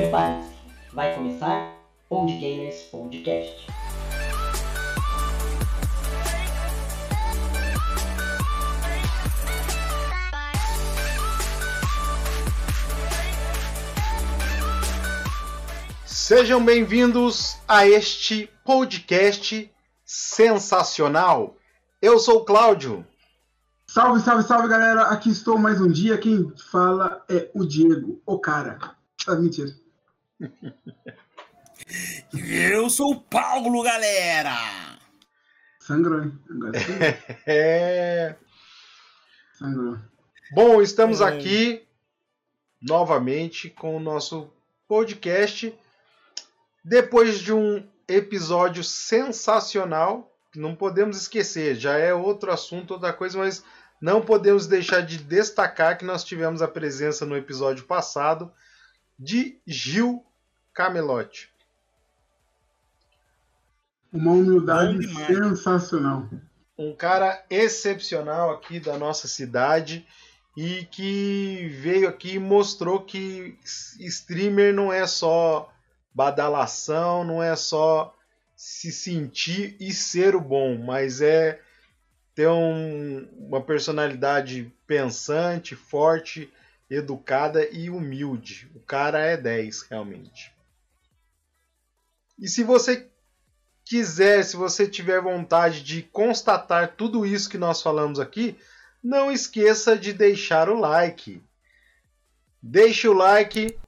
Prepare-se, 0.00 0.48
vai 0.94 1.14
começar 1.14 1.76
Old 2.08 2.32
Gamers 2.38 2.84
Podcast. 2.84 3.66
Sejam 16.06 16.64
bem-vindos 16.64 17.58
a 17.68 17.86
este 17.86 18.50
podcast 18.64 19.70
sensacional. 20.02 21.58
Eu 22.00 22.18
sou 22.18 22.38
o 22.38 22.44
Cláudio. 22.46 23.06
Salve, 23.86 24.22
salve, 24.22 24.44
salve, 24.44 24.66
galera. 24.66 25.02
Aqui 25.08 25.28
estou 25.28 25.58
mais 25.58 25.78
um 25.78 25.88
dia. 25.88 26.16
Quem 26.16 26.50
fala 26.70 27.22
é 27.28 27.50
o 27.54 27.66
Diego, 27.66 28.22
o 28.24 28.38
cara. 28.38 28.78
Ah, 29.28 29.34
mentira. 29.34 29.70
Eu 32.32 32.88
sou 32.88 33.12
o 33.12 33.20
Paulo, 33.20 33.82
galera. 33.82 34.56
Sangrou, 35.80 36.22
hein? 36.22 36.38
Agora. 36.50 36.72
É... 37.46 38.36
Sangrou. 39.58 39.98
Bom, 40.52 40.80
estamos 40.82 41.20
É. 41.20 41.24
aqui 41.24 41.86
novamente 42.80 43.68
com 43.70 43.96
o 43.96 44.00
nosso 44.00 44.52
podcast. 44.88 45.74
Depois 46.84 47.40
de 47.40 47.52
um 47.52 47.86
episódio 48.08 48.82
sensacional, 48.82 50.34
não 50.56 50.74
podemos 50.74 51.16
esquecer, 51.20 51.76
já 51.76 51.96
é 51.98 52.12
outro 52.14 52.50
assunto, 52.50 52.92
outra 52.94 53.12
coisa, 53.12 53.38
mas 53.38 53.62
não 54.00 54.22
podemos 54.22 54.66
deixar 54.66 55.02
de 55.02 55.18
destacar 55.18 55.98
que 55.98 56.04
nós 56.04 56.24
tivemos 56.24 56.62
a 56.62 56.68
presença 56.68 57.26
no 57.26 57.36
episódio 57.36 57.84
passado 57.84 58.50
de 59.18 59.60
Gil 59.66 60.24
Camelote. 60.74 61.50
Uma 64.12 64.32
humildade 64.32 65.06
sensacional. 65.26 66.28
um 66.76 66.94
cara 66.96 67.44
excepcional 67.50 68.50
aqui 68.50 68.80
da 68.80 68.96
nossa 68.98 69.28
cidade 69.28 70.06
e 70.56 70.84
que 70.86 71.68
veio 71.80 72.08
aqui 72.08 72.34
e 72.34 72.38
mostrou 72.38 73.04
que 73.04 73.56
streamer 74.00 74.74
não 74.74 74.92
é 74.92 75.06
só 75.06 75.72
badalação, 76.14 77.22
não 77.22 77.42
é 77.42 77.54
só 77.54 78.16
se 78.56 78.90
sentir 78.90 79.76
e 79.78 79.92
ser 79.92 80.34
o 80.34 80.40
bom, 80.40 80.76
mas 80.78 81.20
é 81.20 81.60
ter 82.34 82.48
um- 82.48 83.28
uma 83.38 83.60
personalidade 83.62 84.72
pensante, 84.86 85.76
forte, 85.76 86.52
educada 86.88 87.68
e 87.70 87.88
humilde. 87.90 88.68
O 88.74 88.80
cara 88.80 89.20
é 89.20 89.36
10, 89.36 89.82
realmente. 89.82 90.52
E 92.40 92.48
se 92.48 92.64
você 92.64 93.06
quiser, 93.84 94.42
se 94.44 94.56
você 94.56 94.88
tiver 94.88 95.20
vontade 95.20 95.82
de 95.82 96.02
constatar 96.02 96.96
tudo 96.96 97.26
isso 97.26 97.50
que 97.50 97.58
nós 97.58 97.82
falamos 97.82 98.18
aqui, 98.18 98.56
não 99.02 99.30
esqueça 99.30 99.96
de 99.96 100.12
deixar 100.12 100.70
o 100.70 100.78
like. 100.78 101.42
Deixe 102.62 103.06
o 103.06 103.12
like, 103.12 103.78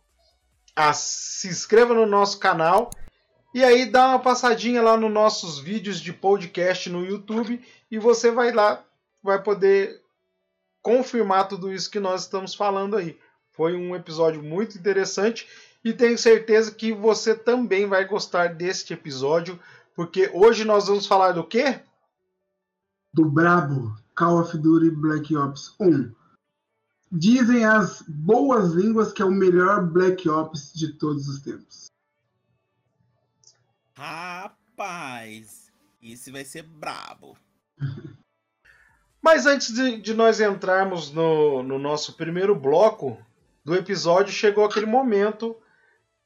se 0.95 1.49
inscreva 1.49 1.95
no 1.95 2.07
nosso 2.07 2.39
canal 2.39 2.91
e 3.55 3.63
aí 3.63 3.85
dá 3.85 4.09
uma 4.09 4.19
passadinha 4.19 4.81
lá 4.81 4.97
nos 4.97 5.13
nossos 5.13 5.59
vídeos 5.59 6.01
de 6.01 6.13
podcast 6.13 6.89
no 6.89 7.05
YouTube 7.05 7.63
e 7.91 7.99
você 7.99 8.31
vai 8.31 8.51
lá, 8.51 8.83
vai 9.23 9.43
poder 9.43 10.03
confirmar 10.81 11.49
tudo 11.49 11.73
isso 11.73 11.91
que 11.91 12.01
nós 12.01 12.23
estamos 12.23 12.55
falando 12.55 12.97
aí. 12.97 13.19
Foi 13.51 13.77
um 13.77 13.95
episódio 13.95 14.43
muito 14.43 14.79
interessante 14.79 15.47
e 15.85 15.93
tenho 15.93 16.17
certeza 16.17 16.73
que 16.73 16.93
você 16.93 17.35
também 17.35 17.87
vai 17.87 18.05
gostar 18.07 18.55
deste 18.55 18.93
episódio 18.93 19.59
porque 19.95 20.31
hoje 20.33 20.65
nós 20.65 20.87
vamos 20.87 21.07
falar 21.07 21.33
do 21.33 21.45
quê? 21.45 21.81
Do 23.13 23.29
brabo 23.29 23.95
Call 24.17 24.41
of 24.41 24.57
Duty 24.57 24.91
Black 24.91 25.37
Ops 25.37 25.75
1. 25.79 26.13
Dizem 27.11 27.65
as 27.65 28.03
boas 28.03 28.73
línguas 28.73 29.13
que 29.13 29.21
é 29.21 29.25
o 29.25 29.31
melhor 29.31 29.87
Black 29.87 30.29
Ops 30.29 30.73
de 30.73 30.95
todos 30.95 31.29
os 31.29 31.43
tempos. 31.43 31.87
Rapaz, 33.95 35.71
esse 36.03 36.31
vai 36.31 36.45
ser 36.45 36.63
brabo. 36.63 37.37
Mas 39.21 39.47
antes 39.47 39.73
de, 39.73 40.01
de 40.01 40.15
nós 40.15 40.41
entrarmos 40.41 41.13
no, 41.13 41.63
no 41.63 41.79
nosso 41.79 42.15
primeiro 42.15 42.57
bloco 42.57 43.17
do 43.65 43.75
episódio, 43.77 44.33
chegou 44.33 44.65
aquele 44.65 44.87
momento. 44.87 45.55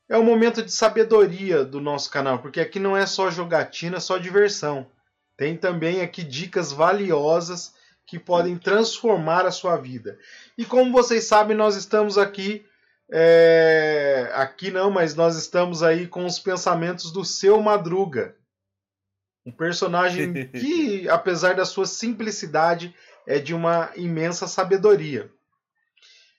É 0.09 0.17
o 0.17 0.22
momento 0.22 0.62
de 0.62 0.71
sabedoria 0.71 1.65
do 1.65 1.81
nosso 1.81 2.11
canal, 2.11 2.39
porque 2.39 2.61
aqui 2.61 2.78
não 2.78 2.97
é 2.97 3.06
só 3.06 3.31
jogatina, 3.31 3.99
só 3.99 4.19
diversão. 4.19 4.87
Tem 5.37 5.56
também 5.56 6.00
aqui 6.00 6.22
dicas 6.22 6.72
valiosas 6.72 7.75
que 8.06 8.19
podem 8.19 8.56
transformar 8.56 9.45
a 9.45 9.50
sua 9.50 9.77
vida. 9.77 10.16
E 10.56 10.65
como 10.65 10.93
vocês 10.93 11.25
sabem, 11.25 11.56
nós 11.56 11.75
estamos 11.75 12.16
aqui. 12.16 12.65
é, 13.11 14.31
Aqui 14.34 14.71
não, 14.71 14.91
mas 14.91 15.15
nós 15.15 15.37
estamos 15.37 15.83
aí 15.83 16.06
com 16.06 16.25
os 16.25 16.39
pensamentos 16.39 17.11
do 17.11 17.25
seu 17.25 17.61
Madruga. 17.61 18.37
Um 19.45 19.50
personagem 19.50 20.47
que, 20.55 21.09
apesar 21.09 21.55
da 21.55 21.65
sua 21.65 21.87
simplicidade, 21.87 22.95
é 23.27 23.41
de 23.41 23.53
uma 23.53 23.91
imensa 23.97 24.47
sabedoria. 24.47 25.28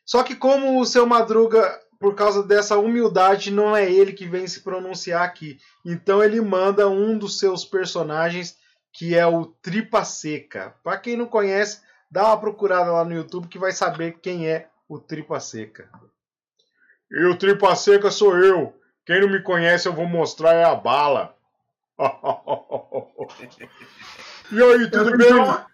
Só 0.06 0.24
que 0.24 0.36
como 0.36 0.80
o 0.80 0.86
seu 0.86 1.06
Madruga, 1.06 1.82
por 2.00 2.16
causa 2.16 2.44
dessa 2.44 2.78
humildade, 2.78 3.52
não 3.52 3.76
é 3.76 3.90
ele 3.92 4.14
que 4.14 4.28
vem 4.28 4.48
se 4.48 4.62
pronunciar 4.62 5.24
aqui. 5.24 5.60
Então 5.86 6.24
ele 6.24 6.40
manda 6.42 6.88
um 6.88 7.18
dos 7.18 7.40
seus 7.40 7.66
personagens, 7.66 8.58
que 8.94 9.16
é 9.16 9.26
o 9.26 9.46
Tripa 9.46 10.04
Seca. 10.06 10.76
Para 10.84 10.98
quem 10.98 11.16
não 11.18 11.26
conhece, 11.26 11.82
dá 12.10 12.28
uma 12.28 12.40
procurada 12.40 12.92
lá 12.92 13.04
no 13.04 13.14
YouTube 13.16 13.48
que 13.48 13.60
vai 13.60 13.72
saber 13.72 14.20
quem 14.22 14.48
é 14.48 14.70
o 14.88 15.00
Tripa 15.00 15.40
Seca. 15.40 15.90
E 17.12 17.26
o 17.26 17.38
Tripa 17.38 17.76
Seca 17.76 18.12
sou 18.12 18.38
eu. 18.38 18.74
Quem 19.06 19.22
não 19.22 19.30
me 19.30 19.42
conhece, 19.42 19.88
eu 19.88 19.94
vou 19.94 20.06
mostrar 20.06 20.54
é 20.54 20.64
a 20.66 20.76
bala. 20.76 21.36
e 24.52 24.62
aí, 24.62 24.92
tudo 24.92 25.12
Eu 25.12 25.18
bem? 25.18 25.28
tenho- 25.28 25.66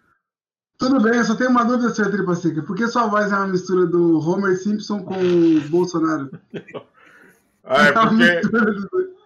Tudo 0.78 1.02
bem, 1.02 1.16
eu 1.16 1.24
só 1.24 1.36
tenho 1.36 1.50
uma 1.50 1.64
dúvida. 1.64 1.94
Tripa 1.94 2.36
Seca. 2.36 2.62
Por 2.64 2.76
que 2.76 2.88
sua 2.88 3.08
voz 3.08 3.32
é 3.32 3.36
uma 3.36 3.48
mistura 3.48 3.86
do 3.86 4.20
Homer 4.20 4.58
Simpson 4.58 5.04
com 5.04 5.16
o 5.16 5.62
Bolsonaro? 5.70 6.32
Ah, 7.64 7.88
é 7.88 7.92
uma 7.92 8.10
porque 8.10 8.44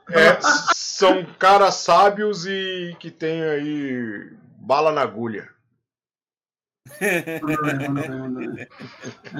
é, 0.10 0.40
são 0.74 1.26
caras 1.40 1.76
sábios 1.76 2.46
e 2.46 2.96
que 3.00 3.10
tem 3.12 3.44
aí 3.44 4.32
bala 4.60 4.92
na 4.92 5.02
agulha. 5.02 5.50
É 7.02 7.42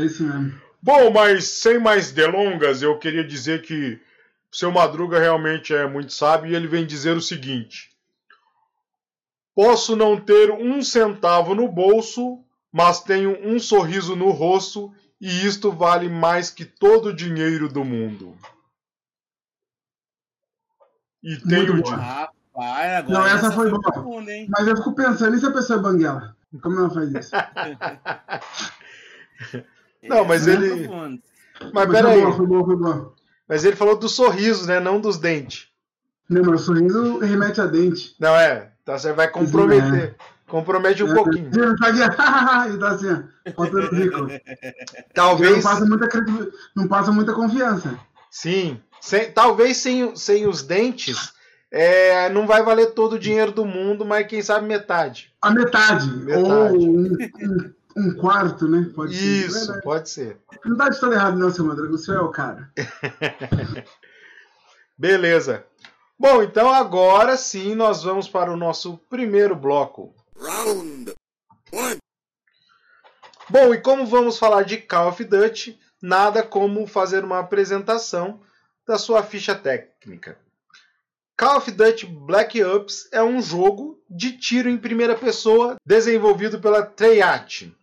isso 0.04 0.24
mesmo. 0.24 0.60
Bom, 0.82 1.12
mas 1.12 1.46
sem 1.46 1.80
mais 1.80 2.12
delongas, 2.12 2.82
eu 2.82 2.98
queria 2.98 3.24
dizer 3.24 3.62
que 3.62 4.00
seu 4.52 4.72
Madruga 4.72 5.20
realmente 5.20 5.74
é 5.74 5.88
muito 5.88 6.14
sábio 6.14 6.52
e 6.52 6.56
ele 6.56 6.68
vem 6.68 6.86
dizer 6.86 7.16
o 7.16 7.22
seguinte: 7.22 7.90
Posso 9.58 9.96
não 9.96 10.22
ter 10.22 10.52
um 10.52 10.84
centavo 10.84 11.56
no 11.56 11.68
bolso, 11.68 12.44
mas 12.72 13.02
tenho 13.02 13.36
um 13.44 13.58
sorriso 13.58 14.16
no 14.16 14.30
rosto 14.30 14.94
e 15.20 15.48
isto 15.48 15.72
vale 15.72 16.08
mais 16.08 16.52
que 16.52 16.64
todo 16.64 17.08
o 17.08 17.16
dinheiro 17.16 17.68
do 17.68 17.84
mundo. 17.84 18.38
E 21.24 21.38
tenho. 21.38 21.84
Rapaz, 21.84 22.94
agora 23.00 23.18
Não, 23.18 23.26
essa 23.26 23.52
foi 23.52 23.72
boa. 23.72 24.32
hein? 24.32 24.46
Mas 24.48 24.68
eu 24.68 24.78
fico 24.78 24.94
pensando, 24.94 25.36
e 25.36 25.40
se 25.40 25.48
a 25.48 25.52
pessoa 25.52 25.80
é 25.80 25.82
banguela? 25.82 26.38
Como 26.62 26.78
ela 26.80 26.92
faz 26.92 27.12
isso? 27.16 27.32
Não, 30.08 30.24
mas 30.24 30.48
ele- 30.48 30.84
é 30.84 30.88
profunda. 30.88 31.20
Mas 31.60 31.72
Mas 31.74 31.88
peraí, 31.90 32.14
Foi 32.14 32.22
boa, 32.22 32.36
foi 32.38 32.46
boa, 32.46 32.64
foi 32.66 32.76
boa. 32.76 33.16
mas 33.50 33.66
ele 33.66 33.76
falou 33.76 33.98
do 33.98 34.08
sorriso, 34.08 34.68
né? 34.68 34.80
Não 34.80 35.02
dos 35.02 35.18
dentes. 35.18 35.70
Não, 36.30 36.44
mas 36.44 36.62
o 36.62 36.66
sorriso 36.66 37.18
remete 37.18 37.60
a 37.60 37.66
dente. 37.66 38.16
Não 38.20 38.36
é? 38.36 38.77
Tá, 38.88 38.98
você 38.98 39.12
vai 39.12 39.28
comprometer. 39.30 40.16
Compromete 40.48 41.04
um 41.04 41.12
É, 41.12 41.14
pouquinho. 41.14 41.52
Ele 41.54 41.76
tá 41.76 41.88
aqui, 41.90 42.70
ele 42.70 42.78
tá 42.80 42.88
assim, 42.90 43.08
ó, 43.12 43.52
faltando 43.54 43.94
rico. 43.96 44.18
Ele 44.30 44.42
não 44.48 45.04
Talvez. 45.14 45.62
passa 45.62 45.86
muita, 45.86 46.08
não 46.74 46.88
passa 46.88 47.12
muita 47.12 47.34
confiança. 47.34 48.00
Sim. 48.32 48.80
Sem- 49.02 49.30
talvez 49.32 49.76
sem, 49.76 50.16
sem 50.16 50.48
os 50.48 50.62
dentes. 50.64 51.34
é, 51.70 52.30
não 52.30 52.48
vai 52.48 52.64
valer 52.64 52.92
todo 52.94 53.14
o 53.14 53.20
dinheiro 53.20 53.52
do 53.52 53.66
mundo, 53.66 54.06
mas 54.06 54.26
quem 54.26 54.42
sabe 54.42 54.66
metade. 54.66 55.34
A 55.42 55.52
metade, 55.52 56.10
Metade. 56.10 56.46
ou 56.46 56.78
um, 56.80 57.18
um- 57.42 57.74
um 57.98 58.14
quarto, 58.16 58.70
né? 58.70 58.90
Pode 58.96 59.18
ser. 59.18 59.22
Isso, 59.48 59.60
Verdade. 59.60 59.82
pode 59.84 60.10
ser. 60.10 60.38
Não 60.64 60.78
tá 60.78 60.88
de 60.88 60.98
todo 60.98 61.12
errado, 61.14 61.38
não, 61.38 61.52
seu 61.52 61.66
Madruga. 61.66 61.94
O 61.94 61.98
senhor 61.98 62.20
é 62.20 62.24
o 62.24 62.30
cara. 62.30 62.70
Beleza. 64.98 65.66
Bom, 66.20 66.42
então 66.42 66.74
agora 66.74 67.38
sim 67.38 67.76
nós 67.76 68.02
vamos 68.02 68.28
para 68.28 68.52
o 68.52 68.58
nosso 68.58 68.98
primeiro 69.10 69.56
bloco. 69.56 70.16
Round 70.36 71.14
one. 71.72 71.98
Bom, 73.48 73.74
e 73.74 73.80
como 73.80 74.06
vamos 74.06 74.40
falar 74.40 74.64
de 74.64 74.78
Call 74.78 75.10
of 75.10 75.24
Duty, 75.24 75.80
nada 76.02 76.42
como 76.42 76.88
fazer 76.88 77.24
uma 77.24 77.40
apresentação 77.40 78.42
da 78.86 78.98
sua 78.98 79.22
ficha 79.22 79.54
técnica. 79.54 80.40
Call 81.38 81.58
of 81.58 81.70
Duty 81.70 82.08
Black 82.08 82.64
Ops 82.64 83.08
é 83.12 83.22
um 83.22 83.40
jogo 83.40 84.02
de 84.10 84.36
tiro 84.40 84.68
em 84.70 84.78
primeira 84.78 85.16
pessoa 85.16 85.76
desenvolvido 85.86 86.60
pela 86.60 86.84
Treyarch, 86.84 87.78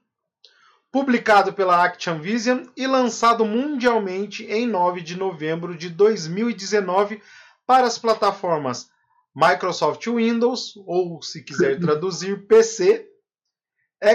publicado 0.90 1.52
pela 1.52 1.84
Activision 1.84 2.64
e 2.76 2.84
lançado 2.84 3.44
mundialmente 3.44 4.44
em 4.46 4.66
9 4.66 5.02
de 5.02 5.16
novembro 5.16 5.76
de 5.76 5.88
2019 5.88 7.22
para 7.66 7.86
as 7.86 7.98
plataformas 7.98 8.88
Microsoft 9.34 10.06
Windows, 10.06 10.74
ou 10.86 11.20
se 11.20 11.42
quiser 11.42 11.80
traduzir, 11.80 12.46
PC, 12.46 13.08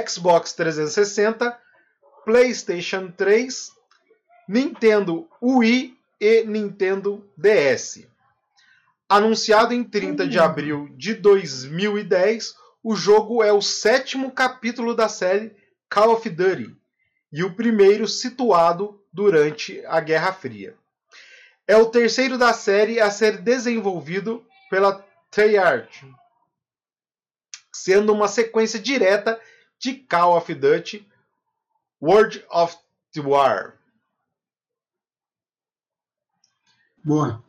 Xbox 0.07 0.53
360, 0.53 1.57
PlayStation 2.23 3.11
3, 3.11 3.71
Nintendo 4.47 5.27
Wii 5.41 5.97
e 6.21 6.43
Nintendo 6.43 7.27
DS. 7.35 8.07
Anunciado 9.09 9.73
em 9.73 9.83
30 9.83 10.27
de 10.27 10.39
abril 10.39 10.87
de 10.95 11.15
2010, 11.15 12.53
o 12.83 12.95
jogo 12.95 13.43
é 13.43 13.51
o 13.51 13.61
sétimo 13.61 14.31
capítulo 14.31 14.95
da 14.95 15.09
série 15.09 15.55
Call 15.89 16.13
of 16.13 16.29
Duty 16.29 16.75
e 17.31 17.43
o 17.43 17.55
primeiro 17.55 18.07
situado 18.07 19.03
durante 19.11 19.83
a 19.85 19.99
Guerra 19.99 20.31
Fria. 20.31 20.78
É 21.69 21.77
o 21.77 21.85
terceiro 21.85 22.35
da 22.35 22.51
série 22.51 22.99
a 22.99 23.11
ser 23.11 23.37
desenvolvido 23.37 24.43
pela 24.71 25.05
Treyarch, 25.29 26.03
sendo 27.71 28.11
uma 28.11 28.27
sequência 28.27 28.79
direta 28.79 29.39
de 29.77 29.93
Call 29.93 30.35
of 30.35 30.51
Duty 30.51 31.07
World 32.01 32.43
of 32.49 32.75
War. 33.17 33.77
Boa. 37.03 37.43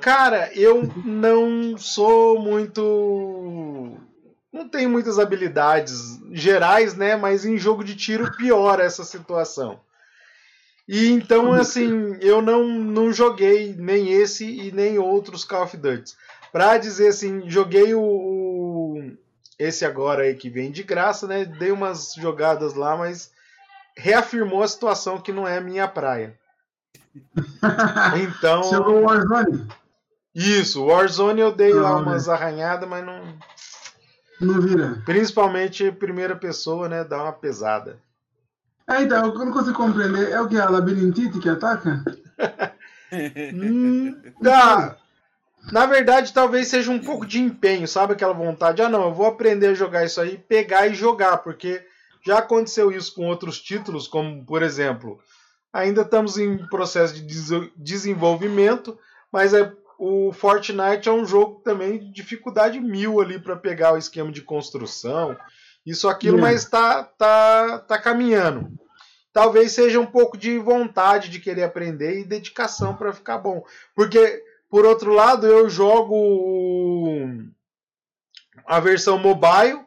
Cara, 0.00 0.50
eu 0.54 0.82
não 1.04 1.76
sou 1.76 2.40
muito. 2.40 4.00
Não 4.50 4.70
tenho 4.70 4.88
muitas 4.88 5.18
habilidades 5.18 6.18
gerais, 6.32 6.94
né? 6.96 7.14
Mas 7.14 7.44
em 7.44 7.58
jogo 7.58 7.84
de 7.84 7.94
tiro 7.94 8.34
piora 8.38 8.84
essa 8.84 9.04
situação. 9.04 9.78
E 10.88 11.08
então, 11.08 11.52
assim, 11.52 12.16
eu 12.20 12.42
não, 12.42 12.66
não 12.66 13.12
joguei 13.12 13.74
nem 13.78 14.12
esse 14.12 14.44
e 14.44 14.72
nem 14.72 14.98
outros 14.98 15.44
Call 15.44 15.64
of 15.64 15.76
Duty. 15.76 16.14
Pra 16.52 16.78
dizer 16.78 17.08
assim, 17.08 17.48
joguei 17.48 17.94
o, 17.94 18.00
o, 18.00 19.12
esse 19.58 19.84
agora 19.84 20.22
aí 20.24 20.34
que 20.34 20.50
vem 20.50 20.70
de 20.70 20.82
graça, 20.82 21.26
né? 21.26 21.44
Dei 21.44 21.70
umas 21.70 22.14
jogadas 22.14 22.74
lá, 22.74 22.96
mas 22.96 23.30
reafirmou 23.96 24.62
a 24.62 24.68
situação 24.68 25.20
que 25.20 25.32
não 25.32 25.46
é 25.46 25.60
minha 25.60 25.86
praia. 25.86 26.36
Então. 28.20 28.62
Chegou 28.68 29.00
o 29.00 29.04
Warzone? 29.04 29.68
Isso, 30.34 30.84
Warzone 30.84 31.40
eu 31.40 31.52
dei 31.52 31.72
lá 31.72 31.90
Ah, 31.90 31.96
umas 31.96 32.28
arranhadas, 32.28 32.88
mas 32.88 33.04
não. 33.04 33.38
Não 34.40 34.60
vira. 34.60 35.02
Principalmente 35.04 35.92
primeira 35.92 36.34
pessoa, 36.34 36.88
né? 36.88 37.04
Dá 37.04 37.22
uma 37.22 37.32
pesada. 37.32 37.98
É, 38.88 39.02
então, 39.02 39.26
eu 39.26 39.34
não 39.38 39.52
consigo 39.52 39.76
compreender. 39.76 40.30
É 40.30 40.40
o 40.40 40.48
que? 40.48 40.56
A 40.58 40.68
labirintite 40.68 41.38
que 41.38 41.48
ataca? 41.48 42.02
Hum, 43.12 44.14
dá. 44.40 44.96
Na 45.72 45.86
verdade, 45.86 46.32
talvez 46.32 46.68
seja 46.68 46.90
um 46.92 47.00
pouco 47.00 47.26
de 47.26 47.40
empenho, 47.40 47.88
sabe? 47.88 48.12
Aquela 48.12 48.32
vontade. 48.32 48.82
Ah, 48.82 48.88
não, 48.88 49.04
eu 49.04 49.14
vou 49.14 49.26
aprender 49.26 49.68
a 49.68 49.74
jogar 49.74 50.04
isso 50.04 50.20
aí, 50.20 50.38
pegar 50.38 50.86
e 50.86 50.94
jogar, 50.94 51.38
porque 51.38 51.84
já 52.24 52.38
aconteceu 52.38 52.92
isso 52.92 53.14
com 53.14 53.26
outros 53.26 53.60
títulos, 53.60 54.06
como 54.08 54.44
por 54.44 54.62
exemplo, 54.62 55.18
ainda 55.72 56.02
estamos 56.02 56.38
em 56.38 56.58
processo 56.68 57.14
de 57.14 57.22
des- 57.22 57.70
desenvolvimento, 57.76 58.96
mas 59.32 59.54
é, 59.54 59.72
o 59.98 60.32
Fortnite 60.32 61.08
é 61.08 61.12
um 61.12 61.26
jogo 61.26 61.60
também 61.64 61.98
de 61.98 62.12
dificuldade 62.12 62.80
mil 62.80 63.20
ali 63.20 63.38
para 63.40 63.56
pegar 63.56 63.92
o 63.94 63.98
esquema 63.98 64.30
de 64.32 64.42
construção, 64.42 65.36
isso, 65.90 66.08
aquilo, 66.08 66.38
É. 66.38 66.40
mas 66.40 66.64
tá, 66.64 67.02
tá, 67.04 67.78
tá 67.80 67.98
caminhando. 67.98 68.70
Talvez 69.32 69.72
seja 69.72 70.00
um 70.00 70.06
pouco 70.06 70.36
de 70.36 70.58
vontade 70.58 71.28
de 71.28 71.38
querer 71.38 71.62
aprender 71.62 72.18
e 72.20 72.24
dedicação 72.24 72.96
para 72.96 73.12
ficar 73.12 73.38
bom. 73.38 73.62
Porque, 73.94 74.42
por 74.68 74.84
outro 74.84 75.12
lado, 75.12 75.46
eu 75.46 75.70
jogo 75.70 77.28
a 78.66 78.80
versão 78.80 79.18
mobile 79.18 79.80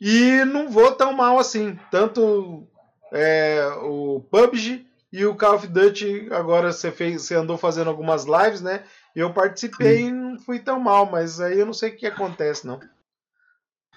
e 0.00 0.44
não 0.46 0.70
vou 0.70 0.92
tão 0.92 1.12
mal 1.12 1.38
assim. 1.38 1.78
Tanto 1.90 2.66
é, 3.12 3.66
o 3.82 4.24
PUBG 4.30 4.86
e 5.12 5.24
o 5.26 5.36
Call 5.36 5.54
of 5.56 5.66
Duty, 5.66 6.28
agora 6.32 6.72
você, 6.72 6.90
fez, 6.90 7.22
você 7.22 7.34
andou 7.34 7.56
fazendo 7.56 7.88
algumas 7.88 8.24
lives, 8.24 8.60
né? 8.60 8.82
Eu 9.14 9.32
participei 9.32 10.06
e 10.06 10.10
não 10.10 10.38
fui 10.38 10.58
tão 10.58 10.80
mal, 10.80 11.06
mas 11.06 11.40
aí 11.40 11.58
eu 11.60 11.66
não 11.66 11.72
sei 11.72 11.90
o 11.90 11.96
que 11.96 12.06
acontece, 12.06 12.66
não. 12.66 12.80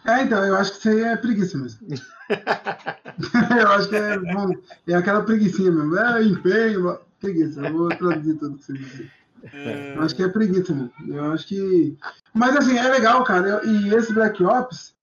É, 0.07 0.24
então, 0.24 0.44
eu 0.45 0.56
acho 0.56 0.71
que 0.71 0.77
isso 0.80 0.89
aí 0.89 1.01
é 1.01 1.18
preguiça 1.18 1.57
mesmo. 1.57 1.80
eu 3.59 3.68
acho 3.71 3.89
que 3.89 3.95
é, 3.95 4.18
bom, 4.18 4.50
é 4.88 4.94
aquela 4.95 5.21
preguiçinha 5.24 5.71
mesmo. 5.71 5.98
É 5.98 6.24
empenho, 6.24 6.98
preguiça. 7.19 7.62
Eu 7.62 7.74
vou 7.74 7.89
traduzir 7.89 8.36
tudo 8.36 8.57
que 8.57 8.63
você 8.65 8.74
disse. 8.74 9.12
Eu 9.95 10.01
acho 10.01 10.15
que 10.15 10.24
é 10.24 10.30
preguiça 10.30 10.74
mesmo. 10.74 10.92
Eu 11.09 11.31
acho 11.33 11.45
que. 11.48 11.98
Mas 12.33 12.56
assim, 12.56 12.77
é 12.77 12.88
legal, 12.89 13.24
cara. 13.25 13.48
Eu- 13.48 13.69
e 13.69 13.94
esse 13.94 14.13
Black 14.13 14.42
Ops 14.44 14.95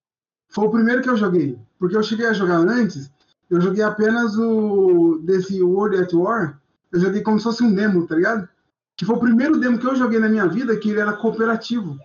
foi 0.48 0.66
o 0.66 0.70
primeiro 0.70 1.02
que 1.02 1.10
eu 1.10 1.16
joguei. 1.16 1.58
Porque 1.78 1.96
eu 1.96 2.02
cheguei 2.02 2.26
a 2.26 2.32
jogar 2.32 2.56
antes, 2.56 3.10
eu 3.50 3.60
joguei 3.60 3.82
apenas 3.82 4.36
o 4.38 5.20
desse 5.22 5.62
World 5.62 5.98
at 5.98 6.12
War. 6.14 6.58
Eu 6.90 7.00
joguei 7.00 7.20
como 7.22 7.38
se 7.38 7.44
fosse 7.44 7.62
um 7.62 7.74
demo, 7.74 8.06
tá 8.06 8.14
ligado? 8.14 8.48
Que 8.96 9.04
foi 9.04 9.16
o 9.16 9.20
primeiro 9.20 9.58
demo 9.58 9.78
que 9.78 9.86
eu 9.86 9.96
joguei 9.96 10.18
na 10.18 10.28
minha 10.28 10.46
vida 10.46 10.76
que 10.76 10.90
ele 10.90 11.00
era 11.00 11.12
cooperativo. 11.12 11.98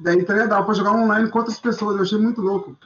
Daí 0.00 0.24
tá 0.24 0.34
dava 0.46 0.64
pra 0.64 0.74
jogar 0.74 0.92
online 0.92 1.28
com 1.30 1.38
outras 1.38 1.58
pessoas. 1.58 1.96
Eu 1.96 2.02
achei 2.02 2.18
muito 2.18 2.40
louco. 2.40 2.76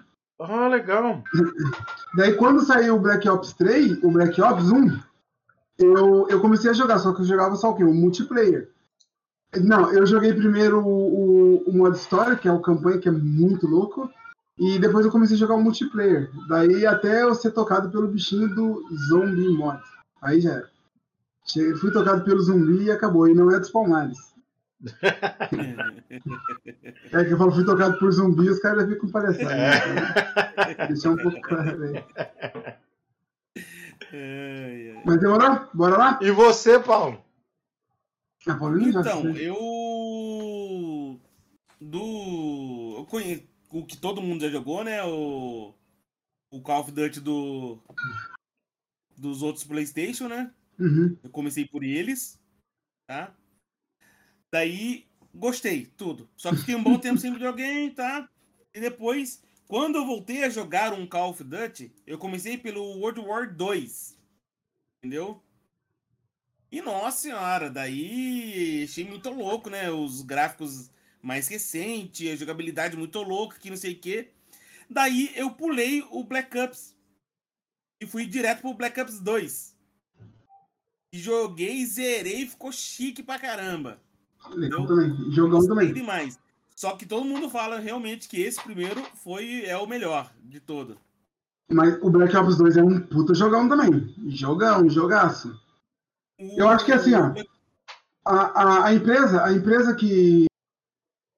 Ah, 0.40 0.68
legal. 0.68 1.22
Daí 2.16 2.34
quando 2.34 2.64
saiu 2.64 2.96
o 2.96 3.00
Black 3.00 3.28
Ops 3.28 3.52
3, 3.52 4.02
o 4.02 4.10
Black 4.10 4.40
Ops 4.40 4.70
1, 4.72 4.98
eu, 5.78 6.26
eu 6.28 6.40
comecei 6.40 6.70
a 6.70 6.74
jogar, 6.74 6.98
só 6.98 7.12
que 7.12 7.20
eu 7.22 7.26
jogava 7.26 7.54
só 7.56 7.70
o 7.70 7.74
quê? 7.74 7.84
O 7.84 7.94
multiplayer. 7.94 8.70
Não, 9.62 9.92
eu 9.92 10.06
joguei 10.06 10.32
primeiro 10.32 10.80
o, 10.80 10.88
o, 10.88 11.70
o 11.70 11.76
modo 11.76 11.94
história, 11.94 12.36
que 12.36 12.48
é 12.48 12.52
o 12.52 12.60
campanha, 12.60 12.98
que 12.98 13.08
é 13.08 13.12
muito 13.12 13.66
louco, 13.66 14.10
e 14.58 14.78
depois 14.78 15.04
eu 15.04 15.12
comecei 15.12 15.36
a 15.36 15.38
jogar 15.38 15.54
o 15.54 15.62
multiplayer. 15.62 16.30
Daí 16.48 16.86
até 16.86 17.22
eu 17.22 17.34
ser 17.34 17.50
tocado 17.50 17.90
pelo 17.90 18.08
bichinho 18.08 18.54
do 18.54 18.82
zombie 19.08 19.48
mod. 19.56 19.78
Aí 20.22 20.40
já 20.40 20.52
era. 20.52 20.70
Cheguei- 21.44 21.74
Fui 21.76 21.90
tocado 21.92 22.24
pelo 22.24 22.40
zumbi 22.40 22.84
e 22.84 22.90
acabou. 22.90 23.28
E 23.28 23.34
não 23.34 23.50
é 23.50 23.58
dos 23.58 23.70
palmares. 23.70 24.31
É 27.12 27.24
que 27.24 27.32
eu 27.32 27.38
falo, 27.38 27.52
fui 27.52 27.64
tocado 27.64 27.98
por 27.98 28.10
zumbi, 28.10 28.48
os 28.48 28.58
caras 28.58 28.82
já 28.82 28.88
ficam 28.88 29.10
palhaçada. 29.10 29.54
Né? 29.54 30.86
Deixar 30.88 31.10
um 31.10 31.16
pouco 31.16 31.40
claro 31.40 31.82
aí. 31.84 32.04
Mas 35.04 35.20
demorou? 35.20 35.68
Bora 35.72 35.96
lá? 35.96 36.18
E 36.20 36.30
você, 36.30 36.78
Paulo? 36.80 37.22
A 38.46 38.54
Paulinho 38.54 39.00
Então, 39.00 39.36
eu. 39.36 41.20
Do. 41.80 42.96
Eu 42.98 43.06
conheço 43.06 43.44
o 43.70 43.86
que 43.86 43.96
todo 43.96 44.20
mundo 44.22 44.42
já 44.42 44.50
jogou, 44.50 44.82
né? 44.84 45.02
O. 45.04 45.72
O 46.50 46.60
Call 46.60 46.80
of 46.80 46.92
Duty 46.92 47.20
do. 47.20 47.78
Dos 49.16 49.42
outros 49.42 49.64
PlayStation, 49.64 50.28
né? 50.28 50.52
Uhum. 50.78 51.16
Eu 51.22 51.30
comecei 51.30 51.66
por 51.66 51.84
eles, 51.84 52.40
tá? 53.06 53.32
Daí, 54.52 55.06
gostei, 55.34 55.86
tudo. 55.86 56.28
Só 56.36 56.50
que 56.50 56.58
fiquei 56.58 56.74
um 56.74 56.82
bom 56.82 56.98
tempo 56.98 57.18
sem 57.18 57.32
videogame, 57.32 57.90
tá? 57.90 58.28
E 58.74 58.80
depois, 58.80 59.42
quando 59.66 59.96
eu 59.96 60.04
voltei 60.04 60.44
a 60.44 60.50
jogar 60.50 60.92
um 60.92 61.06
Call 61.06 61.30
of 61.30 61.42
Duty, 61.42 61.90
eu 62.06 62.18
comecei 62.18 62.58
pelo 62.58 62.98
World 62.98 63.20
War 63.20 63.56
2. 63.56 64.18
Entendeu? 64.98 65.42
E 66.70 66.82
nossa 66.82 67.22
senhora, 67.22 67.70
daí 67.70 68.84
achei 68.84 69.04
muito 69.06 69.30
louco, 69.30 69.70
né? 69.70 69.90
Os 69.90 70.20
gráficos 70.20 70.90
mais 71.22 71.48
recentes, 71.48 72.30
a 72.30 72.36
jogabilidade 72.36 72.96
muito 72.96 73.22
louca, 73.22 73.58
que 73.58 73.70
não 73.70 73.76
sei 73.76 73.94
o 73.94 74.00
quê. 74.00 74.32
Daí 74.88 75.32
eu 75.34 75.50
pulei 75.50 76.02
o 76.10 76.22
Black 76.24 76.58
Ops. 76.58 76.94
E 78.02 78.06
fui 78.06 78.26
direto 78.26 78.60
pro 78.60 78.74
Black 78.74 79.00
Ops 79.00 79.18
2. 79.18 79.74
E 81.14 81.18
joguei, 81.18 81.86
zerei, 81.86 82.46
ficou 82.46 82.70
chique 82.70 83.22
pra 83.22 83.38
caramba. 83.38 84.02
Legal 84.50 84.86
também. 84.86 85.30
Jogão 85.30 85.60
Gostei 85.60 85.76
também. 85.76 85.92
demais. 85.94 86.38
Só 86.74 86.96
que 86.96 87.06
todo 87.06 87.24
mundo 87.24 87.48
fala 87.48 87.78
realmente 87.78 88.28
que 88.28 88.40
esse 88.40 88.60
primeiro 88.62 89.02
foi 89.22 89.64
é 89.64 89.76
o 89.76 89.86
melhor 89.86 90.32
de 90.44 90.60
todo. 90.60 90.98
Mas 91.70 91.98
o 92.02 92.10
Black 92.10 92.36
Ops 92.36 92.56
2 92.56 92.76
é 92.76 92.82
um 92.82 93.00
puta 93.00 93.34
jogão 93.34 93.68
também. 93.68 94.14
Jogão, 94.28 94.88
jogaço. 94.88 95.58
Eu 96.38 96.68
acho 96.68 96.84
que 96.84 96.92
assim, 96.92 97.14
ó. 97.14 97.32
A, 98.24 98.62
a, 98.62 98.86
a 98.86 98.94
empresa, 98.94 99.44
a 99.44 99.52
empresa 99.52 99.94
que. 99.94 100.46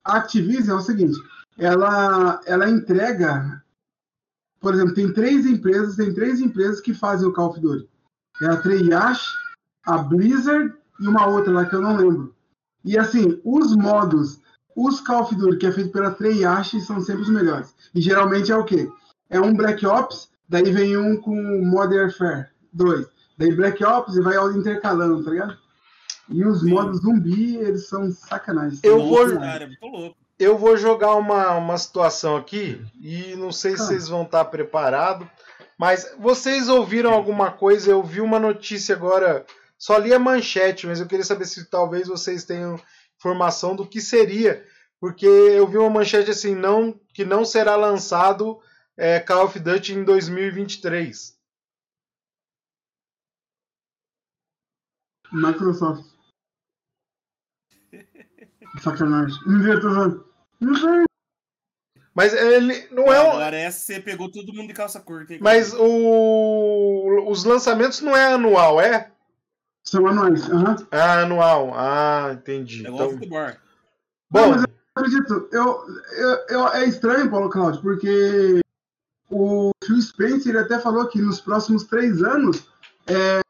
Activision 0.05 0.77
é 0.77 0.81
o 0.81 0.85
seguinte: 0.85 1.19
ela, 1.59 2.41
ela 2.47 2.69
entrega. 2.69 3.63
Por 4.61 4.75
exemplo, 4.75 4.95
tem 4.95 5.13
três 5.13 5.47
empresas, 5.47 5.97
tem 5.97 6.15
três 6.15 6.41
empresas 6.41 6.81
que 6.81 6.95
fazem 6.95 7.29
o 7.29 7.33
Call 7.33 7.51
of 7.51 7.61
Duty. 7.61 7.89
É 8.43 8.47
a 8.47 8.57
Treyarch, 8.57 9.23
a 9.85 9.99
Blizzard 9.99 10.75
e 11.01 11.07
uma 11.07 11.27
outra 11.27 11.53
lá 11.53 11.67
que 11.67 11.75
eu 11.75 11.83
não 11.83 11.97
lembro. 11.97 12.35
E 12.85 12.99
assim, 12.99 13.41
os 13.45 13.75
modos, 13.77 14.41
os 14.77 15.01
Call 15.01 15.23
of 15.23 15.35
Duty 15.35 15.57
que 15.59 15.67
é 15.67 15.73
feito 15.73 15.91
pela 15.91 16.11
Treyarch 16.11 16.81
são 16.83 17.01
sempre 17.01 17.23
os 17.23 17.31
melhores. 17.31 17.75
E 17.95 18.01
geralmente 18.01 18.53
é 18.53 18.57
o 18.57 18.65
quê? 18.65 18.89
É 19.31 19.41
um 19.41 19.55
Black 19.55 19.87
Ops, 19.87 20.29
daí 20.49 20.71
vem 20.71 20.97
um 20.97 21.17
com 21.17 21.35
Modern 21.65 22.05
Warfare 22.09 22.47
2. 22.73 23.07
Daí 23.39 23.55
Black 23.55 23.83
Ops 23.85 24.17
e 24.17 24.21
vai 24.21 24.37
intercalando, 24.53 25.25
tá 25.25 25.31
ligado? 25.31 25.57
E 26.29 26.45
os 26.45 26.61
Sim. 26.61 26.71
modos 26.71 27.01
zumbi, 27.01 27.57
eles 27.57 27.89
são 27.89 28.11
sacanagem. 28.11 28.79
Eu 28.83 29.03
vou- 29.03 29.35
Cara, 29.39 29.65
é. 29.83 30.15
Eu 30.39 30.59
vou 30.59 30.77
jogar 30.77 31.15
uma, 31.15 31.55
uma 31.57 31.79
situação 31.79 32.37
aqui 32.37 32.85
e 33.01 33.37
não 33.37 33.53
sei 33.53 33.77
se 33.77 33.83
Ah. 33.83 33.87
vocês 33.87 34.09
vão 34.09 34.23
estar 34.23 34.45
preparados, 34.47 35.27
mas 35.79 36.13
vocês 36.19 36.69
ouviram 36.69 37.13
alguma 37.13 37.51
coisa? 37.53 37.91
Eu 37.91 38.03
vi 38.03 38.21
uma 38.21 38.39
notícia 38.41 38.95
agora, 38.97 39.45
só 39.85 39.99
li 39.99 40.15
a 40.15 40.19
manchete, 40.19 40.87
mas 40.87 40.99
eu 40.99 41.07
queria 41.07 41.27
saber 41.27 41.45
se 41.45 41.69
talvez 41.69 42.09
vocês 42.09 42.43
tenham 42.43 42.81
informação 43.19 43.77
do 43.77 43.87
que 43.87 44.01
seria, 44.01 44.67
porque 44.99 45.27
eu 45.27 45.67
vi 45.69 45.77
uma 45.77 45.91
manchete 45.91 46.31
assim, 46.31 46.55
não 46.55 46.99
que 47.13 47.23
não 47.23 47.45
será 47.45 47.77
lançado 47.77 48.63
é, 48.97 49.21
Call 49.21 49.45
of 49.45 49.59
Duty 49.59 49.93
em 49.93 50.03
2023. 50.03 51.39
Microsoft. 55.31 56.07
Sacanagem. 58.81 59.39
Não 59.47 59.81
tô 59.81 59.83
falando. 59.83 60.35
Não 60.63 60.75
sei. 60.77 61.05
Mas 62.15 62.33
ele 62.33 62.89
não 62.89 63.13
é 63.13 63.19
Agora 63.19 63.57
essa 63.57 63.81
você 63.81 64.01
pegou 64.01 64.33
todo 64.33 64.55
mundo 64.55 64.69
de 64.69 64.73
calça 64.73 64.99
curta. 64.99 65.35
hein, 65.35 65.41
mas 65.43 65.75
o, 65.75 67.27
os 67.29 67.45
lançamentos 67.45 68.01
não 68.01 68.17
é 68.17 68.33
anual, 68.33 68.81
é? 68.81 69.14
São 69.85 70.07
anuais. 70.07 70.49
Aham. 70.51 70.77
Ah, 70.91 71.21
anual. 71.23 71.73
Ah, 71.75 72.31
entendi. 72.33 72.87
É 72.87 72.91
Então, 72.91 73.11
futebol. 73.11 73.51
bom, 74.31 74.51
mas 74.51 74.65
acredito, 74.95 75.49
eu, 75.53 75.87
eu, 76.13 76.29
eu- 76.49 76.69
é 76.69 76.85
estranho, 76.87 77.31
Paulo 77.31 77.51
Cláudio, 77.51 77.83
porque 77.83 78.61
o 79.31 79.73
Phil 79.85 80.01
Spencer 80.01 80.51
ele 80.51 80.59
até 80.65 80.79
falou 80.79 81.07
que 81.09 81.21
nos 81.21 81.41
próximos 81.41 81.85
três 81.85 82.23
anos 82.23 82.67
é, 83.07 83.41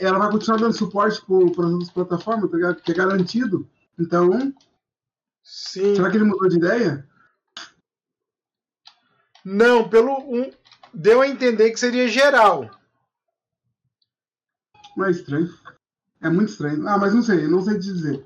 ela 0.00 0.18
vai 0.18 0.30
continuar 0.30 0.58
dando 0.58 0.76
suporte 0.76 1.22
para 1.24 1.66
as 1.80 1.90
plataformas, 1.90 2.50
tá 2.50 2.56
ligado? 2.56 2.82
Que 2.82 2.90
é 2.90 2.94
garantido. 2.94 3.68
Então, 3.98 4.52
sim. 5.44 5.94
será 5.94 6.10
que 6.10 6.16
ele 6.16 6.24
mudou 6.24 6.48
de 6.48 6.56
ideia? 6.56 7.08
Não, 9.44 9.88
pelo 9.88 10.18
um, 10.18 10.50
deu 10.92 11.20
a 11.20 11.28
entender 11.28 11.70
que 11.70 11.78
seria 11.78 12.08
geral. 12.08 12.68
Não 14.96 15.04
é 15.06 15.10
estranho. 15.10 15.52
É 16.24 16.30
muito 16.30 16.48
estranho. 16.48 16.88
Ah, 16.88 16.96
mas 16.96 17.12
não 17.12 17.20
sei, 17.20 17.46
não 17.46 17.60
sei 17.60 17.74
te 17.74 17.92
dizer. 17.92 18.24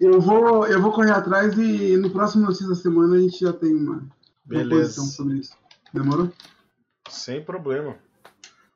Eu 0.00 0.18
vou, 0.18 0.66
eu 0.66 0.80
vou 0.80 0.90
correr 0.92 1.10
atrás 1.10 1.52
e 1.58 1.94
no 1.98 2.10
próximo 2.10 2.46
Notícia 2.46 2.66
da 2.66 2.74
Semana 2.74 3.16
a 3.16 3.20
gente 3.20 3.38
já 3.38 3.52
tem 3.52 3.74
uma, 3.74 4.02
posição 4.48 5.04
sobre 5.04 5.36
isso. 5.36 5.54
Demorou? 5.92 6.32
Sem 7.10 7.44
problema. 7.44 7.98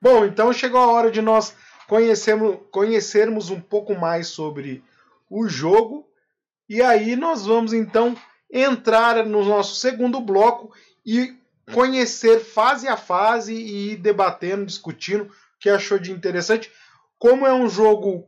Bom, 0.02 0.26
então 0.26 0.52
chegou 0.52 0.80
a 0.80 0.88
hora 0.88 1.10
de 1.10 1.22
nós 1.22 1.54
conhecermos, 1.88 2.58
conhecermos 2.70 3.48
um 3.48 3.60
pouco 3.60 3.94
mais 3.94 4.28
sobre 4.28 4.84
o 5.30 5.48
jogo. 5.48 6.06
E 6.68 6.82
aí 6.82 7.16
nós 7.16 7.46
vamos 7.46 7.72
então 7.72 8.14
entrar 8.52 9.24
no 9.24 9.42
nosso 9.42 9.76
segundo 9.76 10.20
bloco 10.20 10.74
e 11.06 11.34
conhecer 11.72 12.40
fase 12.40 12.86
a 12.86 12.98
fase 12.98 13.54
e 13.54 13.92
ir 13.92 13.96
debatendo, 13.96 14.66
discutindo 14.66 15.24
o 15.24 15.30
que 15.58 15.70
achou 15.70 15.98
de 15.98 16.12
interessante. 16.12 16.70
Como 17.20 17.46
é 17.46 17.52
um 17.52 17.68
jogo 17.68 18.26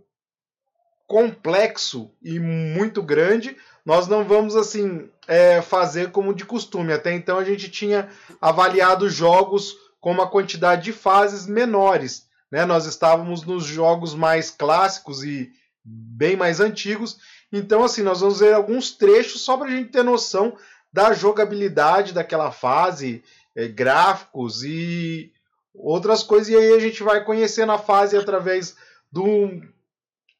complexo 1.06 2.10
e 2.22 2.38
muito 2.38 3.02
grande, 3.02 3.56
nós 3.86 4.06
não 4.06 4.22
vamos 4.22 4.54
assim 4.54 5.10
é, 5.26 5.62
fazer 5.62 6.12
como 6.12 6.34
de 6.34 6.44
costume. 6.44 6.92
Até 6.92 7.14
então 7.14 7.38
a 7.38 7.44
gente 7.44 7.70
tinha 7.70 8.10
avaliado 8.38 9.08
jogos 9.08 9.74
com 9.98 10.12
uma 10.12 10.28
quantidade 10.28 10.84
de 10.84 10.92
fases 10.92 11.46
menores. 11.46 12.28
Né? 12.50 12.66
Nós 12.66 12.84
estávamos 12.84 13.44
nos 13.44 13.64
jogos 13.64 14.14
mais 14.14 14.50
clássicos 14.50 15.24
e 15.24 15.50
bem 15.82 16.36
mais 16.36 16.60
antigos. 16.60 17.16
Então, 17.50 17.82
assim, 17.82 18.02
nós 18.02 18.20
vamos 18.20 18.40
ver 18.40 18.52
alguns 18.52 18.90
trechos 18.90 19.40
só 19.40 19.56
para 19.56 19.68
a 19.68 19.70
gente 19.70 19.90
ter 19.90 20.02
noção 20.02 20.54
da 20.92 21.14
jogabilidade 21.14 22.12
daquela 22.12 22.52
fase, 22.52 23.24
eh, 23.56 23.68
gráficos 23.68 24.62
e 24.62 25.32
outras 25.74 26.22
coisas. 26.22 26.48
E 26.48 26.56
aí 26.56 26.72
a 26.72 26.78
gente 26.78 27.02
vai 27.02 27.24
conhecendo 27.24 27.72
a 27.72 27.78
fase 27.78 28.16
através 28.16 28.76
do 29.10 29.60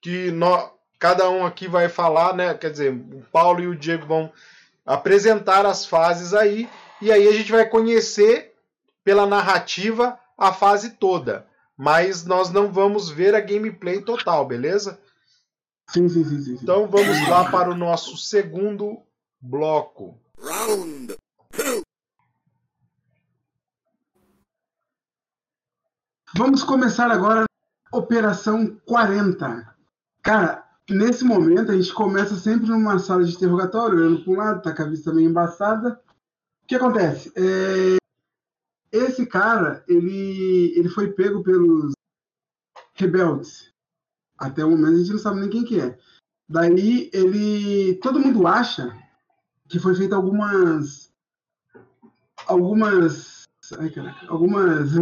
que 0.01 0.31
cada 0.99 1.29
um 1.31 1.45
aqui 1.45 1.69
vai 1.69 1.89
falar, 1.89 2.35
né? 2.35 2.55
Quer 2.55 2.71
dizer, 2.71 2.93
o 2.93 3.23
Paulo 3.33 3.61
e 3.61 3.67
o 3.67 3.77
Diego 3.77 4.07
vão 4.07 4.33
apresentar 4.85 5.67
as 5.67 5.87
fases 5.87 6.35
aí. 6.35 6.69
E 7.01 7.11
aí 7.11 7.27
a 7.27 7.33
gente 7.33 7.51
vai 7.51 7.69
conhecer 7.69 8.55
pela 9.05 9.27
narrativa 9.27 10.19
a 10.37 10.53
fase 10.53 10.91
toda. 10.91 11.47
Mas 11.77 12.25
nós 12.25 12.51
não 12.51 12.71
vamos 12.71 13.11
ver 13.11 13.35
a 13.35 13.41
gameplay 13.41 14.01
total, 14.01 14.47
beleza? 14.47 15.01
Sim, 15.89 16.09
sim, 16.09 16.25
sim, 16.25 16.39
sim. 16.39 16.57
sim. 16.57 16.59
Então 16.63 16.87
vamos 16.87 17.29
lá 17.29 17.51
para 17.51 17.71
o 17.71 17.75
nosso 17.75 18.17
segundo 18.17 19.03
bloco. 19.41 20.19
Round 20.39 21.17
Vamos 26.35 26.65
começar 26.65 27.11
agora 27.11 27.45
Operação 27.93 28.75
40. 28.87 29.77
Cara, 30.23 30.67
nesse 30.89 31.25
momento 31.25 31.71
a 31.71 31.77
gente 31.77 31.93
começa 31.93 32.35
sempre 32.37 32.69
numa 32.69 32.99
sala 32.99 33.23
de 33.23 33.35
interrogatório, 33.35 33.99
olhando 33.99 34.25
para 34.25 34.33
um 34.33 34.37
lado, 34.37 34.63
tá 34.63 34.75
com 34.75 34.83
a 34.83 34.87
vista 34.87 35.13
meio 35.13 35.29
embaçada. 35.29 36.01
O 36.65 36.67
que 36.67 36.75
acontece? 36.75 37.31
É, 37.37 37.99
Esse 38.91 39.27
cara, 39.27 39.85
ele, 39.87 40.73
ele 40.75 40.89
foi 40.89 41.13
pego 41.13 41.43
pelos 41.43 41.93
rebeldes. 42.95 43.71
Até 44.39 44.65
o 44.65 44.71
momento 44.71 44.95
a 44.95 44.99
gente 44.99 45.13
não 45.13 45.19
sabe 45.19 45.41
nem 45.41 45.51
quem 45.51 45.65
que 45.65 45.81
é. 45.81 45.99
Daí 46.49 47.11
ele. 47.13 47.97
Todo 47.97 48.19
mundo 48.19 48.47
acha 48.47 48.99
que 49.69 49.79
foi 49.79 49.95
feita 49.95 50.17
algumas. 50.17 51.13
Algumas. 52.47 53.43
Ai, 53.79 53.91
caraca, 53.91 54.27
algumas. 54.29 54.93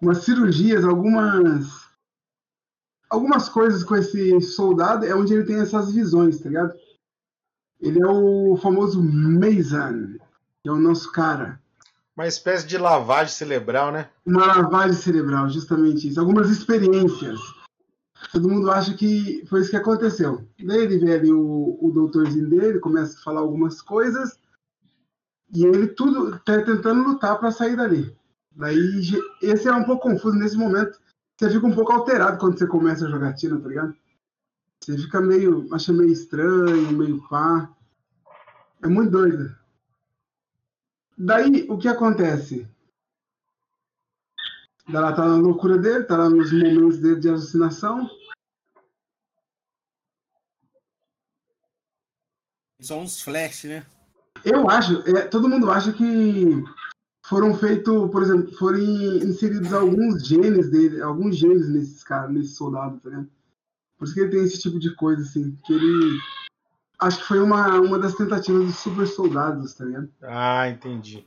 Umas 0.00 0.18
cirurgias, 0.18 0.84
algumas. 0.84 1.88
Algumas 3.10 3.48
coisas 3.48 3.82
com 3.82 3.96
esse 3.96 4.40
soldado 4.40 5.04
é 5.04 5.14
onde 5.14 5.32
ele 5.32 5.44
tem 5.44 5.60
essas 5.60 5.92
visões, 5.92 6.40
tá 6.40 6.48
ligado? 6.48 6.74
Ele 7.80 8.02
é 8.02 8.06
o 8.06 8.56
famoso 8.56 9.02
Mason, 9.02 10.18
que 10.62 10.68
é 10.68 10.70
o 10.70 10.76
nosso 10.76 11.10
cara. 11.10 11.60
Uma 12.14 12.26
espécie 12.26 12.66
de 12.66 12.76
lavagem 12.76 13.32
cerebral, 13.32 13.92
né? 13.92 14.10
Uma 14.26 14.44
lavagem 14.44 14.96
cerebral, 14.96 15.48
justamente 15.48 16.08
isso. 16.08 16.20
Algumas 16.20 16.50
experiências. 16.50 17.38
Todo 18.32 18.48
mundo 18.48 18.70
acha 18.70 18.92
que 18.94 19.46
foi 19.48 19.60
isso 19.60 19.70
que 19.70 19.76
aconteceu. 19.76 20.46
Daí 20.58 20.82
ele 20.82 20.98
vê 20.98 21.14
ali 21.14 21.32
o, 21.32 21.78
o 21.80 21.90
doutorzinho 21.92 22.50
dele, 22.50 22.80
começa 22.80 23.16
a 23.16 23.22
falar 23.22 23.40
algumas 23.40 23.80
coisas, 23.80 24.38
e 25.54 25.64
ele 25.64 25.86
tudo 25.86 26.38
tá 26.40 26.60
tentando 26.62 27.04
lutar 27.04 27.38
para 27.38 27.50
sair 27.50 27.76
dali. 27.76 28.14
Daí 28.58 28.76
esse 29.40 29.68
é 29.68 29.72
um 29.72 29.84
pouco 29.84 30.10
confuso 30.10 30.36
nesse 30.36 30.56
momento. 30.56 31.00
Você 31.36 31.48
fica 31.48 31.64
um 31.64 31.74
pouco 31.74 31.92
alterado 31.92 32.38
quando 32.38 32.58
você 32.58 32.66
começa 32.66 33.06
a 33.06 33.08
jogatina, 33.08 33.60
tá 33.60 33.68
ligado? 33.68 33.96
Você 34.82 34.98
fica 34.98 35.20
meio, 35.20 35.72
acha 35.72 35.92
meio 35.92 36.10
estranho, 36.10 36.90
meio 36.90 37.22
pá. 37.28 37.72
É 38.82 38.88
muito 38.88 39.12
doido. 39.12 39.56
Daí 41.16 41.66
o 41.70 41.78
que 41.78 41.86
acontece? 41.86 42.68
Ela 44.88 45.12
tá 45.12 45.24
na 45.24 45.36
loucura 45.36 45.78
dele, 45.78 46.04
tá 46.04 46.16
lá 46.16 46.28
nos 46.28 46.52
momentos 46.52 46.98
dele 46.98 47.20
de 47.20 47.28
alucinação. 47.28 48.10
Só 52.80 52.98
uns 52.98 53.22
flash, 53.22 53.64
né? 53.64 53.86
Eu 54.44 54.68
acho, 54.68 55.00
é, 55.16 55.28
todo 55.28 55.48
mundo 55.48 55.70
acha 55.70 55.92
que 55.92 56.64
foram 57.28 57.54
feitos, 57.54 58.10
por 58.10 58.22
exemplo, 58.22 58.50
foram 58.56 58.78
inseridos 58.78 59.72
alguns 59.74 60.26
genes 60.26 60.70
dele, 60.70 61.02
alguns 61.02 61.36
genes 61.36 61.68
nesses 61.68 62.02
caras, 62.02 62.32
nesse 62.32 62.54
soldado, 62.54 62.98
tá 63.00 63.10
ligado? 63.10 63.28
Por 63.98 64.04
isso 64.04 64.14
que 64.14 64.20
ele 64.20 64.30
tem 64.30 64.44
esse 64.44 64.58
tipo 64.58 64.78
de 64.78 64.94
coisa, 64.94 65.22
assim, 65.22 65.56
que 65.64 65.74
ele. 65.74 66.18
Acho 67.00 67.18
que 67.18 67.24
foi 67.24 67.40
uma, 67.40 67.80
uma 67.80 67.98
das 67.98 68.14
tentativas 68.14 68.66
dos 68.66 68.76
super 68.76 69.06
soldados, 69.06 69.74
tá 69.74 69.84
ligado? 69.84 70.08
Ah, 70.22 70.68
entendi. 70.68 71.26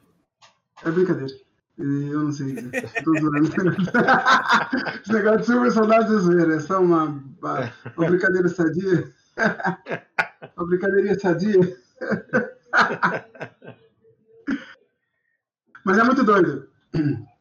É 0.83 0.89
brincadeira. 0.89 1.33
Eu 1.77 2.23
não 2.23 2.31
sei. 2.31 2.55
Tô 3.03 3.19
zoando. 3.19 3.47
Esse 5.01 5.13
negócio 5.13 5.39
de 5.39 5.45
super 5.45 5.71
soldados 5.71 6.15
é 6.15 6.19
zoeira. 6.19 6.55
É 6.55 6.59
só 6.59 6.81
uma, 6.81 7.05
uma, 7.41 7.73
uma 7.95 8.07
brincadeira 8.09 8.49
sadia. 8.49 9.11
Uma 10.57 10.67
brincadeirinha 10.67 11.19
sadia. 11.19 11.77
Mas 15.83 15.97
é 15.97 16.03
muito 16.03 16.23
doido. 16.23 16.67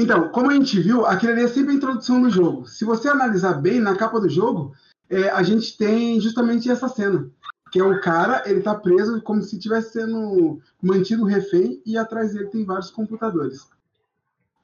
Então, 0.00 0.28
como 0.28 0.48
a 0.48 0.54
gente 0.54 0.78
viu, 0.78 1.04
aquilo 1.04 1.32
ali 1.32 1.42
é 1.42 1.48
sempre 1.48 1.72
a 1.72 1.74
introdução 1.74 2.22
do 2.22 2.30
jogo. 2.30 2.68
Se 2.68 2.84
você 2.84 3.08
analisar 3.08 3.54
bem 3.54 3.80
na 3.80 3.96
capa 3.96 4.20
do 4.20 4.28
jogo, 4.28 4.72
é, 5.10 5.28
a 5.28 5.42
gente 5.42 5.76
tem 5.76 6.20
justamente 6.20 6.70
essa 6.70 6.88
cena. 6.88 7.28
Que 7.72 7.80
é 7.80 7.84
o 7.84 8.00
cara, 8.00 8.44
ele 8.46 8.60
tá 8.60 8.76
preso 8.76 9.20
como 9.22 9.42
se 9.42 9.56
estivesse 9.56 9.94
sendo 9.94 10.60
mantido 10.80 11.24
refém 11.24 11.82
e 11.84 11.98
atrás 11.98 12.32
dele 12.32 12.46
tem 12.46 12.64
vários 12.64 12.92
computadores. 12.92 13.66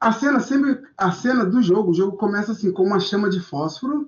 A 0.01 0.13
cena 0.13 0.39
sempre, 0.39 0.81
a 0.97 1.11
cena 1.11 1.45
do 1.45 1.61
jogo, 1.61 1.91
o 1.91 1.95
jogo 1.95 2.17
começa 2.17 2.53
assim 2.53 2.71
com 2.71 2.85
uma 2.85 3.01
chama 3.01 3.29
de 3.29 3.41
fósforo. 3.41 4.07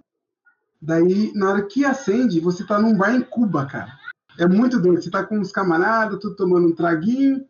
Daí, 0.81 1.33
na 1.35 1.51
hora 1.51 1.63
que 1.67 1.85
acende, 1.85 2.39
você 2.39 2.65
tá 2.65 2.79
num 2.79 2.97
bar 2.97 3.13
em 3.13 3.23
Cuba, 3.23 3.67
cara. 3.67 3.93
É 4.39 4.47
muito 4.47 4.79
doido. 4.79 5.03
Você 5.03 5.11
tá 5.11 5.25
com 5.25 5.41
os 5.41 5.51
camaradas, 5.51 6.21
tudo 6.21 6.37
tomando 6.37 6.69
um 6.69 6.75
traguinho, 6.75 7.45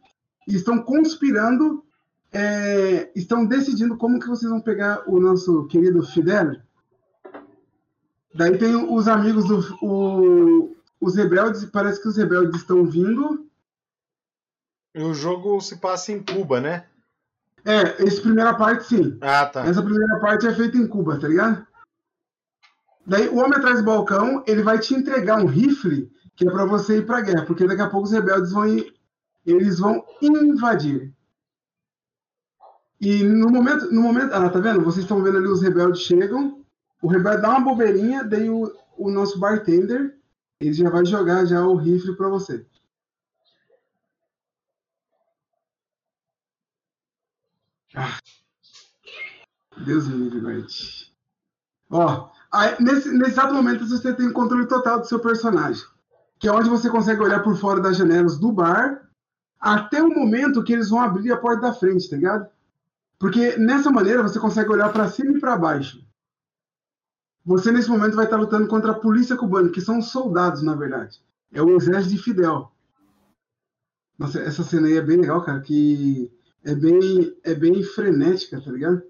estão 0.55 0.83
conspirando, 0.83 1.83
é, 2.33 3.11
estão 3.15 3.45
decidindo 3.47 3.97
como 3.97 4.21
que 4.21 4.29
vocês 4.29 4.51
vão 4.51 4.61
pegar 4.61 5.03
o 5.09 5.19
nosso 5.19 5.67
querido 5.67 6.03
Fidel. 6.03 6.57
Daí 8.35 8.57
tem 8.59 8.75
os 8.77 9.09
amigos 9.09 9.47
do. 9.47 9.77
o- 9.83 10.77
os 11.01 11.15
rebeldes, 11.15 11.65
parece 11.67 12.01
que 12.01 12.09
os 12.09 12.17
rebeldes 12.17 12.61
estão 12.61 12.85
vindo. 12.87 13.47
E 14.95 15.03
o 15.03 15.13
jogo 15.13 15.61
se 15.61 15.77
passa 15.77 16.11
em 16.13 16.23
Cuba, 16.23 16.61
né? 16.61 16.87
É, 17.65 18.03
essa 18.03 18.21
primeira 18.23 18.55
parte 18.55 18.85
sim. 18.87 19.19
Ah, 19.21 19.45
tá. 19.47 19.67
Essa 19.67 19.83
primeira 19.83 20.19
parte 20.21 20.47
é 20.47 20.55
feita 20.55 20.77
em 20.79 20.87
Cuba, 20.87 21.19
tá 21.19 21.29
ligado? 21.29 21.67
Daí 23.07 23.29
o 23.29 23.37
homem 23.37 23.59
atrás 23.59 23.79
do 23.79 23.85
balcão, 23.85 24.43
ele 24.47 24.63
vai 24.63 24.79
te 24.79 24.95
entregar 24.95 25.39
um 25.43 25.47
rifle 25.47 26.11
que 26.35 26.47
é 26.49 26.51
pra 26.51 26.65
você 26.65 26.99
ir 26.99 27.07
pra 27.07 27.21
guerra, 27.21 27.45
porque 27.47 27.67
daqui 27.67 27.83
a 27.83 27.89
pouco 27.91 28.07
os 28.07 28.13
rebeldes 28.13 28.53
vão 28.53 28.67
ir, 28.69 28.95
eles 29.47 29.79
vão 29.79 30.05
invadir. 30.21 31.15
E 33.01 33.23
no 33.23 33.51
momento, 33.51 33.93
no 33.93 34.03
momento, 34.03 34.33
ah, 34.33 34.49
tá 34.49 34.59
vendo? 34.59 34.83
Vocês 34.83 35.05
estão 35.05 35.23
vendo 35.23 35.39
ali 35.39 35.47
os 35.47 35.63
rebeldes 35.63 36.03
chegam, 36.03 36.65
o 37.01 37.09
rebelde 37.09 37.43
dá 37.43 37.51
uma 37.51 37.61
bobeirinha, 37.61 38.25
daí 38.25 38.51
o, 38.51 38.75
o 38.97 39.11
nosso 39.11 39.39
bartender, 39.39 40.19
ele 40.61 40.73
já 40.73 40.91
vai 40.91 41.05
jogar 41.05 41.45
já 41.45 41.65
o 41.65 41.77
rifle 41.77 42.17
pra 42.17 42.29
você. 42.29 42.67
Ah. 47.95 48.19
Deus 49.85 50.09
me 50.09 50.17
livre, 50.17 50.41
guarde. 50.41 51.13
Ó, 51.91 52.31
aí, 52.51 52.77
nesse, 52.83 53.11
nesse 53.11 53.33
exato 53.33 53.55
momento 53.55 53.87
você 53.87 54.13
tem 54.13 54.27
o 54.27 54.33
controle 54.33 54.67
total 54.67 55.01
do 55.01 55.07
seu 55.07 55.21
personagem. 55.21 55.85
Que 56.39 56.49
é 56.49 56.53
onde 56.53 56.69
você 56.69 56.91
consegue 56.91 57.23
olhar 57.23 57.43
por 57.43 57.57
fora 57.57 57.81
das 57.81 57.97
janelas 57.97 58.39
do 58.39 58.51
bar 58.51 59.06
até 59.75 60.01
o 60.01 60.09
momento 60.09 60.63
que 60.63 60.73
eles 60.73 60.91
vão 60.91 61.01
abrir 61.01 61.33
a 61.33 61.37
porta 61.37 61.63
da 61.63 61.73
frente, 61.73 62.09
tá 62.09 62.15
ligado? 62.15 62.49
Porque 63.19 63.57
nessa 63.57 63.91
maneira 63.91 64.23
você 64.23 64.39
consegue 64.39 64.71
olhar 64.71 64.93
para 64.93 65.09
cima 65.09 65.37
e 65.37 65.41
para 65.41 65.57
baixo. 65.57 66.07
Você 67.45 67.73
nesse 67.73 67.89
momento 67.89 68.15
vai 68.15 68.27
estar 68.27 68.37
lutando 68.37 68.69
contra 68.69 68.93
a 68.93 68.99
polícia 68.99 69.37
cubana, 69.37 69.69
que 69.69 69.81
são 69.81 70.01
soldados, 70.01 70.63
na 70.63 70.77
verdade. 70.77 71.21
É 71.53 71.61
o 71.61 71.77
exército 71.77 72.15
de 72.15 72.23
Fidel. 72.23 72.71
Nossa, 74.17 74.39
essa 74.41 74.63
cena 74.63 74.87
aí 74.87 74.97
é 74.97 75.03
bem 75.03 75.19
legal, 75.19 75.45
cara, 75.45 75.61
que 75.61 76.31
é 76.65 76.75
bem, 76.75 77.37
é 77.43 77.55
bem 77.55 77.83
frenética, 77.83 78.61
tá 78.61 78.71
ligado? 78.71 79.03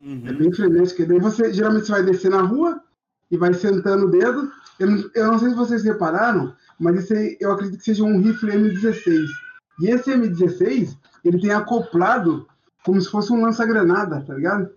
Uhum. 0.00 0.26
É 0.26 0.32
bem 0.32 0.50
frenética. 0.50 1.04
Daí 1.04 1.18
você 1.18 1.52
geralmente 1.52 1.86
você 1.86 1.92
vai 1.92 2.02
descer 2.02 2.30
na 2.30 2.40
rua 2.40 2.82
e 3.30 3.36
vai 3.36 3.52
sentando 3.52 4.06
o 4.06 4.10
dedo. 4.10 4.50
Eu 4.78 4.90
não, 4.90 5.10
eu 5.14 5.26
não 5.32 5.38
sei 5.38 5.50
se 5.50 5.54
vocês 5.54 5.84
repararam, 5.84 6.54
mas 6.78 6.96
esse 6.96 7.14
aí, 7.14 7.36
eu 7.38 7.52
acredito 7.52 7.78
que 7.78 7.84
seja 7.84 8.02
um 8.02 8.20
rifle 8.20 8.50
M16. 8.50 9.43
E 9.80 9.88
esse 9.88 10.10
M16, 10.12 10.96
ele 11.24 11.40
tem 11.40 11.50
acoplado 11.50 12.46
como 12.84 13.00
se 13.00 13.08
fosse 13.08 13.32
um 13.32 13.42
lança-granada, 13.42 14.22
tá 14.22 14.34
ligado? 14.34 14.70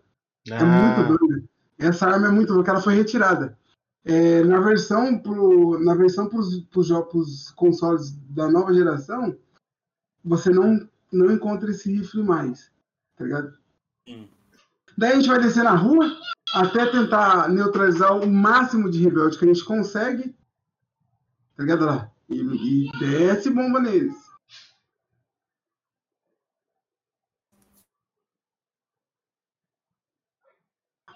É 0.50 0.58
Ah, 0.58 0.66
muito 0.66 1.18
doido. 1.18 1.50
Essa 1.78 2.08
arma 2.08 2.28
é 2.28 2.32
muito 2.32 2.54
doida, 2.54 2.72
ela 2.72 2.82
foi 2.82 2.96
retirada. 2.96 3.58
É, 4.06 4.42
na 4.44 4.60
versão 4.62 5.20
pro, 5.20 5.78
na 5.84 5.94
versão 5.94 6.28
pros, 6.30 6.62
pros, 6.72 6.90
pros 7.12 7.52
consoles 7.52 8.12
da 8.30 8.50
nova 8.50 8.74
geração, 8.74 9.36
você 10.24 10.50
não, 10.50 10.88
não 11.12 11.32
encontra 11.32 11.70
esse 11.70 11.92
rifle 11.92 12.24
mais, 12.24 12.72
tá 13.18 13.26
ligado? 13.26 13.54
Sim. 14.08 14.30
Daí 14.98 15.12
a 15.12 15.16
gente 15.16 15.28
vai 15.28 15.40
descer 15.40 15.64
na 15.64 15.76
rua 15.76 16.10
até 16.54 16.86
tentar 16.86 17.50
neutralizar 17.50 18.18
o 18.18 18.26
máximo 18.26 18.90
de 18.90 19.04
rebelde 19.04 19.38
que 19.38 19.46
a 19.46 19.48
gente 19.50 19.66
consegue, 19.66 20.36
tá 21.56 21.64
ligado 21.64 21.86
lá? 21.86 22.10
E, 22.30 22.88
e 22.88 23.00
desce 23.00 23.50
bomba 23.50 23.80
neles. 23.80 24.16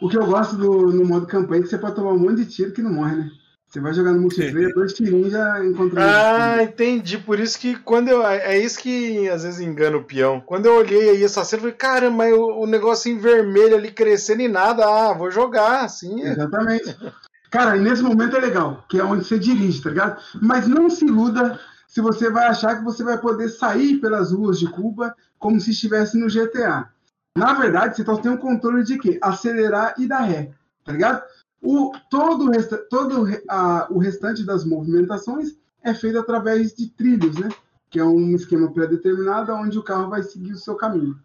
O 0.02 0.10
que 0.10 0.18
eu 0.18 0.26
gosto 0.26 0.58
do, 0.58 0.92
no 0.92 1.06
modo 1.06 1.28
campanha 1.28 1.60
é 1.60 1.64
que 1.64 1.70
você 1.70 1.78
pode 1.78 1.96
tomar 1.96 2.12
um 2.12 2.20
monte 2.20 2.38
de 2.38 2.46
tiro 2.46 2.72
que 2.72 2.82
não 2.82 2.92
morre, 2.92 3.16
né? 3.16 3.32
Você 3.68 3.80
vai 3.80 3.94
jogar 3.94 4.12
no 4.12 4.20
multiplayer, 4.20 4.74
dois 4.74 4.92
tirinhos 4.92 5.32
já 5.32 5.64
encontrou. 5.64 6.04
Ah, 6.04 6.62
entendi. 6.62 7.18
Por 7.18 7.40
isso 7.40 7.58
que 7.58 7.78
quando 7.78 8.10
eu. 8.10 8.26
É 8.26 8.60
isso 8.60 8.78
que 8.80 9.30
às 9.30 9.44
vezes 9.44 9.62
engana 9.62 9.96
o 9.96 10.04
peão. 10.04 10.42
Quando 10.42 10.66
eu 10.66 10.76
olhei 10.76 11.12
aí 11.12 11.24
essa 11.24 11.46
cena, 11.46 11.60
eu 11.60 11.62
falei, 11.62 11.76
caramba, 11.78 12.26
o, 12.26 12.64
o 12.64 12.68
negócio 12.68 13.10
em 13.10 13.18
vermelho 13.18 13.78
ali 13.78 13.90
crescendo 13.90 14.42
e 14.42 14.50
nada. 14.50 14.84
Ah, 14.84 15.14
vou 15.14 15.32
jogar, 15.32 15.86
assim. 15.86 16.22
é. 16.22 16.32
Exatamente. 16.32 16.98
Cara, 17.50 17.78
e 17.78 17.80
nesse 17.80 18.02
momento 18.02 18.36
é 18.36 18.42
legal, 18.42 18.84
que 18.90 19.00
é 19.00 19.04
onde 19.06 19.24
você 19.24 19.40
dirige, 19.40 19.82
tá 19.82 19.90
ligado? 19.90 20.22
Mas 20.42 20.68
não 20.68 20.90
se 20.90 21.06
iluda 21.06 21.58
se 21.88 22.02
você 22.02 22.30
vai 22.30 22.48
achar 22.48 22.78
que 22.78 22.84
você 22.84 23.04
vai 23.04 23.18
poder 23.20 23.48
sair 23.50 24.00
pelas 24.00 24.34
ruas 24.34 24.60
de 24.60 24.68
Cuba 24.68 25.16
como 25.40 25.62
se 25.62 25.72
estivesse 25.72 26.18
no 26.18 26.28
GTA. 26.28 26.90
Na 27.38 27.54
verdade, 27.54 27.96
você 27.96 28.04
só 28.04 28.17
tem 28.17 28.32
um 28.32 28.38
controle 28.38 28.84
de 28.84 28.98
quê? 28.98 29.17
Acelerar 29.22 29.96
e 29.98 30.08
dar 30.08 30.22
ré, 30.22 30.52
tá 30.84 30.91
ligado? 30.91 31.24
O, 31.62 31.91
todo 32.10 32.46
o, 32.46 32.52
resta, 32.52 32.78
todo 32.89 33.26
a- 33.50 33.88
o 33.89 34.00
restante 34.00 34.44
das 34.46 34.65
movimentações 34.65 35.56
é 35.84 35.94
feito 35.94 36.20
através 36.20 36.74
de 36.74 36.89
trilhos, 36.89 37.38
né? 37.38 37.50
Que 37.89 38.00
é 38.00 38.04
um 38.04 38.36
esquema 38.36 38.72
pré-determinado 38.74 39.54
onde 39.54 39.78
o 39.78 39.84
carro 39.84 40.10
vai 40.10 40.24
seguir 40.24 40.54
o 40.54 40.58
seu 40.58 40.76
caminho. 40.76 41.17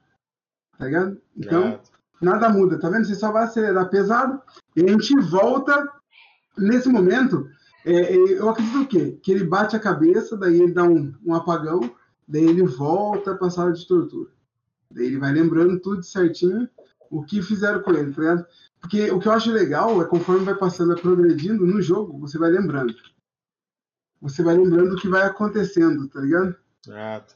Tá 0.79 0.85
ligado? 0.85 1.21
Então, 1.37 1.81
nada 2.21 2.49
muda, 2.51 2.79
tá 2.79 2.89
vendo? 2.89 3.07
Você 3.07 3.15
só 3.15 3.33
vai 3.33 3.45
acelerar 3.45 3.89
pesado 3.89 4.41
e 4.77 4.85
a 4.85 4.89
gente 4.89 5.15
volta 5.31 5.87
nesse 6.57 6.89
momento. 6.89 7.49
é, 7.85 7.93
é, 8.15 8.17
eu 8.17 8.49
acredito 8.49 8.83
o 8.83 8.87
quê? 8.87 9.19
Que 9.23 9.33
ele 9.33 9.45
bate 9.45 9.75
a 9.75 9.81
cabeça, 9.81 10.37
daí 10.37 10.61
ele 10.61 10.73
dá 10.73 10.85
um, 10.85 11.15
um 11.25 11.35
apagão, 11.35 11.81
daí 12.29 12.45
ele 12.45 12.63
volta 12.65 13.35
para 13.35 13.47
a 13.49 13.51
sala 13.51 13.73
de 13.73 13.87
tortura. 13.87 14.31
Daí 14.91 15.07
ele 15.07 15.19
vai 15.19 15.33
lembrando 15.33 15.81
tudo 15.81 16.03
certinho 16.03 16.69
o 17.11 17.23
que 17.23 17.43
fizeram 17.43 17.83
com 17.83 17.93
ele, 17.93 18.13
tá 18.13 18.21
ligado? 18.21 18.47
Porque 18.81 19.11
o 19.11 19.19
que 19.19 19.29
eu 19.29 19.33
acho 19.33 19.51
legal 19.51 20.01
é 20.03 20.05
conforme 20.05 20.45
vai 20.45 20.55
passando, 20.55 20.93
vai 20.93 21.01
progredindo 21.03 21.67
no 21.67 21.81
jogo, 21.81 22.19
você 22.19 22.39
vai 22.39 22.51
lembrando. 22.51 22.95
Você 24.21 24.43
vai 24.43 24.57
lembrando 24.57 24.95
o 24.95 25.01
que 25.01 25.09
vai 25.09 25.23
acontecendo, 25.23 26.09
tá 26.09 26.21
ligado? 26.21 26.57
tá. 27.29 27.35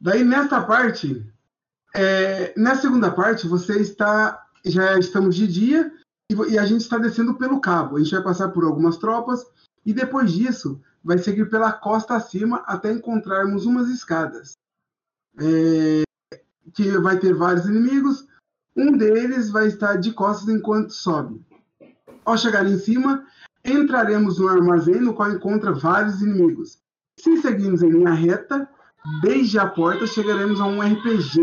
Daí 0.00 0.22
nessa 0.22 0.62
parte, 0.62 1.26
é, 1.94 2.54
na 2.56 2.76
segunda 2.76 3.10
parte, 3.10 3.46
você 3.48 3.80
está, 3.80 4.46
já 4.64 4.98
estamos 4.98 5.34
de 5.34 5.46
dia 5.46 5.92
e, 6.30 6.34
e 6.52 6.58
a 6.58 6.64
gente 6.64 6.82
está 6.82 6.98
descendo 6.98 7.34
pelo 7.34 7.60
cabo. 7.60 7.96
A 7.96 7.98
gente 8.00 8.14
vai 8.14 8.22
passar 8.22 8.48
por 8.48 8.64
algumas 8.64 8.96
tropas 8.96 9.44
e 9.84 9.92
depois 9.92 10.32
disso 10.32 10.80
vai 11.02 11.18
seguir 11.18 11.48
pela 11.48 11.72
costa 11.72 12.14
acima 12.14 12.58
até 12.66 12.92
encontrarmos 12.92 13.66
umas 13.66 13.88
escadas. 13.88 14.57
É, 15.40 16.02
que 16.74 16.90
vai 16.98 17.18
ter 17.18 17.34
vários 17.34 17.66
inimigos. 17.66 18.26
Um 18.76 18.96
deles 18.96 19.50
vai 19.50 19.66
estar 19.66 19.96
de 19.96 20.12
costas 20.12 20.48
enquanto 20.48 20.90
sobe. 20.92 21.40
Ao 22.24 22.36
chegar 22.36 22.66
em 22.66 22.78
cima, 22.78 23.24
entraremos 23.64 24.38
no 24.38 24.48
armazém 24.48 25.00
no 25.00 25.14
qual 25.14 25.32
encontra 25.32 25.72
vários 25.72 26.20
inimigos. 26.22 26.78
Se 27.18 27.36
seguirmos 27.38 27.82
em 27.82 27.90
linha 27.90 28.12
reta, 28.12 28.68
desde 29.22 29.58
a 29.58 29.66
porta 29.66 30.06
chegaremos 30.06 30.60
a 30.60 30.66
um 30.66 30.80
RPG 30.80 31.42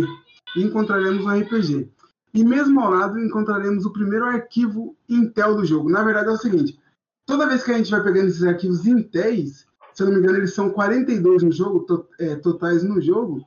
e 0.55 0.63
encontraremos 0.63 1.25
um 1.25 1.29
RPG. 1.39 1.89
E 2.33 2.43
mesmo 2.43 2.79
ao 2.81 2.91
lado 2.91 3.19
encontraremos 3.19 3.85
o 3.85 3.91
primeiro 3.91 4.25
arquivo 4.25 4.95
Intel 5.09 5.55
do 5.55 5.65
jogo. 5.65 5.89
Na 5.89 6.03
verdade 6.03 6.29
é 6.29 6.31
o 6.31 6.37
seguinte, 6.37 6.79
toda 7.25 7.47
vez 7.47 7.63
que 7.63 7.71
a 7.71 7.77
gente 7.77 7.91
vai 7.91 8.03
pegando 8.03 8.27
esses 8.27 8.43
arquivos 8.43 8.85
Intéis, 8.85 9.65
se 9.93 10.03
eu 10.03 10.07
não 10.07 10.13
me 10.13 10.19
engano 10.19 10.37
eles 10.37 10.53
são 10.53 10.69
42 10.69 11.43
no 11.43 11.51
jogo, 11.51 11.79
to- 11.81 12.07
é, 12.19 12.35
totais 12.35 12.83
no 12.83 13.01
jogo, 13.01 13.45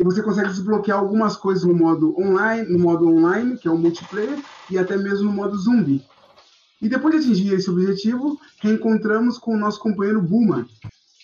e 0.00 0.02
você 0.02 0.22
consegue 0.22 0.48
desbloquear 0.48 0.98
algumas 0.98 1.36
coisas 1.36 1.62
no 1.62 1.74
modo 1.74 2.18
online, 2.18 2.66
no 2.70 2.78
modo 2.78 3.06
online, 3.06 3.58
que 3.58 3.68
é 3.68 3.70
o 3.70 3.76
multiplayer, 3.76 4.42
e 4.70 4.78
até 4.78 4.96
mesmo 4.96 5.26
no 5.26 5.32
modo 5.32 5.58
zumbi. 5.58 6.02
E 6.80 6.88
depois 6.88 7.14
de 7.14 7.20
atingir 7.20 7.52
esse 7.52 7.68
objetivo, 7.68 8.40
reencontramos 8.60 9.36
com 9.36 9.54
o 9.54 9.58
nosso 9.58 9.78
companheiro 9.78 10.22
Buma. 10.22 10.66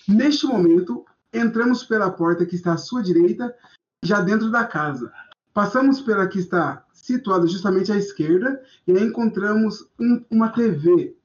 Neste 0.07 0.45
momento, 0.47 1.07
entramos 1.33 1.85
pela 1.85 2.11
porta 2.11 2.45
que 2.45 2.55
está 2.55 2.75
à 2.75 2.77
sua 2.77 3.03
direita, 3.03 3.55
já 4.03 4.21
dentro 4.21 4.51
da 4.51 4.67
casa. 4.67 5.11
Passamos 5.55 6.03
pela 6.03 6.27
que 6.27 6.39
está 6.39 6.85
situada 6.93 7.47
justamente 7.47 7.91
à 7.91 7.97
esquerda 7.97 8.61
e 8.87 8.93
aí 8.93 9.05
encontramos 9.05 9.89
um- 9.99 10.23
uma 10.31 10.51
TV 10.51 11.17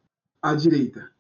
à 0.42 0.56
direita. 0.56 1.12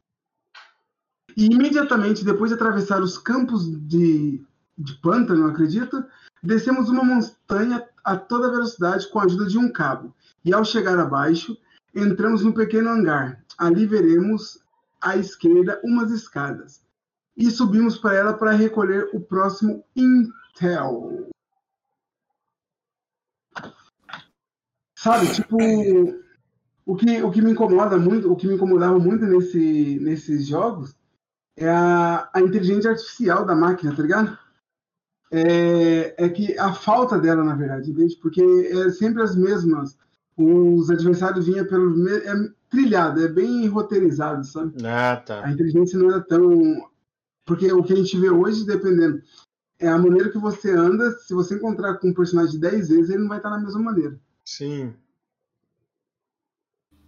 E 1.35 1.47
imediatamente 1.47 2.23
depois 2.23 2.51
de 2.51 2.55
atravessar 2.55 3.01
os 3.01 3.17
campos 3.17 3.69
de, 3.85 4.41
de 4.81 4.93
pântano, 4.95 5.47
acredito, 5.47 6.03
descemos 6.41 6.89
uma 6.89 7.03
montanha 7.03 7.87
a 8.03 8.17
toda 8.17 8.51
velocidade 8.51 9.07
com 9.09 9.19
a 9.19 9.23
ajuda 9.23 9.45
de 9.45 9.57
um 9.57 9.71
cabo. 9.71 10.13
E 10.43 10.53
ao 10.53 10.65
chegar 10.65 10.97
abaixo, 10.97 11.57
entramos 11.93 12.43
no 12.43 12.53
pequeno 12.53 12.89
hangar. 12.89 13.43
Ali 13.57 13.85
veremos 13.85 14.59
à 14.99 15.15
esquerda 15.17 15.79
umas 15.83 16.11
escadas. 16.11 16.81
E 17.37 17.49
subimos 17.49 17.97
para 17.97 18.15
ela 18.15 18.33
para 18.33 18.51
recolher 18.51 19.09
o 19.13 19.19
próximo 19.19 19.83
Intel. 19.95 21.29
Sabe, 24.97 25.33
tipo, 25.33 25.57
o 26.85 26.95
que, 26.95 27.21
o 27.23 27.31
que 27.31 27.41
me 27.41 27.51
incomoda 27.51 27.97
muito, 27.97 28.31
o 28.31 28.35
que 28.35 28.47
me 28.47 28.55
incomodava 28.55 28.99
muito 28.99 29.25
nesse, 29.25 29.99
nesses 29.99 30.45
jogos 30.45 30.95
é 31.57 31.69
a, 31.69 32.29
a 32.33 32.41
inteligência 32.41 32.91
artificial 32.91 33.45
da 33.45 33.55
máquina, 33.55 33.95
tá 33.95 34.01
ligado? 34.01 34.37
É, 35.31 36.25
é 36.25 36.29
que 36.29 36.57
a 36.59 36.73
falta 36.73 37.17
dela, 37.17 37.43
na 37.43 37.55
verdade, 37.55 37.89
entende? 37.89 38.17
Porque 38.21 38.41
é 38.41 38.89
sempre 38.91 39.23
as 39.23 39.35
mesmas. 39.35 39.97
Os 40.35 40.89
adversários 40.89 41.45
vinham 41.45 41.65
pelo. 41.65 42.07
É 42.09 42.49
trilhado, 42.69 43.23
é 43.23 43.27
bem 43.27 43.67
roteirizado, 43.67 44.45
sabe? 44.45 44.73
Ah, 44.85 45.15
tá. 45.17 45.45
A 45.45 45.51
inteligência 45.51 45.97
não 45.97 46.09
era 46.09 46.21
tão. 46.21 46.89
Porque 47.45 47.71
o 47.71 47.83
que 47.83 47.93
a 47.93 47.95
gente 47.95 48.17
vê 48.17 48.29
hoje, 48.29 48.65
dependendo, 48.65 49.21
é 49.79 49.87
a 49.87 49.97
maneira 49.97 50.29
que 50.29 50.37
você 50.37 50.71
anda. 50.71 51.11
Se 51.19 51.33
você 51.33 51.55
encontrar 51.55 51.95
com 51.95 52.09
um 52.09 52.13
personagem 52.13 52.59
10 52.59 52.89
vezes, 52.89 53.09
ele 53.09 53.21
não 53.21 53.29
vai 53.29 53.37
estar 53.37 53.49
na 53.49 53.59
mesma 53.59 53.81
maneira. 53.81 54.19
Sim. 54.43 54.93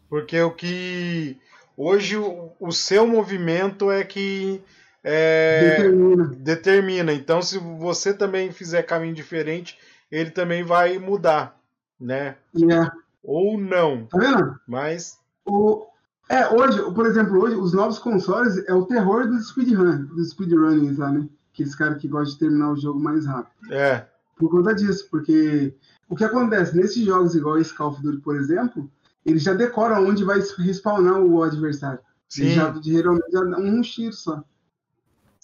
Porque 0.10 0.40
o 0.42 0.52
que. 0.52 1.38
Hoje 1.76 2.18
o, 2.18 2.52
o 2.60 2.72
seu 2.72 3.08
movimento 3.08 3.90
é 3.90 4.04
que 4.04 4.62
é, 5.04 5.76
Determina. 5.78 6.32
determina. 6.38 7.14
Então, 7.14 7.42
se 7.42 7.58
você 7.58 8.14
também 8.14 8.52
fizer 8.52 8.84
caminho 8.84 9.14
diferente, 9.14 9.78
ele 10.10 10.32
também 10.32 10.64
vai 10.64 10.98
mudar, 10.98 11.60
né? 12.00 12.38
É. 12.56 12.92
Ou 13.24 13.60
não. 13.60 14.06
Tá 14.06 14.18
vendo? 14.18 14.60
Mas. 14.68 15.20
O, 15.46 15.86
é, 16.30 16.48
hoje, 16.50 16.82
por 16.94 17.06
exemplo, 17.06 17.42
hoje, 17.42 17.56
os 17.56 17.74
novos 17.74 18.00
consoles 18.00 18.64
é 18.68 18.74
o 18.74 18.86
terror 18.86 19.28
dos 19.28 19.50
speedrun, 19.50 20.06
dos 20.06 20.30
speedrunnings 20.30 20.98
lá, 20.98 21.12
né? 21.12 21.28
Aqueles 21.54 21.76
caras 21.76 21.98
que 22.00 22.08
gostam 22.08 22.34
de 22.34 22.40
terminar 22.40 22.72
o 22.72 22.78
jogo 22.78 23.00
mais 23.00 23.26
rápido. 23.26 23.74
É. 23.74 24.08
Por 24.38 24.50
conta 24.50 24.74
disso, 24.74 25.08
porque 25.12 25.76
o 26.10 26.16
que 26.16 26.24
acontece 26.24 26.76
nesses 26.76 27.06
jogos 27.06 27.36
igual 27.36 27.58
esse 27.58 27.74
Call 27.74 27.90
of 27.90 28.02
Duty, 28.02 28.22
por 28.22 28.36
exemplo, 28.36 28.90
ele 29.26 29.38
já 29.38 29.54
decora 29.54 30.00
onde 30.00 30.24
vai 30.24 30.40
respawnar 30.60 31.20
o 31.20 31.44
adversário. 31.44 32.00
Ele 32.38 32.50
Sim. 32.50 32.56
já 32.56 32.74
geralmente 32.82 33.32
já 33.32 33.44
dá 33.44 33.58
um 33.58 33.82
tiro 33.82 34.14
só. 34.14 34.44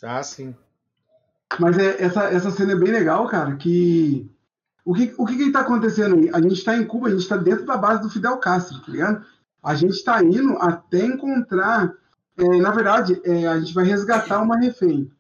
Ah, 0.04 0.24
sim. 0.24 0.56
Mas 1.60 1.78
é, 1.78 2.02
essa, 2.02 2.24
essa 2.26 2.52
cena 2.52 2.74
é 2.74 2.76
bem 2.76 2.92
legal, 2.92 3.28
cara, 3.28 3.56
que... 3.56 4.30
O 4.86 4.94
que, 4.94 5.14
o 5.18 5.26
que 5.26 5.38
que 5.38 5.52
tá 5.52 5.60
acontecendo 5.60 6.16
aí? 6.16 6.30
A 6.34 6.42
gente 6.42 6.64
tá 6.64 6.76
em 6.76 6.86
Cuba, 6.86 7.08
a 7.08 7.12
gente 7.12 7.28
tá 7.28 7.38
dentro 7.38 7.66
da 7.66 7.78
base 7.78 8.02
do 8.02 8.10
Fidel 8.10 8.38
Castro, 8.38 8.80
tá 8.82 8.92
ligado? 8.92 9.26
A 9.62 9.76
gente 9.76 10.04
tá 10.04 10.24
indo 10.24 10.58
até 10.58 11.06
encontrar... 11.06 11.94
é, 12.38 12.58
na 12.58 12.72
verdade, 12.72 13.22
é, 13.24 13.48
a 13.48 13.60
gente 13.60 13.74
vai 13.74 13.84
resgatar 13.86 14.42
uma 14.42 14.58
refém. 14.58 15.12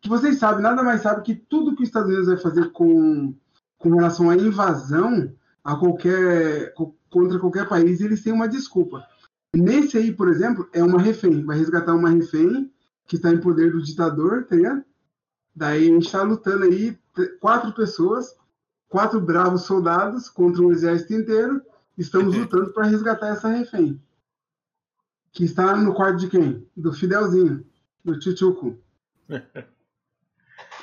Que 0.00 0.08
vocês 0.08 0.38
sabem, 0.38 0.62
nada 0.62 0.82
mais 0.82 1.00
sabe 1.00 1.22
que 1.22 1.34
tudo 1.34 1.74
que 1.74 1.82
os 1.82 1.88
Estados 1.88 2.08
Unidos 2.08 2.28
vai 2.28 2.36
fazer 2.36 2.70
com, 2.70 3.34
com 3.78 3.90
relação 3.94 4.30
à 4.30 4.36
invasão 4.36 5.32
a 5.64 5.74
qualquer, 5.74 6.72
co- 6.74 6.94
contra 7.10 7.38
qualquer 7.40 7.66
país, 7.68 8.00
eles 8.00 8.22
têm 8.22 8.32
uma 8.32 8.46
desculpa. 8.46 9.04
Nesse 9.52 9.96
aí, 9.98 10.12
por 10.12 10.28
exemplo, 10.28 10.68
é 10.72 10.84
uma 10.84 11.00
refém. 11.00 11.44
Vai 11.44 11.58
resgatar 11.58 11.94
uma 11.94 12.10
refém 12.10 12.70
que 13.06 13.16
está 13.16 13.30
em 13.30 13.40
poder 13.40 13.72
do 13.72 13.82
ditador, 13.82 14.44
tá 14.44 14.56
ligado? 14.56 14.84
Daí 15.54 15.88
a 15.88 15.92
gente 15.92 16.06
está 16.06 16.22
lutando 16.22 16.64
aí, 16.64 16.98
quatro 17.40 17.72
pessoas, 17.72 18.36
quatro 18.88 19.20
bravos 19.20 19.62
soldados 19.62 20.28
contra 20.28 20.62
um 20.62 20.72
exército 20.72 21.14
inteiro. 21.14 21.62
Estamos 21.96 22.36
lutando 22.36 22.72
para 22.72 22.86
resgatar 22.86 23.28
essa 23.28 23.48
refém. 23.48 24.00
Que 25.32 25.44
está 25.44 25.76
no 25.76 25.94
quarto 25.94 26.18
de 26.18 26.28
quem? 26.28 26.66
Do 26.76 26.92
Fidelzinho, 26.92 27.64
do 28.04 28.20
Chuchuco. 28.20 28.78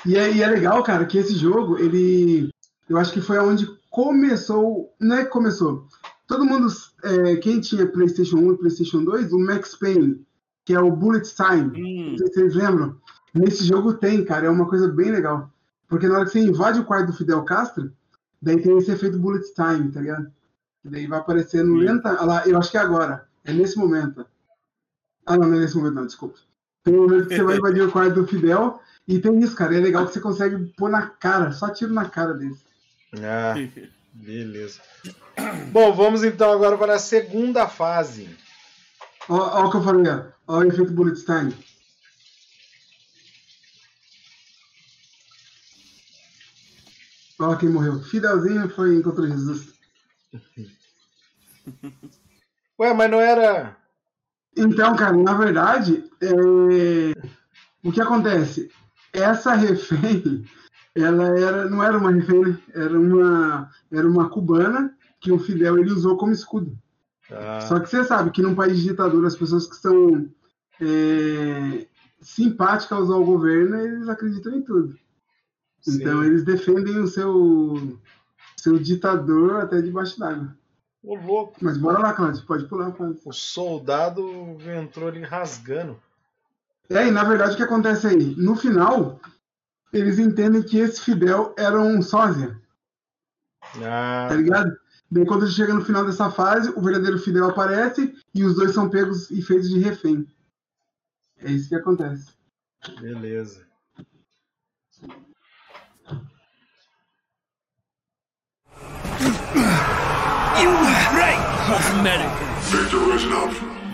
E 0.06 0.16
é, 0.16 0.30
e 0.30 0.42
é 0.42 0.46
legal, 0.46 0.82
cara, 0.82 1.06
que 1.06 1.16
esse 1.16 1.34
jogo, 1.34 1.78
ele. 1.78 2.50
Eu 2.86 2.98
acho 2.98 3.10
que 3.10 3.22
foi 3.22 3.38
onde 3.38 3.66
começou. 3.90 4.94
Não 5.00 5.16
é 5.16 5.24
que 5.24 5.30
começou. 5.30 5.88
Todo 6.26 6.44
mundo. 6.44 6.66
é, 7.02 7.36
quem 7.36 7.58
tinha 7.58 7.86
PlayStation 7.86 8.36
1 8.36 8.52
e 8.52 8.58
PlayStation 8.58 9.02
2, 9.02 9.32
o 9.32 9.38
Max 9.38 9.74
Payne, 9.74 10.24
que 10.64 10.74
é 10.74 10.80
o 10.80 10.90
Bullet 10.90 11.28
Time. 11.34 11.80
Hum, 11.80 12.10
Não 12.10 12.18
sei 12.18 12.26
se 12.28 12.34
vocês 12.34 12.54
lembram. 12.54 12.96
Nesse 13.34 13.64
jogo 13.64 13.94
tem, 13.94 14.24
cara, 14.24 14.46
é 14.46 14.50
uma 14.50 14.68
coisa 14.68 14.88
bem 14.88 15.10
legal. 15.10 15.50
Porque 15.88 16.08
na 16.08 16.14
hora 16.16 16.24
que 16.24 16.32
você 16.32 16.40
invade 16.40 16.80
o 16.80 16.84
quarto 16.84 17.08
do 17.08 17.12
Fidel 17.12 17.44
Castro, 17.44 17.92
daí 18.40 18.60
tem 18.62 18.76
esse 18.78 18.90
efeito 18.90 19.18
bullet 19.18 19.44
time, 19.54 19.90
tá 19.90 20.00
ligado? 20.00 20.32
E 20.84 20.88
daí 20.88 21.06
vai 21.06 21.18
aparecendo 21.18 21.72
Sim. 21.72 21.84
lenta. 21.84 22.10
Ah 22.10 22.24
lá, 22.24 22.46
eu 22.46 22.58
acho 22.58 22.70
que 22.70 22.78
é 22.78 22.80
agora. 22.80 23.26
É 23.44 23.52
nesse 23.52 23.76
momento. 23.76 24.24
Ah, 25.26 25.36
não, 25.36 25.48
não 25.48 25.56
é 25.56 25.60
nesse 25.60 25.76
momento, 25.76 25.94
não, 25.94 26.06
desculpa. 26.06 26.38
Tem 26.82 26.94
um 26.94 27.02
momento 27.02 27.28
que 27.28 27.36
você 27.36 27.42
vai 27.42 27.56
invadir 27.56 27.82
o 27.82 27.90
quarto 27.90 28.14
do 28.14 28.26
Fidel 28.26 28.80
e 29.08 29.18
tem 29.18 29.38
isso, 29.40 29.56
cara. 29.56 29.74
É 29.74 29.80
legal 29.80 30.06
que 30.06 30.12
você 30.12 30.20
consegue 30.20 30.72
pôr 30.76 30.90
na 30.90 31.06
cara, 31.08 31.50
só 31.52 31.70
tiro 31.70 31.92
na 31.92 32.08
cara 32.08 32.34
dele. 32.34 32.56
Ah, 33.22 33.54
beleza. 34.12 34.80
Bom, 35.72 35.92
vamos 35.94 36.22
então 36.22 36.52
agora 36.52 36.76
para 36.76 36.94
a 36.94 36.98
segunda 36.98 37.66
fase. 37.66 38.28
Ó 39.28 39.64
o 39.64 39.70
que 39.70 39.76
eu 39.76 39.82
falei. 39.82 40.04
Ó 40.46 40.58
o 40.58 40.64
efeito 40.64 40.92
bullet 40.92 41.24
time. 41.24 41.54
Ó 47.40 47.56
quem 47.56 47.68
morreu. 47.68 48.00
Fidelzinho 48.02 48.68
foi 48.68 48.96
encontrou 48.96 49.26
Jesus. 49.26 49.74
Ué, 52.78 52.92
mas 52.92 53.10
não 53.10 53.20
era. 53.20 53.76
Então, 54.56 54.94
cara, 54.94 55.16
na 55.16 55.34
verdade, 55.34 56.04
é, 56.20 56.32
o 57.82 57.90
que 57.90 58.00
acontece? 58.00 58.70
Essa 59.12 59.54
refém, 59.54 60.44
ela 60.94 61.38
era, 61.38 61.68
não 61.68 61.82
era 61.82 61.98
uma 61.98 62.12
refém, 62.12 62.40
né? 62.40 62.58
era 62.74 62.98
uma, 62.98 63.70
era 63.92 64.08
uma 64.08 64.28
cubana 64.28 64.96
que 65.20 65.32
o 65.32 65.38
Fidel 65.38 65.78
ele 65.78 65.92
usou 65.92 66.16
como 66.16 66.32
escudo. 66.32 66.78
Ah, 67.30 67.60
Só 67.62 67.80
que 67.80 67.88
você 67.88 68.04
sabe 68.04 68.30
que 68.30 68.42
num 68.42 68.54
país 68.54 68.78
de 68.78 68.84
ditadura, 68.84 69.26
as 69.26 69.36
pessoas 69.36 69.66
que 69.66 69.76
são 69.76 70.28
é, 70.80 71.86
simpáticas 72.20 73.10
ao 73.10 73.24
governo, 73.24 73.76
eles 73.78 74.08
acreditam 74.08 74.54
em 74.54 74.62
tudo. 74.62 74.98
sim. 75.80 75.96
Então, 75.96 76.22
eles 76.24 76.44
defendem 76.44 76.98
o 76.98 77.06
seu, 77.06 77.98
seu 78.56 78.78
ditador 78.78 79.62
até 79.62 79.80
debaixo 79.80 80.18
d'água. 80.18 80.54
O 81.02 81.14
louco. 81.14 81.54
Mas 81.60 81.76
bora 81.76 81.98
lá, 81.98 82.12
Cláudio, 82.14 82.46
pode 82.46 82.64
pular, 82.66 82.90
Cláudio. 82.92 83.20
O 83.24 83.32
soldado 83.32 84.56
entrou 84.66 85.08
ali 85.08 85.22
rasgando. 85.22 86.00
É, 86.88 87.06
e 87.06 87.10
na 87.10 87.24
verdade 87.24 87.54
o 87.54 87.56
que 87.56 87.62
acontece 87.62 88.06
aí? 88.06 88.34
No 88.36 88.56
final, 88.56 89.20
eles 89.92 90.18
entendem 90.18 90.62
que 90.62 90.78
esse 90.78 91.00
Fidel 91.00 91.54
era 91.58 91.80
um 91.80 92.02
sósia, 92.02 92.58
Ah, 93.82 94.26
tá 94.28 94.34
ligado? 94.34 94.76
Daí 95.14 95.24
quando 95.24 95.46
chega 95.46 95.72
no 95.72 95.84
final 95.84 96.04
dessa 96.04 96.28
fase, 96.28 96.70
o 96.70 96.80
verdadeiro 96.82 97.20
Fidel 97.20 97.48
aparece 97.48 98.12
e 98.34 98.42
os 98.42 98.56
dois 98.56 98.74
são 98.74 98.90
pegos 98.90 99.30
e 99.30 99.40
feitos 99.40 99.68
de 99.70 99.78
refém. 99.78 100.26
É 101.38 101.52
isso 101.52 101.68
que 101.68 101.76
acontece. 101.76 102.32
beleza. 103.00 103.64
You 110.60 110.70
right, 111.14 111.38
American. 112.00 112.48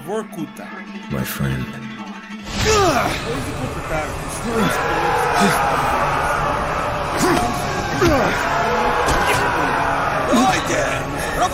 Vorkuta. 0.06 0.64
My 1.12 1.22
friend. 1.22 1.66
Depois 8.00 8.59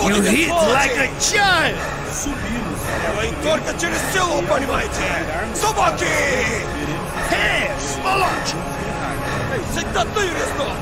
You 0.04 0.22
hit 0.22 0.50
like 0.50 0.98
a 0.98 1.08
child. 1.20 1.78
subimos 2.12 3.44
Только 3.44 3.80
через 3.80 4.00
силу, 4.14 4.42
понимаете? 4.44 5.02
Собаки! 5.56 6.06
Эй, 7.32 7.70
сволочь! 7.80 8.56
Всегда 9.72 10.04
ты 10.04 10.22
резно! 10.22 10.82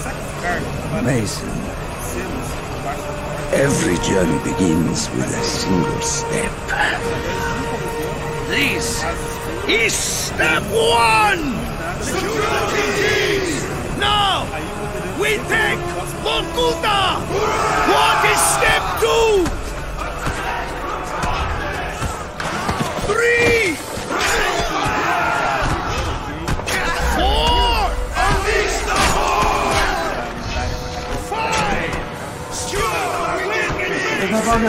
só 0.00 1.40
que 1.40 1.63
every 3.55 3.95
journey 3.99 4.37
begins 4.43 5.09
with 5.11 5.27
a 5.27 5.43
single 5.43 6.01
step. 6.01 6.51
This 8.49 9.03
is 9.69 9.93
step 9.93 10.63
one! 10.63 11.53
Now, 13.97 14.43
we 15.17 15.37
take 15.47 15.79
Volkuta! 16.21 17.04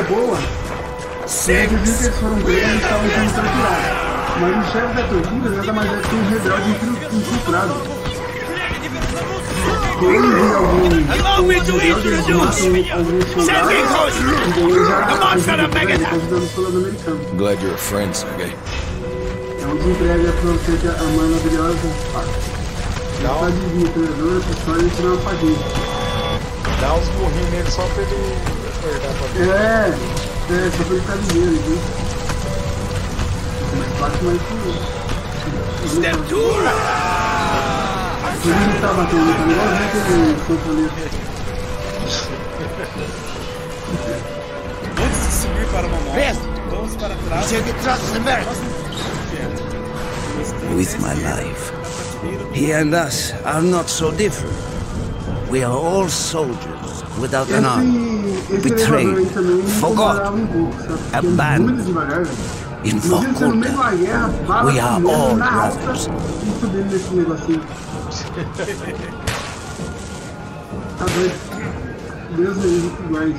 Boa, 0.09 0.39
que 1.69 1.75
eles 1.75 2.19
foram 2.19 2.39
presos 2.41 2.73
e 2.73 2.77
estavam 2.77 3.09
sendo 3.11 3.35
torturados. 3.35 4.07
Mas 4.39 4.69
o 4.69 4.73
chefe 4.73 4.95
da 4.95 5.03
tortura 5.09 5.51
nada 5.51 5.73
mais 5.73 5.93
é 5.93 5.97
que 6.03 6.15
um 6.15 6.29
rebelde 6.29 6.71
infil- 6.71 7.19
infiltrado. 7.19 7.75
Ele 10.03 11.19
matam 11.23 12.67
alguns 12.93 13.25
soldados. 13.33 13.73
Tá 15.17 16.11
ajudando 16.11 16.43
os 16.43 16.51
soldados 16.53 16.77
americanos. 16.77 17.27
Glad 17.37 17.61
you're 17.63 17.75
a 17.75 17.79
friend, 17.79 18.17
Sergey. 18.17 18.55
É 19.63 19.67
um 19.67 19.77
desemprego 19.77 20.33
pra 20.33 20.51
você 20.53 20.73
ter 20.77 20.89
a 20.91 21.03
maravilhosa 21.03 21.89
faca. 22.13 22.27
Dá, 23.23 23.29
Tá 23.31 23.35
um- 23.37 23.51
de 23.51 23.57
vinho, 23.75 23.89
treinador, 23.89 24.43
pistola 24.43 24.79
e 24.83 24.91
tirar 24.91 25.09
uma 25.09 25.17
dá 26.81 26.95
uns 26.95 27.09
burrinhos 27.09 27.51
nele 27.51 27.71
só 27.71 27.83
pra 27.95 28.03
ele 28.03 28.66
É, 28.87 29.89
é, 29.89 30.71
só 30.71 30.85
viu? 30.85 31.79
Mais 33.77 33.93
fácil, 33.99 34.23
mais 34.25 34.41
que 34.43 34.55
Step 35.89 36.19
tá 38.81 38.91
batendo, 38.93 39.31
tá. 39.35 39.67
Antes 45.05 45.21
de 45.21 45.33
subir 45.33 45.67
para 45.73 45.87
uma 45.89 45.99
moto, 45.99 46.17
vamos 46.71 46.97
para 46.97 47.15
trás. 47.29 47.53
With 50.77 50.99
my 51.01 51.15
life. 51.15 51.73
He 52.53 52.73
and 52.73 52.95
us 52.95 53.33
are 53.45 53.63
not 53.63 53.89
so 53.91 54.13
different. 54.13 54.55
We 55.51 55.65
are 55.65 55.73
all 55.73 56.09
soldiers 56.09 57.05
without 57.21 57.51
an 57.51 57.65
arm. 57.65 58.16
Betrayed, 58.49 58.81
elevador 58.81 59.19
aí 59.19 59.27
também 59.27 59.57
me 59.57 59.71
forgot, 59.73 60.15
incomodava 60.15 60.37
um 60.37 60.47
pouco, 60.47 60.77
sabe? 60.83 60.99
Porque 60.99 61.15
é 61.15 61.19
abandoned. 61.19 61.95
In 62.85 63.01
bala 64.47 64.71
we 64.71 64.79
are 64.79 65.05
all 65.05 65.35
brothers. 65.37 66.09
Tá. 70.99 71.05
Deus 72.37 72.57
me 72.57 72.67
livre 72.67 72.91
que 72.97 73.03
guarde. 73.03 73.37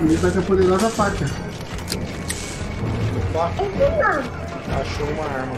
Ele 0.00 0.18
tá 0.18 0.30
com 0.30 0.38
a 0.38 0.42
poderosa 0.42 0.90
faca. 0.90 1.26
Opa, 3.34 4.43
achou 4.80 5.06
uma 5.08 5.24
arma. 5.24 5.56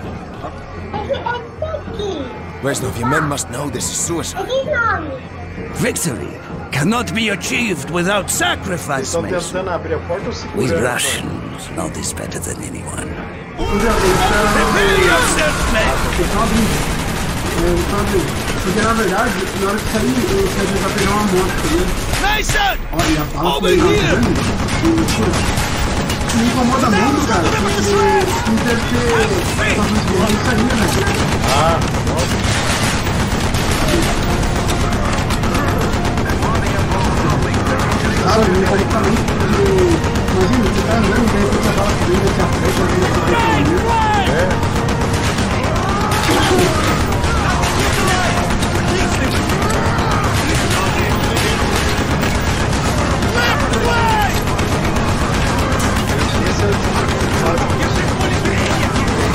Reznov, 2.63 2.99
your 2.99 3.09
men 3.09 3.25
must 3.29 3.49
know 3.51 3.71
this 3.71 3.85
is 3.85 3.97
suicide. 3.97 4.47
victory 5.75 6.29
cannot 6.73 7.13
be 7.15 7.31
achieved 7.31 7.91
without 7.91 8.31
sacrifice, 8.31 9.09
estão 9.09 9.23
Mason. 9.23 9.39
tentando 9.41 9.71
abrir 9.71 9.95
a 9.95 9.99
porta 10.01 10.29
ou 10.55 10.63
We? 10.63 10.67
Russians 10.75 11.71
know 11.77 11.89
this 11.91 12.13
better 12.13 12.41
than 12.41 12.57
anyone. 12.63 13.07
Eles 13.59 13.83
já- 13.83 13.93
eles 13.93 14.19
já- 14.19 14.53
Prepare 14.53 14.99
yourself, 15.05 15.73
men. 15.73 15.83
Eles 15.87 16.27
estão 16.27 16.43
abrindo. 16.43 16.77
É, 17.57 17.69
eles 17.69 17.81
estão 17.81 18.01
abrindo. 18.01 18.47
Porque 18.67 18.81
na 18.81 18.93
verdade, 18.95 19.31
na 19.63 19.69
hora 19.69 19.79
que 19.79 19.93
sair, 19.93 20.15
eu 20.17 20.49
quero 20.57 20.67
tentar 20.67 20.91
pegar 20.99 21.11
uma 21.13 21.23
moto, 21.23 21.55
tá? 22.21 22.29
Mason! 22.29 22.75
Olha, 22.93 23.21
a 23.21 23.25
bala 23.37 23.57
Over 23.57 23.79
foi 23.79 23.87
lá, 23.87 23.93
here! 23.93 24.17
tá 24.17 25.66
E, 26.37 26.39
Me 26.39 26.49
incomoda 26.49 26.91
muito, 26.91 27.27
cara, 27.27 27.43
porque 27.43 27.59
não 27.59 28.57
deve 28.57 28.81
ter 28.91 29.07
guerra 30.67 30.85
isso 30.85 30.99
aí, 30.99 31.17
né? 31.17 31.27
Ah, 31.49 31.81
nossa. 32.09 32.37
Cara, 38.23 38.45
me 38.45 38.59
incomoda 38.59 39.01
muito, 39.01 39.23
porque... 39.25 39.47
Imagina, 40.37 40.65
você 40.65 40.83
tá 40.83 40.93
andando, 40.99 41.27
repente 41.39 41.69
a 41.69 41.73
bala 41.73 41.93
vem, 42.07 42.21
te 42.21 42.43
afeta, 42.43 42.83
vem, 42.85 43.01
te 43.01 43.17
afeta, 43.17 43.97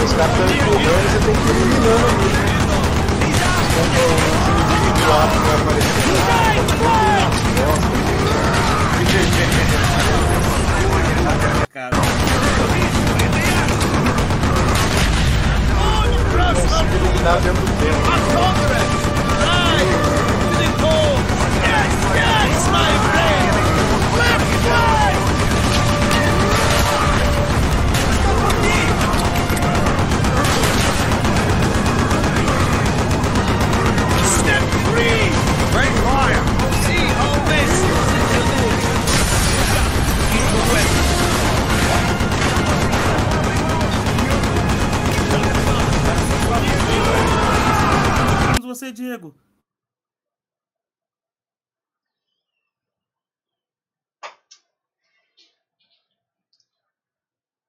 Os 0.04 0.14
caras 0.14 0.32
estão 0.32 0.46
empurrando 0.50 0.82
e 0.82 1.10
você 1.10 1.20
tem 1.26 1.36
que 1.36 1.42
ir 1.42 1.52
eliminando 1.52 2.06
ali. 2.08 2.30
Quando 3.74 4.00
os 4.22 4.46
inimigos 4.50 5.06
lá 5.08 5.22
vai 5.28 5.56
aparecer. 5.62 6.02
Cara, 11.74 11.96
Consigo 16.56 16.94
eliminar 16.96 17.38
dentro 17.42 17.62
do 17.62 17.72
tempo. 17.80 19.01
Você, 48.82 48.92
Diego. 48.92 49.36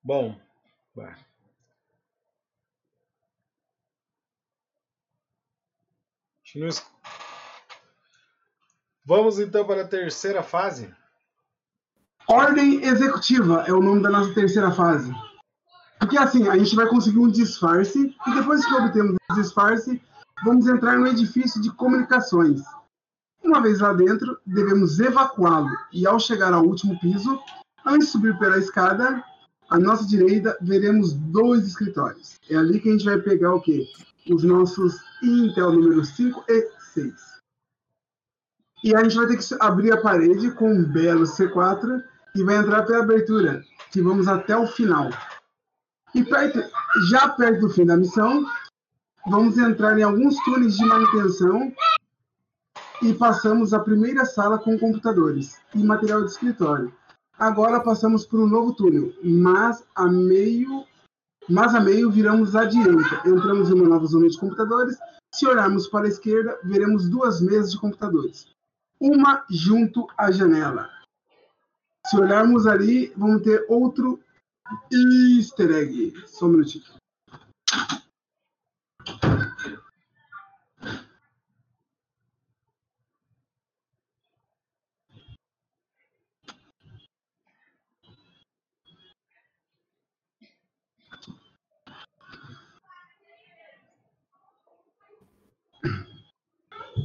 Bom, 0.05 0.41
vai. 0.95 1.15
Continua 6.45 6.69
es- 6.69 6.92
Vamos 9.05 9.41
então 9.41 9.67
para 9.67 9.83
a 9.83 9.89
terceira 9.89 10.45
fase. 10.45 10.89
Ordem 12.29 12.85
Executiva 12.85 13.65
é 13.67 13.73
o 13.73 13.83
nome 13.83 14.01
da 14.01 14.11
nossa 14.11 14.33
terceira 14.33 14.71
fase. 14.71 15.13
Porque 15.99 16.17
assim, 16.17 16.49
a 16.49 16.57
gente 16.57 16.77
vai 16.77 16.87
conseguir 16.87 17.19
um 17.19 17.29
disfarce 17.29 18.15
e 18.27 18.35
depois 18.35 18.65
que 18.65 18.75
obtemos 18.75 19.17
o 19.29 19.35
disfarce, 19.35 20.01
vamos 20.45 20.69
entrar 20.69 20.99
no 20.99 21.07
edifício 21.09 21.61
de 21.61 21.73
comunicações. 21.73 22.63
Uma 23.43 23.61
vez 23.61 23.81
lá 23.81 23.93
dentro, 23.93 24.39
devemos 24.47 25.01
evacuá-lo 25.01 25.71
e 25.93 26.07
ao 26.07 26.21
chegar 26.21 26.53
ao 26.53 26.65
último 26.65 26.99
piso, 27.01 27.41
antes 27.85 28.07
de 28.07 28.13
subir 28.13 28.39
pela 28.39 28.59
escada, 28.59 29.23
à 29.69 29.81
nossa 29.81 30.07
direita 30.07 30.57
veremos 30.61 31.13
dois 31.13 31.67
escritórios. 31.67 32.39
É 32.49 32.55
ali 32.57 32.79
que 32.79 32.89
a 32.89 32.93
gente 32.93 33.05
vai 33.05 33.19
pegar 33.19 33.53
o 33.53 33.61
quê? 33.61 33.85
Os 34.31 34.45
nossos 34.45 35.01
Intel 35.21 35.73
número 35.73 36.05
5 36.05 36.45
e 36.49 36.69
6. 36.95 37.32
E 38.83 38.97
a 38.97 39.03
gente 39.05 39.15
vai 39.15 39.27
ter 39.29 39.37
que 39.39 39.45
abrir 39.61 39.93
a 39.93 40.01
parede 40.01 40.51
com 40.51 40.73
um 40.73 40.83
belo 40.83 41.23
C4 41.23 42.03
e 42.35 42.43
vai 42.43 42.57
entrar 42.57 42.83
pela 42.83 43.05
abertura, 43.05 43.63
que 43.93 44.03
vamos 44.03 44.27
até 44.27 44.57
o 44.57 44.67
final. 44.67 45.09
E 46.13 46.25
perto, 46.25 46.59
já 47.09 47.29
perto 47.29 47.61
do 47.61 47.71
fim 47.71 47.87
da 47.87 47.97
missão, 47.97 48.45
vamos 49.27 49.57
entrar 49.57 49.97
em 49.97 50.03
alguns 50.03 50.37
túneis 50.45 50.77
de 50.77 50.85
manutenção 50.85 51.73
e 53.03 53.15
passamos 53.15 53.73
a 53.73 53.79
primeira 53.79 54.25
sala 54.25 54.59
com 54.59 54.77
computadores 54.77 55.61
e 55.77 55.79
material 55.79 56.25
de 56.25 56.33
escritório. 56.33 56.93
Agora 57.39 57.81
passamos 57.81 58.27
por 58.27 58.41
um 58.41 58.49
novo 58.49 58.75
túnel, 58.75 59.13
mas 59.23 59.85
a 59.95 60.09
meio, 60.09 60.85
mas 61.49 61.73
a 61.73 61.81
meio 61.81 62.11
viramos 62.11 62.57
à 62.57 62.65
direita. 62.65 63.23
Entramos 63.25 63.71
em 63.71 63.75
uma 63.75 63.89
nova 63.89 64.07
zona 64.07 64.29
de 64.29 64.39
computadores. 64.39 64.97
Se 65.33 65.47
olharmos 65.47 65.87
para 65.87 66.07
a 66.07 66.09
esquerda, 66.09 66.59
veremos 66.65 67.09
duas 67.09 67.41
mesas 67.41 67.71
de 67.71 67.79
computadores 67.79 68.53
uma 69.03 69.45
junto 69.51 70.07
à 70.17 70.31
janela. 70.31 70.89
Se 72.07 72.17
olharmos 72.17 72.69
ali, 72.69 73.13
vamos 73.17 73.43
ter 73.43 73.67
outro 73.69 74.23
easter 74.93 75.71
egg. 75.73 76.15
Só 76.29 76.47
um 76.47 76.51
minutinho. 76.51 76.85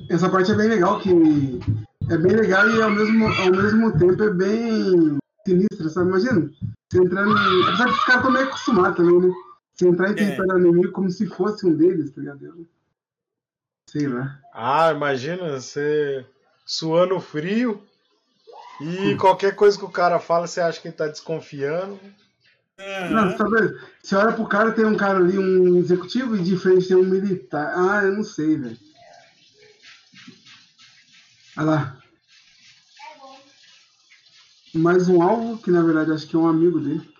Essa 0.09 0.29
parte 0.29 0.51
é 0.51 0.55
bem 0.55 0.69
legal 0.69 0.99
que 0.99 1.09
é 2.09 2.17
bem 2.17 2.35
legal 2.35 2.69
e 2.69 2.81
ao 2.81 2.89
mesmo, 2.89 3.25
ao 3.27 3.51
mesmo 3.51 3.97
tempo 3.97 4.23
é 4.23 4.29
bem 4.29 5.17
sinistra, 5.45 5.89
sabe? 5.89 6.09
Imagina, 6.09 6.49
você 6.89 6.99
entrando 6.99 7.37
em. 7.37 7.63
Apesar 7.63 7.85
que 7.85 7.91
os 7.91 8.03
caras 8.05 8.21
estão 8.21 8.31
meio 8.31 8.47
acostumados 8.47 8.97
também, 8.97 9.21
né? 9.21 9.33
Você 9.73 9.87
entrar 9.87 10.11
em 10.11 10.15
território 10.15 10.59
inimigo 10.59 10.91
como 10.91 11.09
se 11.09 11.27
fosse 11.27 11.65
um 11.65 11.75
deles, 11.75 12.11
tá 12.11 12.21
ligado? 12.21 12.67
Sei 13.89 14.07
lá. 14.07 14.39
Ah, 14.53 14.91
imagina 14.91 15.59
você 15.59 16.25
suando 16.65 17.19
frio 17.19 17.81
e 18.81 19.15
qualquer 19.15 19.55
coisa 19.55 19.77
que 19.77 19.85
o 19.85 19.89
cara 19.89 20.19
fala, 20.19 20.47
você 20.47 20.61
acha 20.61 20.81
que 20.81 20.87
ele 20.87 20.95
tá 20.95 21.07
desconfiando. 21.07 21.99
Não, 23.11 23.31
você, 23.31 23.37
tá 23.37 23.43
vendo? 23.45 23.79
você 24.03 24.15
olha 24.15 24.33
pro 24.33 24.47
cara, 24.47 24.71
tem 24.71 24.85
um 24.85 24.95
cara 24.95 25.17
ali, 25.17 25.37
um 25.37 25.77
executivo, 25.77 26.35
e 26.35 26.43
de 26.43 26.57
frente 26.57 26.87
tem 26.87 26.97
um 26.97 27.03
militar. 27.03 27.73
Ah, 27.75 28.03
eu 28.03 28.13
não 28.13 28.23
sei, 28.23 28.55
velho. 28.55 28.77
Olha 31.57 31.65
lá. 31.65 31.97
Mais 34.75 35.09
um 35.09 35.23
alvo, 35.23 35.57
que 35.57 35.71
na 35.71 35.81
verdade 35.81 36.11
acho 36.11 36.27
que 36.27 36.35
é 36.35 36.39
um 36.39 36.47
amigo 36.47 36.79
dele. 36.79 37.17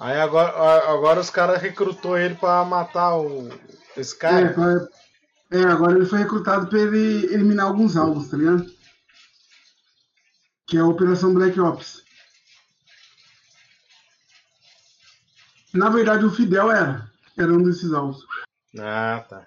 Aí 0.00 0.16
agora, 0.20 0.90
agora 0.90 1.20
os 1.20 1.30
caras 1.30 1.60
recrutou 1.60 2.16
ele 2.16 2.34
pra 2.34 2.64
matar 2.64 3.16
o, 3.18 3.48
esse 3.96 4.14
É, 4.14 4.18
cara. 4.18 4.50
agora, 4.50 4.88
é, 5.50 5.62
agora 5.64 5.96
ele 5.96 6.06
foi 6.06 6.18
recrutado 6.20 6.68
pra 6.68 6.78
ele 6.78 7.32
eliminar 7.32 7.66
alguns 7.66 7.96
alvos, 7.96 8.28
tá 8.28 8.36
ligado? 8.36 8.64
Que 10.66 10.76
é 10.76 10.80
a 10.80 10.86
Operação 10.86 11.34
Black 11.34 11.58
Ops. 11.58 12.07
Na 15.78 15.88
verdade, 15.88 16.24
o 16.24 16.30
Fidel 16.30 16.70
era. 16.72 17.08
Era 17.36 17.52
um 17.52 17.62
desses 17.62 17.92
alvos. 17.92 18.26
Ah, 18.78 19.24
tá. 19.28 19.46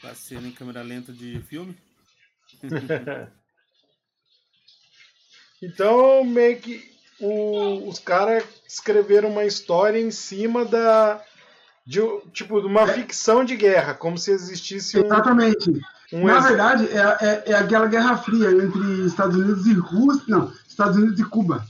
Tá 0.00 0.14
sendo 0.14 0.46
em 0.46 0.52
câmera 0.52 0.82
lenta 0.82 1.12
de 1.12 1.40
filme. 1.42 1.76
Então, 5.60 6.22
meio 6.24 6.60
que 6.60 6.88
o- 7.20 7.88
os 7.88 7.98
caras 7.98 8.44
escreveram 8.66 9.28
uma 9.30 9.44
história 9.44 9.98
em 9.98 10.10
cima 10.10 10.64
da. 10.64 11.20
De, 11.88 12.02
tipo, 12.34 12.60
de 12.60 12.66
uma 12.66 12.86
ficção 12.86 13.42
de 13.42 13.56
guerra, 13.56 13.94
como 13.94 14.18
se 14.18 14.30
existisse 14.30 14.98
um. 14.98 15.06
Exatamente. 15.06 15.70
um 16.12 16.26
Na 16.26 16.38
verdade, 16.38 16.86
é, 16.86 16.98
é, 16.98 17.42
é 17.46 17.54
aquela 17.54 17.86
Guerra 17.86 18.18
Fria 18.18 18.50
entre 18.50 19.06
Estados 19.06 19.34
Unidos 19.34 19.66
e 19.66 19.72
Rússia. 19.72 20.24
Não, 20.28 20.52
Estados 20.68 20.98
Unidos 20.98 21.18
e 21.18 21.24
Cuba. 21.24 21.64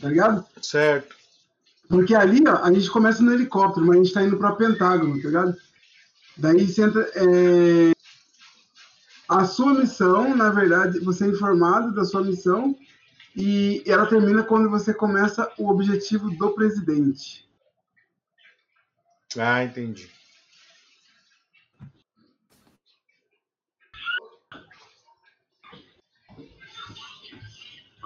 Tá 0.00 0.08
ligado? 0.08 0.44
Certo. 0.62 1.16
Porque 1.88 2.14
ali, 2.14 2.44
ó, 2.46 2.62
a 2.62 2.72
gente 2.72 2.88
começa 2.88 3.20
no 3.24 3.32
helicóptero, 3.32 3.84
mas 3.84 3.96
a 3.96 4.02
gente 4.04 4.14
tá 4.14 4.22
indo 4.22 4.36
pra 4.36 4.52
Pentágono, 4.54 5.20
tá 5.20 5.26
ligado? 5.26 5.56
Daí 6.36 6.64
você 6.64 6.82
entra. 6.84 7.10
é, 7.16 7.92
A 9.28 9.46
sua 9.46 9.74
missão, 9.74 10.36
na 10.36 10.48
verdade, 10.50 11.00
você 11.00 11.24
é 11.24 11.28
informado 11.28 11.92
da 11.92 12.04
sua 12.04 12.22
missão 12.22 12.76
e 13.34 13.82
ela 13.84 14.06
termina 14.06 14.44
quando 14.44 14.70
você 14.70 14.94
começa 14.94 15.50
o 15.58 15.68
objetivo 15.68 16.30
do 16.30 16.50
presidente. 16.50 17.45
Ah, 19.38 19.64
entendi. 19.64 20.10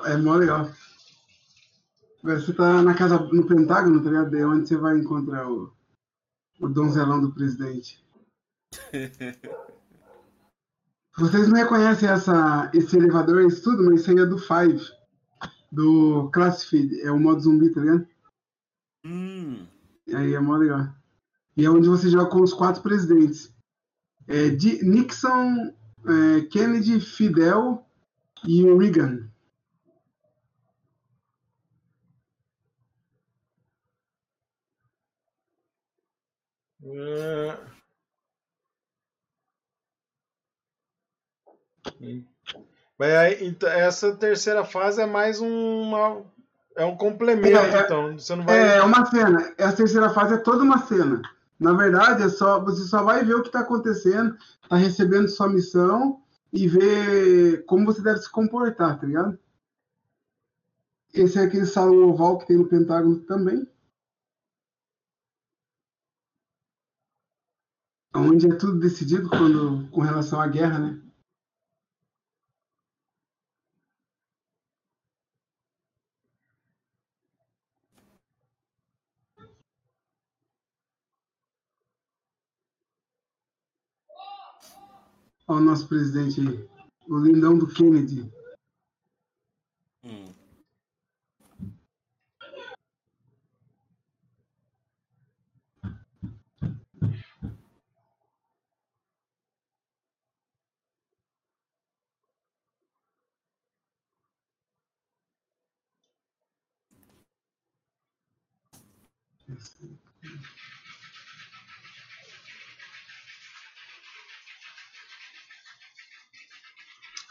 É 0.05 0.17
mó 0.17 0.35
legal. 0.35 0.71
Agora 2.23 2.41
Você 2.41 2.53
tá 2.53 2.83
na 2.83 2.95
casa, 2.95 3.19
no 3.19 3.47
Pentágono, 3.47 4.03
tá 4.03 4.11
ligado? 4.11 4.37
É 4.37 4.47
onde 4.47 4.69
você 4.69 4.77
vai 4.77 4.99
encontrar 4.99 5.51
o, 5.51 5.73
o 6.61 6.69
donzelão 6.69 7.21
do 7.21 7.33
presidente. 7.33 8.05
Vocês 11.19 11.49
não 11.49 11.57
reconhecem 11.57 12.09
essa, 12.09 12.71
esse 12.73 12.97
elevador, 12.97 13.45
isso 13.45 13.63
tudo, 13.63 13.85
mas 13.85 14.01
isso 14.01 14.11
aí 14.11 14.19
é 14.19 14.25
do 14.25 14.39
Five, 14.39 14.81
do 15.71 16.31
Classified, 16.31 16.99
é 17.03 17.11
o 17.11 17.19
modo 17.19 17.43
zumbi, 17.43 17.69
tá 17.71 17.81
ligado? 17.81 18.09
Hum. 19.05 19.67
E 20.07 20.17
aí 20.17 20.35
é 20.35 20.41
mó 20.41 20.57
legal. 20.57 20.89
E 21.57 21.65
é 21.65 21.71
onde 21.71 21.89
você 21.89 22.09
joga 22.09 22.31
com 22.31 22.41
os 22.43 22.53
quatro 22.53 22.83
presidentes. 22.83 23.53
É, 24.29 24.49
Di- 24.51 24.83
Nixon, 24.85 25.73
é, 26.07 26.41
Kennedy, 26.51 27.01
Fidel 27.01 27.85
e 28.45 28.63
Reagan. 28.63 29.29
Ah. 36.85 37.59
Mas 42.99 43.13
aí, 43.15 43.47
então, 43.47 43.69
essa 43.69 44.15
terceira 44.15 44.65
fase 44.65 45.01
é 45.01 45.07
mais 45.07 45.41
uma. 45.41 46.23
É 46.77 46.85
um 46.85 46.97
complemento, 46.97 47.57
É, 47.59 47.79
é- 47.79 47.81
então. 47.83 48.19
Você 48.19 48.35
não 48.37 48.45
vai. 48.45 48.77
É 48.77 48.83
uma 48.83 49.05
cena. 49.07 49.55
Essa 49.59 49.77
terceira 49.77 50.11
fase 50.11 50.35
é 50.35 50.39
toda 50.39 50.63
uma 50.63 50.79
cena. 50.87 51.21
Na 51.61 51.75
verdade, 51.75 52.23
é 52.23 52.29
só 52.31 52.59
você 52.65 52.85
só 52.85 53.05
vai 53.05 53.23
ver 53.23 53.35
o 53.35 53.43
que 53.43 53.49
está 53.49 53.61
acontecendo, 53.61 54.35
tá 54.67 54.77
recebendo 54.77 55.29
sua 55.29 55.47
missão 55.47 56.23
e 56.51 56.67
ver 56.67 57.67
como 57.67 57.85
você 57.85 58.01
deve 58.03 58.21
se 58.21 58.31
comportar, 58.31 58.99
tá 58.99 59.07
ligado? 59.07 59.39
Esse 61.13 61.39
é 61.39 61.43
aquele 61.43 61.67
salão 61.67 62.09
oval 62.09 62.39
que 62.39 62.47
tem 62.47 62.57
no 62.57 62.67
Pentágono 62.67 63.19
também. 63.25 63.69
Onde 68.15 68.51
é 68.51 68.55
tudo 68.55 68.81
decidido 68.81 69.29
quando, 69.29 69.87
com 69.91 70.01
relação 70.01 70.41
à 70.41 70.47
guerra, 70.49 70.79
né? 70.79 71.10
Olha 85.51 85.63
o 85.63 85.65
nosso 85.65 85.89
presidente 85.89 86.41
aí. 86.41 86.65
O 87.09 87.19
lindão 87.19 87.59
do 87.59 87.67
Kennedy. 87.67 88.33
Hum. 90.05 90.33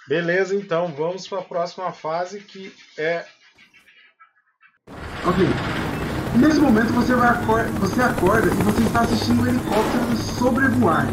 Beleza, 0.10 0.55
então 0.55 0.91
vamos 0.97 1.28
para 1.28 1.38
a 1.38 1.43
próxima 1.43 1.91
fase 1.91 2.39
que 2.39 2.74
é. 2.97 3.24
Ok. 5.24 5.45
Nesse 6.36 6.60
momento 6.60 6.91
você, 6.93 7.14
vai 7.14 7.30
acor 7.30 7.64
você 7.80 8.01
acorda 8.01 8.47
e 8.47 8.64
você 8.64 8.82
está 8.82 9.01
assistindo 9.01 9.43
um 9.43 9.47
helicóptero 9.47 10.16
sobrevoar. 10.18 11.05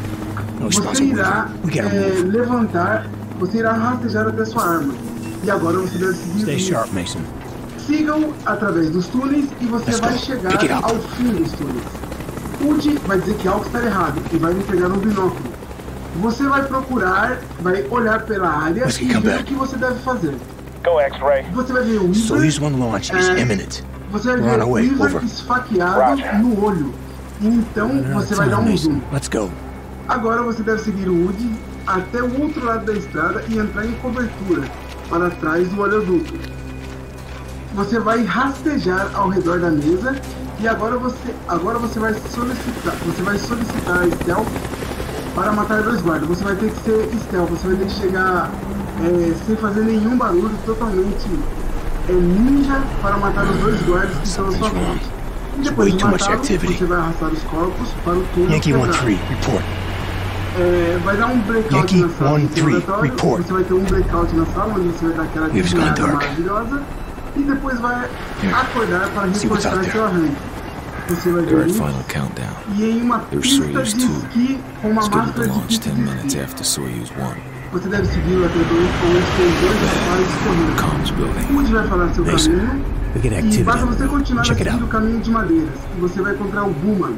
Você 0.61 1.05
irá 1.05 1.51
gotta 1.63 1.79
eh, 1.95 2.23
levantar, 2.25 3.07
você 3.39 3.59
irá 3.59 3.73
rastejar 3.75 4.29
até 4.29 4.45
sua 4.47 4.65
arma. 4.67 4.95
E 5.45 5.51
agora 5.51 5.77
você 5.77 5.99
deve 5.99 6.15
seguir. 6.15 6.41
Stay 6.41 6.57
o- 6.57 6.61
sharp, 6.61 6.93
Mason. 6.95 7.21
Sigam 7.79 8.33
através 8.47 8.89
dos 8.91 9.09
túneis 9.09 9.45
e 9.61 9.67
você 9.67 9.91
Let's 9.91 10.01
vai 10.01 10.13
go. 10.13 10.19
chegar 10.19 10.83
ao 10.85 10.99
fim 11.01 11.33
dos 11.35 11.53
túneis. 11.53 11.85
Woody 12.63 12.97
vai 13.07 13.21
dizer 13.21 13.37
que 13.37 13.47
algo 13.47 13.67
está 13.67 13.85
errado 13.85 14.23
e 14.33 14.39
vai 14.39 14.55
lhe 14.55 14.65
pegar 14.65 14.89
um 14.89 14.97
binóculo. 14.97 15.56
Você 16.21 16.45
vai 16.49 16.63
procurar, 16.65 17.39
vai 17.61 17.85
olhar 17.91 18.23
pela 18.23 18.49
área 18.49 18.87
e 18.89 19.05
ver 19.05 19.21
back. 19.21 19.43
o 19.43 19.45
que 19.45 19.55
você 19.55 19.77
deve 19.77 19.99
fazer. 20.01 20.35
Go 20.85 21.01
X-Ray. 21.01 21.45
Você 21.53 21.73
vai 21.73 21.83
ver 21.85 21.97
o 21.99 22.03
Weaver, 22.05 22.15
Soyuz 22.23 22.59
1 22.59 22.79
launch 22.79 23.13
is 23.17 23.29
Uh, 23.29 23.39
imminent. 23.39 23.81
você 24.11 24.37
vai 24.37 24.41
ver 24.57 24.63
o. 24.65 24.71
Weaver 24.71 25.07
Over. 25.17 25.25
esfaqueado 25.25 26.01
Roger. 26.11 26.39
no 26.39 26.65
olho. 26.65 26.95
E 27.41 27.47
então 27.49 27.89
você 28.15 28.35
vai 28.35 28.49
dar 28.49 28.59
um 28.61 28.71
Mason. 28.71 28.77
zoom. 28.93 29.01
Let's 29.13 29.29
go. 29.29 29.51
Agora 30.09 30.43
você 30.43 30.63
deve 30.63 30.81
seguir 30.83 31.09
o 31.09 31.27
Woody 31.27 31.51
até 31.87 32.23
o 32.23 32.41
outro 32.43 32.65
lado 32.65 32.87
da 32.87 32.93
estrada 32.95 33.45
e 33.49 33.59
entrar 33.59 33.85
em 33.85 33.93
cobertura, 33.95 34.63
para 35.11 35.31
trás 35.31 35.69
do 35.69 35.81
oleoduto. 35.81 36.33
Você 37.75 37.99
vai 37.99 38.25
rastejar 38.25 39.11
ao 39.15 39.29
redor 39.29 39.61
da 39.61 39.71
mesa 39.71 40.17
e 40.61 40.67
agora 40.67 40.97
você, 40.97 41.35
agora 41.49 41.79
você 41.79 41.99
vai 41.99 42.15
solicitar, 42.15 42.95
você 43.05 43.23
vai 43.23 43.37
solicitar 43.39 43.99
a 44.03 44.11
stealth 44.23 44.47
para 45.37 45.53
matar 45.53 45.83
dois 45.83 46.01
guardas. 46.01 46.29
Você 46.29 46.43
vai 46.43 46.57
ter 46.57 46.71
que 46.71 46.81
ser 46.81 47.09
stealth, 47.21 47.51
você 47.51 47.69
vai 47.69 47.77
ter 47.77 47.85
que 47.85 47.93
chegar 47.93 48.51
é, 49.05 49.35
sem 49.47 49.57
fazer 49.57 49.85
nenhum 49.85 50.17
barulho, 50.17 50.51
totalmente 50.65 51.29
é, 52.09 52.13
ninja 52.13 52.83
para 53.03 53.19
matar 53.19 53.45
os 53.45 53.57
dois 53.59 53.81
guardas 53.83 54.17
que 54.17 54.27
estão 54.27 54.49
à 54.49 54.53
sua 54.53 54.71
frente. 54.71 55.11
E 55.59 55.61
depois 55.61 55.95
de 55.95 56.05
activity. 56.05 56.79
você 56.79 56.85
vai 56.87 56.99
arrastar 56.99 57.29
os 57.29 57.43
corpos 57.45 57.89
para 58.03 58.15
o 58.15 58.25
túnel 58.35 58.53
Yankee 58.53 58.73
quebrado. 58.73 58.93
1-3, 58.93 59.19
report. 59.29 59.65
É, 60.59 60.99
vai 61.05 61.17
dar 61.19 61.27
um 61.27 61.39
breakout 61.41 61.75
Yankee 61.75 62.01
na 62.01 62.09
sala 62.09 62.31
one 62.33 62.47
de 62.47 62.55
three, 62.55 62.75
laboratório. 62.75 63.11
report. 63.11 63.43
Você 63.43 63.53
vai 63.53 63.65
ter 63.65 63.75
um 63.75 63.85
breakout 63.85 64.37
na 64.37 64.47
sala 64.47 64.75
onde 64.75 64.89
você 64.89 65.07
vai 65.07 65.17
dar 65.17 65.23
aquela 65.25 65.49
dark. 65.49 66.15
maravilhosa 66.15 66.83
e 67.37 67.43
depois 67.43 67.79
vai 67.81 68.09
acordar 68.55 69.11
para 69.11 69.29
there. 69.29 69.93
seu 69.93 70.05
arranque. 70.05 70.56
Luz 71.09 71.73
final 71.73 72.05
countdown. 72.09 72.57
e 72.77 72.85
em 72.85 73.01
uma 73.03 73.19
pista 73.21 73.63
Soyuz 73.65 73.95
de 73.95 74.07
two. 74.07 74.17
esqui 74.17 74.59
com 74.83 74.89
uma 74.91 75.03
Scheduled 75.03 75.27
máscara 75.27 75.33
to 75.33 75.43
de 75.43 75.49
launch 75.49 75.67
pista 75.69 75.85
10 75.91 75.97
de 75.97 76.03
minutes 76.03 76.25
esqui. 76.35 76.41
after 76.45 76.67
Soyuz 76.67 77.11
1. 77.11 77.15
Você 77.73 77.89
deve 77.89 78.07
até 78.45 78.59
dois 78.59 78.89
onde 79.05 79.27
tem 79.37 79.51
dois. 81.17 81.51
Wood 81.51 81.73
vai 81.73 81.87
falar 81.89 82.09
seu 82.15 82.25
Mason, 82.25 82.51
caminho 82.51 82.85
e 83.55 83.63
basta 83.65 83.87
você 83.87 84.07
continuar 84.07 84.43
a 84.43 84.45
Check 84.45 84.59
it 84.61 84.71
seguir 84.71 84.81
o 84.81 84.85
out. 84.85 84.93
caminho 84.93 85.21
de 85.21 85.31
madeiras 85.31 85.75
e 85.97 86.01
você 86.01 86.21
vai 86.23 86.35
encontrar 86.35 86.65
o 86.65 86.71
Boomer. 86.71 87.15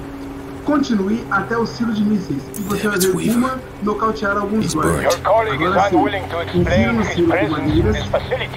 Continue 0.64 1.24
até 1.30 1.57
o 1.57 1.64
silo 1.64 1.93
de 1.95 2.03
mísseis 2.05 2.43
e 2.59 2.61
você 2.62 2.82
Damn, 2.82 2.89
vai 2.91 2.97
it's 2.99 3.07
ver. 3.07 3.12
Boomer 3.32 3.55
nocautear 3.82 4.36
alguns 4.36 4.74
guardas. 4.74 4.93
burned. 4.97 5.14
Your 5.14 5.22
colleague 5.22 5.64
Agora 5.64 5.80
is 5.80 5.89
sim, 5.91 5.97
unwilling 5.97 6.22
to 6.28 6.36
confia 6.36 6.61
explain 6.61 6.93
no 6.93 7.05
silo 7.05 7.28
com 7.28 7.36
in 7.36 7.49
madeiras 7.51 7.97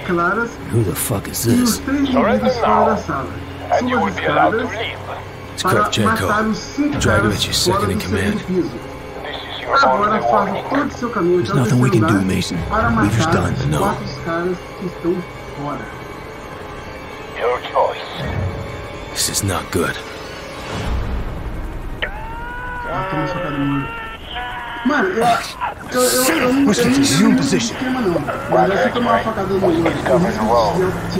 claras 0.06 0.50
Who 0.74 0.84
the 0.84 0.96
fuck 0.96 1.30
is 1.32 1.46
e 1.46 1.50
os 1.52 1.78
this? 1.78 1.78
três 1.86 2.10
inimigos 2.10 2.54
fora 2.58 2.86
da 2.86 2.98
sala. 2.98 3.28
and 3.72 3.88
you 3.90 3.98
Suba 3.98 4.02
will 4.02 4.08
as 4.10 4.16
be 4.16 4.26
allowed 4.28 4.52
to 4.52 4.64
escadas. 4.66 4.92
It's 5.64 5.72
Kravchenko, 5.72 7.00
is 7.48 7.56
second 7.56 7.92
in 7.92 8.00
command. 8.00 8.40
There's 11.20 11.54
nothing 11.54 11.80
we 11.80 11.92
can 11.92 12.08
do, 12.08 12.22
Mason. 12.24 12.58
We've 12.58 13.12
just 13.12 13.32
done 13.32 13.54
enough. 13.68 14.02
Your 17.38 17.62
choice. 17.62 18.02
This 19.12 19.30
is 19.30 19.44
not 19.44 19.72
good. 19.72 19.96
Mano, 24.86 25.10
eu, 25.10 25.24
eu, 25.92 26.02
eu, 26.02 26.24
eu, 26.24 26.54
não- 26.54 26.64
eu, 26.66 26.76
tenho 26.76 26.96
in 26.96 27.24
muito 27.24 27.38
position. 27.38 27.76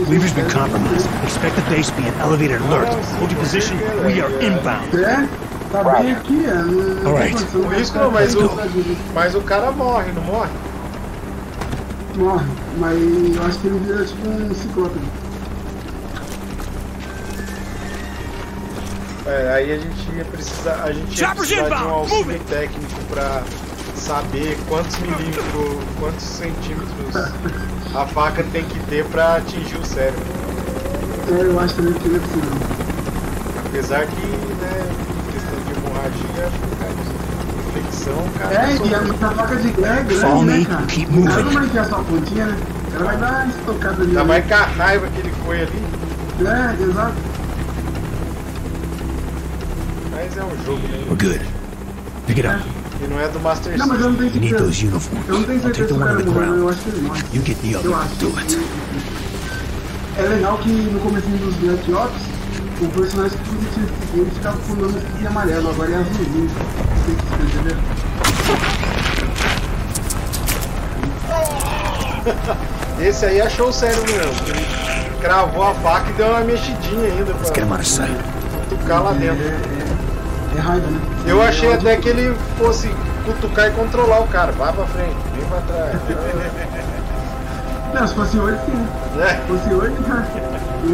Weaver's 0.08 0.32
been 0.32 0.48
compromised. 0.50 1.08
Expect 1.26 1.54
the 1.56 1.62
base 1.70 1.90
to 1.90 1.96
be 2.00 2.08
an 2.08 2.14
elevated 2.20 2.60
alert. 2.62 2.88
Hold 3.18 3.30
your 3.30 3.40
position. 3.40 3.76
We 4.04 4.20
are 4.20 4.30
inbound. 4.44 4.94
É? 4.96 5.28
Tá 5.70 5.84
bem 5.84 6.12
aqui, 6.12 6.44
é. 6.44 7.06
Alright. 7.06 7.32
condição, 7.34 7.60
O 7.60 7.64
vai 7.68 7.78
risco 7.78 7.92
ficar 7.94 8.04
não, 8.04 8.10
mas 8.12 8.34
o, 8.34 8.50
mas 9.14 9.34
o 9.34 9.40
cara 9.42 9.70
morre, 9.72 10.12
não 10.12 10.22
morre? 10.22 10.50
Morre, 12.16 12.46
mas 12.78 12.98
eu 13.36 13.42
acho 13.46 13.58
que 13.58 13.66
ele 13.68 13.78
vira 13.78 14.04
tipo 14.04 14.28
um 14.28 14.54
ciclope. 14.54 14.98
É, 19.24 19.52
aí 19.54 19.72
a 19.72 19.78
gente 19.78 20.16
ia 20.16 20.24
precisar, 20.24 20.82
a 20.82 20.92
gente 20.92 21.20
ia 21.20 21.34
precisar 21.34 21.68
de 21.68 21.84
um 21.84 21.90
auxílio 21.90 22.40
técnico 22.48 23.04
pra 23.08 23.42
saber 23.94 24.58
quantos 24.68 24.98
milímetros, 24.98 25.84
quantos 26.00 26.24
centímetros 26.24 27.16
a 27.94 28.06
faca 28.06 28.42
tem 28.52 28.64
que 28.64 28.78
ter 28.86 29.04
pra 29.06 29.36
atingir 29.36 29.76
o 29.76 29.84
cérebro. 29.84 30.20
É, 31.30 31.42
eu 31.44 31.60
acho 31.60 31.74
também 31.76 31.92
que 31.94 32.08
ele 32.08 32.16
é 32.16 32.20
possível. 32.20 32.50
Apesar 33.64 34.06
que, 34.06 34.26
né, 34.26 34.86
questão 35.32 35.54
de 35.60 35.72
hemorragia, 35.78 36.46
acho 36.46 36.58
que 36.58 36.76
cara, 36.76 36.92
infecção, 37.68 38.28
cara. 38.38 38.54
É, 38.54 38.86
e 38.86 38.94
a 38.94 39.00
muita 39.02 39.30
faca 39.30 39.56
de 39.56 39.70
guerra 39.70 40.00
é 40.00 40.02
grande, 40.02 40.44
né, 40.44 40.64
cara? 40.64 40.80
moving. 40.80 41.44
não 41.44 41.52
vai 41.52 41.64
enfiar 41.64 41.86
só 41.86 41.96
a 41.96 42.04
pontinha, 42.04 42.46
né? 42.46 42.58
Ela 42.94 43.04
vai 43.04 43.16
dar 43.18 43.30
uma 43.30 43.46
estocada 43.46 44.02
ali. 44.02 44.08
Ainda 44.08 44.24
mais 44.24 44.46
com 44.46 44.54
a 44.54 44.62
raiva 44.62 45.06
que 45.06 45.20
ele 45.20 45.32
foi 45.44 45.62
ali. 45.62 45.82
É, 46.40 46.82
exato. 46.82 47.31
Mas 50.22 50.36
é 50.36 50.44
um 50.44 50.64
jogo, 50.64 50.86
né? 50.88 50.98
We're 51.08 51.16
good. 51.16 51.40
Pick 52.26 52.38
it 52.38 52.46
up. 52.46 52.62
E 53.02 53.06
não 53.08 53.18
é 53.18 53.26
do 53.28 53.40
Master 53.40 53.76
Não, 53.76 53.88
mas 53.88 54.00
eu 54.00 54.10
não 54.10 54.16
tenho 54.16 54.30
need 54.30 54.48
certeza. 54.50 54.64
those 54.64 54.86
uniforms. 54.86 55.28
Eu 55.28 55.34
não 55.38 55.42
tenho 55.44 55.62
certeza 55.62 55.88
the 55.88 55.88
se 55.88 55.92
o 55.92 55.96
one 55.96 56.04
cara 56.06 56.18
on 56.18 56.22
the 56.22 56.30
morreu, 56.30 56.44
eu 56.44 56.54
ground. 56.58 56.72
acho 56.72 56.82
que 56.82 56.88
ele 56.90 57.00
morre. 57.02 57.22
You 57.32 57.42
get 57.44 57.56
the 57.58 57.76
other. 57.76 57.90
Do 58.20 58.38
it. 58.38 58.58
É 60.18 60.22
legal 60.22 60.58
que 60.58 60.68
no 60.68 61.00
começo 61.00 61.26
dos 61.26 61.54
Black 61.56 61.92
Ops, 61.92 62.22
o 62.80 62.86
personagem 62.88 63.38
que 63.38 63.44
tudo 63.48 63.74
tinha 63.74 63.86
que 63.86 64.06
seguir, 64.06 64.20
ele 64.20 64.30
ficava 64.30 64.58
com 64.58 64.72
o 64.74 64.76
nome 64.76 65.02
em 65.20 65.26
amarelo, 65.26 65.70
agora 65.70 65.90
é 65.90 65.94
azulzinho. 65.96 66.28
Não 66.32 67.04
sei 67.04 67.14
se 67.16 67.22
você 67.26 67.42
entendeu. 67.58 67.76
Esse 73.08 73.26
aí 73.26 73.40
achou 73.40 73.68
o 73.70 73.72
cérebro 73.72 74.04
mesmo. 74.12 74.46
Ele 74.48 75.16
cravou 75.20 75.64
a 75.64 75.74
faca 75.74 76.08
e 76.10 76.12
deu 76.12 76.28
uma 76.28 76.40
mexidinha 76.42 77.04
ainda 77.12 77.34
pra 77.34 77.48
out 77.48 77.72
of 77.80 77.88
sight. 77.88 78.14
cutucar 78.68 79.02
lá 79.02 79.12
dentro. 79.12 79.81
É 80.56 80.60
raiva, 80.60 80.86
né? 80.86 81.00
Eu 81.26 81.42
achei 81.42 81.72
até 81.72 81.96
que 81.96 82.08
ele 82.08 82.36
fosse 82.58 82.90
cutucar 83.24 83.68
e 83.68 83.70
controlar 83.72 84.20
o 84.20 84.28
cara. 84.28 84.52
Vai 84.52 84.72
pra 84.72 84.86
frente, 84.86 85.16
vem 85.34 85.44
pra 85.46 85.60
trás. 85.60 85.98
Não, 87.94 88.06
se 88.06 88.14
fosse 88.14 88.38
hoje, 88.38 88.58
sim. 88.64 88.72
né? 89.16 89.40
Se 89.40 89.48
fosse 89.48 89.74
hoje, 89.74 89.94
cara. 90.06 90.26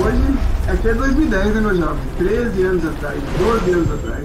Hoje, 0.04 0.38
aqui 0.68 0.88
é 0.88 0.94
2010, 0.94 1.54
né, 1.54 1.60
meu 1.60 1.76
jovem? 1.76 1.98
13 2.18 2.62
anos 2.64 2.84
atrás, 2.86 3.20
12 3.38 3.70
anos 3.70 3.92
atrás. 3.92 4.24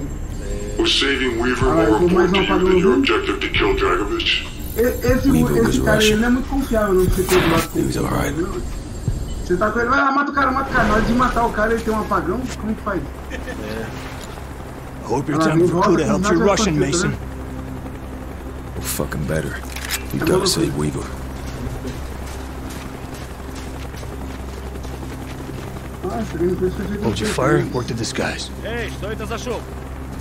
Was 0.78 0.92
saving 0.92 1.40
Weaver 1.40 1.68
well, 1.68 2.02
important 2.02 2.32
mais 2.32 2.48
to 2.48 2.54
you 2.56 2.64
than 2.64 2.78
your 2.78 2.98
objective 2.98 3.38
to 3.38 3.48
kill 3.50 3.76
Dragovich? 3.76 4.46
Esse, 4.76 5.28
esse 5.30 5.80
cara 5.82 6.02
ele 6.02 6.16
não 6.16 6.26
é 6.26 6.30
muito 6.30 6.48
confiável, 6.48 6.94
não, 6.94 7.06
pra 7.06 7.14
você 7.14 7.22
ter 7.22 7.40
do 7.40 8.02
lado 8.02 8.42
não. 8.42 8.84
Você 9.44 9.56
tá 9.56 9.70
com 9.70 9.78
ele, 9.78 9.88
vai 9.88 10.00
lá, 10.00 10.10
mata 10.10 10.30
o 10.30 10.34
cara, 10.34 10.50
mata 10.50 10.70
o 10.70 10.72
cara. 10.72 10.88
Na 10.88 10.94
hora 10.94 11.02
de 11.02 11.12
matar 11.12 11.46
o 11.46 11.52
cara, 11.52 11.74
ele 11.74 11.82
tem 11.82 11.94
um 11.94 12.00
apagão, 12.00 12.40
como 12.60 12.74
que 12.74 12.82
faz? 12.82 13.00
Hope 15.03 15.27
your 15.29 15.41
Ah, 15.41 15.45
time 15.45 15.57
me 15.61 15.67
for 15.67 15.81
Kuda 15.81 15.87
volta, 15.87 16.05
helps 16.05 16.23
não 16.23 16.31
your 16.31 16.39
vai 16.45 16.49
Russian, 16.55 16.71
acontecer, 16.75 17.07
Mason. 17.07 17.07
né? 17.09 17.17
Well, 18.75 18.81
fucking 18.83 19.23
better. 19.25 19.59
We 20.13 20.19
Come 20.19 20.29
gotta 20.29 20.41
on, 20.41 20.47
save 20.47 20.71
please. 20.73 20.77
Weaver. 20.77 21.05
Nossa, 26.03 26.35
ele 26.35 26.51
não 26.51 26.57
fez 26.57 26.73
perfeito. 26.73 27.03
Hold 27.03 27.19
your 27.19 27.29
fire, 27.29 27.65
work 27.73 27.87
the 27.87 27.93
disguise. 27.93 28.49
Эй, 28.63 28.89
что 28.91 29.11
это 29.11 29.25
за 29.25 29.37
шум? 29.37 29.61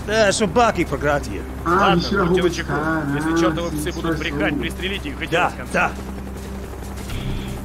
Да, 0.07 0.33
собаки 0.33 0.85
програтия. 0.85 1.43
Ah, 1.65 1.71
Ладно, 1.91 1.97
vestir 2.01 2.19
a 2.21 2.25
будьте 2.25 2.41
roupa 2.41 2.51
de 2.51 2.63
начеку. 2.63 2.69
cara. 2.69 3.07
Если 3.15 3.33
ah, 3.33 3.39
чертовы 3.39 3.71
se 3.71 3.77
псы 3.77 3.93
будут 3.93 4.17
disfarçou. 4.17 4.19
брехать, 4.39 4.59
пристрелите 4.61 5.09
их 5.11 5.23
и 5.23 5.27
Да, 5.27 5.31
дело 5.31 5.51
с 5.51 5.55
концом. 5.55 5.73
да. 5.73 5.93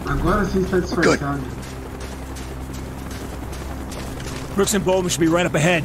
Agora 0.06 0.46
sim 0.46 0.62
está 0.64 0.80
disfarçado. 0.80 1.40
Brooks 4.56 4.74
and 4.76 4.84
Bowman 4.86 5.10
should 5.10 5.22
be 5.22 5.28
right 5.28 5.46
up 5.46 5.56
ahead. 5.56 5.84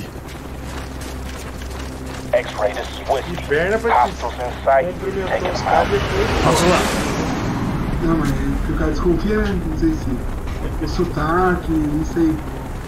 X-ray, 2.33 2.73
this 2.73 2.87
is 2.89 3.07
Whiskey. 3.09 3.37
Perna 3.47 3.77
pra 3.77 3.91
que 3.91 4.09
Hostiles 4.09 4.33
in 4.33 4.63
sight. 4.63 4.85
Take 4.85 4.93
cumprimentou 4.99 5.39
them 5.39 5.51
os 5.53 5.61
out. 5.61 5.63
caras 5.63 5.89
depois. 5.89 6.29
Hustle 6.45 6.73
up. 6.73 8.05
Não, 8.05 8.17
mas 8.17 8.29
é 8.29 8.65
que 8.65 8.71
o 8.71 8.75
cara 8.77 8.91
desconfia, 8.91 9.37
né? 9.37 9.61
Não 9.67 9.77
sei 9.77 9.93
se. 9.93 10.83
O 10.83 10.87
sotaque, 10.87 11.71
não 11.71 12.05
sei. 12.05 12.33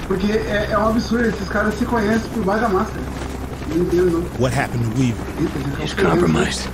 Porque 0.08 0.32
é, 0.32 0.68
é 0.72 0.78
um 0.78 0.90
absurdo, 0.90 1.28
esses 1.28 1.48
caras 1.50 1.74
se 1.76 1.86
conhecem 1.86 2.30
por 2.32 2.44
baixo 2.44 2.62
da 2.62 2.70
máscara. 2.70 3.02
Não 3.70 3.78
entendo, 3.78 4.12
não. 4.12 4.44
What 4.44 4.58
happened 4.58 4.84
to 4.86 5.00
Weaver? 5.00 5.26
He's 5.82 5.94
tá 5.94 6.10
compromised. 6.10 6.68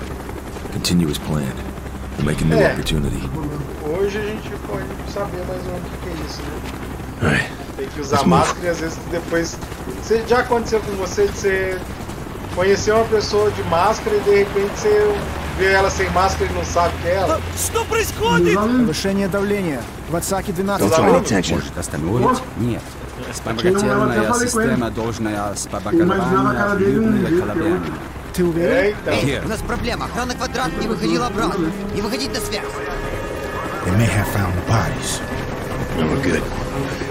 Continue 0.73 1.11
as 1.11 1.17
planned. 1.17 1.53
We'll 2.17 2.25
make 2.25 2.41
a 2.43 2.45
new 2.47 2.57
Yeah. 2.57 2.73
opportunity. 2.73 3.29
Hoje 3.85 4.17
a 4.17 4.21
gente 4.21 4.49
pode 4.67 4.85
saber 5.11 5.43
mais 5.47 5.65
ou 5.65 5.73
menos 5.73 5.87
o 5.87 5.91
que 5.91 5.97
que 5.97 6.09
é 6.09 6.25
isso, 6.25 6.41
né? 7.21 7.49
Tem 7.77 7.87
que 7.87 8.01
usar 8.01 8.17
Let's 8.17 8.27
move. 8.27 8.39
máscara 8.41 8.65
e 8.65 8.69
às 8.69 8.79
vezes 8.79 8.99
depois. 9.11 9.57
Você, 10.01 10.23
já 10.27 10.39
aconteceu 10.39 10.79
com 10.81 10.91
você 10.93 11.27
de 11.27 11.31
você 11.33 11.79
conhecer 12.54 12.92
uma 12.92 13.04
pessoa 13.04 13.50
de 13.50 13.62
máscara 13.64 14.16
e 14.16 14.20
de 14.20 14.30
repente 14.30 14.70
você 14.74 15.14
vê 15.58 15.72
ela 15.72 15.90
sem 15.90 16.08
máscara 16.10 16.50
e 16.50 16.54
não 16.54 16.64
sabe 16.64 16.94
que 17.02 17.08
é 17.08 17.14
ela? 17.14 17.40
Что 17.56 17.84
происходит? 17.84 18.54
Повышение 18.54 19.28
давления. 19.28 19.80
В 20.10 20.16
отсаке 20.16 20.52
12. 20.52 20.84
Don't 20.84 20.96
pay 20.96 21.16
attention. 21.18 21.56
Может 21.56 21.78
остановить? 21.78 22.42
Нет. 22.58 22.82
Спомогательная 23.34 24.32
система 24.34 24.90
должна 24.90 25.30
Eu 25.92 26.02
imaginava 26.02 26.50
a 26.50 26.54
cara 26.54 26.74
dele 26.76 26.98
um 26.98 27.12
jeito 27.18 27.42
que 27.42 27.58
é 27.58 27.72
outro. 27.72 27.92
Ты 28.34 28.44
уверен? 28.44 28.74
É, 28.74 28.90
então. 28.90 29.46
У 29.46 29.48
нас 29.48 29.62
проблема. 29.62 30.04
Охрана 30.04 30.34
квадрат 30.34 30.70
не 30.78 30.86
выходила 30.86 31.26
обратно. 31.28 31.72
Не 31.94 32.02
выходить 32.02 32.32
на 32.32 32.40
связь. 32.40 32.64
They 33.86 33.92
may 33.96 34.06
have 34.06 34.28
found 34.34 34.52
the 34.52 34.66
bodies. 34.66 35.20
No, 36.01 36.07
we're 36.07 36.23
good. 36.23 36.41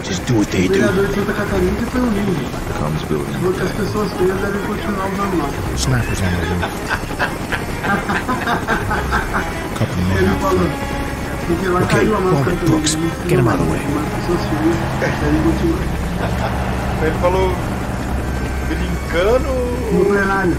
Just 0.02 0.26
do 0.26 0.34
what 0.38 0.48
they 0.50 0.66
O 0.66 0.68
do. 0.68 0.74
vereador 0.74 1.06
de 1.06 1.14
Santa 1.14 1.32
Catarina 1.32 1.76
que 1.78 1.84
foi 1.86 2.00
um 2.00 2.10
ninja. 2.10 2.42
Comms 2.80 3.02
building. 3.04 3.32
Falou 3.38 3.52
que 3.52 3.62
as 3.62 3.70
pessoas 3.72 4.12
feias 4.14 4.36
devem 4.40 4.62
continuar 4.62 5.06
usando 5.12 5.36
máscara. 5.38 5.76
Snipers 5.76 6.20
on 6.20 6.30
the 6.30 6.42
roof. 6.50 6.64
Couple 9.78 10.02
more 10.02 10.18
Ele 10.18 10.28
out. 10.28 10.40
falou. 10.40 10.68
Porque 11.46 11.66
lá 11.68 11.80
Ok, 11.80 11.88
caiu 11.98 12.16
a 12.16 12.20
máscara 12.20 12.34
Bowman, 12.44 12.56
também. 12.56 12.68
Brooks, 12.70 12.94
Eles 12.94 13.12
get 13.28 13.38
him 13.38 13.42
não 13.44 13.50
out 13.52 13.60
of 13.60 13.70
the 13.70 13.70
usam, 13.70 13.70
way. 13.70 13.82
Mas 13.94 14.04
as 14.06 14.12
pessoas 14.18 14.40
feias 14.98 15.16
devem 15.20 15.40
continuar. 15.42 15.84
Ele 17.02 17.16
falou 17.20 17.46
brincando. 18.68 19.50
No 19.92 20.04
plenário. 20.06 20.56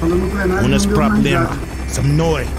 Falando 0.00 0.20
no 0.22 0.30
plenário, 0.30 0.64
Unas 0.66 0.84
não 0.86 0.92
deu 0.92 1.00
uma 1.02 1.10
problema. 1.10 1.40
risada. 1.40 1.58
Some 1.88 2.08
noise. 2.10 2.50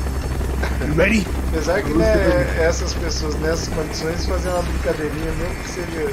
You 0.85 0.93
ready? 0.95 1.25
Apesar 1.56 1.82
que, 1.82 1.92
né, 1.92 2.56
essas 2.58 2.94
pessoas 2.94 3.34
nessas 3.40 3.68
condições 3.68 4.26
fazem 4.26 4.50
uma 4.50 4.62
brincadeirinha, 4.62 5.32
mesmo 5.32 5.54
que 5.62 5.68
seja. 5.68 6.12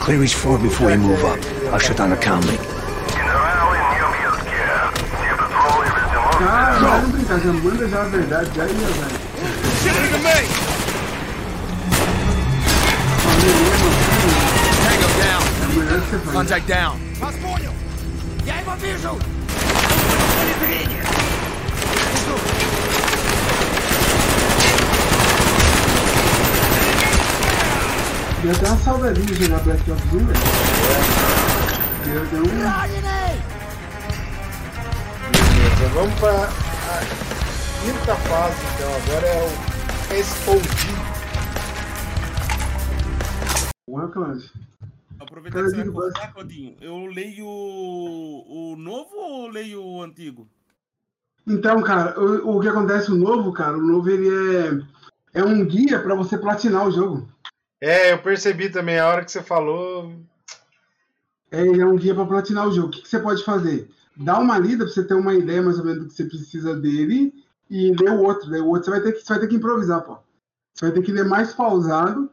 Clear 0.00 0.22
his 0.22 0.32
floor 0.32 0.58
before 0.58 0.90
we 0.90 0.96
move 0.98 1.24
up. 1.24 1.38
I'll 1.72 1.78
shut 1.80 1.96
down 1.96 2.10
the 2.10 2.16
comm 2.16 2.40
link. 2.46 2.60
Cara, 6.38 6.78
vamos 6.78 7.10
brincar, 7.10 7.40
já 7.40 7.52
manda 7.52 7.88
já 7.88 8.00
a 8.00 8.04
verdade, 8.04 8.50
já 8.54 8.64
ia, 8.64 8.72
velho. 8.72 9.28
Tango 14.84 15.08
down. 15.18 15.42
É 15.60 15.66
o 15.66 15.72
melhor 15.78 16.00
que 16.00 16.10
você 16.10 16.18
faz. 16.18 16.32
Contact 16.36 16.66
down. 16.68 17.08
Я 18.46 18.60
его 18.60 18.74
вижу! 18.76 19.18
Deu 28.43 28.51
até 28.51 28.67
uma 28.67 28.77
saudadinha 28.77 29.25
de 29.25 29.35
jogar 29.35 29.63
Black 29.63 29.89
Ops 29.89 30.03
1, 30.03 30.17
velho. 30.17 30.27
Deu, 32.03 32.25
deu 32.25 32.41
um... 32.43 32.47
Beleza, 35.31 35.87
vamos 35.93 36.19
pra 36.19 36.29
a 36.29 36.99
quinta 37.79 38.15
fase 38.15 38.57
então. 38.75 38.93
Agora 38.95 39.27
é 39.27 39.43
o 39.43 40.23
SOG. 40.25 40.67
Welcome. 43.89 44.43
Aproveitar 45.21 45.63
que 45.63 45.69
você 45.69 45.77
vai 45.77 45.85
contar, 45.85 46.33
Codinho. 46.33 46.75
Eu 46.81 47.05
leio 47.05 47.45
o, 47.45 48.73
o 48.73 48.75
novo 48.75 49.15
ou 49.15 49.49
leio 49.51 49.81
o 49.81 50.03
antigo? 50.03 50.49
Então, 51.47 51.81
cara, 51.81 52.19
o, 52.19 52.57
o 52.57 52.59
que 52.59 52.67
acontece 52.67 53.09
o 53.09 53.15
novo, 53.15 53.53
cara, 53.53 53.77
o 53.77 53.81
novo 53.81 54.09
ele 54.09 54.27
é, 55.33 55.39
é 55.39 55.45
um 55.45 55.65
guia 55.65 55.97
pra 56.01 56.13
você 56.13 56.37
platinar 56.37 56.85
o 56.85 56.91
jogo. 56.91 57.31
É, 57.83 58.13
eu 58.13 58.17
percebi 58.17 58.69
também 58.69 58.97
a 58.97 59.09
hora 59.09 59.25
que 59.25 59.31
você 59.31 59.43
falou. 59.43 60.13
É, 61.51 61.59
ele 61.59 61.81
é 61.81 61.85
um 61.85 61.97
guia 61.97 62.15
pra 62.15 62.25
platinar 62.25 62.65
o 62.65 62.71
jogo. 62.71 62.87
O 62.87 62.91
que, 62.91 63.01
que 63.01 63.09
você 63.09 63.19
pode 63.19 63.43
fazer? 63.43 63.89
Dá 64.15 64.39
uma 64.39 64.57
lida 64.57 64.85
pra 64.85 64.93
você 64.93 65.03
ter 65.03 65.15
uma 65.15 65.33
ideia 65.33 65.61
mais 65.61 65.79
ou 65.79 65.83
menos 65.83 66.03
do 66.03 66.07
que 66.07 66.13
você 66.13 66.23
precisa 66.23 66.73
dele 66.77 67.33
e 67.69 67.91
ler 67.91 68.11
o 68.11 68.21
outro. 68.21 68.49
Ler 68.49 68.61
o 68.61 68.67
outro 68.67 68.85
você 68.85 68.91
vai 68.91 69.01
ter 69.01 69.11
que, 69.11 69.19
você 69.19 69.33
vai 69.33 69.39
ter 69.41 69.47
que 69.49 69.57
improvisar, 69.57 70.01
pô. 70.01 70.17
Você 70.73 70.85
vai 70.85 70.93
ter 70.93 71.01
que 71.01 71.11
ler 71.11 71.25
mais 71.25 71.53
pausado 71.53 72.31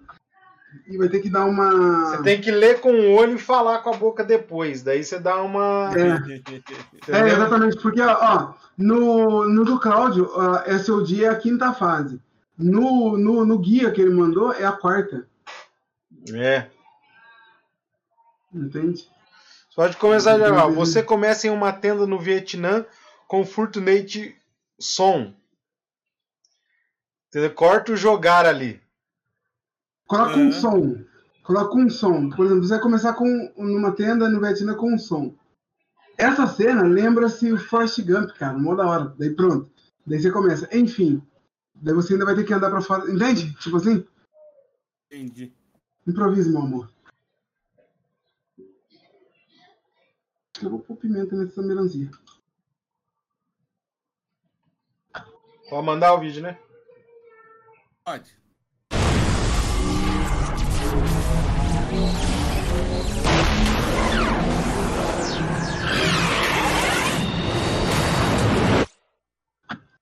e 0.87 0.97
vai 0.97 1.09
ter 1.09 1.19
que 1.19 1.29
dar 1.29 1.47
uma. 1.47 2.11
Você 2.11 2.23
tem 2.23 2.41
que 2.41 2.53
ler 2.53 2.79
com 2.79 2.93
o 2.93 3.15
olho 3.17 3.35
e 3.35 3.39
falar 3.39 3.81
com 3.81 3.93
a 3.93 3.97
boca 3.97 4.23
depois. 4.23 4.85
Daí 4.85 5.03
você 5.03 5.19
dá 5.19 5.43
uma. 5.43 5.91
É. 5.97 7.13
É, 7.13 7.27
exatamente, 7.27 7.77
porque 7.79 8.01
ó, 8.01 8.53
no, 8.79 9.49
no 9.49 9.65
do 9.65 9.81
Cláudio, 9.81 10.31
ó, 10.33 10.63
SOD 10.79 11.25
é 11.25 11.29
a 11.29 11.35
quinta 11.35 11.73
fase. 11.73 12.21
No, 12.57 13.19
no, 13.19 13.45
no 13.45 13.59
guia 13.59 13.91
que 13.91 14.01
ele 14.01 14.15
mandou 14.15 14.53
é 14.53 14.65
a 14.65 14.71
quarta. 14.73 15.29
É. 16.29 16.71
Entende? 18.53 19.03
Você 19.03 19.77
pode 19.77 19.97
começar 19.97 20.35
a 20.35 20.39
jogar. 20.39 20.67
Você 20.69 21.03
começa 21.03 21.47
em 21.47 21.51
uma 21.51 21.73
tenda 21.73 22.07
no 22.07 22.19
Vietnã 22.19 22.85
com 23.27 23.47
Fortunate 23.47 24.37
Som. 24.79 25.33
Entendeu? 27.29 27.55
Corta 27.55 27.93
o 27.93 27.97
jogar 27.97 28.45
ali. 28.45 28.81
Coloca 30.07 30.37
um 30.37 30.51
som. 30.51 30.97
Coloca 31.45 31.77
um 31.77 31.89
som. 31.89 32.29
Por 32.31 32.47
exemplo, 32.47 32.65
você 32.65 32.75
vai 32.75 32.83
começar 32.83 33.13
com 33.15 33.53
numa 33.57 33.93
tenda 33.93 34.29
no 34.29 34.41
Vietnã 34.41 34.75
com 34.75 34.93
um 34.93 34.99
som. 34.99 35.35
Essa 36.19 36.47
cena 36.47 36.83
lembra-se 36.83 37.53
o 37.53 37.59
Forrest 37.59 38.01
Gump, 38.03 38.31
cara, 38.33 38.59
mó 38.59 38.75
da 38.75 38.87
hora. 38.87 39.15
Daí 39.17 39.31
pronto. 39.31 39.71
Daí 40.05 40.21
você 40.21 40.31
começa. 40.31 40.69
Enfim. 40.77 41.23
Daí 41.75 41.95
você 41.95 42.15
ainda 42.15 42.25
vai 42.25 42.35
ter 42.35 42.45
que 42.45 42.53
andar 42.53 42.71
pra 42.71 42.81
fora. 42.81 43.09
Entende? 43.11 43.55
Tipo 43.55 43.77
assim? 43.77 44.05
Entendi. 45.07 45.55
Improvise, 46.07 46.51
meu 46.51 46.63
amor. 46.63 46.93
Eu 50.63 50.71
vou 50.71 50.81
pôr 50.81 50.97
pimenta 50.97 51.37
nessa 51.37 51.63
melancia. 51.63 52.11
Pode 55.69 55.87
mandar 55.87 56.15
o 56.15 56.21
vídeo, 56.21 56.43
né? 56.43 56.59
Pode. 58.05 58.39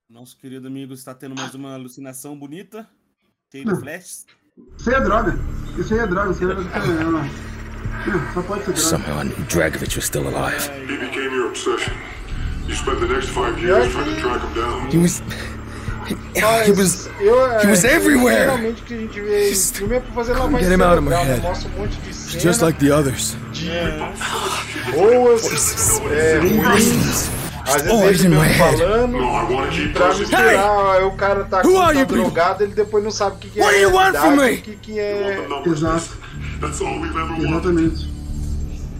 Nosso 0.08 0.36
querido 0.38 0.66
amigo 0.66 0.94
está 0.94 1.14
tendo 1.14 1.34
mais 1.36 1.54
uma 1.54 1.74
alucinação 1.74 2.36
bonita, 2.36 2.88
cheia 3.52 3.64
de 3.64 3.76
flashes. 3.76 4.26
Aí 4.86 4.94
é 4.94 5.00
droga. 5.00 5.57
Isso 5.78 5.94
aí 5.94 6.00
é 6.00 6.06
droga. 6.06 6.30
Isso 6.32 6.44
aí 6.44 6.50
é 6.50 6.54
droga. 6.54 6.78
Não, 7.04 7.12
não. 7.12 7.30
Só 8.34 8.42
pode 8.42 8.64
ser 8.64 8.72
droga. 8.72 8.88
Somehow 8.88 9.20
I 9.20 9.24
knew 9.24 9.46
Dragovich 9.48 9.96
was 9.96 10.04
still 10.04 10.26
alive. 10.28 10.70
He 10.88 10.96
became 10.96 11.34
your 11.34 11.48
obsession. 11.48 11.94
You 12.66 12.74
spent 12.74 13.00
the 13.00 13.06
next 13.08 13.30
five 13.30 13.58
years 13.58 13.90
trying 13.92 14.14
to 14.14 14.20
track 14.20 14.42
him 14.42 14.54
down. 14.54 14.90
He 14.90 14.98
was. 14.98 15.22
He 16.66 16.72
was. 16.72 17.08
Eu, 17.20 17.60
He 17.60 17.66
was 17.66 17.84
everywhere. 17.84 18.44
Geralmente 18.46 18.82
o 18.82 18.84
que 18.84 18.94
a 18.94 18.96
gente 18.98 19.20
vê 19.20 19.50
em 19.50 19.54
filme 19.54 19.96
é 19.96 20.00
pra 20.00 20.12
fazer 20.12 20.32
lavagem 20.32 20.68
Get 20.68 20.78
him 20.78 20.82
out 20.82 20.98
of 20.98 21.02
my 21.02 21.14
head. 21.14 21.42
Mostra 21.42 21.70
um 21.70 21.80
monte 21.80 21.96
de 21.96 22.14
cena. 22.14 22.40
Just 22.42 22.62
like 22.62 22.78
the 22.78 22.92
others. 22.92 23.36
boas, 24.92 26.00
é, 26.10 26.38
ruins. 26.38 27.30
Às 27.68 27.82
vezes 27.82 27.90
Always 27.90 28.24
ele 28.24 28.26
in 28.26 28.30
my 28.30 28.46
mesmo 28.46 28.64
head. 28.64 28.78
falando, 28.78 29.92
pra 29.92 30.14
misturar, 30.14 30.90
aí 30.92 31.04
o 31.04 31.10
cara 31.12 31.44
tá, 31.44 31.62
tá 31.62 32.04
drogado, 32.04 32.64
ele 32.64 32.74
depois 32.74 33.04
não 33.04 33.10
sabe 33.10 33.36
o 33.36 33.38
que, 33.38 33.50
que 33.50 33.60
What 33.60 33.74
é 33.74 33.78
do 33.78 33.82
you 33.82 33.94
want 33.94 34.16
from 34.16 34.36
realidade, 34.36 34.52
me? 34.52 34.58
o 34.58 34.62
que, 34.62 34.76
que 34.76 34.98
é... 34.98 35.46
Exato. 35.66 36.16
That's 36.60 36.80
all 36.80 37.00
we've 37.00 37.10
ever 37.10 37.30
wanted. 37.30 37.48
Exatamente. 37.50 38.18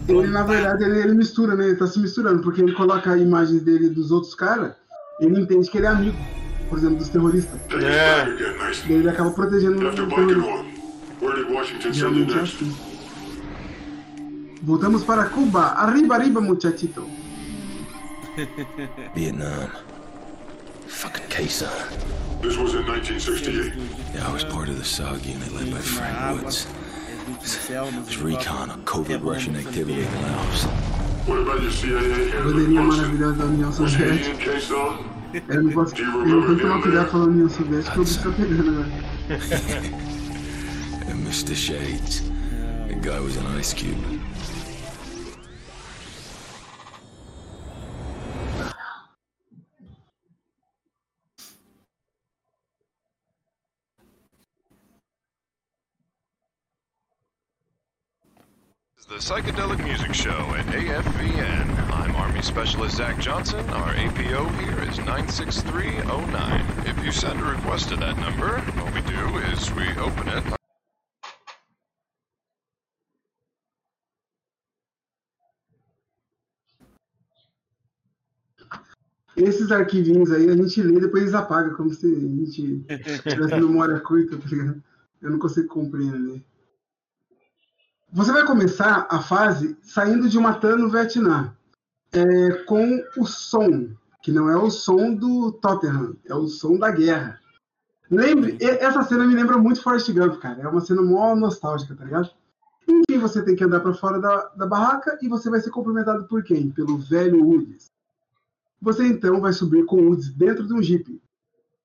Ele, 0.07 0.27
na 0.27 0.43
verdade, 0.43 0.83
ele, 0.83 0.99
ele 0.99 1.13
mistura, 1.13 1.55
né? 1.55 1.65
Ele 1.67 1.75
tá 1.75 1.85
se 1.85 1.99
misturando, 1.99 2.41
porque 2.41 2.61
ele 2.61 2.73
coloca 2.73 3.15
imagens 3.17 3.61
dele 3.61 3.89
dos 3.89 4.11
outros 4.11 4.33
caras, 4.33 4.71
ele 5.19 5.39
entende 5.39 5.69
que 5.69 5.77
ele 5.77 5.85
é 5.85 5.89
amigo, 5.89 6.17
por 6.69 6.77
exemplo, 6.79 6.97
dos 6.97 7.09
terroristas. 7.09 7.59
Nice. 7.69 8.83
Daí 8.87 8.97
ele 8.97 9.09
acaba 9.09 9.31
protegendo 9.31 9.77
o 9.87 9.91
terrorista. 9.91 10.41
É 12.37 12.41
assim. 12.41 12.75
Voltamos 14.63 15.03
para 15.03 15.25
Cuba. 15.25 15.73
Arriba, 15.75 16.15
arriba, 16.15 16.41
muchachito. 16.41 17.05
Vietnam. 19.15 19.71
Fucking 20.87 21.27
K-Sun. 21.29 21.69
This 22.41 22.57
was 22.57 22.73
in 22.75 22.85
1968. 22.87 23.73
Yeah, 24.15 24.27
I 24.27 24.33
was 24.33 24.43
part 24.43 24.69
of 24.69 24.77
the 24.77 24.83
SOG 24.83 25.25
unit 25.25 25.51
led 25.53 25.71
by 25.71 25.79
Frank 25.79 26.41
Woods. 26.43 26.67
It 27.27 27.93
was 28.05 28.17
recon 28.17 28.69
on 28.71 28.83
covert 28.85 29.21
Russian 29.21 29.55
activity 29.55 30.01
in 30.01 30.21
Laos. 30.21 30.63
What 31.27 31.39
about 31.39 31.61
your 31.61 31.71
CIA 31.71 32.29
handler? 32.31 32.53
Bandeirinha 32.53 32.81
maravilhosa 32.83 33.37
da 33.37 33.45
União 33.45 33.67
Was 33.69 33.93
he 33.93 33.97
Soviética. 33.97 34.29
in 34.31 34.37
K-Zone? 34.37 35.05
Eu 35.47 35.63
não 35.63 35.71
posso. 35.71 35.95
Eu 35.95 36.23
tenho 36.25 36.55
que 36.55 36.61
tomar 36.63 36.81
cuidado 36.81 37.11
falando 37.11 37.31
União 37.31 37.49
Soviética, 37.49 37.91
que 37.91 37.99
bicho 37.99 38.23
tá 38.23 38.31
pegando, 38.31 38.83
velho. 38.83 38.91
And 41.11 41.19
Mr. 41.27 41.53
Shades. 41.55 42.21
The 42.87 42.95
guy 42.95 43.19
was 43.19 43.37
an 43.37 43.45
ice 43.59 43.73
cube. 43.75 44.18
The 59.09 59.15
Psychedelic 59.15 59.83
Music 59.83 60.13
Show 60.13 60.53
at 60.53 60.67
AFVN. 60.67 61.89
I'm 61.91 62.15
Army 62.15 62.43
Specialist 62.43 62.97
Zach 62.97 63.17
Johnson. 63.17 63.67
Our 63.71 63.95
APO 63.95 64.47
here 64.61 64.83
is 64.87 64.99
96309. 64.99 66.85
If 66.85 67.03
you 67.03 67.11
send 67.11 67.39
a 67.41 67.43
request 67.43 67.89
to 67.89 67.95
that 67.95 68.19
number, 68.19 68.59
what 68.59 68.93
we 68.93 69.01
do 69.01 69.37
is 69.49 69.71
we 69.73 69.89
open 69.97 70.27
it. 70.27 70.43
Esses 79.35 79.71
arquivinhos 79.71 80.31
aí 80.31 80.51
a 80.51 80.55
gente 80.55 80.83
lê 80.83 80.97
e 80.97 81.01
depois 81.01 81.23
eles 81.23 81.33
apaga, 81.33 81.73
como 81.73 81.91
se 81.91 82.05
a 82.05 82.19
gente 82.19 82.85
tivesse 83.27 83.55
memória 83.55 83.99
curta, 84.01 84.37
tá 84.37 84.47
ligado? 84.49 84.83
Eu 85.19 85.31
não 85.31 85.39
consigo 85.39 85.67
compreender. 85.67 86.43
Você 88.11 88.31
vai 88.31 88.43
começar 88.43 89.07
a 89.07 89.21
fase 89.21 89.77
saindo 89.83 90.27
de 90.27 90.35
uma 90.35 90.55
TAN 90.55 90.77
no 90.77 90.89
Vietnã, 90.89 91.55
é, 92.11 92.51
com 92.63 93.03
o 93.15 93.25
som, 93.25 93.91
que 94.23 94.31
não 94.31 94.49
é 94.49 94.57
o 94.57 94.71
som 94.71 95.13
do 95.13 95.51
Tottenham, 95.51 96.15
é 96.25 96.33
o 96.33 96.47
som 96.47 96.77
da 96.79 96.89
guerra. 96.89 97.39
Lembre, 98.09 98.57
essa 98.59 99.03
cena 99.03 99.27
me 99.27 99.35
lembra 99.35 99.59
muito 99.59 99.83
Forrest 99.83 100.11
Gump, 100.11 100.39
cara. 100.39 100.63
É 100.63 100.67
uma 100.67 100.81
cena 100.81 101.03
mó 101.03 101.35
nostálgica, 101.35 101.95
tá 101.95 102.03
ligado? 102.03 102.31
Enfim, 102.87 103.19
você 103.19 103.43
tem 103.43 103.55
que 103.55 103.63
andar 103.63 103.79
pra 103.81 103.93
fora 103.93 104.19
da, 104.19 104.47
da 104.55 104.65
barraca 104.65 105.19
e 105.21 105.27
você 105.27 105.47
vai 105.47 105.59
ser 105.59 105.69
cumprimentado 105.69 106.27
por 106.27 106.43
quem? 106.43 106.71
Pelo 106.71 106.97
velho 106.97 107.47
Willis. 107.47 107.91
Você 108.81 109.05
então 109.05 109.39
vai 109.39 109.53
subir 109.53 109.85
com 109.85 109.97
o 109.97 110.05
Woods 110.07 110.33
dentro 110.33 110.65
de 110.65 110.73
um 110.73 110.81
Jeep, 110.81 111.21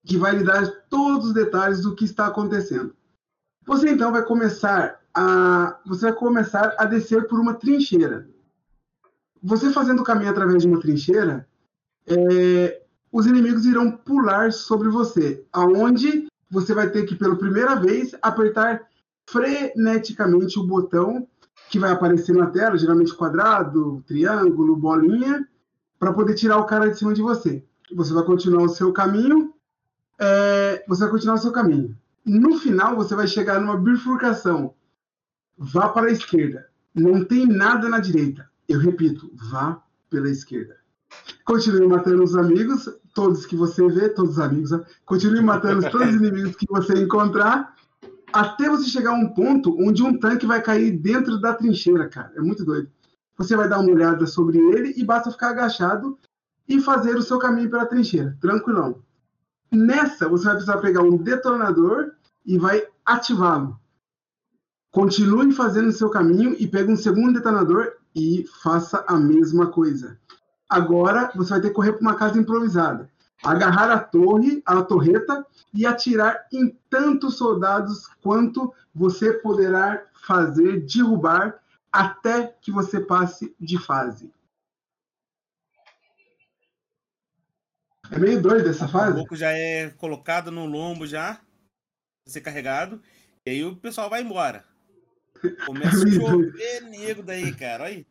que 0.07 0.17
vai 0.17 0.39
lhe 0.39 0.45
dar 0.45 0.67
todos 0.89 1.27
os 1.27 1.35
detalhes 1.35 1.83
do 1.83 1.95
que 1.95 2.07
está 2.07 2.29
acontecendo. 2.29 2.97
Você 3.67 3.91
então 3.91 4.11
vai 4.11 4.25
começar 4.25 5.04
a 5.15 5.79
você 5.87 6.07
vai 6.07 6.15
começar 6.15 6.75
a 6.79 6.85
descer 6.85 7.27
por 7.27 7.39
uma 7.39 7.55
trincheira. 7.55 8.29
Você 9.43 9.71
fazendo 9.71 10.01
o 10.01 10.05
caminho 10.05 10.31
através 10.31 10.63
de 10.63 10.69
uma 10.69 10.81
trincheira, 10.81 11.47
é, 12.07 12.83
os 13.13 13.27
inimigos 13.27 13.65
irão 13.65 13.93
pular 13.93 14.53
sobre 14.53 14.89
você, 14.89 15.45
aonde 15.53 16.27
você 16.51 16.75
vai 16.75 16.91
ter 16.91 17.05
que 17.05 17.15
pela 17.15 17.37
primeira 17.37 17.77
vez 17.77 18.15
apertar 18.23 18.83
freneticamente 19.29 20.59
o 20.59 20.67
botão 20.67 21.27
que 21.71 21.79
vai 21.79 21.91
aparecer 21.91 22.35
na 22.35 22.47
tela, 22.47 22.77
geralmente 22.77 23.15
quadrado, 23.15 24.03
triângulo, 24.07 24.77
bolinha, 24.77 25.47
para 25.99 26.13
poder 26.13 26.35
tirar 26.35 26.59
o 26.59 26.67
cara 26.67 26.91
de 26.91 26.99
cima 26.99 27.15
de 27.15 27.23
você. 27.23 27.65
Você 27.95 28.13
vai 28.13 28.25
continuar 28.25 28.63
o 28.63 28.69
seu 28.69 28.93
caminho. 28.93 29.53
É, 30.19 30.85
você 30.87 31.03
vai 31.03 31.11
continuar 31.11 31.35
o 31.35 31.39
seu 31.39 31.53
caminho. 31.53 31.97
No 32.25 32.59
final, 32.59 32.97
você 32.97 33.15
vai 33.15 33.27
chegar 33.27 33.61
numa 33.61 33.77
bifurcação. 33.77 34.75
Vá 35.57 35.89
para 35.89 36.09
a 36.09 36.13
esquerda. 36.13 36.67
Não 36.95 37.25
tem 37.25 37.47
nada 37.47 37.89
na 37.89 37.99
direita. 37.99 38.49
Eu 38.69 38.79
repito, 38.81 39.31
vá 39.51 39.83
pela 40.09 40.29
esquerda. 40.29 40.77
Continue 41.45 41.87
matando 41.87 42.23
os 42.23 42.37
amigos, 42.37 42.89
todos 43.15 43.47
que 43.47 43.57
você 43.57 43.87
vê, 43.89 44.09
todos 44.09 44.33
os 44.33 44.39
amigos. 44.39 44.71
né? 44.71 44.85
Continue 45.05 45.43
matando 45.43 45.89
todos 45.91 46.09
os 46.09 46.15
inimigos 46.15 46.57
que 46.57 46.67
você 46.69 46.95
encontrar, 46.95 47.75
até 48.33 48.69
você 48.69 48.89
chegar 48.89 49.13
a 49.13 49.15
um 49.15 49.29
ponto 49.29 49.77
onde 49.81 50.03
um 50.03 50.19
tanque 50.19 50.47
vai 50.47 50.61
cair 50.61 50.91
dentro 50.93 51.41
da 51.41 51.55
trincheira, 51.55 52.09
cara. 52.09 52.33
É 52.37 52.41
muito 52.41 52.65
doido. 52.65 52.91
Você 53.37 53.57
vai 53.57 53.69
dar 53.69 53.81
uma 53.81 53.93
olhada 53.93 54.27
sobre 54.27 54.59
ele 54.59 54.95
e 54.97 55.05
basta 55.05 55.31
ficar 55.31 55.51
agachado 55.51 56.19
e 56.69 56.81
fazer 56.81 57.17
o 57.17 57.23
seu 57.23 57.39
caminho 57.39 57.71
pela 57.71 57.87
trincheira, 57.87 58.37
tranquilão. 58.41 59.03
Nessa, 59.71 60.29
você 60.29 60.45
vai 60.45 60.55
precisar 60.55 60.79
pegar 60.79 61.03
um 61.03 61.17
detonador 61.17 62.13
e 62.47 62.59
vai 62.59 62.87
ativá-lo. 63.05 63.79
Continue 64.95 65.53
fazendo 65.53 65.89
o 65.89 65.93
seu 65.93 66.09
caminho 66.09 66.55
e 66.57 66.69
pega 66.69 66.89
um 66.89 66.97
segundo 66.97 67.33
detonador 67.33 67.97
e 68.15 68.47
faça 68.63 69.05
a 69.09 69.17
mesma 69.17 69.73
coisa. 69.73 70.21
Agora, 70.69 71.33
você 71.35 71.51
vai 71.51 71.61
ter 71.61 71.69
que 71.71 71.75
correr 71.75 71.95
para 71.95 72.01
uma 72.01 72.15
casa 72.15 72.39
improvisada. 72.39 73.11
Agarrar 73.43 73.91
a 73.91 73.99
torre, 73.99 74.63
a 74.65 74.81
torreta 74.85 75.45
e 75.75 75.85
atirar 75.85 76.47
em 76.53 76.79
tantos 76.89 77.37
soldados 77.37 78.07
quanto 78.23 78.73
você 78.95 79.33
poderá 79.33 80.07
fazer 80.15 80.87
derrubar 80.87 81.61
até 81.93 82.57
que 82.63 82.71
você 82.71 83.01
passe 83.01 83.53
de 83.59 83.77
fase. 83.77 84.33
É 88.13 88.19
meio 88.21 88.41
doido 88.41 88.71
essa 88.71 88.85
O 88.85 88.89
fase. 88.89 89.17
pouco 89.17 89.35
já 89.35 89.51
é 89.51 89.91
colocado 89.91 90.53
no 90.53 90.67
lombo 90.67 91.05
já, 91.05 91.41
ser 92.29 92.43
carregado, 92.43 93.03
e 93.45 93.51
aí 93.51 93.65
o 93.65 93.75
pessoal 93.75 94.09
vai 94.09 94.23
embora. 94.23 94.65
Começa 95.67 96.05
a 96.05 96.11
chover 96.11 96.81
nego 96.91 97.23
daí, 97.23 97.53
cara. 97.53 97.85
Olha 97.85 97.93
aí. 97.93 98.07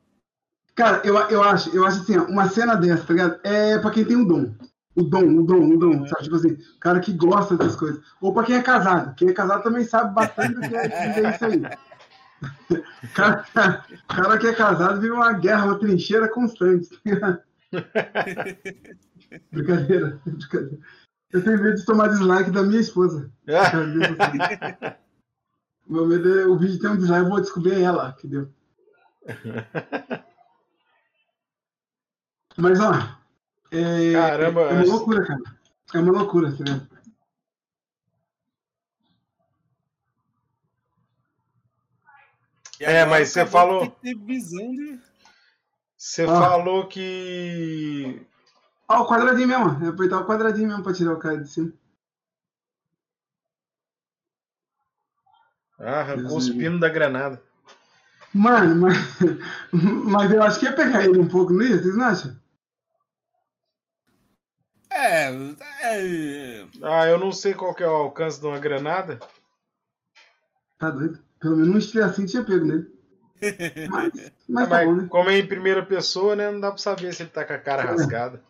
Cara, 0.76 1.02
eu, 1.04 1.16
eu 1.16 1.44
acho, 1.44 1.76
eu 1.76 1.86
acho 1.86 2.02
assim, 2.02 2.18
ó, 2.18 2.24
uma 2.24 2.50
cena 2.50 2.76
dessa, 2.76 3.06
tá 3.06 3.14
ligado? 3.14 3.40
É 3.44 3.78
pra 3.78 3.92
quem 3.92 4.06
tem 4.06 4.18
o 4.18 4.26
dom. 4.26 4.54
O 4.96 5.04
dom, 5.04 5.38
o 5.38 5.44
dom, 5.44 5.70
o 5.70 5.78
dom, 5.78 6.08
sabe? 6.08 6.24
Tipo 6.24 6.36
assim, 6.36 6.58
cara 6.80 7.00
que 7.00 7.14
gosta 7.14 7.58
dessas 7.58 7.76
coisas. 7.76 8.04
Ou 8.22 8.34
pra 8.34 8.44
quem 8.44 8.56
é 8.56 8.62
casado. 8.62 9.16
Quem 9.16 9.30
é 9.30 9.34
casado 9.34 9.64
também 9.64 9.86
sabe 9.86 10.14
bastante 10.14 10.56
do 10.56 10.62
que 10.62 10.76
é, 10.76 10.90
que 10.90 11.20
é 11.20 11.30
isso 11.30 11.46
aí. 11.46 11.62
Cara, 13.14 13.46
cara 14.06 14.38
que 14.38 14.48
é 14.48 14.54
casado 14.54 15.00
vive 15.00 15.14
uma 15.14 15.32
guerra, 15.32 15.64
uma 15.64 15.80
trincheira 15.80 16.28
constante. 16.28 16.90
tá 16.90 16.98
ligado? 17.06 17.40
brincadeira, 19.50 20.20
brincadeira. 20.26 20.80
Eu 21.32 21.44
tenho 21.44 21.64
medo 21.64 21.76
de 21.78 21.86
tomar 21.86 22.10
dislike 22.10 22.52
da 22.52 22.64
minha 22.64 22.82
esposa. 22.82 23.32
Meu 25.86 26.06
medo 26.08 26.40
é 26.40 26.46
o 26.48 26.58
vídeo 26.58 26.80
ter 26.80 26.88
um 26.90 26.98
dislike, 26.98 27.24
eu 27.26 27.30
vou 27.30 27.42
descobrir 27.42 27.82
ela 27.82 28.14
que 28.14 28.28
deu. 28.28 28.50
Mas, 32.58 32.80
ó. 32.80 32.92
É, 33.72 34.14
Caramba, 34.14 34.62
é 34.62 34.74
uma 34.74 34.86
loucura, 34.86 35.26
cara. 35.26 35.42
É 35.94 36.00
uma 36.00 36.12
loucura, 36.12 36.52
tá? 36.56 36.64
E 42.80 42.84
É, 42.86 43.06
mas 43.06 43.30
você 43.30 43.46
falou- 43.46 43.82
que 43.92 44.02
tem 44.02 44.14
que 44.14 44.20
ter 44.20 44.26
visão 44.26 44.72
de. 44.72 45.00
Você 45.98 46.24
Ah. 46.24 46.28
falou 46.28 46.88
que. 46.88 48.26
Ó, 48.90 49.04
o 49.04 49.08
quadradinho 49.08 49.48
mesmo. 49.48 49.86
É 49.86 49.90
apertar 49.90 50.20
o 50.20 50.26
quadradinho 50.26 50.68
mesmo 50.68 50.84
pra 50.84 50.94
tirar 50.94 51.14
o 51.14 51.20
cara 51.20 51.38
de 51.38 51.48
cima. 51.48 51.72
Ah, 55.86 56.00
arrancou 56.00 56.38
os 56.38 56.50
pinos 56.50 56.80
da 56.80 56.90
granada. 56.90 57.42
Mano, 58.34 58.76
mas, 58.82 58.98
mas 60.06 60.32
eu 60.32 60.42
acho 60.42 60.60
que 60.60 60.66
ia 60.66 60.74
pegar 60.74 61.04
ele 61.06 61.20
um 61.20 61.28
pouco, 61.28 61.54
não 61.54 61.62
ia? 61.62 61.78
Vocês 61.78 61.96
não 61.96 62.06
acham? 62.06 62.36
É, 64.92 65.30
é. 65.84 66.66
Ah, 66.84 67.08
eu 67.08 67.18
não 67.20 67.32
sei 67.32 67.54
qual 67.54 67.74
que 67.74 67.84
é 67.84 67.88
o 67.88 67.92
alcance 67.92 68.40
de 68.40 68.46
uma 68.46 68.60
granada. 68.60 69.20
Tá 70.78 70.90
doido. 70.90 71.20
Pelo 71.40 71.58
menos 71.58 71.76
um 71.76 71.78
estilo 71.78 72.06
assim 72.06 72.26
tinha 72.26 72.44
pego 72.44 72.66
nele. 72.66 72.92
Mas, 73.90 74.14
mas 74.48 74.70
tá 74.70 74.76
Mas 74.78 74.86
bom, 74.88 74.96
né? 74.96 75.08
como 75.10 75.30
é 75.30 75.38
em 75.38 75.46
primeira 75.46 75.86
pessoa, 75.86 76.34
né? 76.34 76.50
Não 76.50 76.62
dá 76.62 76.70
pra 76.70 76.78
saber 76.78 77.14
se 77.14 77.24
ele 77.24 77.30
tá 77.30 77.44
com 77.44 77.52
a 77.54 77.58
cara 77.58 77.84
É. 77.84 77.86
rasgada. 77.88 78.42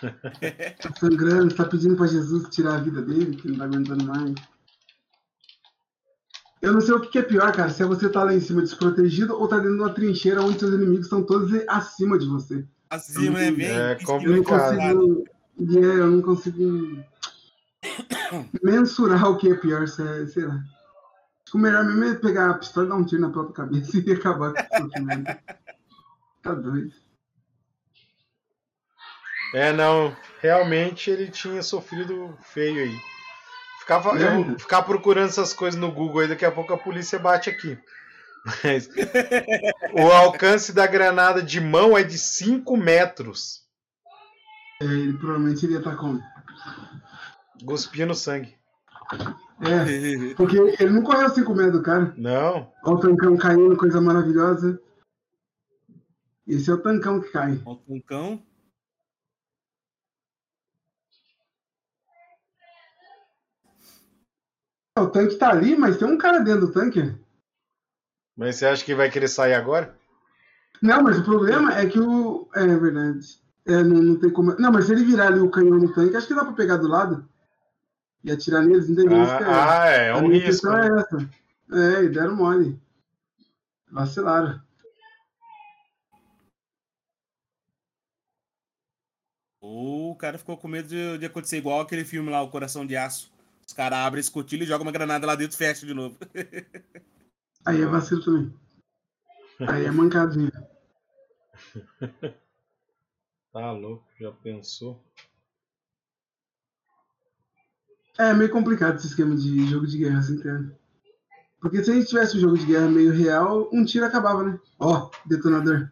Tá 0.80 0.90
sangrando, 0.98 1.54
tá 1.54 1.64
pedindo 1.64 1.94
pra 1.96 2.06
Jesus 2.06 2.48
tirar 2.48 2.76
a 2.76 2.80
vida 2.80 3.02
dele, 3.02 3.36
que 3.36 3.48
não 3.48 3.58
tá 3.58 3.64
aguentando 3.64 4.04
mais. 4.06 4.34
Eu 6.62 6.72
não 6.72 6.80
sei 6.80 6.94
o 6.94 7.00
que 7.00 7.18
é 7.18 7.22
pior, 7.22 7.52
cara. 7.52 7.70
Se 7.70 7.82
é 7.82 7.86
você 7.86 8.08
tá 8.08 8.22
lá 8.22 8.32
em 8.32 8.40
cima 8.40 8.62
desprotegido 8.62 9.36
ou 9.36 9.48
tá 9.48 9.56
dentro 9.56 9.74
de 9.74 9.82
uma 9.82 9.92
trincheira 9.92 10.40
onde 10.42 10.60
seus 10.60 10.72
inimigos 10.72 11.06
estão 11.06 11.24
todos 11.24 11.50
acima 11.68 12.16
de 12.16 12.26
você. 12.26 12.64
Acima, 12.88 13.40
né? 13.40 13.50
Bem 13.50 13.66
É 13.66 13.92
Eu 13.94 13.98
não 13.98 14.04
complicado. 14.04 14.76
consigo. 14.78 15.24
é, 15.76 15.84
eu 15.84 16.06
não 16.06 16.22
consigo 16.22 17.04
mensurar 18.62 19.28
o 19.28 19.36
que 19.36 19.50
é 19.50 19.54
pior, 19.56 19.88
sei 19.88 20.26
sei 20.28 20.44
lá. 20.44 20.54
Acho 20.54 21.50
que 21.50 21.56
o 21.56 21.60
melhor 21.60 21.84
mesmo 21.84 22.04
é 22.04 22.14
pegar 22.14 22.50
a 22.50 22.54
pistola 22.54 22.86
e 22.86 22.88
dar 22.90 22.94
um 22.94 23.04
tiro 23.04 23.22
na 23.22 23.30
própria 23.30 23.54
cabeça 23.54 23.98
e 23.98 24.12
acabar 24.12 24.54
com 24.54 24.76
o 24.76 24.82
sofrimento. 24.82 25.38
Tá 26.42 26.54
doido. 26.54 26.92
É, 29.54 29.72
não. 29.72 30.16
Realmente 30.40 31.10
ele 31.10 31.28
tinha 31.28 31.60
sofrido 31.62 32.36
feio 32.40 32.84
aí. 32.84 33.11
Ficava, 33.82 34.16
É. 34.16 34.36
eu 34.36 34.58
ficar 34.60 34.82
procurando 34.82 35.28
essas 35.28 35.52
coisas 35.52 35.78
no 35.78 35.90
Google 35.90 36.20
aí, 36.20 36.28
daqui 36.28 36.44
a 36.44 36.52
pouco 36.52 36.72
a 36.72 36.78
polícia 36.78 37.18
bate 37.18 37.50
aqui. 37.50 37.76
Mas 38.62 38.88
o 39.92 40.12
alcance 40.12 40.72
da 40.72 40.86
granada 40.86 41.42
de 41.42 41.60
mão 41.60 41.98
é 41.98 42.04
de 42.04 42.16
5 42.16 42.76
metros. 42.76 43.66
É, 44.80 44.84
ele 44.84 45.14
provavelmente 45.14 45.64
iria 45.66 45.78
estar 45.78 45.96
com. 45.96 46.20
Cuspindo 47.66 48.14
sangue. 48.14 48.54
É, 49.60 50.34
porque 50.34 50.56
ele 50.56 50.90
não 50.90 51.02
correu 51.02 51.28
5 51.28 51.52
metros 51.52 51.78
do 51.78 51.82
cara. 51.82 52.14
Não. 52.16 52.72
Olha 52.84 52.94
o 52.94 53.00
tancão 53.00 53.36
caindo, 53.36 53.76
coisa 53.76 54.00
maravilhosa. 54.00 54.80
Esse 56.46 56.70
é 56.70 56.74
o 56.74 56.78
tancão 56.78 57.20
que 57.20 57.30
cai. 57.30 57.60
Ó, 57.64 57.78
o 57.88 58.00
cão. 58.00 58.40
O 64.98 65.06
tanque 65.06 65.36
tá 65.36 65.50
ali, 65.50 65.74
mas 65.74 65.96
tem 65.96 66.06
um 66.06 66.18
cara 66.18 66.40
dentro 66.40 66.66
do 66.66 66.72
tanque. 66.72 67.14
Mas 68.36 68.56
você 68.56 68.66
acha 68.66 68.84
que 68.84 68.94
vai 68.94 69.10
querer 69.10 69.28
sair 69.28 69.54
agora? 69.54 69.96
Não, 70.82 71.02
mas 71.02 71.18
o 71.18 71.24
problema 71.24 71.78
é 71.78 71.86
que 71.86 71.98
o. 71.98 72.48
É 72.54 72.66
verdade. 72.66 73.40
É, 73.66 73.82
não, 73.82 74.02
não 74.02 74.20
tem 74.20 74.30
como. 74.30 74.54
Não, 74.58 74.70
mas 74.70 74.86
se 74.86 74.92
ele 74.92 75.04
virar 75.04 75.28
ali 75.28 75.40
o 75.40 75.50
canhão 75.50 75.78
no 75.78 75.92
tanque, 75.94 76.16
acho 76.16 76.26
que 76.26 76.34
dá 76.34 76.44
pra 76.44 76.52
pegar 76.52 76.76
do 76.76 76.88
lado 76.88 77.26
e 78.22 78.30
atirar 78.30 78.62
neles, 78.62 78.90
entendeu? 78.90 79.22
Isso 79.22 79.38
que 79.38 79.44
Ah, 79.44 79.82
ah, 79.82 79.88
é, 79.90 80.06
é 80.08 80.10
a 80.10 80.16
um 80.18 80.28
minha 80.28 80.44
risco. 80.44 80.66
questão 80.68 80.78
é 80.78 80.86
essa. 81.00 81.30
É, 81.72 82.04
e 82.04 82.08
deram 82.10 82.36
mole. 82.36 82.78
Vacilaram. 83.90 84.60
O 89.60 90.14
cara 90.18 90.38
ficou 90.38 90.56
com 90.58 90.68
medo 90.68 90.88
de, 90.88 91.18
de 91.18 91.26
acontecer 91.26 91.56
igual 91.56 91.80
aquele 91.80 92.04
filme 92.04 92.28
lá, 92.30 92.42
O 92.42 92.50
Coração 92.50 92.84
de 92.84 92.96
Aço. 92.96 93.30
Os 93.66 93.72
caras 93.72 93.98
abrem 93.98 94.18
a 94.18 94.20
escotilha 94.20 94.64
e 94.64 94.66
jogam 94.66 94.84
uma 94.84 94.92
granada 94.92 95.26
lá 95.26 95.34
dentro 95.34 95.54
e 95.54 95.58
fecha 95.58 95.86
de 95.86 95.94
novo. 95.94 96.18
Aí 97.64 97.80
é 97.80 97.86
vacilo 97.86 98.24
também. 98.24 98.54
Aí 99.60 99.84
é 99.84 99.90
mancadinha. 99.90 100.52
Tá 103.52 103.70
louco, 103.70 104.02
já 104.18 104.32
pensou? 104.32 105.04
É 108.18 108.32
meio 108.32 108.50
complicado 108.50 108.96
esse 108.96 109.08
esquema 109.08 109.36
de 109.36 109.66
jogo 109.66 109.86
de 109.86 109.98
guerra 109.98 110.20
assim, 110.20 110.38
cara. 110.38 110.74
Porque 111.60 111.84
se 111.84 111.90
a 111.90 111.94
gente 111.94 112.08
tivesse 112.08 112.38
um 112.38 112.40
jogo 112.40 112.56
de 112.56 112.64
guerra 112.64 112.88
meio 112.88 113.12
real, 113.12 113.68
um 113.70 113.84
tiro 113.84 114.06
acabava, 114.06 114.42
né? 114.42 114.58
Ó, 114.78 115.10
detonador. 115.26 115.90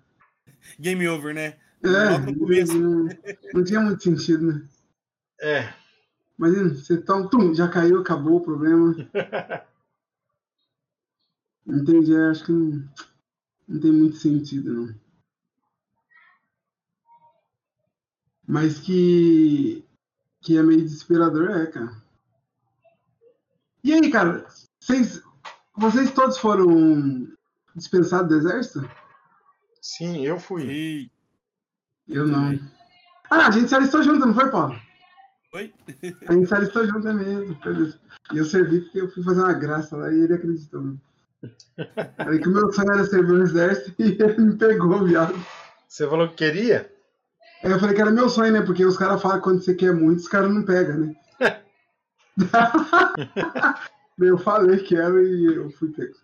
Game 0.79 1.07
over, 1.07 1.35
né? 1.35 1.59
É, 1.83 2.19
não, 2.19 3.09
não 3.55 3.65
tinha 3.65 3.81
muito 3.81 4.03
sentido, 4.03 4.53
né? 4.53 4.69
É. 5.41 5.80
Imagina, 6.41 6.71
você 6.71 6.97
toma, 6.97 7.29
tum, 7.29 7.55
já 7.55 7.69
caiu, 7.69 8.01
acabou 8.01 8.37
o 8.37 8.41
problema. 8.41 8.95
Entendi, 11.69 12.17
é, 12.17 12.31
acho 12.31 12.47
que 12.47 12.51
não, 12.51 12.89
não 13.69 13.79
tem 13.79 13.93
muito 13.93 14.17
sentido, 14.17 14.73
não. 14.73 14.95
Mas 18.49 18.79
que, 18.79 19.85
que 20.41 20.57
é 20.57 20.63
meio 20.63 20.81
desesperador, 20.81 21.51
é, 21.51 21.67
cara. 21.67 22.03
E 23.85 23.93
aí, 23.93 24.11
cara, 24.11 24.47
vocês, 24.81 25.23
vocês 25.77 26.11
todos 26.11 26.39
foram 26.39 27.29
dispensados 27.77 28.31
do 28.31 28.37
exército? 28.37 28.91
Sim, 29.83 30.25
eu 30.25 30.41
fui. 30.41 31.11
Eu 32.09 32.27
não. 32.27 32.59
Ah, 33.31 33.49
a 33.49 33.51
gente 33.51 33.69
se 33.69 33.75
alistou 33.75 34.03
junto, 34.03 34.25
não 34.25 34.33
foi, 34.33 34.51
Paulo? 34.51 34.90
Oi? 35.53 35.73
A 36.29 36.33
gente 36.33 36.47
se 36.47 36.55
alistou 36.55 36.87
junto 36.87 37.09
é 37.09 37.13
mesmo. 37.13 37.59
mesmo. 37.65 38.01
E 38.33 38.39
eu 38.39 38.45
servi 38.45 38.81
porque 38.83 39.01
eu 39.01 39.11
fui 39.11 39.23
fazer 39.25 39.41
uma 39.41 39.53
graça 39.53 39.97
lá 39.97 40.13
e 40.13 40.21
ele 40.21 40.35
acreditou. 40.35 40.83
né? 40.83 40.97
Aí 42.19 42.39
que 42.39 42.49
o 42.49 42.53
meu 42.53 42.73
sonho 42.73 42.93
era 42.93 43.05
servir 43.05 43.33
no 43.33 43.43
exército 43.43 43.95
e 44.01 44.17
ele 44.21 44.39
me 44.39 44.57
pegou, 44.57 45.05
viado. 45.05 45.35
Você 45.89 46.07
falou 46.09 46.29
que 46.29 46.37
queria? 46.37 46.93
Aí 47.65 47.71
eu 47.73 47.81
falei 47.81 47.95
que 47.95 48.01
era 48.01 48.11
meu 48.13 48.29
sonho, 48.29 48.53
né? 48.53 48.63
Porque 48.63 48.85
os 48.85 48.97
caras 48.97 49.21
falam 49.21 49.39
que 49.39 49.45
quando 49.45 49.63
você 49.65 49.75
quer 49.75 49.93
muito, 49.93 50.21
os 50.21 50.29
caras 50.29 50.53
não 50.53 50.63
pegam, 50.63 50.99
né? 50.99 51.17
Eu 54.19 54.37
falei 54.39 54.79
que 54.79 54.95
era 54.95 55.23
e 55.23 55.47
eu 55.47 55.71
fui 55.71 55.91
pego. 55.93 56.15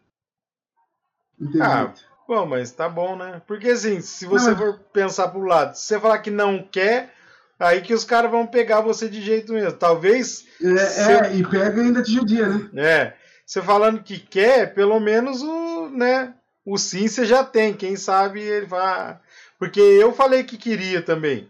Entendi. 1.40 1.62
Ah, 1.62 1.92
bom, 2.28 2.44
mas 2.44 2.70
tá 2.70 2.88
bom, 2.90 3.16
né? 3.16 3.40
Porque 3.46 3.70
assim, 3.70 4.02
se 4.02 4.26
você 4.26 4.50
Não, 4.50 4.56
for 4.56 4.78
pensar 4.92 5.28
pro 5.28 5.40
lado, 5.40 5.74
se 5.74 5.84
você 5.86 5.98
falar 5.98 6.18
que 6.18 6.30
não 6.30 6.62
quer, 6.62 7.14
aí 7.59 7.80
que 7.80 7.94
os 7.94 8.04
caras 8.04 8.30
vão 8.30 8.46
pegar 8.46 8.80
você 8.80 9.09
de 9.09 9.22
jeito 9.22 9.52
mesmo. 9.52 9.72
Talvez. 9.72 10.44
É, 10.62 11.12
é, 11.12 11.36
e 11.36 11.46
pega 11.46 11.80
ainda 11.80 12.02
te 12.02 12.12
judia, 12.12 12.48
né? 12.48 12.70
É. 12.76 13.12
Você 13.44 13.62
falando 13.62 14.02
que 14.02 14.18
quer, 14.18 14.74
pelo 14.74 14.98
menos 14.98 15.42
o, 15.42 15.88
né? 15.88 16.34
O 16.64 16.76
sim 16.76 17.07
você 17.07 17.24
já 17.24 17.44
tem. 17.44 17.72
Quem 17.74 17.96
sabe 17.96 18.40
ele 18.40 18.66
vai. 18.66 19.18
Porque 19.59 19.80
eu 19.80 20.12
falei 20.12 20.42
que 20.42 20.57
queria 20.57 21.00
também. 21.00 21.48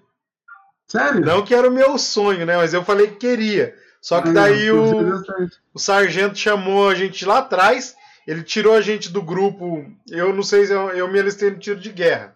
Sério? 0.87 1.21
Não 1.21 1.43
que 1.43 1.55
era 1.55 1.69
o 1.69 1.73
meu 1.73 1.99
sonho, 1.99 2.47
né? 2.47 2.57
Mas 2.57 2.75
eu 2.75 2.85
falei 2.85 3.09
que 3.09 3.17
queria. 3.17 3.75
Só 4.01 4.21
que 4.21 4.29
Aí, 4.29 4.35
daí 4.35 4.71
ó, 4.71 4.77
você 4.77 5.33
o, 5.33 5.49
o 5.75 5.79
sargento 5.79 6.39
chamou 6.39 6.89
a 6.89 6.95
gente 6.95 7.25
lá 7.25 7.39
atrás. 7.39 7.97
Ele 8.27 8.43
tirou 8.43 8.75
a 8.75 8.81
gente 8.81 9.11
do 9.11 9.23
grupo. 9.23 9.85
Eu 10.09 10.35
não 10.35 10.43
sei 10.43 10.67
se 10.67 10.73
eu, 10.73 10.91
eu 10.91 11.11
me 11.11 11.19
alistei 11.19 11.51
no 11.51 11.59
tiro 11.59 11.81
de 11.81 11.91
guerra. 11.91 12.36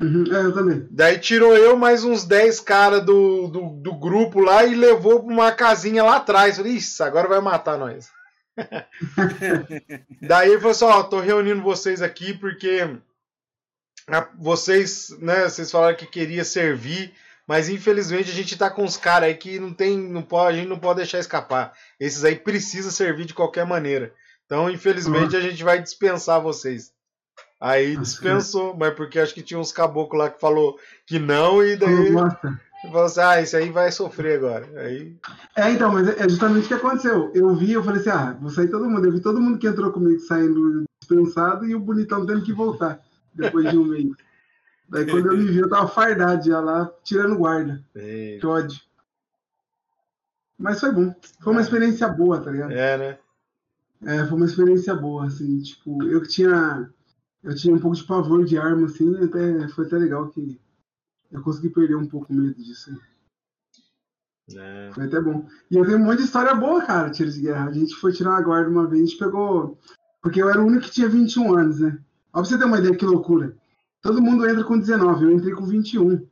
Uhum, 0.00 0.24
é, 0.34 0.44
eu 0.44 0.52
também. 0.52 0.86
Daí 0.90 1.18
tirou 1.18 1.56
eu 1.56 1.76
mais 1.76 2.04
uns 2.04 2.24
10 2.24 2.60
caras 2.60 3.04
do, 3.04 3.48
do, 3.48 3.60
do 3.80 3.94
grupo 3.94 4.40
lá 4.40 4.64
e 4.64 4.74
levou 4.74 5.22
pra 5.22 5.32
uma 5.32 5.52
casinha 5.52 6.02
lá 6.02 6.16
atrás. 6.16 6.56
Falei, 6.56 6.72
isso, 6.74 7.02
agora 7.02 7.28
vai 7.28 7.40
matar 7.40 7.78
nós. 7.78 8.10
Daí 10.20 10.48
ele 10.50 10.58
falou 10.58 10.72
assim: 10.72 10.84
Ó, 10.84 11.02
tô 11.02 11.20
reunindo 11.20 11.62
vocês 11.62 12.02
aqui 12.02 12.34
porque 12.34 12.80
a- 14.08 14.28
vocês, 14.38 15.10
né, 15.18 15.48
vocês 15.48 15.70
falaram 15.70 15.96
que 15.96 16.06
queria 16.06 16.44
servir, 16.44 17.12
mas 17.46 17.68
infelizmente 17.68 18.30
a 18.30 18.34
gente 18.34 18.56
tá 18.56 18.70
com 18.70 18.84
uns 18.84 18.96
caras 18.96 19.28
aí 19.28 19.34
que 19.34 19.58
não 19.58 19.72
tem, 19.72 19.98
não 19.98 20.22
pode, 20.22 20.56
a 20.56 20.60
gente 20.60 20.68
não 20.70 20.78
pode 20.78 20.98
deixar 20.98 21.18
escapar. 21.18 21.72
Esses 21.98 22.24
aí 22.24 22.36
precisa 22.36 22.90
servir 22.90 23.24
de 23.24 23.34
qualquer 23.34 23.66
maneira. 23.66 24.12
Então, 24.46 24.70
infelizmente, 24.70 25.36
a 25.36 25.40
gente 25.40 25.62
vai 25.64 25.82
dispensar 25.82 26.40
vocês. 26.40 26.92
Aí 27.60 27.96
dispensou, 27.96 28.76
mas 28.76 28.94
porque 28.94 29.18
acho 29.18 29.34
que 29.34 29.42
tinha 29.42 29.58
uns 29.58 29.72
caboclos 29.72 30.18
lá 30.20 30.30
que 30.30 30.40
falou 30.40 30.78
que 31.06 31.18
não, 31.18 31.64
e 31.64 31.76
daí 31.76 32.12
falou 32.82 33.04
assim: 33.04 33.20
ah, 33.20 33.40
isso 33.40 33.56
aí 33.56 33.70
vai 33.70 33.90
sofrer 33.90 34.36
agora. 34.36 34.68
Aí, 34.76 35.16
É, 35.56 35.70
então, 35.70 35.92
mas 35.92 36.08
é 36.08 36.28
justamente 36.28 36.66
o 36.66 36.68
que 36.68 36.74
aconteceu. 36.74 37.30
Eu 37.34 37.54
vi, 37.54 37.72
eu 37.72 37.82
falei 37.82 38.00
assim, 38.00 38.10
ah, 38.10 38.36
vou 38.40 38.50
sair 38.50 38.68
todo 38.68 38.88
mundo. 38.88 39.06
Eu 39.06 39.12
vi 39.12 39.20
todo 39.20 39.40
mundo 39.40 39.58
que 39.58 39.66
entrou 39.66 39.90
comigo 39.90 40.20
saindo 40.20 40.84
dispensado 41.00 41.64
e 41.66 41.74
o 41.74 41.80
bonitão 41.80 42.26
tendo 42.26 42.42
que 42.42 42.52
voltar 42.52 43.00
depois 43.34 43.70
de 43.70 43.78
um 43.78 43.84
mês. 43.84 44.10
Daí 44.88 45.06
quando 45.06 45.32
eu 45.32 45.36
me 45.36 45.46
vi, 45.46 45.58
eu 45.58 45.68
tava 45.68 45.88
fardado 45.88 46.44
já 46.44 46.60
lá, 46.60 46.90
tirando 47.02 47.36
guarda. 47.36 47.82
Ei. 47.94 48.38
Que 48.38 48.46
ódio. 48.46 48.80
Mas 50.58 50.80
foi 50.80 50.92
bom. 50.92 51.14
Foi 51.40 51.52
uma 51.52 51.62
experiência 51.62 52.08
boa, 52.08 52.40
tá 52.40 52.50
ligado? 52.50 52.72
é, 52.72 52.96
né? 52.96 53.18
É, 54.04 54.26
foi 54.26 54.36
uma 54.36 54.46
experiência 54.46 54.94
boa, 54.94 55.26
assim, 55.26 55.58
tipo, 55.60 56.02
eu 56.04 56.20
que 56.20 56.28
tinha. 56.28 56.90
Eu 57.46 57.54
tinha 57.54 57.72
um 57.72 57.78
pouco 57.78 57.96
de 57.96 58.02
pavor 58.02 58.44
de 58.44 58.58
arma, 58.58 58.86
assim, 58.86 59.16
até, 59.22 59.68
foi 59.68 59.86
até 59.86 59.96
legal 59.96 60.28
que 60.28 60.60
eu 61.30 61.40
consegui 61.42 61.70
perder 61.70 61.94
um 61.94 62.08
pouco 62.08 62.32
o 62.32 62.36
medo 62.36 62.54
disso. 62.56 62.90
É. 64.52 64.90
Foi 64.92 65.04
até 65.04 65.20
bom. 65.20 65.46
E 65.70 65.76
eu 65.76 65.86
tenho 65.86 65.98
um 65.98 66.04
monte 66.04 66.18
de 66.18 66.24
história 66.24 66.52
boa, 66.56 66.84
cara, 66.84 67.08
tiro 67.08 67.30
de 67.30 67.42
guerra. 67.42 67.68
A 67.68 67.72
gente 67.72 67.94
foi 67.94 68.12
tirar 68.12 68.30
uma 68.30 68.42
guarda 68.42 68.68
uma 68.68 68.88
vez, 68.88 69.00
a 69.00 69.06
gente 69.06 69.18
pegou. 69.18 69.78
Porque 70.20 70.42
eu 70.42 70.50
era 70.50 70.60
o 70.60 70.66
único 70.66 70.86
que 70.86 70.90
tinha 70.90 71.08
21 71.08 71.56
anos, 71.56 71.78
né? 71.78 71.96
Ó, 72.32 72.40
pra 72.40 72.44
você 72.44 72.58
ter 72.58 72.64
uma 72.64 72.80
ideia 72.80 72.96
que 72.96 73.06
loucura. 73.06 73.56
Todo 74.02 74.20
mundo 74.20 74.48
entra 74.48 74.64
com 74.64 74.76
19, 74.76 75.24
eu 75.24 75.30
entrei 75.30 75.54
com 75.54 75.66
21. 75.66 76.26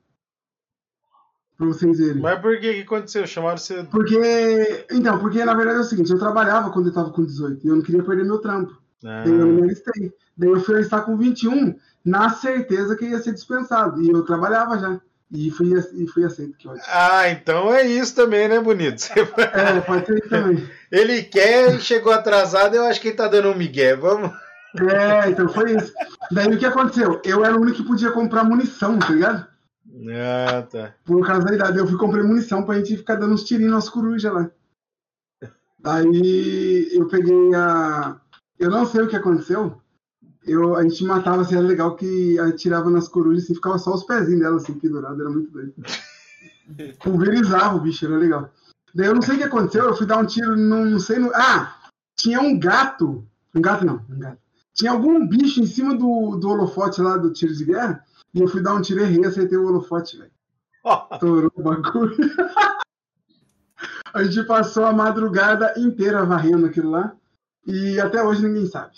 Pra 1.57 1.67
vocês 1.69 1.97
verem. 1.97 2.21
Mas 2.21 2.41
por 2.41 2.59
que 2.59 2.75
que 2.75 2.81
aconteceu? 2.81 3.25
Chamaram 3.25 3.57
você. 3.57 3.85
Porque. 3.85 4.87
Então, 4.91 5.21
porque 5.21 5.45
na 5.45 5.55
verdade 5.55 5.79
é 5.79 5.83
o 5.83 5.85
seguinte, 5.85 6.11
eu 6.11 6.19
trabalhava 6.19 6.73
quando 6.73 6.89
eu 6.89 6.93
tava 6.93 7.13
com 7.13 7.25
18 7.25 7.65
e 7.65 7.69
eu 7.69 7.77
não 7.77 7.83
queria 7.83 8.03
perder 8.03 8.25
meu 8.25 8.39
trampo. 8.39 8.83
Ah, 9.05 9.23
Daí 9.25 9.33
eu 9.33 9.39
não 9.39 9.47
me 9.49 9.63
alistei. 9.63 10.13
Daí 10.37 10.49
eu 10.51 10.61
fui 10.61 10.77
alistar 10.77 11.05
com 11.05 11.17
21, 11.17 11.75
na 12.05 12.31
certeza 12.31 12.97
que 12.97 13.05
ia 13.07 13.19
ser 13.21 13.33
dispensado. 13.33 14.01
E 14.03 14.09
eu 14.11 14.25
trabalhava 14.25 14.79
já. 14.79 15.01
E 15.33 15.51
fui, 15.51 15.73
e 15.95 16.07
fui 16.07 16.25
aceito, 16.25 16.57
que 16.57 16.69
ótimo. 16.69 16.85
Ah, 16.89 17.29
então 17.29 17.73
é 17.73 17.85
isso 17.87 18.15
também, 18.15 18.47
né, 18.49 18.61
bonito? 18.61 19.01
Você- 19.01 19.13
É, 19.53 19.81
pode 19.81 20.07
ser 20.07 20.19
isso 20.19 20.29
também. 20.29 20.69
Ele 20.93 21.23
quer 21.23 21.75
e 21.75 21.81
chegou 21.81 22.13
atrasado, 22.13 22.75
eu 22.77 22.85
acho 22.85 23.01
que 23.01 23.09
ele 23.09 23.17
tá 23.17 23.27
dando 23.27 23.49
um 23.51 23.55
migué. 23.57 23.97
Vamos. 23.97 24.31
É, 24.91 25.31
então 25.31 25.49
foi 25.49 25.77
isso. 25.77 25.93
Daí 26.31 26.49
o 26.55 26.59
que 26.59 26.67
aconteceu? 26.67 27.21
Eu 27.25 27.45
era 27.45 27.57
o 27.57 27.61
único 27.61 27.79
que 27.79 27.85
podia 27.87 28.11
comprar 28.13 28.45
munição, 28.45 28.99
tá 28.99 29.09
ligado? 29.11 29.47
Ah, 30.11 30.63
tá. 30.71 30.95
Por 31.05 31.25
causa 31.27 31.47
da 31.47 31.55
idade. 31.55 31.79
Eu 31.79 31.87
fui 31.87 31.97
comprar 31.99 32.23
munição 32.25 32.65
pra 32.65 32.75
gente 32.77 32.97
ficar 32.97 33.15
dando 33.17 33.35
uns 33.35 33.45
tirinhos 33.45 33.73
nas 33.73 33.89
corujas 33.89 34.33
lá. 34.33 34.51
Aí 35.85 36.89
eu 36.93 37.07
peguei 37.09 37.55
a. 37.55 38.17
Eu 38.59 38.71
não 38.71 38.87
sei 38.87 39.03
o 39.03 39.09
que 39.09 39.17
aconteceu. 39.17 39.81
Eu, 40.47 40.77
a 40.77 40.83
gente 40.83 41.05
matava, 41.05 41.43
assim, 41.43 41.57
era 41.57 41.67
legal 41.67 41.97
que 41.97 42.39
atirava 42.39 42.91
nas 42.91 43.09
corujas 43.09 43.45
assim, 43.45 43.55
ficava 43.55 43.79
só 43.79 43.95
os 43.95 44.05
pezinhos 44.05 44.41
dela 44.41 44.57
assim, 44.57 44.75
pendurado, 44.75 45.21
era 45.21 45.31
muito 45.31 45.51
doido. 45.51 45.75
Pulverizava 47.03 47.77
o 47.77 47.81
bicho, 47.81 48.05
era 48.05 48.17
legal. 48.17 48.51
Daí 48.95 49.07
eu 49.07 49.15
não 49.15 49.23
sei 49.23 49.37
o 49.37 49.39
que 49.39 49.45
aconteceu, 49.45 49.85
eu 49.85 49.97
fui 49.97 50.07
dar 50.07 50.19
um 50.19 50.27
tiro, 50.27 50.57
não, 50.57 50.85
não 50.85 51.01
sei. 51.01 51.19
No... 51.19 51.33
Ah! 51.35 51.77
Tinha 52.17 52.41
um 52.41 52.59
gato. 52.59 53.27
Um 53.55 53.61
gato 53.61 53.85
não, 53.85 54.05
um 54.09 54.19
gato. 54.19 54.39
Tinha 54.75 54.93
algum 54.93 55.27
bicho 55.27 55.61
em 55.61 55.67
cima 55.67 55.95
do, 55.95 56.37
do 56.37 56.49
holofote 56.49 57.01
lá 57.01 57.17
do 57.17 57.33
tiro 57.33 57.55
de 57.55 57.65
guerra. 57.65 58.05
E 58.33 58.41
eu 58.41 58.49
fui 58.49 58.63
dar 58.63 58.75
um 58.75 58.83
tiro 58.83 59.01
e 59.01 59.05
errei, 59.05 59.25
acertei 59.25 59.57
o 59.57 59.67
holofote, 59.67 60.19
velho. 60.19 60.31
Estourou 61.13 61.53
o 61.55 61.63
bagulho. 61.63 62.17
a 64.13 64.23
gente 64.23 64.47
passou 64.47 64.85
a 64.85 64.93
madrugada 64.93 65.75
inteira 65.77 66.25
varrendo 66.25 66.67
aquilo 66.67 66.91
lá. 66.91 67.17
E 67.67 68.01
até 68.01 68.23
hoje 68.23 68.47
ninguém 68.47 68.67
sabe 68.67 68.93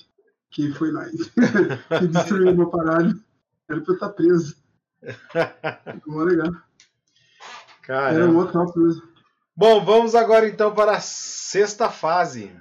que 0.50 0.72
foi 0.72 0.90
nós 0.90 1.10
que 1.98 2.06
destruiu 2.08 2.54
meu 2.54 2.68
parado. 2.68 3.22
Era 3.68 3.80
pra 3.80 3.92
eu 3.92 3.94
estar 3.94 4.08
preso. 4.10 4.56
Ficou 5.94 6.14
mó 6.14 6.22
legal. 6.22 6.46
Era 6.46 6.62
Caramba. 7.82 8.32
mó 8.32 8.46
top 8.46 8.78
mesmo. 8.78 9.02
Bom, 9.54 9.84
vamos 9.84 10.14
agora 10.14 10.48
então 10.48 10.74
para 10.74 10.96
a 10.96 11.00
sexta 11.00 11.90
fase. 11.90 12.54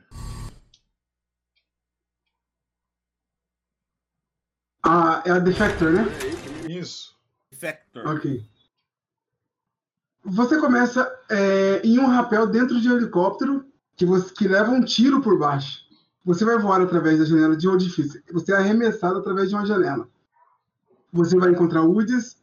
Ah, 4.83 5.23
é 5.25 5.31
a 5.31 5.39
Defector, 5.39 5.91
né? 5.91 6.03
Isso. 6.69 7.15
Factor. 7.59 8.07
Ok. 8.07 8.45
Você 10.23 10.59
começa 10.59 11.11
é, 11.29 11.81
em 11.83 11.99
um 11.99 12.05
rapel 12.07 12.47
dentro 12.47 12.79
de 12.79 12.89
um 12.89 12.97
helicóptero 12.97 13.65
que, 13.95 14.05
você, 14.05 14.33
que 14.33 14.47
leva 14.47 14.71
um 14.71 14.83
tiro 14.83 15.21
por 15.21 15.37
baixo. 15.37 15.84
Você 16.25 16.43
vai 16.43 16.57
voar 16.57 16.81
através 16.81 17.19
da 17.19 17.25
janela 17.25 17.55
de 17.55 17.67
um 17.69 17.75
edifício. 17.75 18.21
Você 18.33 18.51
é 18.51 18.57
arremessado 18.57 19.19
através 19.19 19.49
de 19.49 19.55
uma 19.55 19.65
janela. 19.65 20.07
Você 21.13 21.37
vai 21.37 21.51
encontrar 21.51 21.83
Woods. 21.83 22.37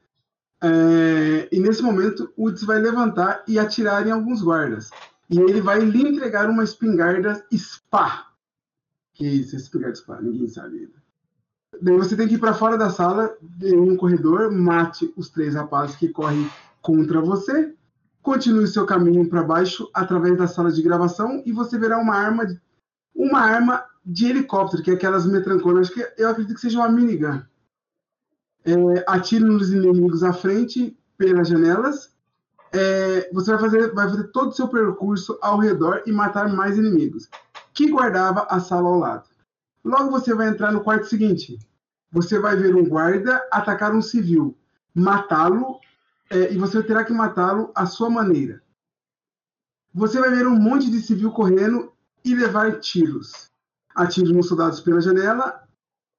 é, 0.62 1.49
e 1.51 1.59
nesse 1.59 1.83
momento, 1.83 2.33
Woods 2.39 2.62
vai 2.62 2.78
levantar 2.78 3.43
e 3.49 3.59
atirar 3.59 4.07
em 4.07 4.12
alguns 4.12 4.41
guardas. 4.41 4.91
E 5.28 5.39
ele 5.39 5.61
vai 5.61 5.80
lhe 5.80 6.09
entregar 6.09 6.49
uma 6.49 6.62
espingarda 6.62 7.45
SPA. 7.53 8.26
Que 9.12 9.26
isso, 9.26 9.57
espingarda 9.57 9.97
SPA? 9.97 10.20
Ninguém 10.20 10.47
sabe 10.47 10.78
ainda. 10.78 11.03
Daí 11.80 11.97
você 11.97 12.14
tem 12.16 12.28
que 12.28 12.35
ir 12.35 12.39
para 12.39 12.55
fora 12.55 12.78
da 12.78 12.91
sala, 12.91 13.35
em 13.61 13.78
um 13.78 13.97
corredor, 13.97 14.53
mate 14.53 15.12
os 15.16 15.30
três 15.30 15.55
rapazes 15.55 15.97
que 15.97 16.09
correm 16.09 16.49
contra 16.80 17.20
você, 17.20 17.74
continue 18.22 18.66
seu 18.68 18.85
caminho 18.85 19.28
para 19.28 19.43
baixo 19.43 19.89
através 19.95 20.37
da 20.37 20.47
sala 20.47 20.70
de 20.70 20.83
gravação 20.83 21.43
e 21.47 21.53
você 21.53 21.78
verá 21.78 21.99
uma 21.99 22.14
arma, 22.14 22.47
uma 23.14 23.40
arma 23.40 23.84
de 24.04 24.26
helicóptero, 24.26 24.82
que 24.82 24.90
é 24.90 24.94
aquelas 24.94 25.26
metranconas, 25.26 25.88
que 25.88 26.06
eu 26.18 26.28
acredito 26.28 26.54
que 26.54 26.60
seja 26.60 26.78
uma 26.78 26.88
minigun. 26.88 27.42
é, 28.64 29.04
atire 29.06 29.44
nos 29.44 29.72
inimigos 29.72 30.22
à 30.22 30.32
frente 30.32 30.96
pelas 31.16 31.48
janelas. 31.48 32.12
É, 32.72 33.28
você 33.32 33.50
vai 33.52 33.60
fazer, 33.60 33.92
vai 33.92 34.08
fazer 34.08 34.24
todo 34.28 34.48
o 34.48 34.52
seu 34.52 34.66
percurso 34.68 35.38
ao 35.42 35.58
redor 35.58 36.02
e 36.06 36.12
matar 36.12 36.48
mais 36.48 36.78
inimigos, 36.78 37.28
que 37.74 37.90
guardava 37.90 38.46
a 38.48 38.58
sala 38.60 38.88
ao 38.88 38.98
lado. 38.98 39.28
Logo 39.84 40.10
você 40.10 40.34
vai 40.34 40.48
entrar 40.48 40.72
no 40.72 40.82
quarto 40.82 41.06
seguinte. 41.06 41.58
Você 42.10 42.38
vai 42.38 42.56
ver 42.56 42.74
um 42.74 42.86
guarda 42.86 43.46
atacar 43.50 43.94
um 43.94 44.02
civil, 44.02 44.56
matá-lo, 44.94 45.80
é, 46.30 46.52
e 46.52 46.58
você 46.58 46.82
terá 46.82 47.04
que 47.04 47.12
matá-lo 47.12 47.70
à 47.74 47.84
sua 47.84 48.08
maneira. 48.08 48.62
Você 49.94 50.18
vai 50.18 50.30
ver 50.30 50.46
um 50.46 50.58
monte 50.58 50.90
de 50.90 51.00
civil 51.00 51.30
correndo 51.30 51.91
e 52.24 52.34
levar 52.34 52.80
tiros. 52.80 53.50
Atire 53.94 54.32
nos 54.32 54.48
soldados 54.48 54.80
pela 54.80 55.00
janela 55.00 55.62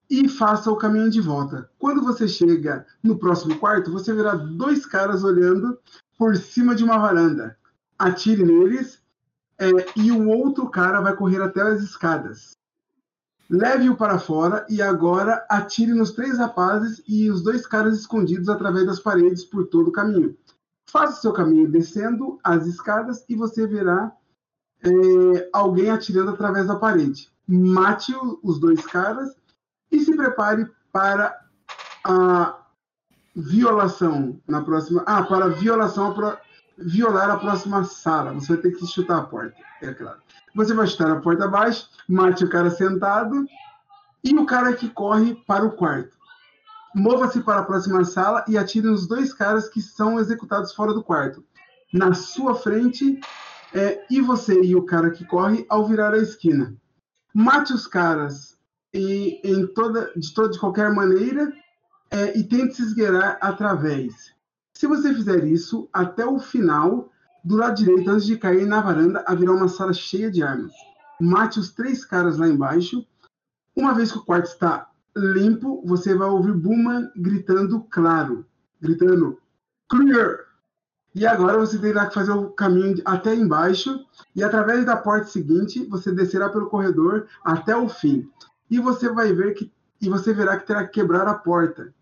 e 0.09 0.27
faça 0.27 0.69
o 0.69 0.75
caminho 0.75 1.09
de 1.09 1.21
volta. 1.21 1.69
Quando 1.79 2.03
você 2.03 2.27
chega 2.27 2.85
no 3.01 3.17
próximo 3.17 3.57
quarto, 3.57 3.91
você 3.91 4.13
verá 4.13 4.35
dois 4.35 4.85
caras 4.85 5.23
olhando 5.23 5.79
por 6.17 6.35
cima 6.35 6.75
de 6.75 6.83
uma 6.83 6.97
varanda. 6.97 7.57
Atire 7.97 8.43
neles 8.43 9.01
é, 9.57 9.69
e 9.95 10.11
o 10.11 10.27
outro 10.27 10.69
cara 10.69 11.01
vai 11.01 11.15
correr 11.15 11.41
até 11.41 11.61
as 11.61 11.81
escadas. 11.81 12.51
Leve-o 13.49 13.95
para 13.95 14.19
fora 14.19 14.65
e 14.69 14.81
agora 14.81 15.45
atire 15.49 15.93
nos 15.93 16.11
três 16.11 16.37
rapazes 16.37 17.03
e 17.07 17.29
os 17.29 17.43
dois 17.43 17.67
caras 17.67 17.97
escondidos 17.99 18.49
através 18.49 18.85
das 18.85 18.99
paredes 18.99 19.43
por 19.43 19.67
todo 19.67 19.89
o 19.89 19.91
caminho. 19.91 20.35
Faça 20.89 21.21
seu 21.21 21.33
caminho 21.33 21.69
descendo 21.69 22.39
as 22.43 22.65
escadas 22.65 23.23
e 23.27 23.35
você 23.35 23.67
verá 23.67 24.11
é, 24.84 25.49
alguém 25.53 25.89
atirando 25.89 26.31
através 26.31 26.67
da 26.67 26.75
parede. 26.75 27.29
Mate 27.47 28.13
os 28.41 28.59
dois 28.59 28.86
caras 28.86 29.36
e 29.91 29.99
se 29.99 30.15
prepare 30.15 30.69
para 30.91 31.38
a 32.03 32.57
violação 33.36 34.39
na 34.47 34.61
próxima. 34.61 35.03
Ah, 35.05 35.23
para 35.23 35.49
violação 35.49 36.11
a 36.11 36.13
pro, 36.13 36.38
violar 36.77 37.29
a 37.29 37.38
próxima 37.38 37.84
sala. 37.84 38.34
Você 38.34 38.53
vai 38.53 38.61
ter 38.61 38.71
que 38.71 38.86
chutar 38.86 39.19
a 39.19 39.23
porta, 39.23 39.55
é 39.81 39.93
claro. 39.93 40.19
Você 40.55 40.73
vai 40.73 40.88
chutar 40.88 41.11
a 41.11 41.19
porta 41.19 41.45
abaixo, 41.45 41.89
mate 42.07 42.43
o 42.43 42.49
cara 42.49 42.69
sentado 42.69 43.45
e 44.23 44.36
o 44.38 44.45
cara 44.45 44.73
que 44.73 44.89
corre 44.89 45.36
para 45.47 45.65
o 45.65 45.71
quarto. 45.71 46.15
Mova-se 46.95 47.41
para 47.41 47.61
a 47.61 47.65
próxima 47.65 48.03
sala 48.05 48.45
e 48.47 48.57
atire 48.57 48.88
nos 48.88 49.07
dois 49.07 49.34
caras 49.34 49.67
que 49.67 49.81
são 49.81 50.19
executados 50.19 50.73
fora 50.73 50.93
do 50.93 51.03
quarto. 51.03 51.43
Na 51.91 52.13
sua 52.13 52.55
frente, 52.55 53.19
é, 53.74 54.05
e 54.09 54.21
você 54.21 54.61
e 54.61 54.76
o 54.76 54.86
cara 54.86 55.11
que 55.11 55.26
corre 55.26 55.65
ao 55.69 55.88
virar 55.88 56.13
a 56.13 56.19
esquina. 56.19 56.76
Mate 57.34 57.74
os 57.74 57.88
caras 57.88 58.57
e, 58.93 59.39
em 59.43 59.65
toda, 59.67 60.11
de, 60.15 60.34
toda, 60.34 60.49
de 60.49 60.59
qualquer 60.59 60.93
maneira 60.93 61.51
é, 62.11 62.38
e 62.38 62.43
tente 62.43 62.76
se 62.76 62.84
esgueirar 62.84 63.38
através. 63.41 64.34
Se 64.74 64.86
você 64.86 65.13
fizer 65.13 65.43
isso, 65.45 65.89
até 65.91 66.26
o 66.26 66.39
final, 66.39 67.11
do 67.43 67.55
lado 67.55 67.76
direito, 67.76 68.09
antes 68.09 68.26
de 68.26 68.38
cair 68.38 68.65
na 68.65 68.82
varanda, 68.82 69.24
haverá 69.28 69.51
uma 69.51 69.67
sala 69.67 69.93
cheia 69.93 70.30
de 70.30 70.43
armas. 70.43 70.71
Mate 71.19 71.59
os 71.59 71.71
três 71.71 72.05
caras 72.05 72.38
lá 72.38 72.47
embaixo. 72.47 73.05
Uma 73.76 73.93
vez 73.93 74.11
que 74.11 74.19
o 74.19 74.26
quarto 74.26 74.45
está 74.45 74.89
limpo, 75.15 75.84
você 75.86 76.15
vai 76.15 76.28
ouvir 76.28 76.53
Booman 76.53 77.11
gritando 77.15 77.82
claro, 77.89 78.45
gritando 78.82 79.39
clear. 79.89 80.52
E 81.16 81.26
agora 81.28 81.59
você 81.59 81.78
terá 81.78 82.07
que 82.07 82.14
fazer 82.14 82.32
o 82.32 82.49
caminho 82.49 83.01
até 83.05 83.36
embaixo 83.36 84.03
e 84.36 84.43
através 84.43 84.86
da 84.86 84.97
porta 84.97 85.28
seguinte 85.28 85.86
você 85.86 86.11
descerá 86.11 86.49
pelo 86.49 86.70
corredor 86.70 87.28
até 87.43 87.76
o 87.76 87.88
fim. 87.88 88.28
E 88.70 88.80
você 88.80 89.09
vai 89.09 89.32
ver 89.32 89.53
que 89.53 89.72
e 90.01 90.09
você 90.09 90.34
verá 90.34 90.59
que 90.59 90.68
terá 90.68 90.86
que 90.86 90.99
quebrar 90.99 91.28
a 91.30 91.34
porta. 91.34 91.93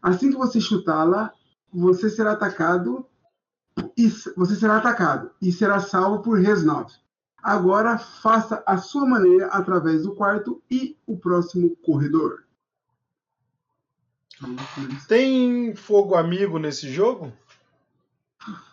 Assim 0.00 0.30
que 0.30 0.38
você 0.38 0.58
chutá-la, 0.58 1.30
você 1.70 2.08
será 2.08 2.32
atacado 2.32 3.04
e 3.96 4.08
você 4.34 4.56
será 4.56 4.78
atacado 4.78 5.30
e 5.42 5.52
será 5.52 5.78
salvo 5.78 6.22
por 6.22 6.38
Resnov. 6.38 6.90
Agora 7.42 7.98
faça 7.98 8.62
a 8.66 8.78
sua 8.78 9.06
maneira 9.06 9.48
através 9.48 10.04
do 10.04 10.14
quarto 10.14 10.62
e 10.70 10.96
o 11.06 11.18
próximo 11.18 11.76
corredor. 11.76 12.44
Tem 15.06 15.74
fogo 15.74 16.14
amigo 16.14 16.58
nesse 16.58 16.90
jogo? 16.90 17.30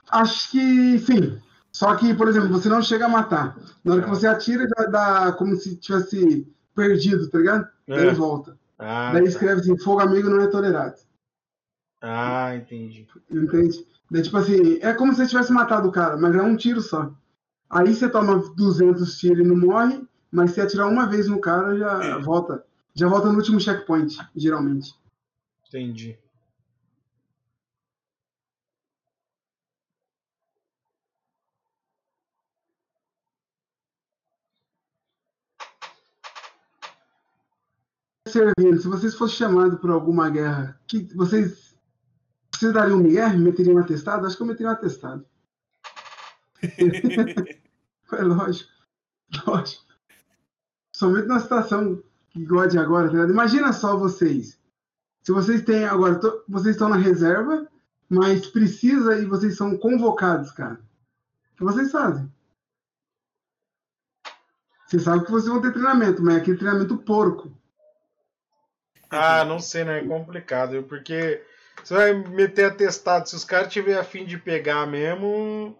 Acho 0.10 0.51
que 0.51 0.99
sim. 0.99 1.39
Só 1.72 1.95
que, 1.95 2.14
por 2.14 2.28
exemplo, 2.28 2.49
você 2.49 2.70
não 2.70 2.82
chega 2.82 3.05
a 3.05 3.10
matar. 3.10 3.58
Na 3.84 3.93
hora 3.93 4.03
que 4.03 4.10
você 4.10 4.26
atira, 4.26 4.68
já 4.68 4.86
dá 4.86 5.32
como 5.34 5.55
se 5.55 5.76
tivesse 5.76 6.47
perdido, 6.76 7.30
tá 7.30 7.38
ligado? 7.38 7.68
É. 7.88 7.95
Daí 7.95 8.16
volta. 8.16 8.58
Ah, 8.80 9.12
Daí 9.14 9.24
tá. 9.24 9.30
escreve 9.30 9.62
assim: 9.62 9.78
fogo 9.78 10.01
amigo 10.01 10.30
não 10.30 10.41
é 10.41 10.47
tolerado. 10.47 10.95
Ah, 12.01 12.55
entendi. 12.55 13.08
Entende? 13.30 13.86
Daí, 14.10 14.22
tipo 14.22 14.38
assim, 14.38 14.80
é 14.82 14.93
como 14.93 15.12
se 15.12 15.20
você 15.20 15.28
tivesse 15.28 15.51
matado 15.51 15.88
o 15.88 15.91
cara, 15.91 16.18
mas 16.18 16.36
é 16.36 16.41
um 16.41 16.55
tiro 16.55 16.82
só. 16.82 17.14
Aí 17.70 17.93
você 17.93 18.08
toma 18.08 18.38
200 18.55 19.18
tiros 19.18 19.45
e 19.45 19.47
não 19.47 19.58
morre, 19.58 20.01
mas 20.32 20.51
se 20.51 20.62
atirar 20.62 20.88
uma 20.88 21.08
vez 21.08 21.28
no 21.28 21.39
cara, 21.39 21.78
já 21.78 22.03
é. 22.03 22.20
volta. 22.22 22.64
Já 22.93 23.08
volta 23.08 23.30
no 23.30 23.38
último 23.38 23.60
checkpoint, 23.60 24.18
geralmente. 24.36 24.95
Entendi. 25.68 26.18
Servindo, 38.28 38.82
se 38.82 38.88
vocês 38.88 39.15
fossem 39.15 39.38
chamados 39.38 39.80
por 39.80 39.89
alguma 39.89 40.30
guerra, 40.30 40.80
que 40.86 41.03
vocês, 41.15 41.75
vocês 42.53 42.73
dariam 42.73 42.99
um 42.99 43.03
guerra? 43.03 43.38
Meteriam 43.38 43.75
um 43.75 43.80
atestado? 43.80 44.25
Acho 44.25 44.36
que 44.36 44.43
eu 44.43 44.47
meteria 44.47 44.69
um 44.69 44.73
atestado. 44.73 45.25
é 48.13 48.21
lógico. 48.23 48.71
Lógico. 49.45 49.84
Somente 50.95 51.28
na 51.28 51.39
situação 51.39 52.01
igual 52.36 52.67
de 52.67 52.78
agora, 52.78 53.11
tá 53.11 53.32
Imagina 53.32 53.73
só 53.73 53.97
vocês. 53.97 54.59
Se 55.21 55.32
vocês 55.32 55.63
têm 55.63 55.86
agora, 55.86 56.19
vocês 56.47 56.75
estão 56.75 56.89
na 56.89 56.95
reserva, 56.95 57.67
mas 58.09 58.47
precisa 58.47 59.19
e 59.19 59.25
vocês 59.25 59.57
são 59.57 59.78
convocados, 59.78 60.51
cara. 60.51 60.80
O 61.53 61.57
que 61.57 61.63
vocês 61.63 61.91
fazem? 61.91 62.32
Você 64.88 64.99
sabe 64.99 65.25
que 65.25 65.32
vocês 65.32 65.51
vão 65.51 65.61
ter 65.61 65.73
treinamento, 65.73 66.23
mas 66.23 66.36
é 66.36 66.38
aquele 66.39 66.57
treinamento 66.57 66.97
porco. 66.99 67.51
Ah, 69.10 69.45
não 69.45 69.60
sei, 69.60 69.84
né? 69.84 69.99
É 69.99 70.03
complicado, 70.03 70.84
porque 70.84 71.41
você 71.84 71.93
vai 71.93 72.14
meter 72.14 72.66
atestado. 72.66 73.30
Se 73.30 73.36
os 73.36 73.45
caras 73.45 73.72
tiverem 73.72 73.99
afim 73.99 74.26
de 74.26 74.38
pegar 74.38 74.86
mesmo, 74.86 75.76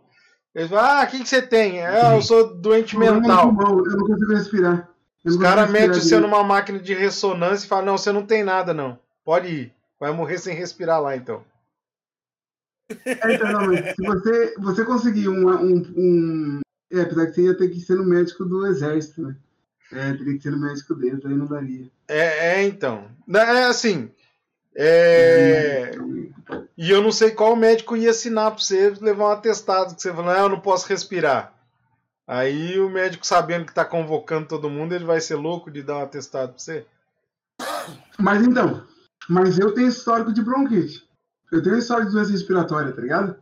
eles 0.56 0.70
vão, 0.70 0.80
ah, 0.80 1.04
o 1.04 1.08
que, 1.08 1.20
que 1.20 1.30
você 1.30 1.42
tem? 1.42 1.86
É, 1.86 2.16
eu 2.16 2.22
sou 2.22 2.56
doente 2.56 2.98
mental. 2.98 3.56
Eu 3.60 3.98
não 3.98 4.08
consigo 4.08 4.34
respirar. 4.34 4.90
os 5.24 5.38
caras 5.38 5.70
metem 5.70 6.00
você 6.00 6.20
numa 6.20 6.44
máquina 6.44 6.80
de 6.80 6.94
ressonância 6.94 7.66
e 7.66 7.70
falam, 7.70 7.86
não, 7.86 7.98
você 7.98 8.12
não 8.12 8.26
tem 8.26 8.44
nada, 8.44 8.74
não. 8.74 8.98
Pode 9.24 9.48
ir. 9.48 9.74
Vai 10.00 10.12
morrer 10.12 10.38
sem 10.38 10.56
respirar 10.56 11.02
lá, 11.02 11.16
então. 11.16 11.44
É, 13.06 13.36
então, 13.36 13.52
não, 13.52 13.68
mas 13.68 13.96
se 13.96 14.02
você, 14.02 14.56
você 14.58 14.86
conseguir 14.86 15.28
um, 15.28 15.50
um, 15.50 15.94
um... 15.98 16.60
É, 16.92 17.02
apesar 17.02 17.26
que 17.26 17.34
você 17.34 17.42
ia 17.44 17.58
ter 17.58 17.68
que 17.68 17.82
ser 17.82 17.96
no 17.96 18.06
médico 18.06 18.46
do 18.46 18.66
exército, 18.66 19.22
né? 19.22 19.36
É, 19.92 20.14
teria 20.14 20.38
que 20.38 20.44
ser 20.44 20.52
no 20.52 20.60
médico 20.60 20.96
dentro, 20.96 21.30
aí 21.30 21.36
não 21.36 21.46
daria. 21.46 21.90
É, 22.08 22.56
é 22.56 22.64
então. 22.64 23.10
É 23.34 23.64
assim. 23.64 24.12
É... 24.76 25.92
E 26.78 26.92
eu 26.92 27.02
não 27.02 27.12
sei 27.12 27.32
qual 27.32 27.56
médico 27.56 27.98
ia 27.98 28.12
assinar 28.12 28.52
pra 28.52 28.60
você 28.60 28.94
levar 29.02 29.26
um 29.26 29.32
atestado 29.32 29.96
que 29.96 30.02
você 30.02 30.14
falou, 30.14 30.32
ah, 30.32 30.40
eu 30.40 30.50
não 30.50 30.60
posso 30.60 30.88
respirar. 30.88 31.54
Aí 32.28 32.80
o 32.80 32.90
médico, 32.90 33.26
sabendo 33.26 33.66
que 33.66 33.74
tá 33.74 33.86
convocando 33.86 34.48
todo 34.48 34.70
mundo, 34.70 34.94
ele 34.94 35.06
vai 35.06 35.20
ser 35.20 35.36
louco 35.36 35.72
de 35.72 35.82
dar 35.82 35.98
um 35.98 36.04
atestado 36.04 36.54
pra 36.54 36.60
você? 36.60 36.86
Mas 38.20 38.46
então, 38.46 38.86
mas 39.30 39.58
eu 39.58 39.74
tenho 39.74 39.88
histórico 39.88 40.34
de 40.34 40.44
bronquite. 40.44 41.08
Eu 41.52 41.64
tenho 41.64 41.78
histórico 41.78 42.10
de 42.10 42.16
doença 42.16 42.32
respiratória, 42.32 42.92
tá 42.92 43.02
ligado? 43.02 43.36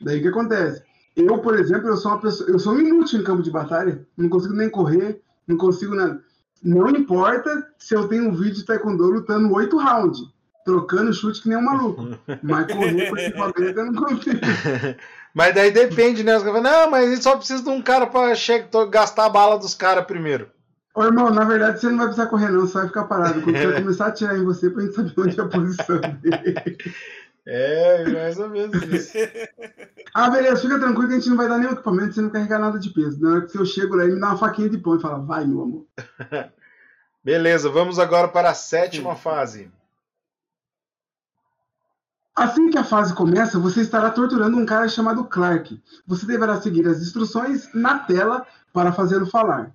Daí 0.00 0.18
o 0.18 0.22
que 0.22 0.28
acontece? 0.28 0.84
Eu, 1.16 1.38
por 1.38 1.58
exemplo, 1.58 1.88
eu 1.88 1.96
sou 1.96 2.12
uma 2.12 2.20
pessoa, 2.20 2.50
eu 2.50 2.58
sou 2.58 2.74
um 2.74 2.80
inútil 2.80 3.18
em 3.18 3.24
campo 3.24 3.42
de 3.42 3.50
batalha, 3.50 4.06
não 4.16 4.28
consigo 4.28 4.54
nem 4.54 4.68
correr, 4.68 5.22
não 5.46 5.56
consigo 5.56 5.94
nada. 5.94 6.20
Não 6.62 6.88
importa 6.90 7.66
se 7.78 7.94
eu 7.94 8.08
tenho 8.08 8.28
um 8.28 8.34
vídeo 8.34 8.56
de 8.56 8.64
taekwondo 8.64 9.04
lutando 9.04 9.52
oito 9.54 9.78
rounds, 9.78 10.20
trocando 10.64 11.12
chute 11.12 11.42
que 11.42 11.48
nem 11.48 11.58
um 11.58 11.62
maluco. 11.62 12.18
Mas 12.42 12.72
correr 12.72 13.10
com 13.10 13.16
esse 13.16 13.36
bagulho 13.36 13.70
eu 13.70 13.92
não 13.92 14.02
consigo. 14.02 14.40
mas 15.34 15.54
daí 15.54 15.70
depende, 15.70 16.24
né? 16.24 16.36
Os 16.36 16.42
caras 16.42 16.62
falam, 16.62 16.72
não, 16.72 16.90
mas 16.90 17.06
a 17.06 17.10
gente 17.10 17.22
só 17.22 17.36
precisa 17.36 17.62
de 17.62 17.68
um 17.68 17.80
cara 17.80 18.06
pra 18.06 18.32
gastar 18.90 19.26
a 19.26 19.30
bala 19.30 19.58
dos 19.58 19.74
caras 19.74 20.04
primeiro. 20.04 20.48
Ô, 20.94 21.04
irmão, 21.04 21.30
na 21.30 21.44
verdade 21.44 21.78
você 21.78 21.90
não 21.90 21.98
vai 21.98 22.06
precisar 22.06 22.26
correr, 22.28 22.48
não, 22.48 22.62
você 22.62 22.78
vai 22.78 22.86
ficar 22.88 23.04
parado. 23.04 23.42
Quando 23.42 23.56
você 23.56 23.66
vai 23.66 23.76
começar 23.82 24.06
a 24.06 24.08
atirar 24.08 24.38
em 24.38 24.44
você 24.44 24.70
pra 24.70 24.82
gente 24.82 24.94
saber 24.94 25.12
onde 25.18 25.38
é 25.38 25.42
a 25.42 25.46
posição 25.46 26.00
dele. 26.00 26.78
É, 27.46 28.04
mais 28.12 28.38
ou 28.38 28.48
menos 28.48 28.74
isso. 28.82 29.12
ah, 30.12 30.28
beleza, 30.28 30.62
fica 30.62 30.80
tranquilo 30.80 31.06
que 31.06 31.14
a 31.14 31.18
gente 31.18 31.30
não 31.30 31.36
vai 31.36 31.48
dar 31.48 31.58
nenhum 31.58 31.72
equipamento, 31.72 32.12
você 32.12 32.20
não 32.20 32.30
carregar 32.30 32.58
nada 32.58 32.76
de 32.76 32.90
peso. 32.90 33.20
Na 33.20 33.30
hora 33.30 33.46
que 33.46 33.56
eu 33.56 33.64
chego 33.64 33.94
lá, 33.94 34.02
ele 34.02 34.14
me 34.14 34.20
dá 34.20 34.28
uma 34.28 34.38
faquinha 34.38 34.68
de 34.68 34.78
pão 34.78 34.96
e 34.96 35.00
fala, 35.00 35.20
vai, 35.20 35.46
meu 35.46 35.62
amor. 35.62 35.86
beleza, 37.22 37.70
vamos 37.70 38.00
agora 38.00 38.26
para 38.26 38.50
a 38.50 38.54
sétima 38.54 39.14
Sim. 39.14 39.20
fase. 39.20 39.70
Assim 42.34 42.68
que 42.68 42.76
a 42.76 42.84
fase 42.84 43.14
começa, 43.14 43.58
você 43.58 43.80
estará 43.80 44.10
torturando 44.10 44.58
um 44.58 44.66
cara 44.66 44.88
chamado 44.88 45.24
Clark. 45.24 45.80
Você 46.06 46.26
deverá 46.26 46.60
seguir 46.60 46.86
as 46.86 47.00
instruções 47.00 47.72
na 47.72 48.00
tela 48.00 48.44
para 48.72 48.92
fazê-lo 48.92 49.24
falar. 49.24 49.74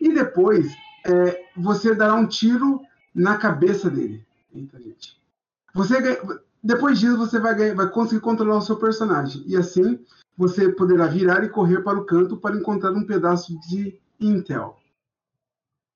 E 0.00 0.14
depois, 0.14 0.72
é, 1.04 1.44
você 1.56 1.94
dará 1.94 2.14
um 2.14 2.26
tiro 2.26 2.80
na 3.14 3.36
cabeça 3.36 3.90
dele. 3.90 4.24
Eita, 4.54 4.80
gente. 4.80 5.20
Você, 5.74 5.94
depois 6.62 6.98
disso, 6.98 7.16
você 7.16 7.38
vai, 7.38 7.54
ganhar- 7.54 7.74
vai 7.74 7.88
conseguir 7.88 8.20
controlar 8.20 8.58
o 8.58 8.62
seu 8.62 8.76
personagem. 8.76 9.42
E 9.46 9.56
assim, 9.56 9.98
você 10.36 10.68
poderá 10.68 11.06
virar 11.06 11.44
e 11.44 11.48
correr 11.48 11.82
para 11.82 11.98
o 11.98 12.04
canto 12.04 12.36
para 12.36 12.56
encontrar 12.56 12.92
um 12.92 13.04
pedaço 13.04 13.58
de 13.68 13.98
Intel. 14.18 14.76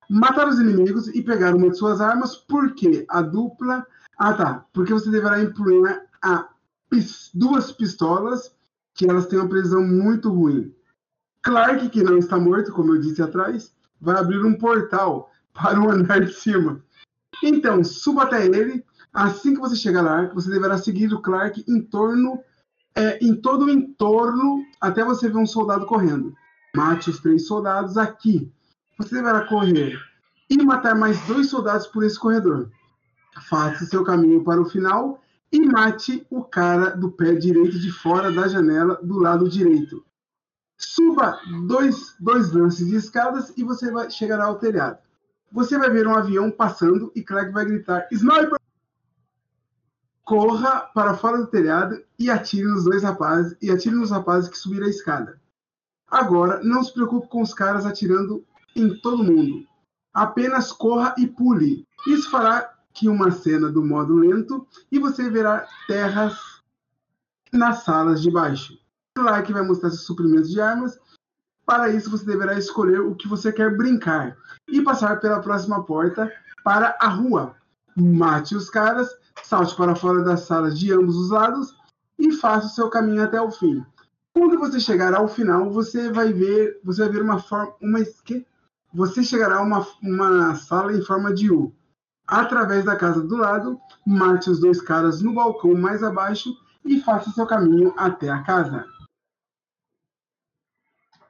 Matar 0.09 0.47
os 0.47 0.59
inimigos 0.59 1.07
e 1.07 1.21
pegar 1.21 1.55
uma 1.55 1.69
de 1.69 1.77
suas 1.77 1.99
armas, 1.99 2.35
porque 2.35 3.05
a 3.09 3.21
dupla. 3.21 3.85
Ah, 4.17 4.33
tá. 4.33 4.65
Porque 4.71 4.93
você 4.93 5.09
deverá 5.09 5.41
empunhar 5.41 6.05
a 6.21 6.47
pis- 6.89 7.31
duas 7.33 7.71
pistolas, 7.71 8.53
que 8.93 9.09
elas 9.09 9.25
têm 9.25 9.39
uma 9.39 9.49
precisão 9.49 9.81
muito 9.81 10.29
ruim. 10.29 10.73
Clark, 11.41 11.89
que 11.89 12.03
não 12.03 12.17
está 12.17 12.39
morto, 12.39 12.71
como 12.71 12.93
eu 12.93 13.01
disse 13.01 13.21
atrás, 13.21 13.73
vai 13.99 14.15
abrir 14.17 14.43
um 14.43 14.57
portal 14.57 15.31
para 15.53 15.81
o 15.81 15.89
andar 15.89 16.23
de 16.23 16.33
cima. 16.33 16.81
Então, 17.43 17.83
suba 17.83 18.23
até 18.23 18.45
ele. 18.45 18.84
Assim 19.15 19.53
que 19.53 19.61
você 19.61 19.77
chegar 19.77 20.01
lá, 20.01 20.25
você 20.33 20.49
deverá 20.49 20.77
seguir 20.77 21.13
o 21.13 21.21
Clark 21.21 21.63
em 21.69 21.81
torno, 21.81 22.37
é, 22.93 23.17
em 23.25 23.33
todo 23.33 23.65
o 23.65 23.69
entorno, 23.69 24.65
até 24.81 25.05
você 25.05 25.29
ver 25.29 25.37
um 25.37 25.47
soldado 25.47 25.85
correndo. 25.85 26.35
Mate 26.75 27.09
os 27.09 27.21
três 27.21 27.47
soldados 27.47 27.97
aqui. 27.97 28.51
Você 28.97 29.15
deverá 29.15 29.47
correr 29.47 29.97
e 30.49 30.61
matar 30.61 30.95
mais 30.95 31.17
dois 31.27 31.49
soldados 31.49 31.87
por 31.87 32.03
esse 32.03 32.19
corredor. 32.19 32.69
Faça 33.47 33.85
seu 33.85 34.03
caminho 34.03 34.43
para 34.43 34.61
o 34.61 34.65
final 34.65 35.21
e 35.49 35.65
mate 35.65 36.27
o 36.29 36.43
cara 36.43 36.89
do 36.89 37.09
pé 37.09 37.35
direito 37.35 37.79
de 37.79 37.93
fora 37.93 38.29
da 38.29 38.49
janela 38.49 38.99
do 39.01 39.17
lado 39.17 39.47
direito. 39.47 40.03
Suba 40.77 41.39
dois, 41.65 42.15
dois 42.19 42.51
lances 42.51 42.85
de 42.85 42.97
escadas 42.97 43.53
e 43.55 43.63
você 43.63 43.89
vai 43.89 44.11
chegará 44.11 44.43
ao 44.43 44.59
telhado. 44.59 44.97
Você 45.53 45.77
vai 45.77 45.89
ver 45.89 46.05
um 46.05 46.13
avião 46.15 46.51
passando 46.51 47.13
e 47.15 47.23
Clark 47.23 47.53
vai 47.53 47.63
gritar: 47.63 48.09
Sniper! 48.11 48.59
Corra 50.25 50.89
para 50.93 51.15
fora 51.15 51.37
do 51.37 51.47
telhado 51.47 52.03
e 52.17 52.31
atire 52.31 52.65
nos 52.65 52.83
dois 52.83 53.03
rapazes 53.03 53.55
e 53.61 53.69
atire 53.69 53.95
nos 53.95 54.09
rapazes 54.09 54.49
que 54.49 54.57
subiram 54.57 54.87
a 54.87 54.89
escada. 54.89 55.39
Agora, 56.09 56.63
não 56.63 56.83
se 56.83 56.91
preocupe 56.91 57.27
com 57.29 57.41
os 57.41 57.53
caras 57.53 57.85
atirando 57.85 58.43
em 58.75 58.99
todo 59.01 59.23
mundo. 59.23 59.67
Apenas 60.13 60.71
corra 60.71 61.13
e 61.17 61.27
pule. 61.27 61.87
Isso 62.07 62.29
fará 62.29 62.73
que 62.93 63.07
uma 63.07 63.29
cena 63.29 63.71
do 63.71 63.85
modo 63.85 64.15
lento 64.15 64.65
e 64.91 64.97
você 64.97 65.29
verá 65.29 65.67
terras 65.87 66.61
nas 67.51 67.83
salas 67.83 68.21
de 68.21 68.31
baixo. 68.31 68.77
Clark 69.15 69.51
vai 69.53 69.61
mostrar 69.61 69.89
seus 69.89 70.05
suprimentos 70.05 70.49
de 70.49 70.59
armas. 70.59 70.99
Para 71.65 71.89
isso, 71.89 72.09
você 72.09 72.25
deverá 72.25 72.57
escolher 72.57 72.99
o 72.99 73.15
que 73.15 73.27
você 73.27 73.51
quer 73.51 73.75
brincar 73.75 74.37
e 74.67 74.81
passar 74.81 75.19
pela 75.19 75.41
próxima 75.41 75.83
porta 75.83 76.31
para 76.63 76.97
a 76.99 77.07
rua. 77.07 77.55
Mate 77.95 78.55
os 78.55 78.69
caras, 78.69 79.09
salte 79.43 79.75
para 79.75 79.95
fora 79.95 80.23
das 80.23 80.41
salas 80.41 80.77
de 80.77 80.91
ambos 80.91 81.15
os 81.15 81.29
lados 81.29 81.75
e 82.17 82.31
faça 82.31 82.67
o 82.67 82.69
seu 82.69 82.89
caminho 82.89 83.23
até 83.23 83.39
o 83.41 83.51
fim. 83.51 83.85
Quando 84.33 84.59
você 84.59 84.79
chegar 84.79 85.13
ao 85.13 85.27
final, 85.27 85.71
você 85.71 86.11
vai 86.11 86.33
ver, 86.33 86.79
você 86.83 87.03
vai 87.03 87.11
ver 87.11 87.21
uma 87.21 87.39
forma, 87.39 87.73
uma 87.81 87.99
que? 88.25 88.45
Você 88.93 89.23
chegará 89.23 89.57
a 89.57 89.61
uma, 89.61 89.85
uma 90.01 90.55
sala 90.55 90.93
em 90.93 91.01
forma 91.01 91.33
de 91.33 91.51
U. 91.51 91.73
Através 92.27 92.85
da 92.85 92.95
casa 92.95 93.21
do 93.21 93.37
lado, 93.37 93.79
mate 94.05 94.49
os 94.49 94.59
dois 94.59 94.81
caras 94.81 95.21
no 95.21 95.33
balcão 95.33 95.73
mais 95.75 96.03
abaixo 96.03 96.49
e 96.83 96.99
faça 97.01 97.31
seu 97.31 97.45
caminho 97.45 97.93
até 97.97 98.29
a 98.29 98.41
casa. 98.41 98.85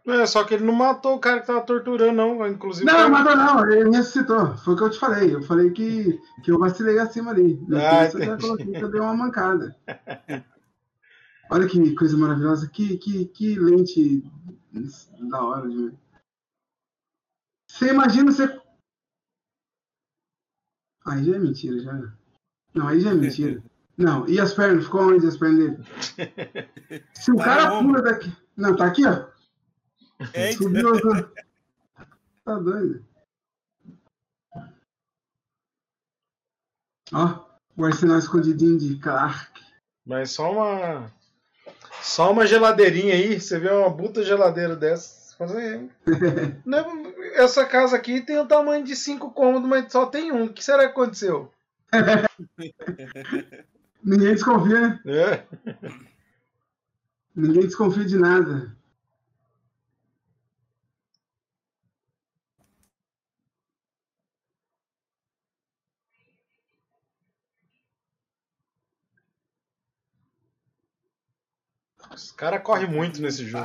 É, 0.07 0.25
só 0.27 0.43
que 0.43 0.53
ele 0.53 0.63
não 0.63 0.73
matou 0.73 1.15
o 1.15 1.19
cara 1.19 1.41
que 1.41 1.47
tava 1.47 1.61
torturando, 1.61 2.13
não. 2.13 2.47
Inclusive. 2.47 2.85
Não, 2.85 3.09
matou 3.09 3.35
não, 3.35 3.71
ele 3.71 3.89
ressuscitou. 3.97 4.55
Foi 4.57 4.73
o 4.73 4.77
que 4.77 4.83
eu 4.83 4.89
te 4.91 4.99
falei. 4.99 5.33
Eu 5.33 5.41
falei 5.41 5.71
que, 5.71 6.19
que 6.43 6.51
eu 6.51 6.59
vacilei 6.59 6.99
acima 6.99 7.31
ali. 7.31 7.55
Depois 7.55 7.83
Ah, 7.83 8.05
eu 8.05 8.11
já 8.11 8.25
entendi. 8.25 8.41
coloquei 8.41 8.71
que 8.71 8.83
eu 8.83 8.91
dei 8.91 9.01
uma 9.01 9.15
mancada. 9.15 9.75
Olha 11.51 11.67
que 11.67 11.95
coisa 11.95 12.17
maravilhosa, 12.17 12.67
que, 12.67 12.97
que, 12.97 13.25
que 13.25 13.59
lente 13.59 14.23
da 15.29 15.43
hora 15.43 15.69
de 15.69 15.75
ver. 15.75 15.93
Você 17.69 17.89
imagina 17.89 18.31
você. 18.31 18.61
Aí 21.05 21.23
já 21.23 21.35
é 21.35 21.39
mentira, 21.39 21.79
já. 21.79 22.13
Não, 22.73 22.87
aí 22.87 22.99
já 22.99 23.11
é 23.11 23.13
mentira. 23.13 23.63
Não, 23.97 24.27
e 24.27 24.39
as 24.39 24.53
pernas? 24.53 24.85
Ficou 24.85 25.01
onde 25.01 25.25
as 25.27 25.37
pernas 25.37 25.59
dele? 25.59 25.77
Se 27.13 27.31
o 27.31 27.37
cara 27.37 27.79
pula 27.79 28.01
daqui. 28.01 28.31
Não, 28.57 28.75
tá 28.75 28.85
aqui, 28.87 29.05
ó. 29.05 29.34
Eita. 30.33 30.57
Subiu. 30.57 30.93
Tá 32.43 32.59
doido. 32.59 33.05
Ó, 37.13 37.45
o 37.77 37.85
arsenal 37.85 38.19
escondidinho 38.19 38.77
de 38.77 38.97
Clark. 38.99 39.61
Mas 40.05 40.31
só 40.31 40.51
uma. 40.51 41.11
Só 42.01 42.31
uma 42.31 42.45
geladeirinha 42.45 43.15
aí. 43.15 43.39
Você 43.39 43.57
vê 43.59 43.69
uma 43.69 43.95
puta 43.95 44.23
geladeira 44.23 44.75
dessa. 44.75 45.43
assim, 45.43 45.89
Não, 46.65 47.13
essa 47.33 47.65
casa 47.65 47.95
aqui 47.95 48.21
tem 48.21 48.37
o 48.39 48.47
tamanho 48.47 48.83
de 48.83 48.95
cinco 48.95 49.31
cômodos, 49.31 49.67
mas 49.67 49.91
só 49.91 50.05
tem 50.05 50.31
um. 50.31 50.45
O 50.45 50.53
que 50.53 50.63
será 50.63 50.83
que 50.83 50.91
aconteceu? 50.91 51.51
Ninguém 54.03 54.33
desconfia, 54.33 54.81
né? 54.81 54.99
É. 55.05 55.43
Ninguém 57.35 57.63
desconfia 57.63 58.05
de 58.05 58.17
nada. 58.17 58.74
Os 72.15 72.31
caras 72.31 72.61
correm 72.63 72.87
muito 72.89 73.21
nesse 73.21 73.45
jogo. 73.45 73.63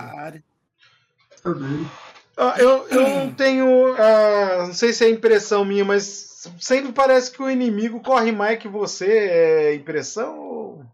Tá 1.43 1.51
doido. 1.53 1.91
Ah, 2.37 2.55
Eu, 2.59 2.87
eu 2.89 3.03
não 3.03 3.31
tenho. 3.35 3.95
ah, 3.95 4.67
não 4.67 4.75
sei 4.75 4.93
se 4.93 5.05
é 5.05 5.11
impressão 5.11 5.65
minha, 5.65 5.85
mas 5.85 6.49
sempre 6.59 6.93
parece 6.93 7.31
que 7.31 7.43
o 7.43 7.51
inimigo 7.51 8.01
corre 8.01 8.33
mais 8.33 8.59
que 8.59 8.69
você. 8.69 9.07
É 9.07 9.75
impressão? 9.75 10.39
ou- 10.39 10.85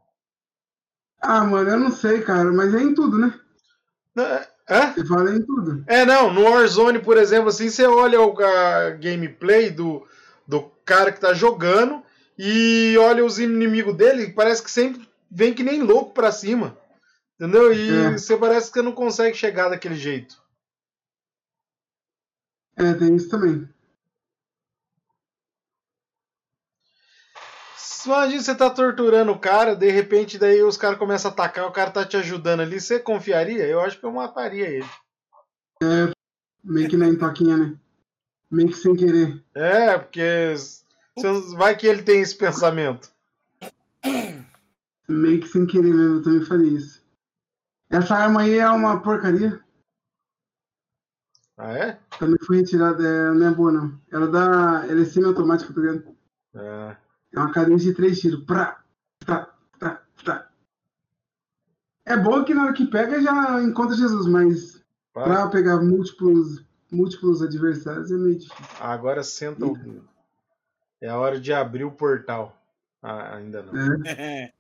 Ah, 1.21 1.45
mano, 1.45 1.71
eu 1.71 1.79
não 1.79 1.91
sei, 1.91 2.21
cara, 2.23 2.53
mas 2.53 2.75
é 2.75 2.81
em 2.81 2.95
tudo, 2.95 3.19
né? 3.19 3.33
Hã? 4.69 4.93
Você 4.95 5.05
fala 5.07 5.31
em 5.35 5.43
tudo. 5.43 5.85
É, 5.87 6.05
não. 6.05 6.33
No 6.33 6.43
Warzone, 6.43 6.99
por 6.99 7.17
exemplo, 7.17 7.49
assim, 7.49 7.69
você 7.69 7.85
olha 7.87 8.21
o 8.21 8.37
a 8.43 8.91
gameplay 8.91 9.71
do, 9.71 10.07
do 10.47 10.63
cara 10.85 11.13
que 11.13 11.21
tá 11.21 11.33
jogando 11.33 12.03
e 12.39 12.97
olha 12.99 13.25
os 13.25 13.39
inimigos 13.39 13.95
dele, 13.97 14.33
parece 14.33 14.63
que 14.63 14.71
sempre 14.71 15.09
vem 15.31 15.55
que 15.55 15.63
nem 15.63 15.83
louco 15.83 16.13
pra 16.13 16.33
cima. 16.33 16.77
Entendeu? 17.39 17.73
E 17.73 17.91
É. 17.91 18.13
você 18.13 18.37
parece 18.37 18.73
que 18.73 18.81
não 18.83 18.93
consegue 18.93 19.37
chegar 19.37 19.69
daquele 19.69 19.95
jeito. 19.97 20.43
É, 22.77 22.93
tem 22.95 23.15
isso 23.17 23.29
também. 23.29 23.69
Imagina 28.07 28.41
você 28.41 28.55
tá 28.55 28.71
torturando 28.71 29.33
o 29.33 29.39
cara, 29.39 29.75
de 29.75 29.91
repente 29.91 30.39
daí 30.39 30.63
os 30.63 30.77
caras 30.77 30.99
começam 30.99 31.29
a 31.29 31.35
atacar, 31.35 31.67
o 31.67 31.73
cara 31.73 31.91
tá 31.91 32.05
te 32.05 32.17
ajudando 32.17 32.61
ali, 32.61 32.81
você 32.81 33.01
confiaria? 33.01 33.67
Eu 33.67 33.81
acho 33.81 33.99
que 33.99 34.07
eu 34.07 34.13
mataria 34.13 34.69
ele. 34.69 34.89
É, 35.83 36.13
meio 36.63 36.89
que 36.89 36.97
na 36.97 37.13
toquinha, 37.17 37.57
né? 37.57 37.77
Meio 38.49 38.69
que 38.69 38.75
sem 38.77 38.95
querer. 38.95 39.43
É, 39.55 39.99
porque 39.99 40.55
vai 41.57 41.77
que 41.77 41.87
ele 41.87 42.03
tem 42.03 42.21
esse 42.21 42.37
pensamento. 42.37 43.11
Meio 45.09 45.41
que 45.41 45.49
sem 45.49 45.67
querer 45.67 45.93
mesmo, 45.93 46.17
eu 46.19 46.23
também 46.23 46.45
faria 46.45 46.71
isso. 46.71 47.05
Essa 47.89 48.17
arma 48.17 48.43
aí 48.43 48.59
é 48.59 48.69
uma 48.69 49.01
porcaria. 49.01 49.61
Ah, 51.57 51.73
é? 51.73 51.99
Também 52.19 52.39
foi 52.45 52.59
retirada, 52.59 53.03
é, 53.03 53.31
não 53.33 53.47
é 53.47 53.51
boa 53.51 53.73
não. 53.73 54.01
Ela 54.13 54.29
dá. 54.29 54.87
Ela 54.89 55.01
é 55.01 55.05
semi-automática, 55.05 55.73
tá 55.73 55.81
ligado? 55.81 56.17
É. 56.55 56.97
É 57.33 57.39
uma 57.39 57.53
cadência 57.53 57.91
de 57.91 57.97
três 57.97 58.21
tiros. 58.21 58.45
Pra, 58.45 58.83
tá, 59.25 59.55
tá, 59.79 60.03
tá. 60.25 60.51
É 62.05 62.17
bom 62.17 62.45
que 62.45 62.55
na 62.55 62.65
hora 62.65 62.73
que 62.73 62.87
pega 62.87 63.21
já 63.23 63.63
encontra 63.63 63.97
Jesus, 63.97 64.27
mas 64.27 64.85
pra 65.13 65.49
pegar 65.49 65.81
múltiplos, 65.83 66.65
múltiplos 66.91 67.43
adversários 67.43 68.11
é 68.11 68.15
meio 68.15 68.39
difícil. 68.39 68.77
Agora 68.81 69.23
senta 69.23 69.65
o. 69.65 70.05
É 71.01 71.09
a 71.09 71.19
hora 71.19 71.41
de 71.41 71.53
abrir 71.53 71.85
o 71.85 71.93
portal. 71.93 72.57
Ah, 73.03 73.37
ainda 73.37 73.63
não. 73.63 74.05
É. 74.07 74.53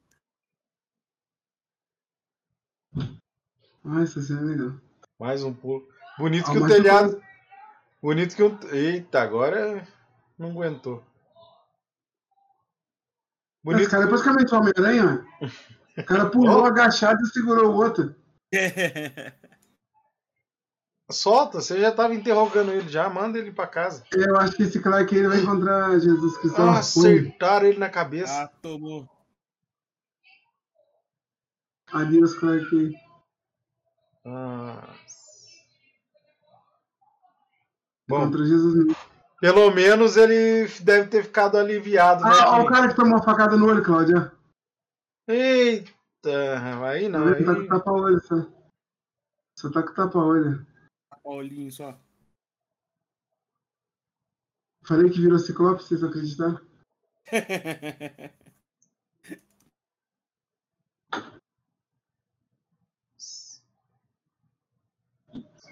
Nossa, 3.87 4.19
isso 4.19 4.37
é 4.37 4.41
legal. 4.41 4.73
Mais 5.17 5.45
um 5.45 5.55
pulo. 5.55 5.87
Bonito 6.19 6.51
Ah, 6.51 6.53
que 6.53 6.59
o 6.59 6.67
telhado. 6.67 7.23
Bonito 8.03 8.35
que 8.35 8.43
o. 8.43 8.59
Eita, 8.73 9.23
agora 9.23 9.87
não 10.37 10.51
aguentou. 10.51 11.05
Esse 13.69 13.89
cara 13.89 14.05
é 14.05 14.09
praticamente 14.09 14.53
o 14.53 14.59
Homem-Aranha. 14.59 15.25
O 15.97 16.03
cara 16.05 16.27
pulou 16.31 16.65
agachado 16.65 17.23
e 17.23 17.27
segurou 17.29 17.71
o 17.71 17.77
outro. 17.77 18.13
Solta, 21.09 21.61
você 21.61 21.81
já 21.81 21.93
tava 21.93 22.13
interrogando 22.13 22.73
ele 22.73 22.89
já, 22.89 23.09
manda 23.09 23.39
ele 23.39 23.53
pra 23.53 23.69
casa. 23.69 24.03
Eu 24.13 24.37
acho 24.37 24.57
que 24.57 24.65
esse 24.65 24.81
Clark 24.81 25.15
ele 25.15 25.29
vai 25.29 25.39
encontrar 25.39 25.97
Jesus 26.01 26.37
Cristo. 26.39 26.61
Ah, 26.61 26.81
acertaram 26.81 27.67
ele 27.67 27.79
na 27.79 27.89
cabeça. 27.89 28.43
Ah, 28.43 28.49
tomou. 28.61 29.09
Adeus, 31.93 32.35
Clark. 32.35 33.06
Ah. 34.27 34.95
Bom, 38.09 38.31
pelo 39.41 39.71
menos 39.71 40.17
ele 40.17 40.67
deve 40.83 41.09
ter 41.09 41.25
ficado 41.25 41.57
aliviado, 41.57 42.25
né? 42.25 42.31
Ah, 42.33 42.59
ó, 42.59 42.63
o 42.63 42.67
cara 42.67 42.89
que 42.89 42.97
tomou 42.97 43.13
uma 43.13 43.23
facada 43.23 43.57
no 43.57 43.67
olho, 43.67 43.85
Cláudia. 43.85 44.33
Eita, 45.29 45.95
aí 46.85 47.09
não. 47.09 47.25
Tá 47.45 47.55
com 47.55 47.67
tapa-olho 47.67 48.21
só. 48.21 48.47
Só 49.59 49.71
tá 49.71 49.83
com 49.83 49.95
tapa-olho. 49.95 50.67
Paulinho 51.23 51.73
só. 51.73 51.99
Falei 54.85 55.11
que 55.11 55.21
virou 55.21 55.39
ciclope, 55.39 55.83
vocês 55.83 56.05
acreditaram? 56.05 56.61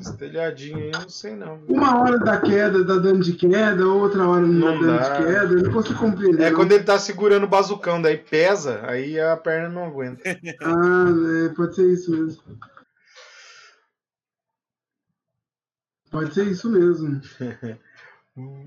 Esse 0.05 0.18
telhadinho 0.18 0.76
aí, 0.76 0.90
não 0.90 1.09
sei 1.09 1.34
não. 1.34 1.57
Uma 1.66 1.98
hora 1.98 2.18
da 2.18 2.38
queda, 2.38 2.84
dá 2.84 2.96
dano 2.96 3.20
de 3.20 3.32
queda, 3.32 3.86
outra 3.86 4.28
hora 4.28 4.42
não, 4.42 4.52
Não 4.52 4.80
dá 4.80 4.86
dano 4.86 4.98
dá. 4.98 5.09
de 5.16 5.24
queda. 5.24 5.55
Eu 5.55 5.62
não 5.62 5.72
consigo 5.72 5.98
compreender. 5.98 6.42
É 6.44 6.50
não. 6.50 6.57
quando 6.59 6.72
ele 6.72 6.84
tá 6.84 6.98
segurando 6.98 7.44
o 7.44 7.48
bazucão, 7.48 8.02
daí 8.02 8.18
pesa, 8.18 8.82
aí 8.86 9.18
a 9.18 9.34
perna 9.34 9.70
não 9.70 9.86
aguenta. 9.86 10.22
Ah, 10.62 11.07
é, 11.46 11.55
pode 11.55 11.74
ser 11.74 11.90
isso 11.90 12.11
mesmo. 12.11 12.42
Pode 16.11 16.34
ser 16.34 16.46
isso 16.46 16.68
mesmo. 16.70 17.20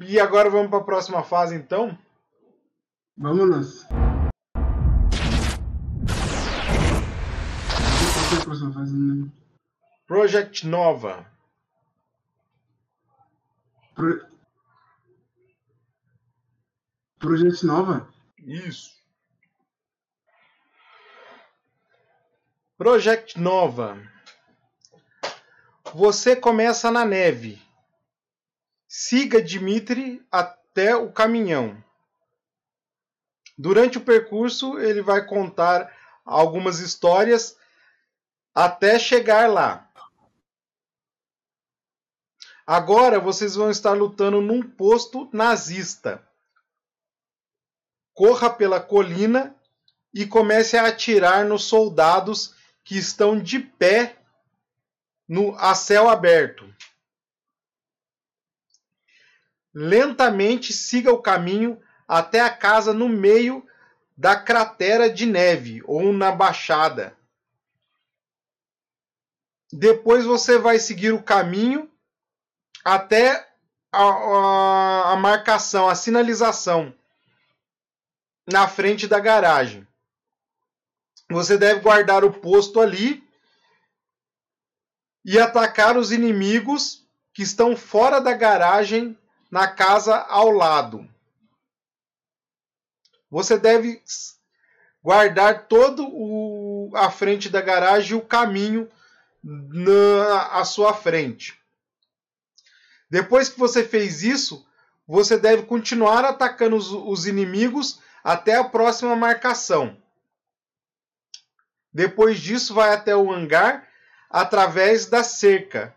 E 0.08 0.18
agora 0.18 0.50
vamos 0.50 0.70
pra 0.70 0.80
próxima 0.80 1.22
fase 1.24 1.54
então? 1.54 1.98
Vamos. 3.18 3.84
Qual 3.84 4.30
que 8.30 8.36
é 8.36 8.40
a 8.40 8.46
próxima 8.46 8.72
fase? 8.72 8.96
né? 8.98 9.28
Project 10.08 10.66
Nova. 10.66 11.30
Pro... 13.94 14.26
Projeto 17.20 17.66
Nova? 17.66 18.14
Isso. 18.38 18.96
Project 22.78 23.38
Nova. 23.38 24.00
Você 25.94 26.36
começa 26.36 26.90
na 26.90 27.04
neve. 27.04 27.62
Siga 28.88 29.42
Dimitri 29.42 30.26
até 30.32 30.96
o 30.96 31.12
caminhão. 31.12 31.84
Durante 33.58 33.98
o 33.98 34.02
percurso, 34.02 34.80
ele 34.80 35.02
vai 35.02 35.26
contar 35.26 35.92
algumas 36.24 36.80
histórias 36.80 37.58
até 38.54 39.00
chegar 39.00 39.50
lá. 39.50 39.87
Agora 42.70 43.18
vocês 43.18 43.56
vão 43.56 43.72
estar 43.72 43.94
lutando 43.94 44.42
num 44.42 44.62
posto 44.62 45.30
nazista. 45.32 46.22
Corra 48.14 48.50
pela 48.50 48.82
colina 48.82 49.56
e 50.14 50.26
comece 50.26 50.76
a 50.76 50.86
atirar 50.86 51.46
nos 51.46 51.64
soldados 51.64 52.54
que 52.84 52.98
estão 52.98 53.40
de 53.40 53.58
pé 53.60 54.18
no 55.26 55.56
a 55.58 55.74
céu 55.76 56.10
aberto. 56.10 56.68
Lentamente 59.74 60.74
siga 60.74 61.14
o 61.14 61.22
caminho 61.22 61.82
até 62.06 62.42
a 62.42 62.50
casa 62.50 62.94
no 62.94 63.08
meio 63.08 63.66
da 64.18 64.36
cratera 64.36 65.10
de 65.10 65.26
neve 65.26 65.82
ou 65.86 66.12
na 66.12 66.34
baixada. 66.34 67.16
Depois 69.72 70.26
você 70.26 70.58
vai 70.58 70.80
seguir 70.80 71.14
o 71.14 71.24
caminho 71.24 71.90
até 72.88 73.46
a, 73.92 74.02
a, 74.02 75.12
a 75.12 75.16
marcação, 75.18 75.90
a 75.90 75.96
sinalização 75.96 76.94
na 78.50 78.66
frente 78.66 79.08
da 79.08 79.20
garagem. 79.20 79.86
Você 81.30 81.58
deve 81.58 81.82
guardar 81.82 82.24
o 82.24 82.32
posto 82.32 82.80
ali 82.80 83.22
e 85.26 85.38
atacar 85.38 85.98
os 85.98 86.14
inimigos 86.14 87.06
que 87.34 87.44
estão 87.44 87.76
fora 87.76 88.22
da 88.22 88.32
garagem 88.32 89.18
na 89.52 89.68
casa 89.68 90.16
ao 90.16 90.50
lado. 90.50 91.06
Você 93.30 93.58
deve 93.58 94.02
guardar 95.04 95.68
todo 95.68 96.08
o, 96.08 96.90
a 96.96 97.12
frente 97.12 97.50
da 97.50 97.60
garagem 97.60 98.12
e 98.12 98.16
o 98.16 98.26
caminho 98.26 98.90
na 99.44 100.48
à 100.54 100.64
sua 100.64 100.94
frente. 100.94 101.57
Depois 103.10 103.50
que 103.50 103.58
você 103.58 103.84
fez 103.84 104.24
isso, 104.24 104.66
você 105.08 105.38
deve 105.38 105.64
continuar 105.64 106.26
atacando 106.26 106.76
os, 106.76 106.92
os 106.92 107.26
inimigos 107.26 108.02
até 108.24 108.56
a 108.56 108.64
próxima 108.64 109.16
marcação. 109.16 109.98
Depois 111.94 112.40
disso, 112.40 112.74
vai 112.74 112.94
até 112.94 113.16
o 113.16 113.32
hangar 113.32 113.88
através 114.30 115.06
da 115.06 115.24
cerca, 115.24 115.96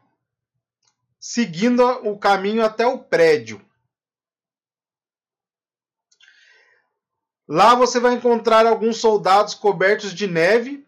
seguindo 1.18 1.84
o 2.08 2.16
caminho 2.16 2.64
até 2.64 2.86
o 2.86 2.98
prédio. 2.98 3.60
Lá 7.48 7.74
você 7.74 7.98
vai 7.98 8.14
encontrar 8.14 8.64
alguns 8.64 8.98
soldados 8.98 9.54
cobertos 9.54 10.14
de 10.14 10.28
neve 10.28 10.86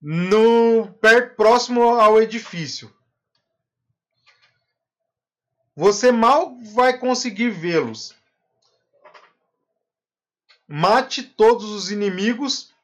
no 0.00 0.94
perto 1.00 1.34
próximo 1.34 1.82
ao 1.82 2.22
edifício. 2.22 2.94
Você 5.80 6.12
mal 6.12 6.54
vai 6.74 6.98
conseguir 6.98 7.48
vê-los. 7.48 8.14
Mate 10.68 11.22
todos 11.22 11.70
os 11.70 11.90
inimigos. 11.90 12.74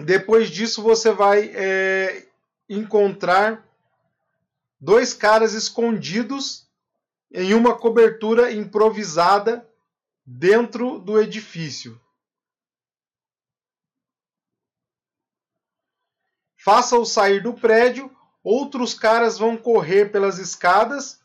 Depois 0.00 0.50
disso, 0.50 0.82
você 0.82 1.12
vai 1.12 1.52
é, 1.54 2.26
encontrar 2.68 3.64
dois 4.80 5.14
caras 5.14 5.52
escondidos 5.52 6.66
em 7.30 7.54
uma 7.54 7.78
cobertura 7.78 8.50
improvisada 8.50 9.64
dentro 10.26 10.98
do 10.98 11.20
edifício. 11.20 12.00
Faça-o 16.56 17.04
sair 17.04 17.40
do 17.40 17.54
prédio. 17.54 18.10
Outros 18.42 18.94
caras 18.94 19.38
vão 19.38 19.56
correr 19.56 20.10
pelas 20.10 20.38
escadas. 20.38 21.20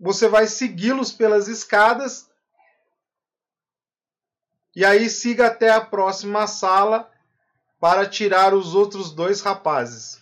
Você 0.00 0.28
vai 0.28 0.46
segui-los 0.46 1.12
pelas 1.12 1.48
escadas. 1.48 2.28
E 4.74 4.84
aí 4.84 5.08
siga 5.08 5.46
até 5.46 5.70
a 5.70 5.80
próxima 5.80 6.46
sala 6.46 7.10
para 7.80 8.08
tirar 8.08 8.54
os 8.54 8.74
outros 8.74 9.12
dois 9.12 9.40
rapazes. 9.40 10.20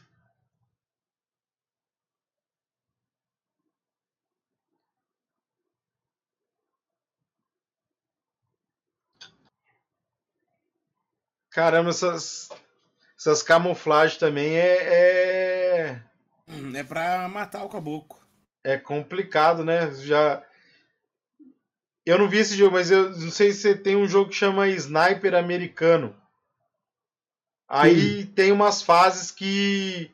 Caramba, 11.51 11.89
essas, 11.89 12.51
essas 13.19 13.43
camuflagens 13.43 14.19
também 14.19 14.57
é, 14.57 14.77
é, 14.77 16.03
É 16.75 16.85
pra 16.85 17.29
matar 17.29 17.65
o 17.65 17.69
caboclo. 17.69 18.19
é 18.63 18.77
complicado, 18.77 19.65
né? 19.65 19.91
Já 19.95 20.43
eu 22.05 22.19
não 22.19 22.29
vi 22.29 22.39
esse 22.39 22.57
jogo, 22.57 22.77
mas 22.77 22.89
eu 22.91 23.11
não 23.11 23.31
sei 23.33 23.53
se 23.53 23.63
você 23.63 23.75
tem 23.75 23.97
um 23.97 24.07
jogo 24.07 24.31
que 24.31 24.37
chama 24.37 24.69
Sniper 24.69 25.35
Americano. 25.35 26.17
Aí 27.69 28.27
tem 28.27 28.53
umas 28.53 28.81
fases 28.81 29.33
que 29.33 30.09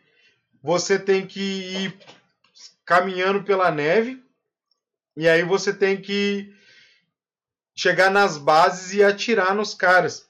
você 0.62 0.98
tem 0.98 1.26
que 1.26 1.40
ir 1.40 1.98
caminhando 2.82 3.42
pela 3.44 3.70
neve 3.70 4.24
e 5.14 5.28
aí 5.28 5.42
você 5.42 5.72
tem 5.74 6.00
que 6.00 6.54
chegar 7.74 8.10
nas 8.10 8.38
bases 8.38 8.94
e 8.94 9.04
atirar 9.04 9.54
nos 9.54 9.74
caras. 9.74 10.26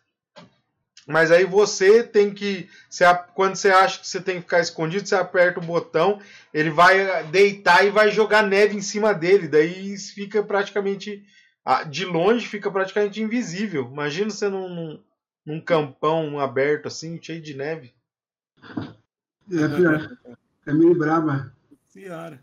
Mas 1.06 1.30
aí 1.30 1.44
você 1.44 2.02
tem 2.02 2.32
que. 2.32 2.68
Você, 2.88 3.04
quando 3.34 3.56
você 3.56 3.70
acha 3.70 4.00
que 4.00 4.06
você 4.06 4.20
tem 4.20 4.36
que 4.36 4.42
ficar 4.42 4.60
escondido, 4.60 5.06
você 5.06 5.16
aperta 5.16 5.58
o 5.58 5.64
botão, 5.64 6.20
ele 6.54 6.70
vai 6.70 7.24
deitar 7.24 7.84
e 7.84 7.90
vai 7.90 8.10
jogar 8.10 8.42
neve 8.42 8.76
em 8.76 8.82
cima 8.82 9.12
dele. 9.12 9.48
Daí 9.48 9.96
fica 9.98 10.42
praticamente. 10.42 11.24
ah, 11.64 11.82
De 11.82 12.04
longe 12.04 12.46
fica 12.46 12.70
praticamente 12.70 13.20
invisível. 13.20 13.88
Imagina 13.90 14.30
você 14.30 14.48
num, 14.48 15.00
num, 15.44 15.60
campão 15.60 16.38
aberto 16.38 16.86
assim, 16.86 17.20
cheio 17.20 17.42
de 17.42 17.54
neve. 17.54 17.92
É 19.50 19.68
pior. 19.76 20.18
É 20.64 20.72
meio 20.72 20.94
braba. 20.94 21.52
Senhora. 21.88 22.40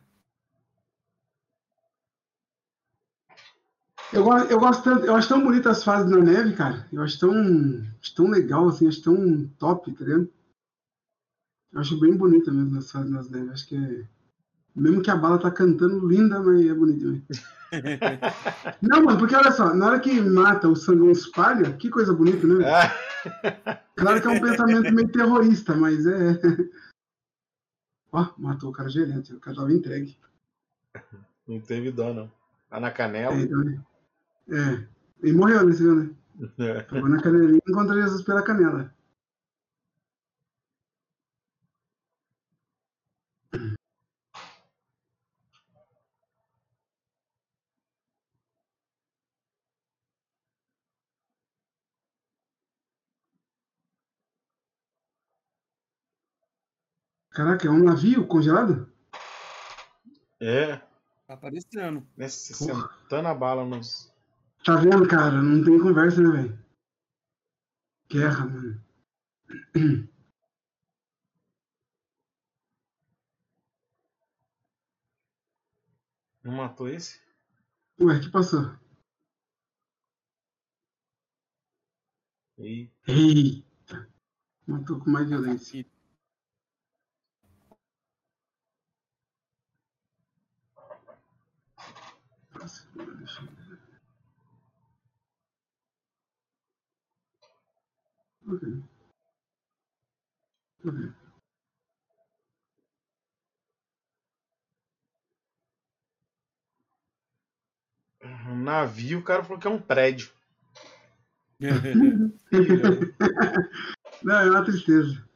Eu, 4.11 4.26
eu 4.49 4.60
gosto 4.60 4.84
tanto, 4.84 5.06
eu 5.06 5.15
acho 5.15 5.30
tão 5.30 5.44
bonitas 5.44 5.77
as 5.77 5.84
fases 5.84 6.10
na 6.10 6.18
neve, 6.18 6.56
cara. 6.56 6.88
Eu 6.91 7.03
acho 7.03 7.19
tão, 7.19 7.31
acho 8.02 8.15
tão 8.15 8.27
legal, 8.30 8.68
assim, 8.68 8.88
acho 8.88 9.03
tão 9.03 9.48
top, 9.60 9.91
tá 9.94 10.03
ligado? 10.03 10.30
Eu 11.72 11.80
acho 11.80 11.99
bem 11.99 12.18
bonita 12.18 12.52
mesmo 12.52 12.80
as 12.80 12.91
fases 12.91 13.11
nas 13.11 13.30
neves. 13.30 13.52
Acho 13.52 13.68
que 13.68 13.76
é. 13.76 14.07
Mesmo 14.76 15.02
que 15.02 15.11
a 15.11 15.15
bala 15.15 15.38
tá 15.38 15.52
cantando 15.52 16.07
linda, 16.07 16.41
mas 16.41 16.65
é 16.65 16.73
bonito. 16.73 17.22
Não, 18.81 19.03
mano, 19.03 19.19
porque 19.19 19.36
olha 19.36 19.52
só, 19.52 19.73
na 19.73 19.88
hora 19.88 19.99
que 19.99 20.19
mata 20.22 20.68
o 20.68 20.76
sangão 20.76 21.11
espalha, 21.11 21.73
que 21.73 21.90
coisa 21.90 22.14
bonita, 22.14 22.48
né? 22.48 22.65
Claro 23.95 24.22
que 24.22 24.27
é 24.27 24.31
um 24.31 24.41
pensamento 24.41 24.94
meio 24.94 25.11
terrorista, 25.11 25.76
mas 25.76 26.06
é. 26.07 26.40
Ó, 28.11 28.27
matou 28.38 28.69
o 28.69 28.73
cara 28.73 28.90
gerente, 28.90 29.34
o 29.34 29.40
cara 29.40 29.56
tava 29.56 29.72
entregue. 29.72 30.18
Não 31.48 31.60
teve 31.60 31.91
dó, 31.91 32.14
não. 32.14 32.31
Tá 32.69 32.80
na 32.80 32.91
canela. 32.91 33.36
É, 33.36 33.41
então, 33.41 33.64
é. 34.51 34.88
E 35.23 35.34
morreu 35.34 35.65
nesse 35.65 35.84
viu, 35.84 35.95
né? 35.95 36.15
É. 36.57 36.81
Pegou 36.84 37.09
na 37.09 37.21
canelinha 37.21 37.59
e 37.65 37.71
encontrou 37.71 38.01
Jesus 38.01 38.23
pela 38.23 38.43
canela. 38.43 38.93
Caraca, 57.39 57.67
é 57.67 57.71
um 57.71 57.84
navio 57.84 58.27
congelado? 58.27 58.91
É. 60.41 60.76
Tá 61.26 61.35
aparecendo. 61.35 62.05
Nesse, 62.17 62.53
sentando 62.53 63.27
a 63.30 63.34
bala 63.34 63.63
nos. 63.63 64.11
Tá 64.64 64.76
vendo, 64.76 65.07
cara? 65.07 65.41
Não 65.41 65.64
tem 65.64 65.80
conversa, 65.80 66.22
né, 66.22 66.30
velho? 66.31 66.60
Guerra, 68.10 68.45
mano. 68.45 68.84
Não 76.44 76.53
matou 76.53 76.88
esse? 76.90 77.22
Ué, 78.02 78.19
que 78.19 78.30
passou? 78.30 78.77
E 82.57 82.91
Eita. 83.07 84.10
Matou 84.68 84.99
com 84.99 85.10
mais 85.10 85.30
violência. 85.30 85.86
Nossa, 92.53 92.88
deixa 92.95 93.41
eu 93.41 93.59
Ok. 98.49 98.63
Ok. 100.85 101.19
um 108.47 108.63
navio, 108.63 109.19
o 109.19 109.23
cara 109.23 109.43
falou 109.43 109.59
que 109.59 109.67
é 109.67 109.69
um 109.69 109.81
prédio. 109.81 110.31
Não, 114.23 114.39
é 114.39 114.49
uma 114.49 114.63
tristeza. 114.63 115.27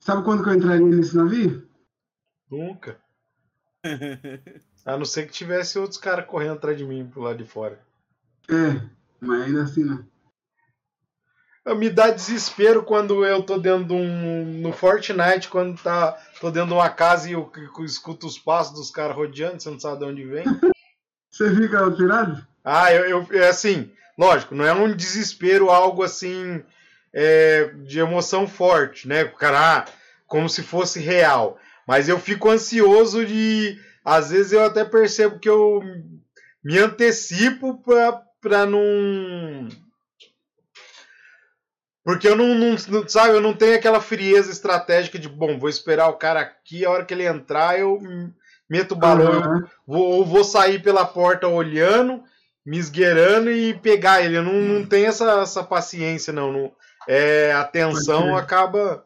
Sabe 0.00 0.22
quando 0.24 0.42
que 0.42 0.50
eu 0.50 0.54
entraria 0.54 0.86
nesse 0.86 1.16
navio? 1.16 1.68
Nunca. 2.50 3.00
A 4.84 4.96
não 4.96 5.04
ser 5.04 5.26
que 5.26 5.32
tivesse 5.32 5.78
outros 5.78 5.98
caras 5.98 6.26
correndo 6.26 6.54
atrás 6.54 6.76
de 6.78 6.84
mim 6.84 7.08
pro 7.08 7.22
lado 7.22 7.38
de 7.42 7.48
fora. 7.48 7.85
É, 8.50 8.80
mas 9.20 9.42
ainda 9.42 9.62
assim 9.62 9.84
não. 9.84 10.06
Me 11.74 11.90
dá 11.90 12.10
desespero 12.10 12.84
quando 12.84 13.24
eu 13.24 13.42
tô 13.42 13.58
dentro 13.58 13.84
de 13.84 13.92
um. 13.92 14.60
No 14.60 14.72
Fortnite, 14.72 15.48
quando 15.48 15.82
tá, 15.82 16.16
tô 16.40 16.48
dentro 16.50 16.68
de 16.68 16.74
uma 16.74 16.88
casa 16.88 17.28
e 17.28 17.32
eu, 17.32 17.50
eu 17.56 17.84
escuto 17.84 18.26
os 18.26 18.38
passos 18.38 18.74
dos 18.74 18.90
caras 18.90 19.16
rodeando, 19.16 19.60
você 19.60 19.68
não 19.70 19.80
sabe 19.80 19.98
de 19.98 20.04
onde 20.04 20.24
vem. 20.24 20.44
Você 21.28 21.54
fica 21.54 21.80
alterado? 21.80 22.46
Ah, 22.64 22.90
eu, 22.94 23.26
eu 23.30 23.42
é 23.42 23.48
assim, 23.48 23.92
lógico, 24.16 24.54
não 24.54 24.64
é 24.64 24.72
um 24.72 24.96
desespero, 24.96 25.68
algo 25.68 26.02
assim 26.02 26.64
é, 27.12 27.72
de 27.84 27.98
emoção 27.98 28.48
forte, 28.48 29.06
né? 29.06 29.24
O 29.24 29.32
cara, 29.32 29.80
ah, 29.80 29.84
como 30.26 30.48
se 30.48 30.62
fosse 30.62 30.98
real. 30.98 31.58
Mas 31.86 32.08
eu 32.08 32.18
fico 32.18 32.50
ansioso 32.50 33.24
de. 33.24 33.78
Às 34.04 34.30
vezes 34.30 34.52
eu 34.52 34.64
até 34.64 34.84
percebo 34.84 35.38
que 35.38 35.48
eu 35.48 35.82
me 36.64 36.78
antecipo 36.78 37.82
pra, 37.82 38.22
pra 38.40 38.66
não. 38.66 39.68
Porque 42.04 42.28
eu 42.28 42.36
não, 42.36 42.54
não, 42.54 43.08
sabe, 43.08 43.34
eu 43.34 43.40
não 43.40 43.52
tenho 43.52 43.74
aquela 43.74 44.00
frieza 44.00 44.50
estratégica 44.50 45.18
de, 45.18 45.28
bom, 45.28 45.58
vou 45.58 45.68
esperar 45.68 46.08
o 46.08 46.16
cara 46.16 46.40
aqui, 46.40 46.84
a 46.84 46.90
hora 46.90 47.04
que 47.04 47.12
ele 47.12 47.26
entrar 47.26 47.80
eu 47.80 48.00
meto 48.70 48.92
o 48.92 48.96
balão, 48.96 49.32
eu 49.32 49.40
Aham. 49.40 49.64
vou, 49.86 50.04
ou 50.04 50.24
vou 50.24 50.44
sair 50.44 50.80
pela 50.80 51.04
porta 51.04 51.48
olhando, 51.48 52.22
me 52.64 52.78
esgueirando 52.78 53.50
e 53.50 53.74
pegar 53.74 54.22
ele. 54.22 54.36
Eu 54.36 54.44
não, 54.44 54.52
não 54.52 54.86
tenho 54.86 55.06
essa, 55.06 55.42
essa 55.42 55.64
paciência, 55.64 56.32
não. 56.32 56.52
não 56.52 56.72
é, 57.06 57.52
a 57.52 57.64
tensão 57.64 58.36
acaba. 58.36 59.04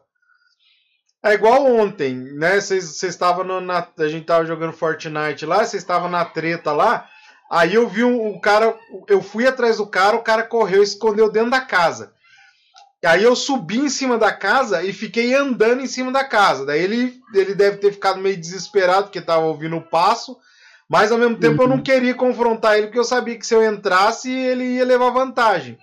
É 1.23 1.33
igual 1.33 1.65
ontem, 1.65 2.15
né? 2.15 2.59
Vocês 2.59 3.03
estavam 3.03 3.61
na. 3.61 3.87
A 3.97 4.07
gente 4.07 4.25
tava 4.25 4.45
jogando 4.45 4.73
Fortnite 4.73 5.45
lá, 5.45 5.57
vocês 5.57 5.83
estavam 5.83 6.09
na 6.09 6.25
treta 6.25 6.71
lá. 6.71 7.07
Aí 7.51 7.73
eu 7.73 7.85
vi 7.89 8.01
um, 8.01 8.29
o 8.29 8.39
cara. 8.39 8.73
Eu 9.09 9.21
fui 9.21 9.45
atrás 9.45 9.75
do 9.75 9.85
cara, 9.85 10.15
o 10.15 10.23
cara 10.23 10.43
correu 10.43 10.79
e 10.79 10.85
escondeu 10.85 11.29
dentro 11.29 11.51
da 11.51 11.59
casa. 11.59 12.13
Aí 13.03 13.23
eu 13.23 13.35
subi 13.35 13.77
em 13.77 13.89
cima 13.89 14.17
da 14.17 14.31
casa 14.31 14.81
e 14.83 14.93
fiquei 14.93 15.33
andando 15.33 15.81
em 15.81 15.87
cima 15.87 16.13
da 16.13 16.23
casa. 16.23 16.65
Daí 16.65 16.81
ele, 16.81 17.19
ele 17.33 17.53
deve 17.53 17.77
ter 17.77 17.91
ficado 17.91 18.21
meio 18.21 18.37
desesperado 18.37 19.03
porque 19.05 19.19
tava 19.19 19.41
ouvindo 19.41 19.75
o 19.75 19.81
passo. 19.81 20.37
Mas 20.87 21.11
ao 21.11 21.17
mesmo 21.17 21.37
tempo 21.37 21.61
eu 21.63 21.67
não 21.67 21.81
queria 21.81 22.13
confrontar 22.15 22.77
ele 22.77 22.87
porque 22.87 22.99
eu 22.99 23.03
sabia 23.03 23.37
que 23.37 23.45
se 23.45 23.53
eu 23.53 23.63
entrasse 23.63 24.31
ele 24.31 24.63
ia 24.75 24.85
levar 24.85 25.09
vantagem. 25.09 25.77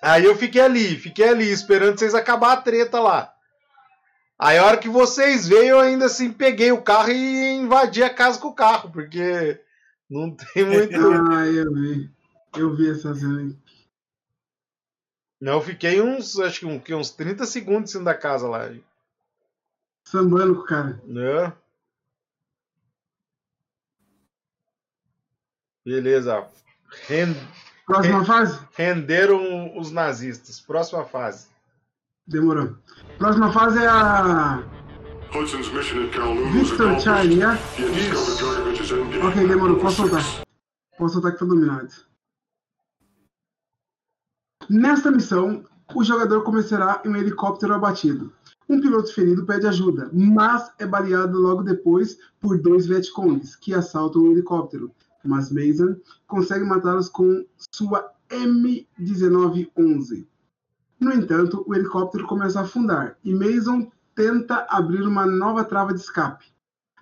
Aí 0.00 0.24
eu 0.24 0.36
fiquei 0.36 0.62
ali, 0.62 0.96
fiquei 0.96 1.28
ali 1.28 1.50
esperando 1.50 1.98
vocês 1.98 2.14
acabar 2.14 2.52
a 2.52 2.56
treta 2.56 3.00
lá. 3.00 3.32
Aí 4.38 4.56
a 4.56 4.64
hora 4.64 4.76
que 4.78 4.88
vocês 4.88 5.46
veio 5.46 5.70
eu 5.70 5.80
ainda 5.80 6.06
assim 6.06 6.32
peguei 6.32 6.72
o 6.72 6.82
carro 6.82 7.10
e 7.10 7.52
invadi 7.52 8.02
a 8.02 8.10
casa 8.10 8.38
com 8.38 8.48
o 8.48 8.54
carro, 8.54 8.90
porque 8.90 9.60
não 10.12 10.30
tem 10.36 10.64
muito. 10.64 10.94
Ah, 11.32 11.46
eu 11.46 11.72
vi. 11.72 12.10
Eu 12.56 12.76
vi 12.76 12.90
essa 12.90 13.14
cena 13.14 13.42
eu 15.54 15.60
fiquei 15.62 16.00
uns, 16.00 16.38
acho 16.38 16.60
que 16.60 16.78
que 16.80 16.94
uns 16.94 17.10
30 17.10 17.46
segundos 17.46 17.90
em 17.90 17.92
cima 17.94 18.04
da 18.04 18.14
casa 18.14 18.46
lá. 18.46 18.70
Sambando 20.06 20.54
com 20.56 20.60
o 20.60 20.66
cara. 20.66 21.00
Né? 21.04 21.52
Beleza. 25.84 26.46
Ren- 27.08 27.34
Próxima 27.86 28.18
ren- 28.18 28.24
fase? 28.24 28.68
Renderam 28.76 29.76
os 29.78 29.90
nazistas. 29.90 30.60
Próxima 30.60 31.04
fase. 31.04 31.48
Demorou. 32.26 32.76
Próxima 33.18 33.52
fase 33.52 33.78
é 33.78 33.86
a. 33.86 34.62
Hudson's 35.32 35.72
mission 35.72 36.04
at 36.04 36.12
Kowloon 36.12 36.52
was 36.52 36.68
Victor 36.68 36.84
accomplished. 36.84 37.04
Charlie, 37.04 37.36
né? 37.36 37.56
He 37.74 37.82
had 37.84 37.94
discovered 37.94 38.38
Dragovich's 38.38 38.92
endgame. 38.92 39.26
Ok, 39.26 39.48
demorou. 39.48 39.78
Posso 39.78 39.96
soltar. 39.96 40.22
Posso 40.98 41.14
soltar 41.14 41.32
que 41.32 41.38
foi 41.38 41.48
dominado. 41.48 41.88
Nesta 44.68 45.10
missão, 45.10 45.64
o 45.94 46.04
jogador 46.04 46.42
começará 46.42 47.00
em 47.04 47.08
um 47.08 47.16
helicóptero 47.16 47.72
abatido. 47.74 48.30
Um 48.68 48.78
piloto 48.78 49.12
ferido 49.14 49.46
pede 49.46 49.66
ajuda, 49.66 50.10
mas 50.12 50.70
é 50.78 50.86
baleado 50.86 51.38
logo 51.38 51.62
depois 51.62 52.18
por 52.38 52.60
dois 52.60 52.86
Vietcongs 52.86 53.56
que 53.56 53.72
assaltam 53.72 54.22
o 54.22 54.32
helicóptero. 54.32 54.90
Mas 55.24 55.50
Mason 55.50 55.96
consegue 56.26 56.64
matá-los 56.64 57.08
com 57.08 57.42
sua 57.72 58.12
M1911. 58.28 60.26
No 61.00 61.12
entanto, 61.12 61.64
o 61.66 61.74
helicóptero 61.74 62.26
começa 62.26 62.60
a 62.60 62.64
afundar 62.64 63.16
e 63.24 63.34
Mason 63.34 63.90
tenta 64.14 64.66
abrir 64.68 65.02
uma 65.02 65.26
nova 65.26 65.64
trava 65.64 65.92
de 65.92 66.00
escape, 66.00 66.46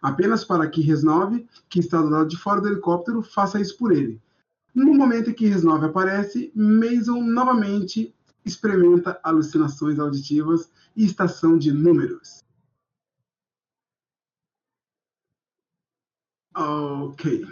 apenas 0.01 0.45
para 0.45 0.69
que 0.69 0.81
Resnove, 0.81 1.49
que 1.69 1.81
está 1.81 2.01
do 2.01 2.09
lado 2.09 2.29
de 2.29 2.37
fora 2.37 2.61
do 2.61 2.69
helicóptero, 2.69 3.23
faça 3.23 3.61
isso 3.61 3.77
por 3.77 3.93
ele. 3.93 4.21
No 4.75 4.95
momento 4.95 5.31
em 5.31 5.35
que 5.35 5.47
Reznov 5.47 5.85
aparece, 5.85 6.53
Mason 6.55 7.23
novamente 7.23 8.15
experimenta 8.45 9.19
alucinações 9.23 9.99
auditivas 9.99 10.71
e 10.97 11.05
estação 11.05 11.59
de 11.59 11.73
números. 11.73 12.45
Ok. 16.55 17.47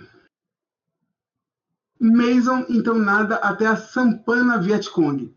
Mason 2.00 2.64
então 2.68 2.98
nada 2.98 3.36
até 3.36 3.66
a 3.66 3.76
Sampana 3.76 4.60
Vietcong. 4.60 5.34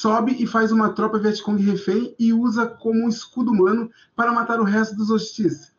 Sobe 0.00 0.34
e 0.42 0.46
faz 0.46 0.72
uma 0.72 0.94
tropa 0.94 1.18
Vietcong 1.18 1.62
refém 1.62 2.16
e 2.18 2.32
usa 2.32 2.66
como 2.66 3.04
um 3.04 3.08
escudo 3.10 3.50
humano 3.50 3.90
para 4.16 4.32
matar 4.32 4.58
o 4.58 4.64
resto 4.64 4.96
dos 4.96 5.10
hostis. 5.10 5.74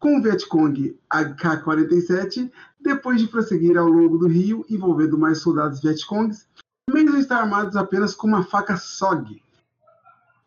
Com 0.00 0.18
o 0.18 0.20
Vietcong 0.20 0.98
AK-47, 1.08 2.50
depois 2.80 3.20
de 3.20 3.28
prosseguir 3.28 3.78
ao 3.78 3.86
longo 3.86 4.18
do 4.18 4.26
rio, 4.26 4.66
envolvendo 4.68 5.16
mais 5.16 5.38
soldados 5.38 5.80
Vietcongs, 5.80 6.48
Mason 6.90 7.16
está 7.16 7.36
armado 7.36 7.78
apenas 7.78 8.12
com 8.12 8.26
uma 8.26 8.42
faca 8.42 8.76
SOG, 8.76 9.40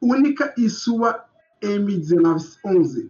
única 0.01 0.53
e 0.57 0.69
sua 0.69 1.23
M1911 1.61 3.09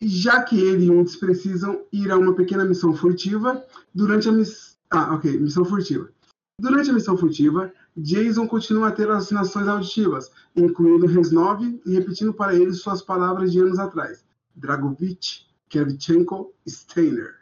já 0.00 0.42
que 0.44 0.58
ele 0.58 0.86
e 0.86 0.90
Undes 0.90 1.14
precisam 1.14 1.84
ir 1.92 2.10
a 2.10 2.16
uma 2.16 2.34
pequena 2.34 2.64
missão 2.64 2.94
furtiva 2.94 3.64
durante 3.94 4.30
a 4.30 4.32
missão. 4.32 4.72
Ah, 4.90 5.14
ok, 5.14 5.38
missão 5.38 5.64
furtiva. 5.64 6.10
Durante 6.58 6.90
a 6.90 6.92
missão 6.92 7.16
furtiva, 7.16 7.72
Jason 7.96 8.46
continua 8.46 8.88
a 8.88 8.92
ter 8.92 9.10
alucinações 9.10 9.68
auditivas, 9.68 10.30
incluindo 10.56 11.06
Reznov 11.06 11.62
e 11.84 11.92
repetindo 11.92 12.32
para 12.32 12.54
ele 12.54 12.72
suas 12.72 13.02
palavras 13.02 13.52
de 13.52 13.60
anos 13.60 13.78
atrás: 13.78 14.24
Dragovich, 14.54 15.46
Kevchenko, 15.68 16.54
Steiner. 16.66 17.34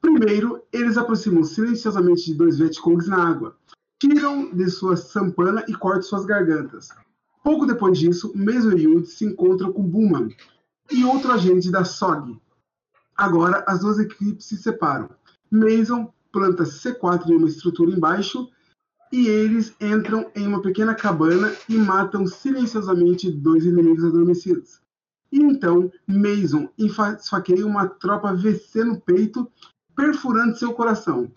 Primeiro, 0.00 0.62
eles 0.72 0.96
aproximam 0.96 1.42
silenciosamente 1.42 2.26
de 2.26 2.34
dois 2.34 2.58
Vietcongs 2.58 3.08
na 3.08 3.28
água, 3.28 3.56
tiram 3.98 4.54
de 4.54 4.70
sua 4.70 4.96
sampana 4.96 5.64
e 5.66 5.74
cortam 5.74 6.02
suas 6.02 6.24
gargantas. 6.24 6.90
Pouco 7.42 7.66
depois 7.66 7.98
disso, 7.98 8.32
Mason 8.34 8.72
e 8.72 8.82
Yud 8.82 9.06
se 9.06 9.24
encontram 9.24 9.72
com 9.72 9.82
Buman, 9.82 10.28
e 10.90 11.04
outro 11.04 11.32
agente 11.32 11.70
da 11.70 11.84
SOG. 11.84 12.38
Agora, 13.16 13.64
as 13.66 13.80
duas 13.80 13.98
equipes 13.98 14.44
se 14.44 14.56
separam. 14.56 15.08
Mason 15.50 16.12
planta 16.30 16.64
C4 16.64 17.28
em 17.28 17.36
uma 17.36 17.48
estrutura 17.48 17.90
embaixo 17.90 18.50
e 19.14 19.28
eles 19.28 19.72
entram 19.80 20.28
em 20.34 20.44
uma 20.44 20.60
pequena 20.60 20.92
cabana 20.92 21.54
e 21.68 21.76
matam 21.76 22.26
silenciosamente 22.26 23.30
dois 23.30 23.64
inimigos 23.64 24.04
adormecidos. 24.04 24.80
E 25.30 25.40
então, 25.40 25.88
Mason 26.04 26.68
esfaqueia 26.76 27.64
uma 27.64 27.88
tropa 27.88 28.34
VC 28.34 28.82
no 28.82 29.00
peito, 29.00 29.48
perfurando 29.94 30.56
seu 30.56 30.72
coração. 30.72 31.30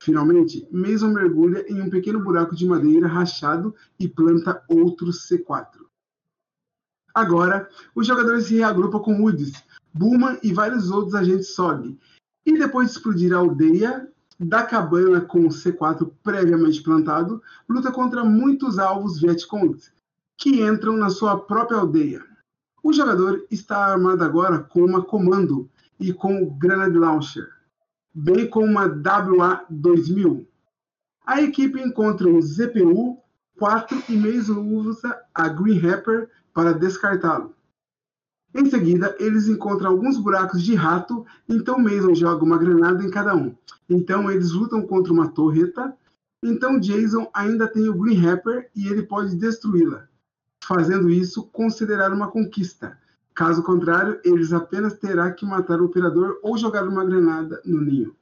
Finalmente, 0.00 0.64
Mason 0.70 1.08
mergulha 1.08 1.64
em 1.68 1.82
um 1.82 1.90
pequeno 1.90 2.22
buraco 2.22 2.54
de 2.54 2.64
madeira 2.64 3.08
rachado 3.08 3.74
e 3.98 4.06
planta 4.06 4.62
outro 4.68 5.08
C4. 5.08 5.80
Agora, 7.12 7.68
os 7.96 8.06
jogadores 8.06 8.44
se 8.46 8.58
reagrupam 8.58 9.00
com 9.00 9.20
Woods, 9.20 9.60
Bulman 9.92 10.38
e 10.40 10.52
vários 10.52 10.88
outros 10.88 11.16
agentes 11.16 11.52
SOG. 11.52 11.98
E 12.46 12.56
depois 12.56 12.90
de 12.90 12.94
explodir 12.94 13.34
a 13.34 13.38
aldeia 13.38 14.08
da 14.38 14.62
cabana 14.62 15.20
com 15.20 15.46
o 15.46 15.48
C4 15.48 16.10
previamente 16.22 16.82
plantado, 16.82 17.42
luta 17.68 17.92
contra 17.92 18.24
muitos 18.24 18.78
alvos 18.78 19.20
Vietcongs, 19.20 19.92
que 20.36 20.62
entram 20.62 20.96
na 20.96 21.10
sua 21.10 21.38
própria 21.38 21.78
aldeia. 21.78 22.22
O 22.82 22.92
jogador 22.92 23.46
está 23.50 23.92
armado 23.92 24.22
agora 24.24 24.58
com 24.58 24.84
uma 24.84 25.02
comando 25.02 25.70
e 25.98 26.12
com 26.12 26.42
o 26.42 26.50
Grenade 26.50 26.98
Launcher, 26.98 27.48
bem 28.12 28.48
como 28.48 28.66
uma 28.66 28.86
WA-2000. 28.86 30.46
A 31.24 31.40
equipe 31.40 31.80
encontra 31.80 32.28
um 32.28 32.42
ZPU 32.42 33.18
4 33.58 34.02
e 34.08 34.16
Mason 34.16 34.60
usa 34.60 35.18
a 35.34 35.48
Green 35.48 35.78
Rapper 35.78 36.28
para 36.52 36.74
descartá-lo. 36.74 37.54
Em 38.54 38.66
seguida, 38.66 39.16
eles 39.18 39.48
encontram 39.48 39.90
alguns 39.90 40.16
buracos 40.16 40.62
de 40.62 40.76
rato, 40.76 41.26
então 41.48 41.76
Mason 41.76 42.14
joga 42.14 42.44
uma 42.44 42.56
granada 42.56 43.02
em 43.02 43.10
cada 43.10 43.34
um. 43.34 43.52
Então 43.88 44.30
eles 44.30 44.52
lutam 44.52 44.86
contra 44.86 45.12
uma 45.12 45.28
torreta. 45.28 45.92
Então 46.40 46.78
Jason 46.78 47.28
ainda 47.34 47.66
tem 47.66 47.88
o 47.88 47.98
Green 47.98 48.16
Rapper 48.16 48.70
e 48.74 48.86
ele 48.86 49.02
pode 49.02 49.34
destruí-la. 49.34 50.06
Fazendo 50.62 51.10
isso, 51.10 51.42
considerar 51.48 52.12
uma 52.12 52.28
conquista. 52.28 52.96
Caso 53.34 53.60
contrário, 53.64 54.20
eles 54.24 54.52
apenas 54.52 54.94
terá 54.94 55.32
que 55.32 55.44
matar 55.44 55.80
o 55.80 55.86
operador 55.86 56.38
ou 56.40 56.56
jogar 56.56 56.86
uma 56.86 57.04
granada 57.04 57.60
no 57.64 57.80
ninho. 57.80 58.14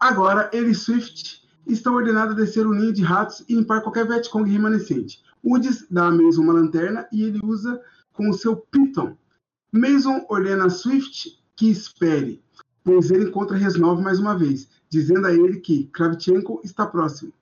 Agora, 0.00 0.48
ele 0.54 0.70
e 0.70 0.74
Swift 0.74 1.46
estão 1.66 1.94
ordenados 1.94 2.34
a 2.34 2.36
descer 2.36 2.66
o 2.66 2.72
ninho 2.72 2.94
de 2.94 3.02
ratos 3.02 3.44
e 3.46 3.54
limpar 3.54 3.82
qualquer 3.82 4.06
Vietcong 4.06 4.50
remanescente. 4.50 5.22
Woods 5.44 5.86
dá 5.90 6.06
a 6.06 6.10
Mason 6.10 6.42
uma 6.42 6.54
lanterna 6.54 7.06
e 7.12 7.22
ele 7.22 7.40
usa 7.44 7.80
com 8.18 8.28
o 8.28 8.34
seu 8.34 8.56
Python. 8.56 9.16
Mason 9.70 10.26
ordena 10.28 10.64
a 10.64 10.70
Swift 10.70 11.40
que 11.54 11.70
espere, 11.70 12.42
pois 12.82 13.12
ele 13.12 13.28
encontra 13.28 13.56
Reznov 13.56 14.02
mais 14.02 14.18
uma 14.18 14.36
vez, 14.36 14.68
dizendo 14.90 15.28
a 15.28 15.32
ele 15.32 15.60
que 15.60 15.84
Kravchenko 15.84 16.60
está 16.64 16.84
próximo. 16.84 17.32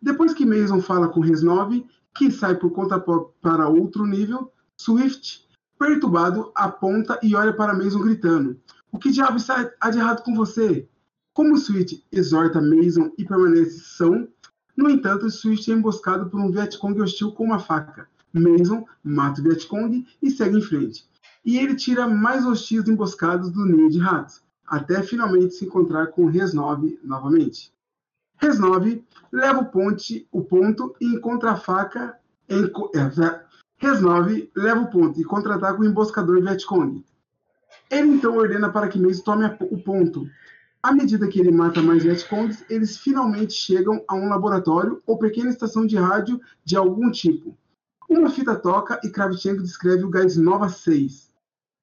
Depois 0.00 0.32
que 0.32 0.46
Mason 0.46 0.80
fala 0.80 1.08
com 1.08 1.20
Reznov, 1.20 1.84
que 2.14 2.30
sai 2.30 2.56
por 2.56 2.70
conta 2.70 2.98
para 2.98 3.68
outro 3.68 4.06
nível, 4.06 4.50
Swift, 4.80 5.46
perturbado, 5.78 6.50
aponta 6.54 7.20
e 7.22 7.34
olha 7.36 7.52
para 7.52 7.74
Mason 7.74 8.00
gritando: 8.00 8.58
O 8.90 8.98
que 8.98 9.10
diabo 9.10 9.36
está 9.36 9.62
de 9.62 9.98
errado 9.98 10.22
com 10.22 10.34
você? 10.34 10.88
Como 11.34 11.58
Swift 11.58 12.02
exorta 12.10 12.62
Mason 12.62 13.12
e 13.18 13.26
permanece 13.26 13.80
são, 13.80 14.26
no 14.74 14.88
entanto, 14.88 15.30
Swift 15.30 15.70
é 15.70 15.74
emboscado 15.74 16.30
por 16.30 16.40
um 16.40 16.50
Vietcong 16.50 16.98
hostil 17.02 17.32
com 17.32 17.44
uma 17.44 17.58
faca. 17.58 18.08
Mason 18.34 18.84
mata 19.02 19.40
o 19.40 19.44
Vietcong 19.44 20.06
e 20.20 20.30
segue 20.30 20.58
em 20.58 20.62
frente. 20.62 21.08
E 21.44 21.58
ele 21.58 21.74
tira 21.74 22.08
mais 22.08 22.44
hostis 22.44 22.88
emboscados 22.88 23.50
do 23.50 23.64
ninho 23.64 23.90
de 23.90 23.98
ratos, 23.98 24.42
até 24.66 25.02
finalmente 25.02 25.54
se 25.54 25.64
encontrar 25.64 26.08
com 26.08 26.26
Reznov 26.26 26.98
novamente. 27.02 27.72
Reznov 28.36 29.02
leva 29.32 29.60
o, 29.60 29.66
ponte, 29.66 30.26
o 30.32 30.42
ponto 30.42 30.94
e 31.00 31.06
encontra 31.06 31.52
a 31.52 31.56
faca. 31.56 32.18
Em, 32.48 32.64
é, 32.64 33.44
Reznov 33.76 34.50
leva 34.56 34.80
o 34.80 34.90
ponto 34.90 35.20
e 35.20 35.24
contra-ataca 35.24 35.80
o 35.80 35.84
emboscador 35.84 36.42
Vietcong. 36.42 37.04
Ele 37.90 38.08
então 38.08 38.36
ordena 38.36 38.70
para 38.70 38.88
que 38.88 38.98
Mason 38.98 39.22
tome 39.22 39.44
o 39.60 39.78
ponto, 39.78 40.28
à 40.84 40.92
medida 40.92 41.26
que 41.26 41.40
ele 41.40 41.50
mata 41.50 41.80
mais 41.80 42.02
Vietcongs, 42.02 42.62
eles 42.68 42.98
finalmente 42.98 43.54
chegam 43.54 44.04
a 44.06 44.14
um 44.14 44.28
laboratório 44.28 45.02
ou 45.06 45.18
pequena 45.18 45.48
estação 45.48 45.86
de 45.86 45.96
rádio 45.96 46.38
de 46.62 46.76
algum 46.76 47.10
tipo. 47.10 47.56
Uma 48.08 48.28
fita 48.28 48.54
toca 48.54 49.00
e 49.02 49.08
Kravchenko 49.08 49.62
descreve 49.62 50.04
o 50.04 50.10
gás 50.10 50.36
Nova 50.36 50.68
6, 50.68 51.30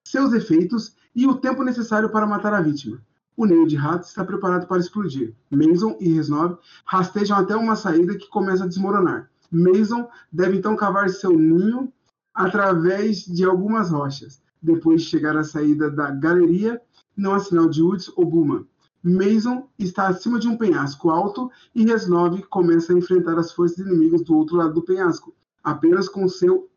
seus 0.07 0.33
efeitos 0.33 0.95
e 1.15 1.25
o 1.25 1.35
tempo 1.35 1.63
necessário 1.63 2.11
para 2.11 2.27
matar 2.27 2.53
a 2.53 2.61
vítima. 2.61 3.01
O 3.35 3.45
ninho 3.45 3.67
de 3.67 3.75
ratos 3.75 4.09
está 4.09 4.23
preparado 4.23 4.67
para 4.67 4.79
explodir. 4.79 5.33
Mason 5.49 5.97
e 5.99 6.13
Reznov 6.13 6.59
rastejam 6.85 7.37
até 7.37 7.55
uma 7.55 7.75
saída 7.75 8.15
que 8.15 8.29
começa 8.29 8.65
a 8.65 8.67
desmoronar. 8.67 9.31
Mason 9.49 10.07
deve 10.31 10.57
então 10.57 10.75
cavar 10.75 11.09
seu 11.09 11.37
ninho 11.37 11.91
através 12.33 13.25
de 13.25 13.43
algumas 13.43 13.89
rochas. 13.89 14.41
Depois 14.61 15.01
de 15.01 15.07
chegar 15.07 15.35
à 15.35 15.43
saída 15.43 15.89
da 15.89 16.11
galeria, 16.11 16.79
não 17.17 17.33
há 17.33 17.39
sinal 17.39 17.67
de 17.67 17.81
Woods 17.81 18.11
ou 18.15 18.25
Buma. 18.25 18.67
Mason 19.03 19.67
está 19.79 20.07
acima 20.07 20.37
de 20.37 20.47
um 20.47 20.55
penhasco 20.55 21.09
alto 21.09 21.49
e 21.73 21.83
Reznov 21.83 22.39
começa 22.43 22.93
a 22.93 22.97
enfrentar 22.97 23.39
as 23.39 23.51
forças 23.51 23.79
inimigas 23.79 24.21
do 24.21 24.35
outro 24.35 24.57
lado 24.57 24.75
do 24.75 24.83
penhasco, 24.83 25.33
apenas 25.63 26.07
com, 26.07 26.27
seu, 26.27 26.69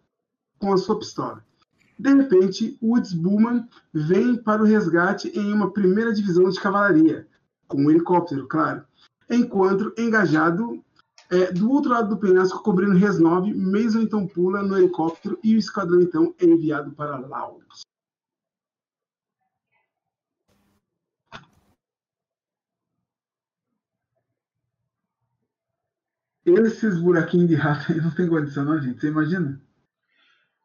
com 0.59 0.73
a 0.73 0.77
sua 0.77 0.98
pistola. 0.98 1.44
De 1.98 2.12
repente, 2.12 2.77
Woods 2.82 3.12
Bowman 3.12 3.69
vem 3.93 4.36
para 4.36 4.62
o 4.62 4.66
resgate 4.66 5.28
em 5.28 5.52
uma 5.52 5.70
primeira 5.70 6.12
divisão 6.12 6.48
de 6.48 6.61
cavalaria, 6.61 7.27
com 7.69 7.82
um 7.82 7.90
helicóptero, 7.90 8.48
claro. 8.48 8.85
Enquanto, 9.31 9.94
engajado 9.97 10.82
é, 11.31 11.52
do 11.52 11.70
outro 11.70 11.90
lado 11.90 12.09
do 12.11 12.16
penhasco, 12.16 12.62
cobrindo 12.62 12.97
Reznov, 12.97 13.52
Mason 13.55 14.01
então 14.01 14.27
pula 14.27 14.62
no 14.62 14.77
helicóptero 14.77 15.39
e 15.43 15.55
o 15.55 15.59
esquadrão 15.59 16.01
então 16.01 16.35
é 16.39 16.44
enviado 16.44 16.90
para 16.93 17.19
Laos. 17.19 17.82
Esses 26.47 26.99
buraquinhos 26.99 27.49
de 27.49 27.55
rato 27.55 27.93
aí 27.93 27.99
não 28.03 28.11
tem 28.11 28.29
condição, 28.29 28.65
não, 28.65 28.81
gente. 28.81 29.01
Você 29.01 29.09
imagina? 29.09 29.61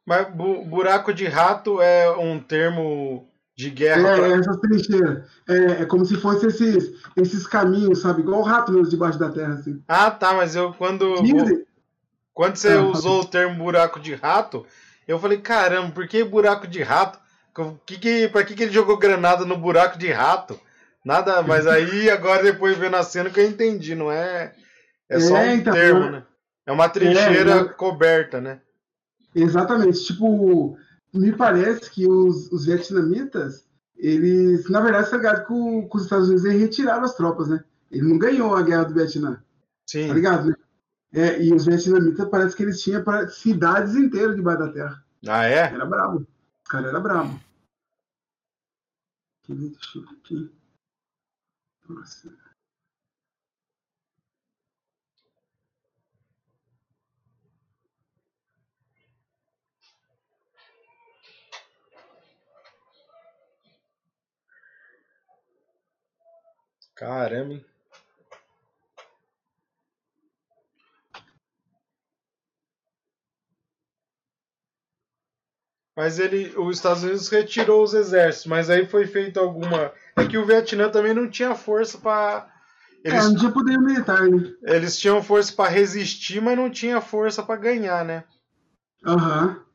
Mas 0.06 0.34
bu 0.34 0.66
buraco 0.66 1.14
de 1.14 1.26
rato 1.28 1.82
é 1.82 2.10
um 2.18 2.40
termo 2.40 3.30
de 3.56 3.70
guerra. 3.70 4.10
É, 4.10 4.16
pra... 4.16 4.28
essas 4.38 4.58
trincheiras. 4.58 5.24
É, 5.48 5.82
é 5.82 5.86
como 5.86 6.06
se 6.06 6.16
fosse 6.16 6.48
esses, 6.48 6.94
esses 7.16 7.46
caminhos, 7.46 8.02
sabe? 8.02 8.22
Igual 8.22 8.42
o 8.42 8.44
rato 8.44 8.72
mesmo 8.72 8.90
debaixo 8.90 9.20
da 9.20 9.30
terra, 9.30 9.54
assim. 9.54 9.84
Ah, 9.88 10.10
tá, 10.10 10.34
mas 10.34 10.56
eu 10.56 10.74
quando. 10.74 11.16
Quando 12.34 12.56
você 12.56 12.70
ah, 12.70 12.82
usou 12.82 13.22
o 13.22 13.26
termo 13.26 13.62
buraco 13.62 14.00
de 14.00 14.16
rato, 14.16 14.66
eu 15.06 15.20
falei, 15.20 15.40
caramba, 15.40 15.92
por 15.92 16.08
que 16.08 16.24
buraco 16.24 16.66
de 16.66 16.82
rato? 16.82 17.20
Que 17.86 17.98
que, 17.98 18.28
pra 18.30 18.46
que, 18.46 18.56
que 18.56 18.64
ele 18.64 18.72
jogou 18.72 18.98
granada 18.98 19.44
no 19.44 19.58
buraco 19.58 19.98
de 19.98 20.10
rato? 20.10 20.58
Nada, 21.04 21.42
mas 21.42 21.66
aí 21.68 22.10
agora 22.10 22.42
depois 22.42 22.78
vendo 22.78 22.96
a 22.96 23.04
cena 23.04 23.30
que 23.30 23.40
eu 23.40 23.46
entendi, 23.46 23.94
não 23.94 24.10
é. 24.10 24.54
É 25.10 25.20
só 25.20 25.38
É, 25.38 25.50
um 25.50 25.56
então, 25.56 25.74
termo, 25.74 26.04
é- 26.06 26.12
né? 26.12 26.26
É 26.66 26.72
uma 26.72 26.88
trincheira 26.88 27.52
É, 27.62 27.64
coberta, 27.70 28.40
né? 28.40 28.62
Exatamente. 29.34 30.04
Tipo, 30.06 30.78
me 31.14 31.32
parece 31.36 31.90
que 31.90 32.08
os, 32.08 32.52
os 32.52 32.66
vietnamitas, 32.66 33.66
eles, 33.98 34.70
na 34.70 34.80
verdade, 34.82 35.10
que, 35.10 35.54
o- 35.54 35.90
que 35.90 35.98
os 35.98 36.04
Estados 36.04 36.28
Unidos 36.28 36.46
eles 36.46 36.62
retiraram 36.62 37.04
as 37.04 37.16
tropas, 37.16 37.48
né? 37.50 37.64
Ele 37.92 38.08
não 38.08 38.20
ganhou 38.20 38.56
a 38.56 38.62
guerra 38.62 38.84
do 38.86 38.94
Vietnã. 38.94 39.44
Sim. 39.90 40.08
Tá 40.08 40.14
ligado, 40.14 40.50
né? 40.50 40.56
É, 41.12 41.42
e 41.44 41.52
os 41.52 41.66
vietnamitas 41.66 42.30
parece 42.30 42.56
que 42.56 42.62
eles 42.62 42.80
tinham 42.82 43.04
pra- 43.04 43.28
cidades 43.30 43.96
inteiras 43.96 44.36
debaixo 44.36 44.60
da 44.60 44.72
terra. 44.72 45.04
Ah, 45.28 45.46
é? 45.46 45.74
Era 45.74 45.86
brabo. 45.88 46.20
Os 46.20 46.70
caras 46.70 46.88
eram 46.90 47.02
brabo. 47.02 47.40
Deixa 49.48 49.98
eu 49.98 50.02
ver 50.04 50.10
aqui. 50.12 50.52
Nossa. 51.90 52.32
Caramba, 67.00 67.54
hein? 67.54 67.66
Mas 75.96 76.20
ele, 76.20 76.54
os 76.58 76.76
Estados 76.76 77.04
Unidos 77.04 77.30
retirou 77.30 77.82
os 77.82 77.94
exércitos, 77.94 78.48
mas 78.48 78.70
aí 78.70 78.86
foi 78.86 79.08
feito 79.08 79.40
alguma. 79.40 79.94
É 80.18 80.28
que 80.28 80.38
o 80.38 80.46
Vietnã 80.46 80.90
também 80.90 81.14
não 81.14 81.30
tinha 81.30 81.56
força 81.56 81.98
para. 81.98 82.54
É, 83.04 83.10
Eles, 83.10 83.30
não 83.30 83.36
tinha 83.36 83.52
poder 83.52 83.78
militar, 83.80 84.28
né? 84.28 84.54
eles 84.64 85.00
tinham 85.00 85.24
força 85.24 85.54
para 85.54 85.70
resistir, 85.70 86.42
mas 86.42 86.58
não 86.58 86.70
tinha 86.70 87.00
força 87.00 87.42
para 87.42 87.56
ganhar, 87.56 88.04
né? 88.04 88.26
Aham. 89.06 89.64
O 89.66 89.69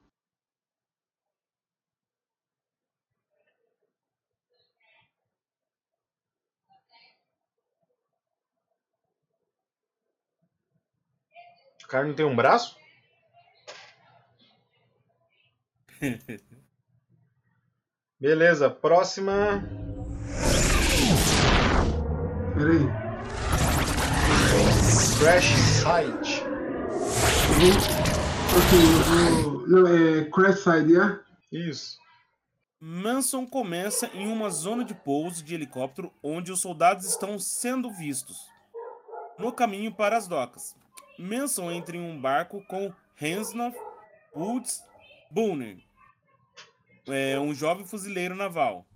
cara 11.95 12.09
não 12.09 12.15
tem 12.15 12.27
um 12.27 12.35
braço? 12.35 12.77
Beleza, 18.19 18.69
próxima. 18.69 19.63
Peraí. 22.57 22.81
Crash 25.21 25.55
Site. 25.55 26.43
Ok. 28.57 28.79
Não, 29.69 29.87
é 29.87 30.25
Crash 30.25 30.65
Side, 30.65 30.97
é? 30.99 31.21
Isso. 31.53 32.01
Manson 32.81 33.47
começa 33.47 34.09
em 34.09 34.27
uma 34.33 34.51
zona 34.51 34.85
de 34.85 34.95
pouso 34.95 35.45
de 35.45 35.55
helicóptero 35.55 36.13
onde 36.21 36.51
os 36.51 36.61
soldados 36.61 37.07
estão 37.07 37.39
sendo 37.39 37.89
vistos. 37.89 38.49
No 39.39 39.53
caminho 39.53 39.95
para 39.95 40.17
as 40.17 40.27
docas, 40.27 40.75
Manson 41.19 41.71
entra 41.71 41.97
em 41.97 42.01
um 42.01 42.21
barco 42.21 42.65
com 42.67 42.93
Hansnoff 43.21 43.77
Woods 44.35 44.83
Booner, 45.31 45.79
é, 47.07 47.39
um 47.39 47.55
jovem 47.55 47.87
fuzileiro 47.87 48.35
naval. 48.35 48.87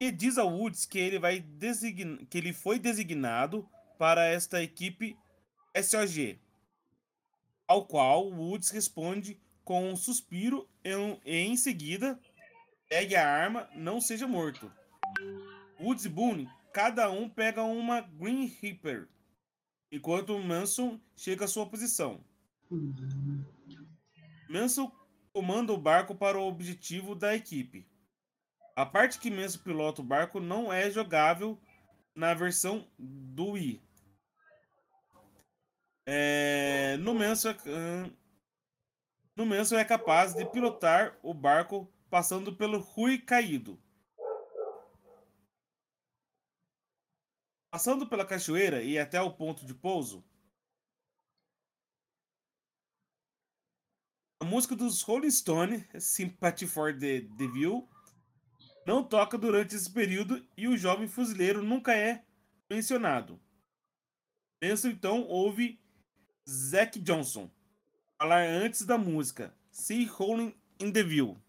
E 0.00 0.10
diz 0.10 0.38
a 0.38 0.44
Woods 0.44 0.84
que 0.84 0.98
ele, 0.98 1.18
vai 1.18 1.40
design... 1.40 2.26
que 2.26 2.38
ele 2.38 2.52
foi 2.52 2.78
designado 2.78 3.68
para 3.98 4.26
esta 4.26 4.62
equipe 4.62 5.16
SOG, 5.80 6.38
ao 7.66 7.86
qual 7.86 8.28
Woods 8.28 8.70
responde 8.70 9.40
com 9.64 9.90
um 9.90 9.96
suspiro 9.96 10.68
e, 10.84 10.90
e 11.24 11.38
em 11.38 11.56
seguida 11.56 12.18
pegue 12.88 13.16
a 13.16 13.26
arma, 13.26 13.68
não 13.74 14.00
seja 14.00 14.26
morto. 14.26 14.70
Woods 15.80 16.04
e 16.04 16.08
Boone, 16.08 16.50
cada 16.72 17.10
um 17.10 17.28
pega 17.28 17.62
uma 17.62 18.00
Green 18.00 18.46
Reaper, 18.60 19.08
enquanto 19.94 20.36
Manson 20.40 21.00
chega 21.16 21.44
à 21.44 21.48
sua 21.48 21.66
posição. 21.66 22.20
Manson 24.48 24.90
comanda 25.32 25.72
o 25.72 25.78
barco 25.78 26.16
para 26.16 26.38
o 26.38 26.48
objetivo 26.48 27.14
da 27.14 27.34
equipe. 27.34 27.86
A 28.74 28.84
parte 28.84 29.20
que 29.20 29.30
Manson 29.30 29.60
pilota 29.60 30.00
o 30.00 30.04
barco 30.04 30.40
não 30.40 30.72
é 30.72 30.90
jogável 30.90 31.56
na 32.12 32.34
versão 32.34 32.88
do 32.98 33.50
Wii. 33.50 33.80
É, 36.06 36.96
no 36.98 37.14
Manson, 37.14 37.50
é- 37.50 38.10
no 39.36 39.46
Manson 39.46 39.76
é 39.76 39.84
capaz 39.84 40.34
de 40.34 40.44
pilotar 40.44 41.16
o 41.22 41.32
barco 41.32 41.88
passando 42.10 42.54
pelo 42.54 42.78
Rui 42.78 43.18
Caído. 43.18 43.80
Passando 47.74 48.06
pela 48.06 48.24
cachoeira 48.24 48.84
e 48.84 48.96
até 48.96 49.20
o 49.20 49.32
ponto 49.32 49.66
de 49.66 49.74
pouso, 49.74 50.24
a 54.40 54.44
música 54.44 54.76
dos 54.76 55.02
Rolling 55.02 55.28
Stones, 55.28 55.84
Sympathy 55.98 56.68
for 56.68 56.96
the 56.96 57.22
Devil, 57.22 57.88
não 58.86 59.02
toca 59.02 59.36
durante 59.36 59.74
esse 59.74 59.92
período 59.92 60.48
e 60.56 60.68
o 60.68 60.76
jovem 60.76 61.08
fuzileiro 61.08 61.64
nunca 61.64 61.92
é 61.96 62.24
mencionado. 62.70 63.42
Penso 64.60 64.86
então 64.86 65.22
ouve 65.22 65.82
Zack 66.48 67.00
Johnson 67.00 67.50
falar 68.16 68.44
antes 68.44 68.86
da 68.86 68.96
música 68.96 69.52
See 69.72 70.04
Rolling 70.04 70.54
in 70.78 70.92
the 70.92 71.02
View. 71.02 71.42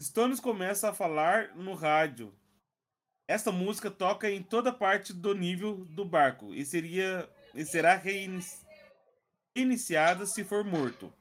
Stones 0.00 0.38
começa 0.38 0.90
a 0.90 0.94
falar 0.94 1.56
no 1.56 1.74
rádio. 1.74 2.32
Esta 3.28 3.50
música 3.50 3.90
toca 3.90 4.30
em 4.30 4.42
toda 4.42 4.72
parte 4.72 5.12
do 5.12 5.34
nível 5.34 5.84
do 5.86 6.04
barco 6.04 6.54
e 6.54 6.64
seria 6.64 7.28
e 7.54 7.64
será 7.64 7.96
reinici- 7.96 8.64
reiniciada 9.54 10.26
se 10.26 10.44
for 10.44 10.64
morto. 10.64 11.12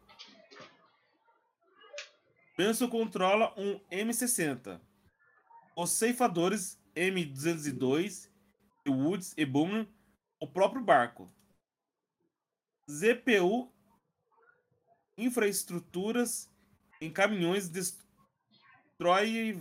Benson 2.58 2.88
controla 2.90 3.54
um 3.58 3.80
M60. 3.90 4.80
Os 5.76 5.92
ceifadores 5.92 6.80
M202 6.96 8.30
e 8.86 8.90
Woods 8.90 9.34
e 9.36 9.46
Boomer 9.46 9.88
o 10.40 10.48
próprio 10.48 10.82
barco. 10.84 11.30
ZPU 12.90 13.74
infraestruturas 15.18 16.50
em 17.02 17.12
caminhões 17.12 17.68
destrói. 17.68 19.58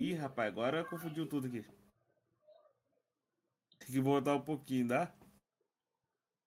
Ih, 0.00 0.14
rapaz, 0.14 0.48
agora 0.48 0.84
confundiu 0.84 1.26
tudo 1.28 1.46
aqui. 1.46 1.62
Tem 3.80 3.88
que 3.88 4.00
voltar 4.00 4.36
um 4.36 4.40
pouquinho, 4.40 4.86
tá? 4.88 5.12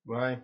Vai. 0.06 0.44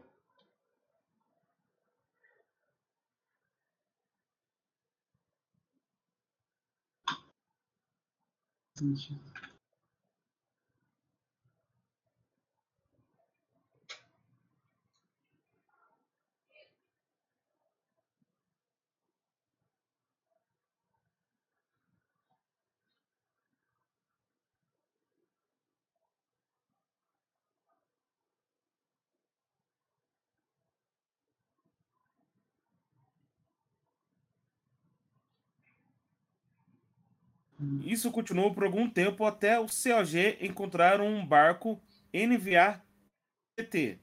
Isso 37.83 38.11
continuou 38.11 38.53
por 38.53 38.63
algum 38.65 38.89
tempo 38.89 39.25
até 39.25 39.59
o 39.59 39.65
COG 39.65 40.37
encontrar 40.41 41.01
um 41.01 41.25
barco 41.25 41.81
NVA-TT 42.13 43.99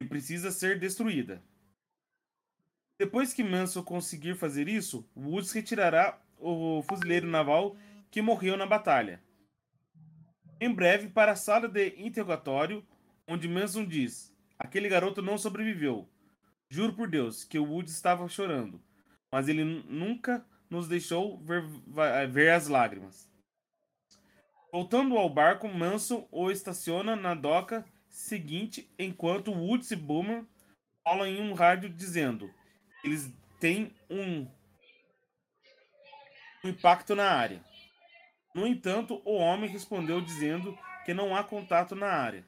que 0.00 0.08
precisa 0.08 0.50
ser 0.50 0.80
destruída. 0.80 1.40
Depois 2.98 3.32
que 3.32 3.44
Manson 3.44 3.82
conseguir 3.82 4.34
fazer 4.36 4.68
isso, 4.68 5.08
Woods 5.16 5.52
retirará 5.52 6.20
o 6.38 6.82
fuzileiro 6.82 7.28
naval 7.28 7.76
que 8.10 8.20
morreu 8.20 8.56
na 8.56 8.66
batalha. 8.66 9.22
Em 10.60 10.72
breve, 10.72 11.08
para 11.08 11.32
a 11.32 11.36
sala 11.36 11.68
de 11.68 11.94
interrogatório, 11.96 12.84
onde 13.26 13.48
Manson 13.48 13.84
diz: 13.84 14.34
Aquele 14.58 14.88
garoto 14.88 15.22
não 15.22 15.38
sobreviveu. 15.38 16.08
Juro 16.68 16.94
por 16.94 17.08
Deus 17.08 17.44
que 17.44 17.58
o 17.58 17.64
Woods 17.64 17.92
estava 17.92 18.28
chorando, 18.28 18.80
mas 19.30 19.48
ele 19.48 19.64
nu- 19.64 19.84
nunca 19.84 20.44
nos 20.72 20.88
deixou 20.88 21.36
ver, 21.36 21.60
va- 21.86 22.24
ver 22.24 22.50
as 22.50 22.66
lágrimas. 22.66 23.30
Voltando 24.72 25.18
ao 25.18 25.28
barco, 25.28 25.68
Manson 25.68 26.26
o 26.30 26.50
estaciona 26.50 27.14
na 27.14 27.34
doca 27.34 27.84
seguinte 28.08 28.90
enquanto 28.98 29.52
Woods 29.52 29.90
e 29.90 29.96
Boomer 29.96 30.46
falam 31.04 31.26
em 31.26 31.42
um 31.42 31.52
rádio 31.52 31.90
dizendo 31.90 32.50
que 33.02 33.08
eles 33.08 33.30
têm 33.60 33.94
um 34.08 34.48
impacto 36.64 37.14
na 37.14 37.30
área. 37.30 37.62
No 38.54 38.66
entanto, 38.66 39.20
o 39.26 39.34
homem 39.34 39.68
respondeu 39.68 40.22
dizendo 40.22 40.78
que 41.04 41.12
não 41.12 41.36
há 41.36 41.44
contato 41.44 41.94
na 41.94 42.06
área. 42.06 42.46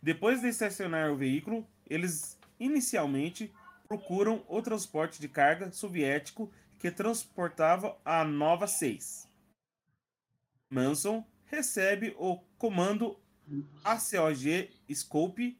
Depois 0.00 0.40
de 0.42 0.48
estacionar 0.48 1.10
o 1.10 1.16
veículo, 1.16 1.66
eles 1.88 2.38
inicialmente 2.60 3.52
procuram 3.88 4.44
o 4.48 4.60
transporte 4.62 5.20
de 5.20 5.28
carga 5.28 5.70
soviético 5.72 6.52
que 6.78 6.90
transportava 6.90 7.98
a 8.04 8.24
Nova 8.24 8.66
6. 8.66 9.28
Manson 10.68 11.24
recebe 11.46 12.14
o 12.18 12.38
comando 12.58 13.18
ACOG 13.84 14.70
Scope, 14.92 15.58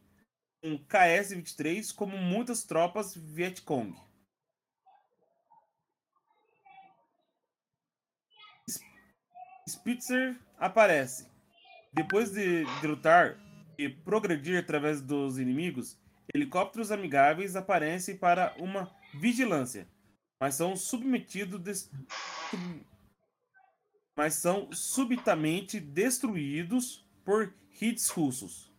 um 0.61 0.77
KS-23, 0.77 1.93
como 1.93 2.17
muitas 2.17 2.63
tropas 2.63 3.15
Vietcong. 3.15 3.95
Spitzer 9.67 10.39
aparece. 10.57 11.27
Depois 11.93 12.31
de, 12.31 12.65
de 12.81 12.87
lutar 12.87 13.37
e 13.77 13.89
progredir 13.89 14.59
através 14.59 15.01
dos 15.01 15.37
inimigos, 15.39 15.97
helicópteros 16.33 16.91
amigáveis 16.91 17.55
aparecem 17.55 18.17
para 18.17 18.55
uma 18.57 18.93
vigilância, 19.13 19.87
mas 20.39 20.55
são 20.55 20.75
submetidos 20.75 21.89
mas 24.15 24.35
são 24.35 24.71
subitamente 24.71 25.79
destruídos 25.79 27.05
por 27.23 27.53
hits 27.81 28.07
russos. 28.09 28.71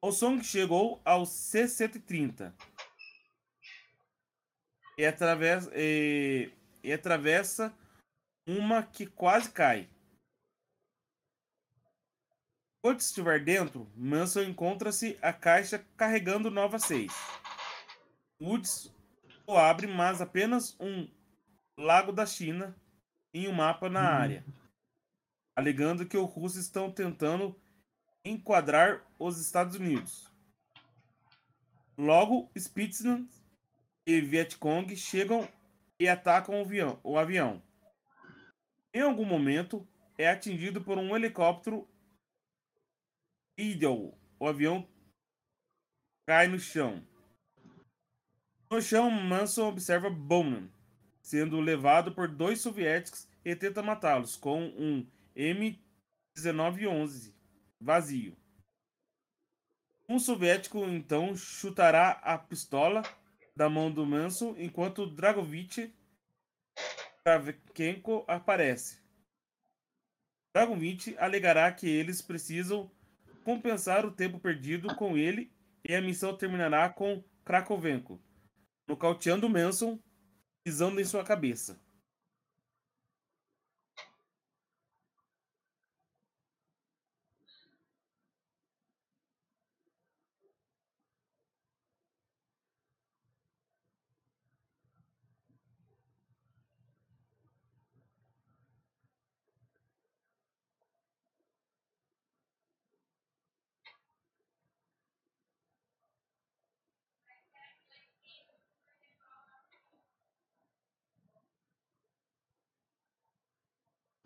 O 0.00 0.12
Song 0.12 0.42
chegou 0.42 1.02
ao 1.04 1.26
C-130 1.26 2.54
e 4.96 5.04
atravessa, 5.04 5.70
e, 5.74 6.50
e 6.82 6.92
atravessa 6.92 7.74
uma 8.46 8.82
que 8.82 9.06
quase 9.06 9.50
cai. 9.50 9.88
Quando 12.82 13.00
estiver 13.00 13.44
dentro, 13.44 13.86
Manson 13.94 14.42
encontra-se 14.42 15.18
a 15.20 15.34
caixa 15.34 15.84
carregando 15.98 16.50
Nova 16.50 16.78
6. 16.78 17.12
Woods 18.40 18.90
o 19.46 19.54
abre, 19.54 19.86
mas 19.86 20.22
apenas 20.22 20.74
um 20.80 21.06
lago 21.76 22.10
da 22.10 22.24
China 22.24 22.74
em 23.34 23.48
um 23.48 23.52
mapa 23.52 23.90
na 23.90 24.00
área, 24.00 24.44
alegando 25.54 26.06
que 26.06 26.16
os 26.16 26.30
russos 26.30 26.62
estão 26.62 26.90
tentando 26.90 27.54
enquadrar 28.24 29.04
os 29.18 29.38
Estados 29.38 29.76
Unidos. 29.76 30.32
Logo, 31.98 32.50
Spitzer 32.58 33.22
e 34.06 34.20
Vietcong 34.22 34.96
chegam 34.96 35.46
e 35.98 36.08
atacam. 36.08 36.66
O 37.02 37.18
avião. 37.18 37.62
Em 38.94 39.02
algum 39.02 39.26
momento, 39.26 39.86
é 40.16 40.30
atingido 40.30 40.80
por 40.80 40.96
um 40.96 41.14
helicóptero 41.14 41.86
Eagle. 43.58 44.18
O 44.38 44.46
avião 44.46 44.88
cai 46.26 46.48
no 46.48 46.58
chão. 46.58 47.06
No 48.70 48.80
chão, 48.80 49.10
Manson 49.10 49.68
observa 49.68 50.08
Bowman 50.08 50.70
sendo 51.30 51.60
levado 51.60 52.12
por 52.12 52.26
dois 52.28 52.60
soviéticos 52.60 53.28
e 53.44 53.54
tenta 53.54 53.82
matá-los 53.82 54.36
com 54.36 54.64
um 54.64 55.06
M1911 55.36 57.32
vazio. 57.80 58.36
Um 60.08 60.18
soviético 60.18 60.78
então 60.86 61.36
chutará 61.36 62.10
a 62.24 62.36
pistola 62.36 63.02
da 63.54 63.68
mão 63.70 63.92
do 63.92 64.04
Manson 64.04 64.56
enquanto 64.58 65.06
Dragovich 65.06 65.94
Kravchenko 67.22 68.24
aparece. 68.26 68.98
Dragovich 70.52 71.16
alegará 71.16 71.70
que 71.70 71.88
eles 71.88 72.20
precisam 72.20 72.90
compensar 73.44 74.04
o 74.06 74.10
tempo 74.10 74.38
perdido 74.38 74.94
com 74.94 75.16
ele 75.16 75.52
e 75.84 75.94
a 75.94 76.00
missão 76.00 76.36
terminará 76.36 76.88
com 76.88 77.22
Krakovenko 77.44 78.20
nocauteando 78.90 79.48
Manson, 79.48 80.00
pisando 80.64 81.00
em 81.00 81.04
sua 81.04 81.22
cabeça. 81.22 81.80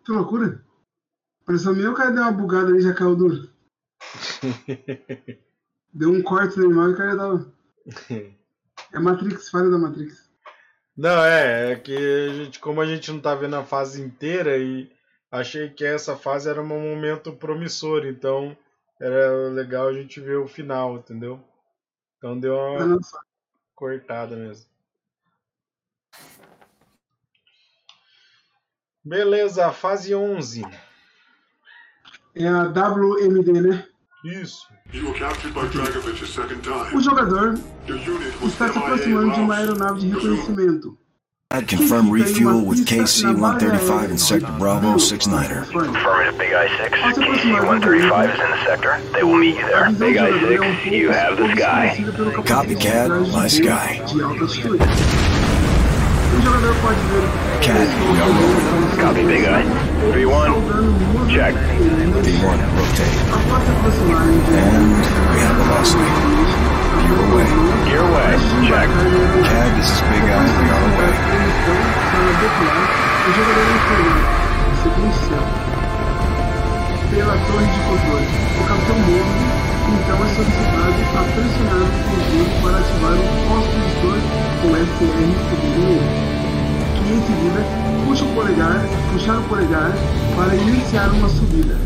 Que 0.05 0.11
loucura. 0.11 0.63
Pareceu 1.45 1.75
meio 1.75 1.87
que 1.87 1.93
o 1.93 1.97
cara 1.97 2.11
deu 2.11 2.21
uma 2.21 2.31
bugada 2.31 2.67
ali 2.67 2.77
e 2.77 2.81
já 2.81 2.93
caiu 2.93 3.15
duro. 3.15 3.49
Deu 5.93 6.11
um 6.11 6.21
corte 6.21 6.57
no 6.57 6.65
animal 6.65 6.89
e 6.89 6.93
o 6.93 6.97
cara 6.97 7.17
tava. 7.17 7.53
É 8.93 8.99
Matrix, 8.99 9.49
falha 9.49 9.69
da 9.69 9.77
Matrix. 9.77 10.29
Não, 10.95 11.23
é, 11.23 11.71
é 11.71 11.75
que 11.75 11.95
a 11.95 12.33
gente, 12.33 12.59
como 12.59 12.81
a 12.81 12.85
gente 12.85 13.11
não 13.11 13.19
tá 13.19 13.33
vendo 13.35 13.55
a 13.55 13.63
fase 13.63 14.01
inteira 14.01 14.57
e 14.57 14.91
achei 15.31 15.69
que 15.69 15.85
essa 15.85 16.15
fase 16.15 16.49
era 16.49 16.61
um 16.61 16.65
momento 16.65 17.33
promissor, 17.33 18.05
então 18.05 18.55
era 18.99 19.49
legal 19.49 19.87
a 19.87 19.93
gente 19.93 20.19
ver 20.19 20.37
o 20.37 20.47
final, 20.47 20.97
entendeu? 20.97 21.39
Então 22.17 22.39
deu 22.39 22.55
uma 22.55 22.99
cortada 23.73 24.35
mesmo. 24.35 24.69
Beleza, 29.05 29.71
fase 29.71 30.15
11. 30.15 30.65
É 32.35 32.47
a 32.47 32.63
WMD, 32.63 33.61
né? 33.61 33.85
Isso. 34.25 34.67
You 34.91 35.05
were 35.05 35.13
captured 35.17 35.53
by 35.53 35.67
Dragovich 35.67 36.23
a 36.23 36.27
second 36.27 36.61
time. 36.63 36.95
O 36.95 36.99
jogador 36.99 37.53
está 38.43 38.71
se 38.71 38.77
aproximando 38.79 39.33
de 39.33 39.39
uma 39.41 39.57
aeronave 39.57 39.99
de 39.99 40.09
reconhecimento. 40.09 40.97
I'd 41.51 41.67
confirm 41.67 42.09
refuel 42.09 42.65
with 42.65 42.85
KC-135 42.85 44.09
in 44.09 44.17
Sector 44.17 44.51
Bravo 44.53 44.95
69er. 44.95 45.61
Affirmative, 45.61 46.37
Big 46.39 46.53
Eye 46.53 46.67
6. 46.77 46.97
KC-135 46.99 48.33
is 48.33 48.39
in 48.39 48.49
the 48.49 48.65
sector. 48.65 48.99
They 49.13 49.23
will 49.23 49.37
meet 49.37 49.55
you 49.55 49.65
there. 49.67 49.91
Big 49.91 50.17
Eye 50.17 50.31
6, 50.83 50.85
you 50.87 51.11
have 51.11 51.37
the 51.37 51.55
sky. 51.55 52.43
Copy, 52.45 52.75
Cat. 52.75 53.09
My 53.31 53.47
sky. 53.47 54.01
Cat, 56.35 57.87
we 58.11 58.19
are 58.19 58.27
rolling. 58.27 58.99
Copy, 58.99 59.23
Big 59.23 59.45
Eye. 59.45 59.63
V1, 60.11 60.51
check. 61.31 61.55
V1, 61.55 62.59
rotate. 62.75 63.23
após 63.31 63.63
se 63.63 63.71
aproximarem 63.71 64.35
de 64.35 64.51
And 64.51 64.99
we 65.31 65.39
have 65.39 65.55
velocity. 65.55 66.11
Gear 67.07 67.23
away. 67.23 67.47
Gear 67.87 68.03
away, 68.03 68.35
check. 68.67 68.89
Cad, 69.47 69.69
this 69.79 69.89
is 69.91 70.01
Big 70.11 70.27
Eye. 70.27 70.51
We 70.59 70.67
are 70.75 70.83
away. 70.91 71.13
Então, 71.55 71.79
para 72.11 72.31
decolar, 72.43 72.83
o 73.15 73.31
jogador 73.31 73.63
é 73.63 73.75
informado, 73.79 74.21
no 74.67 74.75
segundo 74.83 75.15
céu, 75.15 75.45
pela 77.11 77.35
torre 77.47 77.65
de 77.65 77.79
controle. 77.87 78.27
O 78.59 78.63
capitão 78.67 78.99
morre, 78.99 79.64
então 79.87 80.17
o 80.17 80.25
para 82.61 82.77
ativar 82.77 83.17
com 83.47 83.55
que 86.95 87.13
em 87.13 87.21
seguida 87.21 87.61
puxa 88.05 88.25
o 88.25 88.27
polegar, 88.33 88.81
puxar 89.13 89.37
o 89.37 89.43
polegar 89.43 89.91
para 90.35 90.55
iniciar 90.55 91.09
uma 91.09 91.29
subida. 91.29 91.77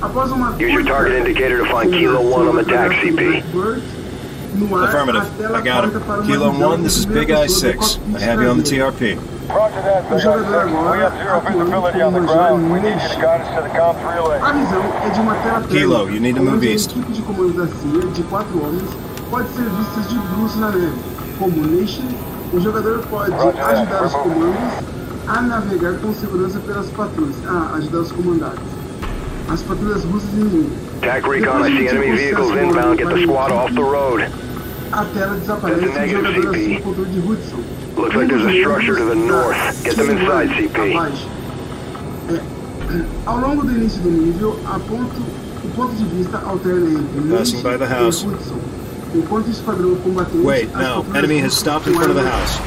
Após 0.00 0.32
uma 0.32 0.52
Use 0.52 0.72
your 0.72 0.84
target 0.84 1.18
indicator 1.20 1.58
to 1.58 1.66
find 1.66 1.92
Kilo 1.92 2.20
1 2.20 2.48
on 2.48 2.56
the 2.56 2.64
TAC, 2.64 2.92
CP. 3.00 3.42
Affirmative. 4.84 5.26
I 5.54 5.60
got 5.62 5.84
him. 5.84 5.92
Kilo 6.26 6.50
1, 6.50 6.82
this 6.82 6.96
is 6.98 7.06
Big 7.06 7.30
Eye 7.32 7.46
pessoa 7.46 7.72
do 7.72 7.84
6. 7.84 7.98
I 8.16 8.20
have 8.20 8.42
you 8.42 8.50
on 8.50 8.58
the. 8.58 8.64
TRP. 8.64 9.31
O 9.48 10.18
jogador 10.18 10.60
agora 10.60 11.06
atuando 11.08 12.26
como 12.26 12.68
Major 12.68 12.94
Nish. 12.94 13.16
guidance 13.16 13.50
to 13.54 13.62
the 13.62 13.68
COM 13.78 13.94
3 13.94 14.14
relay. 14.14 14.40
A 14.40 14.52
visão 14.52 14.82
é 15.04 15.10
de 15.10 15.20
uma 15.20 15.34
tela 15.34 15.60
plana, 15.60 15.68
Kilo, 15.68 16.10
you 16.10 16.20
need 16.20 16.34
to 16.36 16.42
move 16.42 16.56
onde 16.56 16.68
a 16.68 16.72
east. 16.72 16.90
equipe 16.92 17.12
de 17.12 17.22
comando 17.22 17.52
da 17.54 17.66
CIA, 17.66 18.06
de 18.12 18.22
quatro 18.24 18.62
homens, 18.62 18.88
pode 19.30 19.48
ser 19.50 19.64
vista 19.64 20.00
de 20.08 20.18
bruços 20.18 20.60
na 20.60 20.70
neve. 20.70 20.92
Como 21.38 21.66
Nation, 21.66 22.04
o 22.52 22.60
jogador 22.60 22.98
pode 23.10 23.30
Roger 23.32 23.52
that, 23.54 23.74
ajudar 23.74 24.04
os 24.04 24.12
comandos 24.12 24.72
a 25.28 25.40
navegar 25.42 25.94
com 25.94 26.14
segurança 26.14 26.58
pelas 26.60 26.86
patrulhas, 26.90 27.36
a 27.46 27.76
ajudar 27.76 27.98
os 27.98 28.12
comandantes. 28.12 28.62
As 29.52 29.62
patrulhas 29.62 30.04
russas 30.04 30.32
inimigas. 30.34 30.72
TAC 31.00 31.28
recon, 31.28 31.66
I 31.66 31.70
see 31.76 31.88
enemy 31.88 32.12
vehicles 32.16 32.50
inbound. 32.56 32.98
Get 32.98 33.08
the 33.08 33.22
squad 33.22 33.50
off 33.52 33.74
the 33.74 33.80
road. 33.82 34.24
A 34.92 35.04
tela 35.06 35.34
desaparece 35.34 35.84
e 35.84 36.14
o 36.14 36.22
jogador 36.22 36.54
assume 36.54 36.76
o 36.76 36.82
controle 36.82 37.10
de 37.10 37.18
Hudson. 37.18 37.62
Looks 37.96 38.14
like 38.16 38.28
there's 38.28 38.44
a 38.44 38.60
structure 38.60 38.96
to 38.96 39.04
the 39.04 39.14
north. 39.14 39.56
Get 39.84 39.96
them 39.96 40.10
inside, 40.10 40.48
CP. 40.50 40.96
É, 42.30 42.40
ao 43.26 43.38
longo 43.38 43.62
do 43.64 43.72
início 43.72 44.00
do 44.02 44.10
nível, 44.10 44.58
a 44.66 44.78
ponto, 44.78 45.20
o 45.64 45.68
ponto 45.74 45.94
de 45.94 46.04
vista 46.04 46.38
alterna 46.44 47.00
entre 47.00 47.36
Passing 47.36 47.62
by 47.62 47.76
the 47.78 47.84
e 47.84 47.88
house. 47.88 48.22
Hudson, 48.24 48.58
enquanto 49.14 49.46
o 49.46 49.50
esquadrão 49.50 49.94
combatente 49.96 50.44
Wait, 50.44 50.70
no. 50.74 51.04
Enemy 51.16 51.40
has 51.42 51.54
stopped 51.54 51.88
in 51.88 51.94
front 51.94 52.10
of 52.10 52.16
the 52.16 52.28
house. 52.28 52.58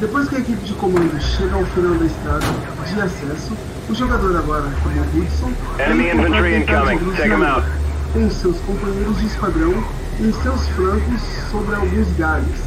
Depois 0.00 0.28
que 0.28 0.36
a 0.36 0.38
equipe 0.40 0.64
de 0.64 0.72
comando 0.74 1.18
chega 1.20 1.54
ao 1.54 1.64
final 1.66 1.94
da 1.94 2.04
estrada 2.06 2.46
de 2.86 3.00
acesso, 3.00 3.52
o 3.88 3.94
jogador 3.94 4.36
agora, 4.36 4.64
como 4.82 5.00
Hudson, 5.22 5.52
Enemy 5.78 6.08
infantry 6.10 6.56
incoming. 6.56 6.98
Take 7.16 7.28
'em 7.32 7.38
na- 7.38 7.54
out. 7.56 7.66
com 8.12 8.30
seus 8.30 8.56
companheiros 8.60 9.16
de 9.18 9.26
esquadrão 9.26 9.72
em 10.20 10.32
seus 10.42 10.68
flancos 10.70 11.20
sobre 11.50 11.74
alguns 11.74 12.08
galhos, 12.16 12.58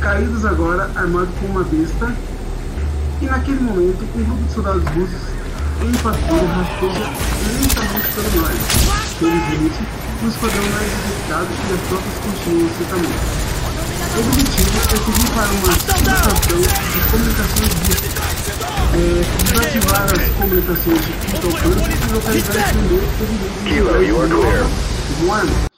caídos 0.00 0.44
agora 0.44 0.90
armados 0.94 1.34
com 1.40 1.46
uma 1.46 1.64
besta. 1.64 2.14
E 3.20 3.26
naquele 3.26 3.60
momento, 3.60 4.04
um 4.14 4.24
grupo 4.24 4.42
de 4.42 4.52
soldados 4.52 4.84
russos 4.94 5.36
em 5.82 5.92
patrulha 6.02 6.46
rasteja 6.46 7.10
lentamente 7.46 8.12
pelo 8.12 8.30
norte. 8.40 8.60
Felizmente, 9.18 9.80
o 10.22 10.28
esquadrão 10.28 10.62
não 10.62 10.78
é 10.78 10.84
detectado 10.84 11.48
e 11.50 11.72
as 11.74 11.80
tropas 11.88 12.14
continuam 12.24 12.68
seu 12.76 12.86
caminho. 12.86 13.20
O 14.16 14.20
objetivo 14.20 14.74
é 14.76 14.96
seguir 14.96 15.28
para 15.34 15.50
uma 15.52 15.72
situação 15.72 16.60
de 16.92 17.00
comunicações 17.10 17.72
via 17.84 18.06
é, 18.94 19.22
desativar 19.44 20.04
as 20.04 20.28
comunicações 20.36 21.00
de 21.04 21.12
alcance 21.46 21.90
e 21.90 22.12
localizar 22.12 22.56
e 22.56 22.72
prender 22.72 23.02
evidências 23.20 23.56
Kilo, 23.64 24.02
you 24.02 25.75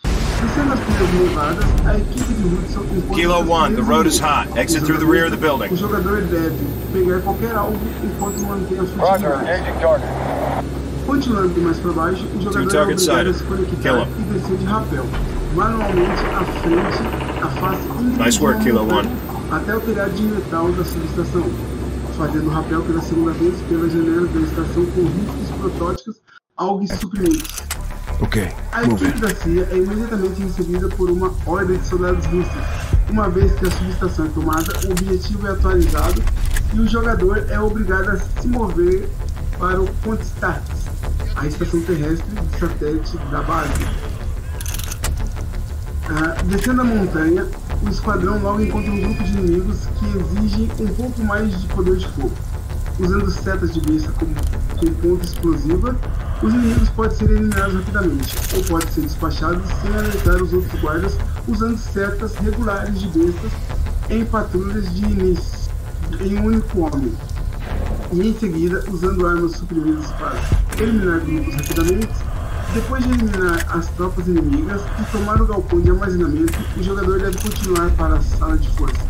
Kilo 3.14 3.34
seus 3.34 3.48
1, 3.48 3.74
the 3.74 3.82
road 3.82 4.06
is 4.06 4.18
hot. 4.20 4.46
Exit 4.56 4.82
O 4.82 4.86
through 4.86 4.98
the 4.98 5.04
jogador- 5.04 5.12
rear 5.12 5.24
of 5.26 5.30
the 5.32 5.36
building. 5.36 5.72
O 5.72 5.76
jogador 5.76 6.20
deve 6.22 6.54
pegar 6.92 7.20
qualquer 7.22 7.54
alvo 7.56 7.78
enquanto 8.04 8.38
mantém 8.42 8.78
a 8.78 8.84
furtividade. 8.84 9.62
Continuando 11.06 11.60
mais 11.60 11.78
para 11.78 11.92
baixo, 11.92 12.24
o 12.36 12.42
jogador 12.42 12.68
é 12.68 12.72
target 12.72 13.02
obrigado 13.10 13.28
a 13.30 13.34
se 13.34 13.44
conectar 13.44 14.06
e 14.18 14.22
descer 14.32 14.56
de 14.58 14.64
rapel, 14.66 15.06
manualmente 15.56 16.22
à 16.36 16.44
frente, 16.60 17.42
a 17.42 17.48
face 17.48 17.88
Nice 18.24 18.40
work, 18.40 18.62
Kilo 18.62 18.82
One. 18.82 19.08
até 19.50 19.76
o 19.76 19.80
telhado 19.80 20.12
de 20.12 20.22
metal 20.22 20.70
da 20.72 20.84
subestação, 20.84 21.44
fazendo 22.16 22.46
o 22.46 22.50
rapel 22.50 22.82
pela 22.82 23.00
segunda 23.02 23.32
vez 23.32 23.54
pela 23.68 23.88
janela 23.88 24.26
da 24.28 24.40
estação 24.40 24.86
com 24.86 25.00
rifles 25.02 25.50
protótipos 25.60 26.16
algo 26.56 26.84
suprimentos. 26.86 27.48
Okay, 28.20 28.48
A 28.72 28.82
equipe 28.82 29.20
da 29.20 29.32
CIA 29.32 29.68
é 29.70 29.76
imediatamente 29.76 30.42
recebida 30.42 30.88
por 30.88 31.08
uma 31.08 31.32
horda 31.46 31.76
de 31.76 31.86
soldados 31.86 32.26
russos. 32.26 32.52
Uma 33.08 33.28
vez 33.28 33.52
que 33.52 33.66
a 33.66 33.70
subestação 33.70 34.26
é 34.26 34.28
tomada, 34.30 34.72
o 34.86 34.90
objetivo 34.90 35.46
é 35.46 35.50
atualizado 35.52 36.20
e 36.74 36.80
o 36.80 36.88
jogador 36.88 37.46
é 37.48 37.60
obrigado 37.60 38.10
a 38.10 38.16
se 38.40 38.48
mover 38.48 39.08
para 39.56 39.80
o 39.80 39.86
Pontstat, 40.02 40.60
a 41.36 41.46
estação 41.46 41.80
terrestre 41.82 42.28
de 42.28 42.58
satélite 42.58 43.16
da 43.30 43.40
base. 43.42 43.86
Ah, 46.10 46.42
descendo 46.44 46.80
a 46.80 46.84
montanha, 46.84 47.46
o 47.82 47.88
esquadrão 47.88 48.40
logo 48.40 48.60
encontra 48.62 48.90
um 48.90 49.00
grupo 49.00 49.22
de 49.22 49.30
inimigos 49.30 49.86
que 49.98 50.06
exigem 50.18 50.70
um 50.80 50.88
pouco 50.88 51.22
mais 51.22 51.60
de 51.60 51.66
poder 51.68 51.96
de 51.96 52.08
fogo. 52.08 52.32
Usando 52.98 53.30
setas 53.30 53.72
de 53.72 53.80
com, 53.80 54.26
com 54.76 54.92
ponta 54.94 55.24
explosiva, 55.24 55.96
os 56.42 56.54
inimigos 56.54 56.88
podem 56.90 57.16
ser 57.16 57.30
eliminados 57.30 57.74
rapidamente, 57.74 58.36
ou 58.54 58.64
podem 58.64 58.88
ser 58.88 59.00
despachados 59.02 59.62
sem 59.82 59.92
alertar 59.92 60.42
os 60.42 60.52
outros 60.52 60.80
guardas 60.80 61.18
usando 61.48 61.76
setas 61.78 62.34
regulares 62.36 63.00
de 63.00 63.08
bestas 63.08 63.52
em 64.10 64.24
patrulhas 64.24 64.94
de 64.94 65.04
início, 65.04 65.70
em 66.20 66.38
um 66.38 66.44
único 66.46 66.80
homem. 66.80 67.12
E 68.12 68.28
em 68.28 68.38
seguida, 68.38 68.84
usando 68.88 69.26
armas 69.26 69.52
suprimidas 69.52 70.06
para 70.12 70.40
eliminar 70.82 71.20
grupos 71.20 71.54
rapidamente, 71.54 72.14
depois 72.72 73.02
de 73.02 73.10
eliminar 73.10 73.66
as 73.70 73.88
tropas 73.88 74.26
inimigas 74.28 74.80
e 75.00 75.04
tomar 75.10 75.40
o 75.40 75.46
galpão 75.46 75.80
de 75.80 75.90
armazenamento, 75.90 76.58
o 76.76 76.82
jogador 76.82 77.18
deve 77.18 77.38
continuar 77.38 77.90
para 77.90 78.16
a 78.16 78.22
sala 78.22 78.56
de 78.56 78.68
força. 78.76 79.00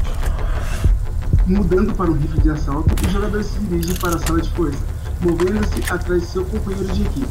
Mudando 1.47 1.95
para 1.95 2.11
um 2.11 2.15
rifle 2.15 2.41
de 2.41 2.51
assalto, 2.51 2.95
o 3.07 3.11
jogador 3.11 3.43
se 3.43 3.59
dirige 3.61 3.95
para 3.99 4.17
a 4.17 4.19
sala 4.19 4.41
de 4.41 4.51
força, 4.51 4.79
movendo-se 5.21 5.93
atrás 5.93 6.23
de 6.23 6.27
seu 6.27 6.45
companheiro 6.45 6.93
de 6.93 7.03
equipe. 7.03 7.29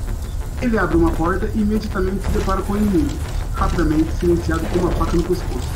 Ele 0.61 0.77
abre 0.77 0.97
uma 0.97 1.11
porta 1.11 1.49
e 1.53 1.61
imediatamente 1.61 2.25
se 2.25 2.31
depara 2.31 2.61
com 2.61 2.73
o 2.73 2.77
inimigo, 2.77 3.15
rapidamente 3.53 4.11
silenciado 4.17 4.65
com 4.67 4.79
uma 4.79 4.91
faca 4.91 5.15
no 5.15 5.23
pescoço. 5.23 5.67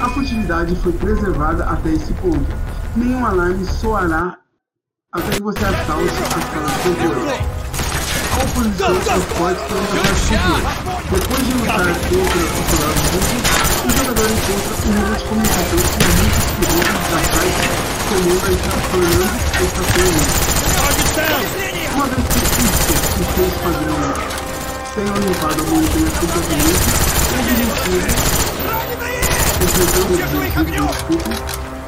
A 0.00 0.08
furtividade 0.08 0.74
foi 0.76 0.92
preservada 0.92 1.64
até 1.64 1.90
esse 1.90 2.12
ponto. 2.14 2.46
Nenhum 2.96 3.24
alarme 3.24 3.64
soará 3.66 4.38
até 5.12 5.30
que 5.32 5.42
você 5.42 5.64
assalte 5.64 6.08
a 6.08 6.26
sala 6.30 6.68
de 6.68 6.82
controle. 6.82 7.60
A 8.30 8.42
oposição 8.44 8.94
é 8.94 9.20
forte 9.34 9.60
para 9.68 9.78
encontrar 9.80 10.14
seguro. 10.14 10.62
Depois 11.10 11.46
de 11.46 11.52
lutar 11.52 11.86
contra 11.86 12.40
os 12.40 12.64
soldados 12.70 13.06
russos, 13.10 13.42
o 13.84 13.90
jogador 13.90 14.28
encontra 14.30 14.72
um 14.86 14.92
nível 14.94 15.14
de 15.16 15.24
comunicação 15.24 15.80
com 15.90 16.04
muitos 16.16 16.46
pilotos 16.56 17.06
da 17.10 17.18
site 17.32 17.90
comando 18.10 18.44
a 18.44 18.50
estação 18.50 19.00
a 19.54 19.62
estação. 19.62 20.99
Uma 21.94 22.06
vez 22.06 22.24
que 22.28 22.38
isso 22.38 22.92
e 23.20 23.24
seu 23.34 23.46
esquadrão 23.46 24.00
tenham 24.94 25.16
limpado 25.16 25.60
a 25.60 25.64
montanha 25.66 26.10
completamente, 26.18 26.84
o 27.20 27.34
objetivo, 27.38 27.74
enfrentando 29.60 30.06
o 30.06 30.14
objetivo 30.14 30.64
do 30.64 30.70
desculpa, 30.70 31.32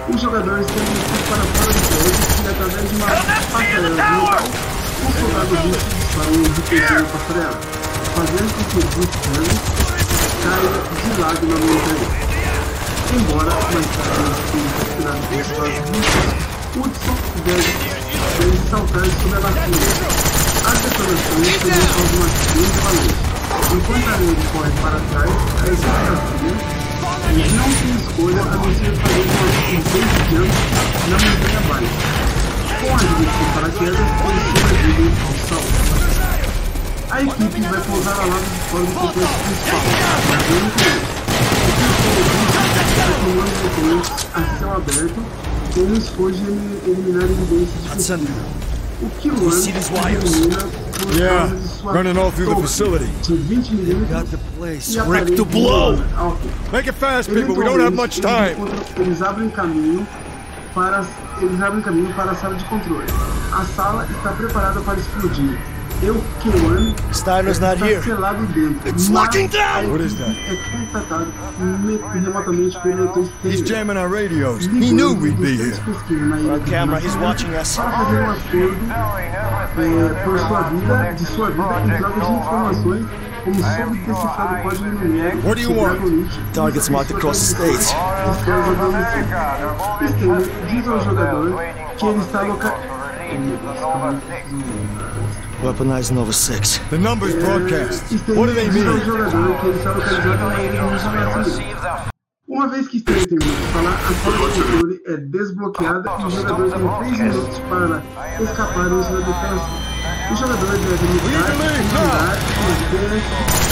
o 0.08 0.18
jogador 0.18 0.58
está 0.60 0.76
emitido 0.76 1.22
para 1.28 1.44
fora 1.52 1.72
do 1.72 1.80
prédio 1.88 2.24
e 2.42 2.48
através 2.48 2.84
de 2.88 2.94
uma 2.96 3.06
passarela 3.06 3.88
metal, 3.88 4.24
o 5.02 5.10
soldado 5.18 5.54
russo 5.56 5.86
dispara 5.96 6.30
um 6.30 6.42
RPG 6.42 6.84
na 6.92 7.04
passarela, 7.08 7.58
fazendo 8.14 8.50
com 8.52 8.62
que 8.64 8.76
o 8.76 8.84
Bruce 8.92 9.18
caia 10.42 10.76
de 11.02 11.20
lado 11.20 11.44
na 11.46 11.56
montanha. 11.56 12.08
Embora 13.14 13.52
mais 13.52 13.88
tarde 13.96 14.40
tenha 14.52 14.70
capturado 14.78 15.22
pelos 15.28 15.46
soldados 15.46 15.78
russos, 15.78 16.51
Hudson 16.74 17.16
deve, 17.44 17.68
deve 18.38 18.56
saltar 18.70 19.04
sobre 19.04 19.36
a 19.36 19.40
lacuna. 19.40 19.76
As 20.64 20.78
detonações 20.80 21.52
também 21.58 21.84
causam 21.92 22.16
uma 22.16 22.28
grande 22.48 22.72
avalanche. 22.80 23.20
Enquanto 23.76 24.08
a 24.08 24.16
neve 24.16 24.42
corre 24.52 24.72
para 24.80 24.98
trás, 25.10 25.28
a 25.28 25.68
equipe 25.68 25.92
da 26.00 26.16
CIA 26.16 26.56
não 27.52 27.68
tem 27.76 27.92
escolha 28.00 28.40
a 28.40 28.56
não 28.56 28.64
ser 28.72 28.92
fazer 28.96 29.20
uma 29.20 29.36
base 29.52 29.76
jump 30.30 30.52
na 31.08 31.16
montanha 31.18 31.58
abaixo. 31.58 31.92
Com 32.80 32.88
a 32.88 32.96
ajuda 32.96 33.20
de 33.20 33.44
paraquedas, 33.52 34.00
eles 34.00 34.44
sobrevivem 34.56 35.12
ao 35.26 35.34
salto. 35.48 35.76
A 37.10 37.20
equipe 37.20 37.60
vai 37.60 37.80
pousar 37.82 38.16
ao 38.18 38.28
lado 38.28 38.48
de 38.48 38.58
fora 38.70 38.84
do 38.86 38.92
complexo 38.94 39.38
principal, 39.44 39.80
fazendo 40.24 40.68
com 40.72 40.88
isso. 40.88 41.20
O 43.02 43.20
comando 43.20 43.52
de 43.52 43.66
oponentes 43.66 44.26
a 44.32 44.36
céu 44.58 44.72
aberto 44.72 45.51
esforço 45.96 46.38
de 46.38 46.90
eliminar 46.90 47.24
evidências 47.24 48.06
de. 48.06 48.26
O 49.02 49.10
Kilo 49.20 49.36
elimina 49.36 49.80
por 49.80 51.14
Yeah, 51.18 51.50
running 51.82 52.16
all 52.16 52.30
through 52.30 52.54
the 52.54 52.62
facility. 52.62 53.06
de 53.22 53.34
20 53.34 53.74
milímetros 53.74 54.94
e 54.94 54.98
a 54.98 55.02
Rick 55.02 55.24
parede 55.24 55.36
to 55.36 55.44
blow. 55.44 55.96
Make 56.70 56.88
it 56.88 56.94
fast, 56.94 57.28
people. 57.28 57.56
We 57.56 57.64
don't 57.64 57.80
have 57.80 57.94
much 57.94 58.20
time. 58.20 58.54
Eles 58.96 59.20
abrem 59.20 59.50
caminho 59.50 60.06
para 60.74 61.04
eles 61.40 61.60
abrem 61.60 61.82
caminho 61.82 62.14
para 62.14 62.30
a 62.30 62.34
sala 62.36 62.54
de 62.54 62.64
controle. 62.66 63.04
A 63.52 63.64
sala 63.64 64.06
está 64.10 64.30
preparada 64.30 64.80
para 64.80 64.98
explodir. 64.98 65.58
Eu, 66.02 66.16
K1, 66.42 67.14
Steiner's 67.14 67.60
not 67.60 67.74
está 67.76 67.86
here. 67.86 68.02
selado 68.02 68.44
dentro. 68.46 68.88
It's 68.88 69.08
mas 69.08 69.24
locking 69.24 69.46
down. 69.48 69.84
a 69.84 69.88
What 69.88 70.04
is 70.04 70.12
equipe 70.14 70.50
É 70.50 70.56
contatado 70.92 71.26
me- 71.60 72.00
remotamente 72.12 72.78
pelo 72.80 73.04
leitor 73.04 73.22
de 73.42 73.48
He's 73.48 73.60
TV. 73.62 73.66
jamming 73.68 73.96
our 73.98 74.08
radios. 74.08 74.64
He 74.66 74.90
knew 74.92 75.14
we'd 75.14 75.36
be 75.40 75.56
here. 75.56 75.76
On 76.52 76.60
camera, 76.68 76.98
he's 77.00 77.14
watching 77.18 77.54
us. 77.54 77.76
Para 77.76 77.92
fazer 77.92 78.16
um 78.20 78.30
acordo 78.30 78.76
é, 79.78 80.24
por 80.24 80.38
sua 80.40 80.62
vida, 80.62 81.12
de 81.14 81.26
sua 81.26 81.50
vida 81.50 81.62
em 81.84 81.98
troca 81.98 82.20
de 82.20 82.32
informações 82.32 83.06
como 83.44 83.54
sobre 83.54 83.98
decifrar 84.00 84.58
o 84.58 84.62
código 84.62 84.84
numérico. 84.84 85.46
What 85.48 85.54
do 85.54 85.60
you 85.60 85.72
want? 85.80 85.98
Dragonite, 85.98 86.40
Targets 86.52 86.88
marked 86.88 87.14
across 87.16 87.38
the 87.38 87.54
states. 87.54 87.94
Disclose 88.26 88.70
adolescente. 88.70 89.28
Stanley 90.04 90.50
diz 90.68 90.88
ao 90.88 91.00
jogador 91.00 91.62
que 91.96 92.06
ele 92.06 92.18
está 92.20 92.42
loca... 92.42 92.74
Weaponized 95.62 96.10
Nova 96.12 96.32
6. 96.32 96.78
The 96.90 96.98
numbers 96.98 97.36
broadcast. 97.36 98.02
What 98.34 98.46
do 98.46 98.52
they 98.52 98.68
Stanley 98.68 98.98
mean? 98.98 98.98
Uma 102.48 102.66
vez 102.68 102.88
que 102.88 102.96
esteja 102.96 103.26
terminado 103.28 103.56
de 103.56 103.66
falar, 103.72 103.94
a 103.94 104.12
sala 104.12 104.50
de 104.50 104.60
controle 104.60 105.00
é 105.06 105.16
desbloqueada 105.16 106.10
e 106.18 106.24
o 106.24 106.30
jogador 106.30 106.68
tem 106.68 107.14
3 107.14 107.18
minutos 107.20 107.58
para 107.70 108.02
escapar 108.42 108.88
do 108.88 109.00
da 109.02 109.18
operação. 109.20 109.78
O 110.30 110.36
jogador 110.36 110.66
deve 110.66 111.06
mudar, 111.06 111.52
andar, 111.52 112.36
correr, 112.90 113.22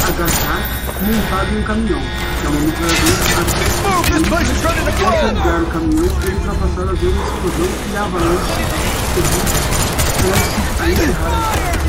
agachar, 0.06 0.62
montado 1.02 1.48
em 1.52 1.58
um 1.58 1.62
caminhão, 1.64 2.00
que 2.40 2.46
é 2.46 2.50
uma 2.50 2.60
metralhadora 2.60 3.20
Após 4.16 4.46
ligar 5.32 5.60
o 5.60 5.66
caminhão 5.66 6.06
e 6.06 6.08
ultrapassar 6.34 6.82
a 6.82 6.94
zona 6.94 6.94
de 6.94 7.06
explosão 7.06 7.70
e 7.92 7.96
a 7.96 7.98
avalanche 8.04 8.54
de 8.54 8.62
encerrar 8.62 9.16
o 9.16 9.22
voo. 11.74 11.79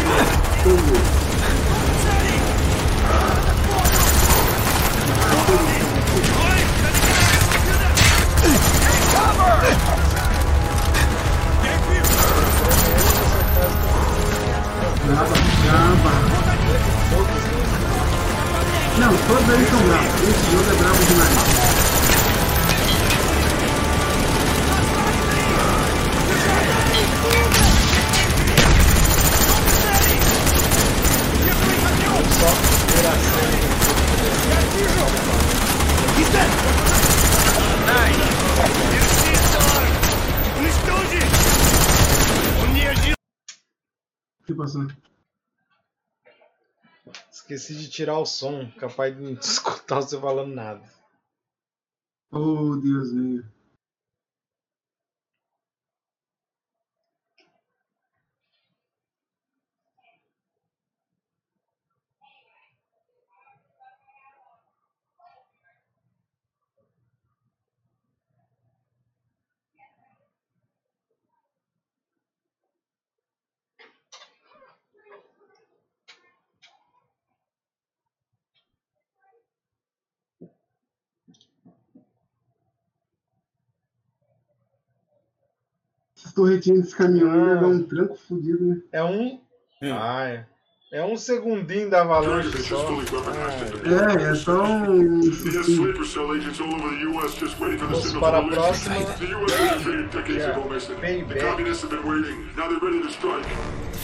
Brava, 15.04 15.36
brava. 15.66 16.12
Não, 18.98 19.18
todos 19.28 19.50
eles 19.50 19.70
são 19.70 19.80
bravos. 19.80 20.22
Esse 20.22 20.52
jogo 20.52 20.70
é 20.70 20.76
bravo 20.76 21.04
demais. 21.06 21.91
Passou? 44.62 44.88
Esqueci 47.32 47.74
de 47.74 47.90
tirar 47.90 48.20
o 48.20 48.28
som, 48.28 48.70
capaz 48.74 49.16
de 49.16 49.20
não 49.24 49.34
escutar 49.42 50.02
você 50.02 50.20
falando 50.20 50.54
nada. 50.54 50.88
Oh, 52.32 52.76
Deus 52.76 53.12
meu. 53.12 53.44
Torretinhas 86.34 86.82
desse 86.82 86.96
caminhão 86.96 87.32
aí 87.32 87.60
dá 87.60 87.68
um 87.68 87.84
tranco 87.84 88.16
fodido, 88.16 88.66
né? 88.66 88.82
É 88.92 89.04
um. 89.04 89.42
Ah, 89.82 90.28
é. 90.28 90.46
É 90.94 91.02
um 91.06 91.16
segundinho 91.16 91.90
da 91.90 92.02
avalanche 92.02 92.62
só. 92.64 92.86
Ah, 92.86 94.20
É, 94.20 94.32
é 94.32 94.36
só 94.36 94.62
um 94.62 95.22
the 95.22 95.62
Vamos 97.78 98.12
para 98.20 98.40
a 98.40 98.48
próxima. 98.50 98.96
Yeah. 98.98 100.60
Payback. 101.00 101.40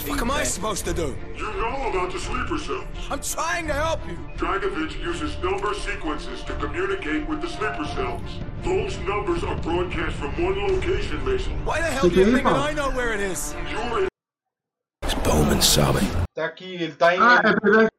What 0.07 0.21
am 0.21 0.31
I 0.31 0.45
supposed 0.45 0.85
to 0.85 0.93
do? 0.93 1.13
You 1.35 1.51
know 1.57 1.89
about 1.89 2.13
the 2.13 2.19
sleeper 2.19 2.57
cells. 2.57 2.87
I'm 3.11 3.19
trying 3.19 3.67
to 3.67 3.73
help 3.73 3.99
you. 4.07 4.17
Dragovich 4.37 4.97
uses 5.03 5.37
number 5.43 5.73
sequences 5.73 6.41
to 6.45 6.53
communicate 6.53 7.27
with 7.27 7.41
the 7.41 7.49
sleeper 7.49 7.85
cells. 7.95 8.21
Those 8.63 8.97
numbers 8.99 9.43
are 9.43 9.57
broadcast 9.57 10.15
from 10.15 10.31
one 10.41 10.57
location, 10.57 11.21
Mason. 11.25 11.51
Why 11.65 11.81
the 11.81 11.87
hell 11.87 12.07
do 12.07 12.15
you 12.15 12.31
think 12.31 12.45
that 12.45 12.55
I 12.55 12.71
know 12.71 12.91
where 12.91 13.11
it 13.13 13.19
is? 13.19 13.53
You're 13.69 14.07
It's 15.37 15.45
Bowman 15.45 15.61
sobbing. 15.61 16.07
Tá 16.33 16.45
aqui, 16.45 16.65
ele 16.75 16.91
tá 16.93 17.15
em. 17.15 17.19
Ah, 17.21 17.41
é 17.43 17.53
verdade. 17.63 17.89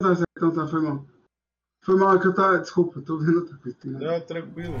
Tá 0.00 0.08
certo, 0.14 0.24
Então 0.36 0.50
tá, 0.52 0.66
foi 0.66 0.82
mal. 0.82 1.04
Foi 1.84 1.96
mal 1.96 2.16
é 2.16 2.18
que 2.18 2.26
eu 2.26 2.34
tava. 2.34 2.58
Desculpa, 2.58 2.98
eu 2.98 3.02
tô 3.04 3.18
vendo 3.18 3.38
outra 3.40 3.56
coisa. 3.58 3.78
tem 3.80 3.90
nada. 3.92 4.04
Não, 4.12 4.20
tranquilo. 4.20 4.80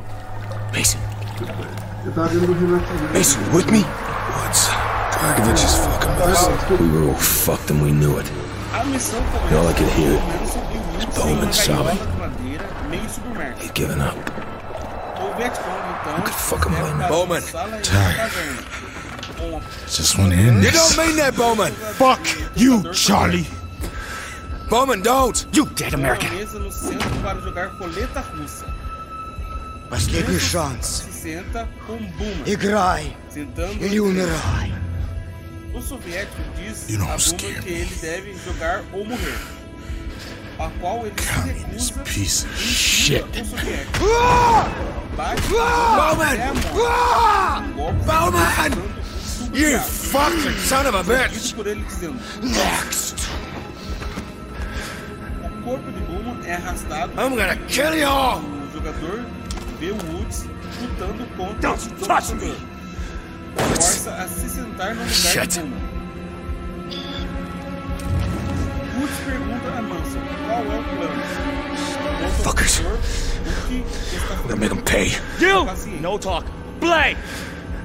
Mason, 0.76 0.98
Eu 2.04 2.12
tava 2.12 2.28
vendo 2.28 2.50
o 2.50 2.54
Renato. 2.54 2.92
Mason, 3.14 3.40
you 3.40 3.56
with 3.56 3.70
me? 3.70 3.84
What's 4.34 4.68
Dragovich 5.18 5.64
is 5.64 5.74
fucking 5.74 6.10
with 6.16 6.28
us. 6.28 6.80
We 6.80 6.88
were 6.90 7.08
all 7.08 7.14
fucked 7.14 7.70
and 7.70 7.82
we 7.82 7.92
knew 7.92 8.18
it. 8.18 8.30
A 8.74 8.84
missão 8.84 9.18
And 9.20 9.56
all 9.56 9.68
I 9.68 9.72
could 9.74 9.88
hear 9.96 10.18
começa 10.20 10.58
pelo 10.58 10.74
menos 10.76 10.94
was 10.94 11.04
em 11.04 11.10
Bowman 11.14 11.32
uma 11.32 11.40
gaiola 11.40 11.52
sobbing. 11.52 11.96
de 12.12 12.18
madeira 12.18 12.64
meio 12.90 13.08
submersa. 13.08 13.62
He'd 13.62 13.74
given 13.74 14.00
up. 14.00 14.16
O 15.20 15.36
Vietcong, 15.36 15.80
então, 16.02 16.22
could 16.22 16.34
fuck 16.34 16.66
him 16.66 16.74
leva 16.74 16.84
right 16.84 16.98
now. 16.98 17.06
para 17.08 17.16
Bowman. 17.16 17.38
a 17.38 17.40
sala 17.42 17.80
Tired. 17.80 19.07
a 19.37 19.37
caverna, 19.37 19.37
com 19.37 19.57
a 19.57 19.61
Just 19.87 20.17
want 20.17 20.31
to 20.33 20.37
end 20.39 20.63
You 20.63 20.71
this. 20.71 20.95
don't 20.95 20.97
mean 21.07 21.15
that, 21.17 21.35
Bowman. 21.35 21.73
Fuck 21.97 22.21
you, 22.55 22.83
Charlie. 22.93 23.47
Bowman, 24.69 25.01
don't. 25.01 25.45
You 25.53 25.65
dead 25.75 25.93
uma 25.93 26.07
American. 26.07 26.29
mesa 26.35 26.59
no 26.59 26.71
centro 26.71 27.09
para 27.21 27.39
jogar 27.41 27.67
roleta 27.79 28.21
russa. 28.21 28.65
Последний 29.89 30.39
шанс. 30.39 31.03
Se 31.05 31.11
senta 31.21 31.67
com 31.85 31.97
Buma, 31.97 32.47
Играй 32.47 33.15
sentando 33.29 33.73
или 33.85 33.99
умирай. 33.99 34.73
O 35.73 35.81
soviético 35.81 36.41
diz 36.55 36.89
You 36.89 36.97
don't 36.99 37.11
a 37.11 37.15
Buma 37.17 37.19
scare 37.19 37.59
que 37.61 37.69
ele 37.69 37.95
deve 38.01 38.35
jogar 38.45 38.83
ou 38.93 39.05
morrer. 39.05 39.37
A 40.59 40.69
qual 40.79 41.05
ele 41.05 41.13
se 41.19 41.27
Communist 41.33 41.93
recusa 41.95 42.03
piece 42.03 42.45
of 42.45 42.53
e 42.55 42.57
shit. 42.67 43.23
xinga 43.23 43.41
o 43.41 43.45
soviético. 43.45 44.05
Ah! 44.21 44.69
Bate 45.15 45.41
Bowman! 45.47 46.37
até 46.39 46.51
Bowman! 49.50 49.60
You 49.60 49.78
fucking 49.78 50.52
son 50.60 50.86
of 50.86 50.94
a 50.94 51.02
bitch. 51.04 51.54
Por 51.54 51.66
ele 51.66 51.82
dizendo 51.84 52.18
Next. 52.42 53.28
o 55.44 55.62
corpo 55.64 55.90
de 55.90 56.00
Buma 56.00 56.46
é 56.46 56.54
arrastado 56.54 57.12
I'm 57.20 57.30
gonna 57.36 57.56
kill 57.68 57.94
you 57.94 58.06
all. 58.08 58.38
o 58.40 58.70
jogador 58.72 59.24
vê 59.80 59.90
o 59.90 59.96
Woods 60.12 60.46
lutando 60.80 61.24
contra 61.36 61.68
Don't 61.70 61.86
o 61.86 62.06
touch 62.06 62.28
computador. 62.28 62.56
Força 63.74 64.10
a 64.14 64.28
se 64.28 64.48
sentar 64.48 64.94
no 64.94 65.02
lugar 65.02 65.08
Shit. 65.12 65.48
de 65.48 65.60
Buma. 65.60 65.76
Woods 68.98 69.16
pergunta 69.24 69.68
a 69.78 69.82
Manson 69.82 70.20
qual 70.46 70.64
é 70.64 70.78
o 70.78 70.84
plano. 70.84 71.22
Fuckers. 72.42 72.80
I'm 73.70 74.42
gonna 74.48 74.56
make 74.56 74.72
him 74.72 74.82
pay. 74.82 75.12
You! 75.40 75.66
No 76.00 76.18
talk. 76.18 76.44
Play. 76.80 77.16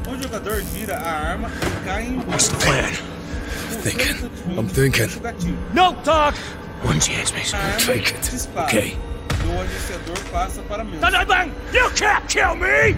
O 0.08 0.22
jogador 0.22 0.62
gira 0.74 0.98
a 0.98 1.12
arma 1.32 1.50
e 1.50 1.86
cai 1.86 2.04
em 2.04 2.18
What's 2.28 2.50
the 2.50 2.58
plan? 2.58 2.92
Thinking. 3.82 4.30
I'm 4.58 4.68
thinking. 4.68 5.10
No 5.74 5.94
talk. 6.04 6.36
One 6.84 7.00
chance, 7.00 7.32
Mason. 7.34 7.58
Take 7.80 8.14
it. 8.14 8.30
dispara. 8.32 8.68
Okay. 8.68 8.98
E 9.44 9.48
o 9.48 9.62
agenciador 9.62 10.20
passa 10.32 10.62
para 10.64 10.84
Manson. 10.84 11.00
Bang, 11.12 11.26
bang. 11.26 11.52
You 11.74 11.90
can't 11.92 12.26
kill 12.28 12.56
me. 12.56 12.96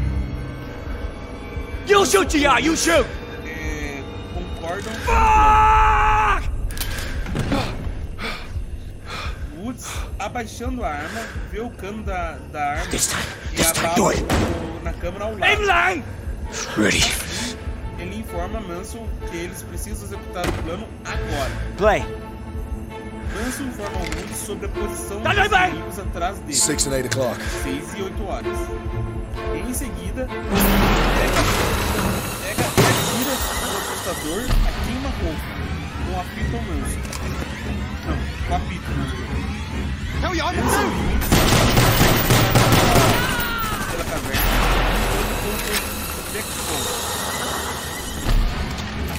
You 1.88 2.06
shoot, 2.06 2.30
GI. 2.32 2.64
You 2.65 2.76
shoot. 2.76 3.06
É, 3.45 4.02
concordam. 4.34 4.94
Fuck. 5.06 6.49
Woods, 9.57 9.88
abaixando 10.19 10.84
a 10.84 10.90
arma, 10.90 11.22
vê 11.52 11.60
o 11.60 11.69
cano 11.72 12.03
da, 12.03 12.38
da 12.52 12.64
arma 12.73 12.86
This 12.91 13.07
time. 13.07 13.23
e 13.53 13.56
This 13.56 13.72
time. 13.72 13.88
abala 13.88 13.95
Do 13.95 14.10
it. 14.11 14.23
o- 14.23 14.84
na 14.84 14.94
câmera 14.94 15.26
ao 15.26 15.32
lado. 15.32 15.44
Aim 15.44 16.03
Ready. 16.77 17.03
Ele 17.99 18.17
informa 18.19 18.59
Manson 18.61 19.07
que 19.30 19.38
eles 19.38 19.61
precisam 19.63 20.05
executar 20.05 20.47
o 20.47 20.51
plano 20.63 20.88
agora. 21.05 21.51
Play. 21.77 22.05
Manson 23.34 23.63
informa 23.63 23.97
o 23.97 24.01
Woods 24.01 24.38
sobre 24.38 24.65
a 24.65 24.69
posição 24.69 25.22
dos 25.22 25.31
inimigos 25.34 25.99
atrás 25.99 26.38
dele. 26.39 26.53
Six 26.53 26.88
and 26.88 26.93
eight 26.95 27.07
o'clock. 27.07 27.38
6 27.63 27.93
e 27.97 28.01
8 28.03 28.23
horas. 28.26 28.57
Em 29.53 29.73
seguida, 29.73 30.27
pega, 30.27 31.41
pega 32.41 32.63
e 32.63 32.85
atira 32.85 33.35
no 33.72 33.77
apostador 33.77 34.43
a 34.43 34.72
queima-roupa 34.85 35.47
com 36.05 36.13
a 36.19 36.23
ao 36.55 36.61
Manson. 36.63 37.01
Não, 38.05 38.17
com 38.47 38.55
a 38.55 38.59
I'm 40.38 40.55
Manson 40.55 40.77
through. 40.77 40.85
e 40.85 41.11
Woods 41.11 41.30
pela 43.91 44.03
caverna 44.05 44.44
unpredictable. 46.35 46.75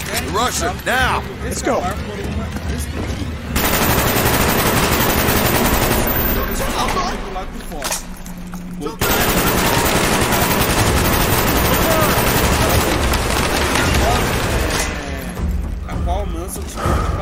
Okay. 0.02 0.26
Russia, 0.34 0.76
now! 0.84 1.22
Let's 1.42 1.62
go! 1.62 1.80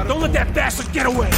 Don't 0.06 0.20
let 0.20 0.32
that 0.32 0.52
bastard 0.54 0.92
get 0.92 1.06
away! 1.06 1.33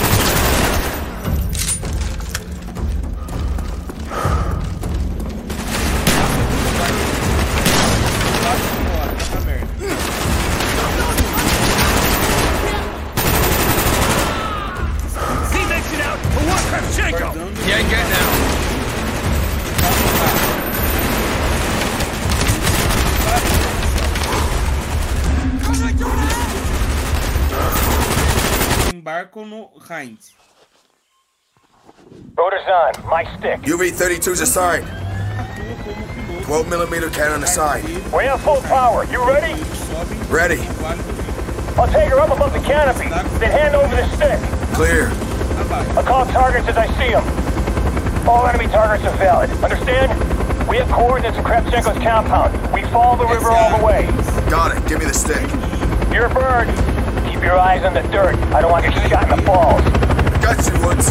My 33.17 33.25
stick. 33.39 33.63
UV-32's 33.63 34.43
assigned. 34.43 34.85
12 36.45 36.69
millimeter 36.69 37.09
cannon 37.09 37.33
on 37.33 37.41
the 37.41 37.47
side. 37.47 37.83
We're 38.13 38.31
on 38.31 38.39
full 38.39 38.61
power. 38.69 39.07
You 39.07 39.27
ready? 39.27 39.57
Ready. 40.29 40.61
I'll 41.81 41.89
take 41.89 42.11
her 42.11 42.21
up 42.21 42.29
above 42.29 42.53
the 42.53 42.61
canopy, 42.61 43.09
then 43.41 43.51
hand 43.57 43.75
over 43.75 43.97
the 43.97 44.07
stick. 44.17 44.39
Clear. 44.75 45.09
I'll 45.97 46.05
call 46.05 46.27
targets 46.27 46.69
as 46.69 46.77
I 46.77 46.89
see 47.01 47.13
them. 47.13 48.29
All 48.29 48.47
enemy 48.47 48.67
targets 48.67 49.09
are 49.09 49.17
valid. 49.17 49.49
Understand? 49.65 50.69
We 50.69 50.77
have 50.77 50.91
coordinates 50.91 51.39
of 51.39 51.45
Kravchenko's 51.47 51.97
compound. 52.05 52.53
We 52.71 52.83
follow 52.93 53.17
the 53.17 53.33
river 53.33 53.49
all 53.49 53.79
the 53.79 53.83
way. 53.83 54.05
Got 54.51 54.77
it. 54.77 54.87
Give 54.87 54.99
me 54.99 55.07
the 55.07 55.15
stick. 55.15 55.49
You're 56.13 56.27
a 56.27 56.35
bird. 56.35 56.69
Keep 57.33 57.41
your 57.43 57.57
eyes 57.57 57.83
on 57.83 57.95
the 57.95 58.03
dirt. 58.13 58.37
I 58.53 58.61
don't 58.61 58.71
want 58.71 58.85
to 58.85 58.91
get 58.91 59.09
shot 59.09 59.31
in 59.31 59.39
the 59.39 59.43
balls. 59.43 59.81
Got 60.45 60.61
you, 60.69 60.87
Woods. 60.87 61.07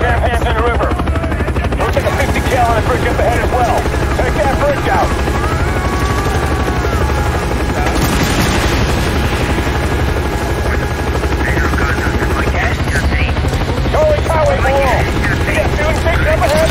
Sampan's 0.00 0.46
in 0.46 0.56
the 0.56 0.62
river. 0.62 1.05
Looks 1.96 2.12
like 2.12 2.28
a 2.28 2.32
50 2.32 2.40
cal 2.50 2.68
on 2.68 2.76
the 2.76 2.88
bridge 2.88 3.06
up 3.08 3.18
ahead 3.18 3.40
as 3.40 3.50
well. 3.50 3.80
Take 4.20 4.34
that 4.36 4.52
bridge 4.60 4.88
out. 4.92 5.08
Charlie 13.90 14.20
Highway 14.28 14.60
below. 14.60 14.92
See 15.46 15.56
that 15.56 15.72
fueling 15.72 15.96
station 15.96 16.28
up 16.28 16.44
ahead? 16.44 16.68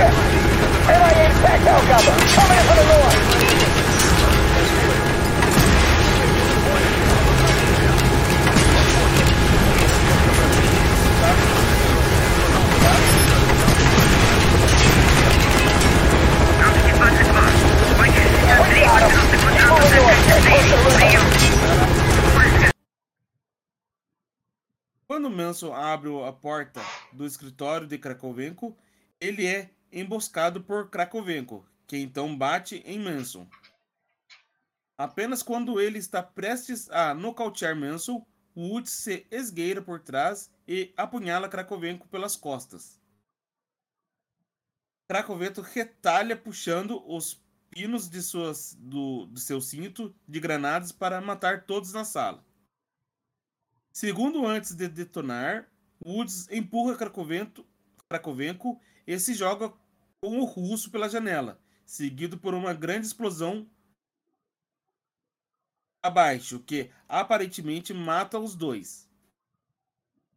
Yeah, 0.00 0.49
Quando 25.06 25.28
Manson 25.28 25.74
abre 25.74 26.08
a 26.24 26.32
porta 26.32 26.80
do 27.12 27.26
escritório 27.26 27.86
de 27.86 27.98
Krakovenko, 27.98 28.76
ele 29.20 29.46
é 29.46 29.68
emboscado 29.92 30.62
por 30.62 30.88
Krakovenko, 30.90 31.66
que 31.86 31.96
então 31.96 32.36
bate 32.36 32.82
em 32.86 32.98
Manson. 32.98 33.46
Apenas 34.96 35.42
quando 35.42 35.80
ele 35.80 35.98
está 35.98 36.22
prestes 36.22 36.90
a 36.90 37.14
nocautear 37.14 37.74
Manson, 37.74 38.24
Woods 38.56 38.92
se 38.92 39.26
esgueira 39.30 39.80
por 39.80 40.00
trás 40.00 40.50
e 40.66 40.92
apunhala 40.96 41.48
Krakovenko 41.48 42.06
pelas 42.08 42.36
costas. 42.36 43.00
Krakovenko 45.08 45.62
retalha 45.62 46.36
puxando 46.36 47.02
os 47.06 47.42
pinos 47.70 48.08
de, 48.08 48.20
suas, 48.22 48.76
do, 48.78 49.26
do 49.26 49.40
seu 49.40 49.60
cinto 49.60 50.14
de 50.28 50.38
granadas 50.38 50.92
para 50.92 51.20
matar 51.20 51.64
todos 51.64 51.92
na 51.92 52.04
sala. 52.04 52.44
Segundo 53.92 54.46
antes 54.46 54.74
de 54.74 54.86
detonar, 54.88 55.68
Woods 56.04 56.48
empurra 56.50 56.96
Krakovenko, 56.96 57.64
Krakovenko 58.08 58.80
e 59.06 59.18
se 59.18 59.34
joga 59.34 59.72
com 60.20 60.38
o 60.38 60.44
russo 60.44 60.90
pela 60.90 61.08
janela, 61.08 61.58
seguido 61.84 62.38
por 62.38 62.54
uma 62.54 62.74
grande 62.74 63.06
explosão 63.06 63.66
abaixo, 66.02 66.60
que 66.60 66.90
aparentemente 67.08 67.94
mata 67.94 68.38
os 68.38 68.54
dois. 68.54 69.08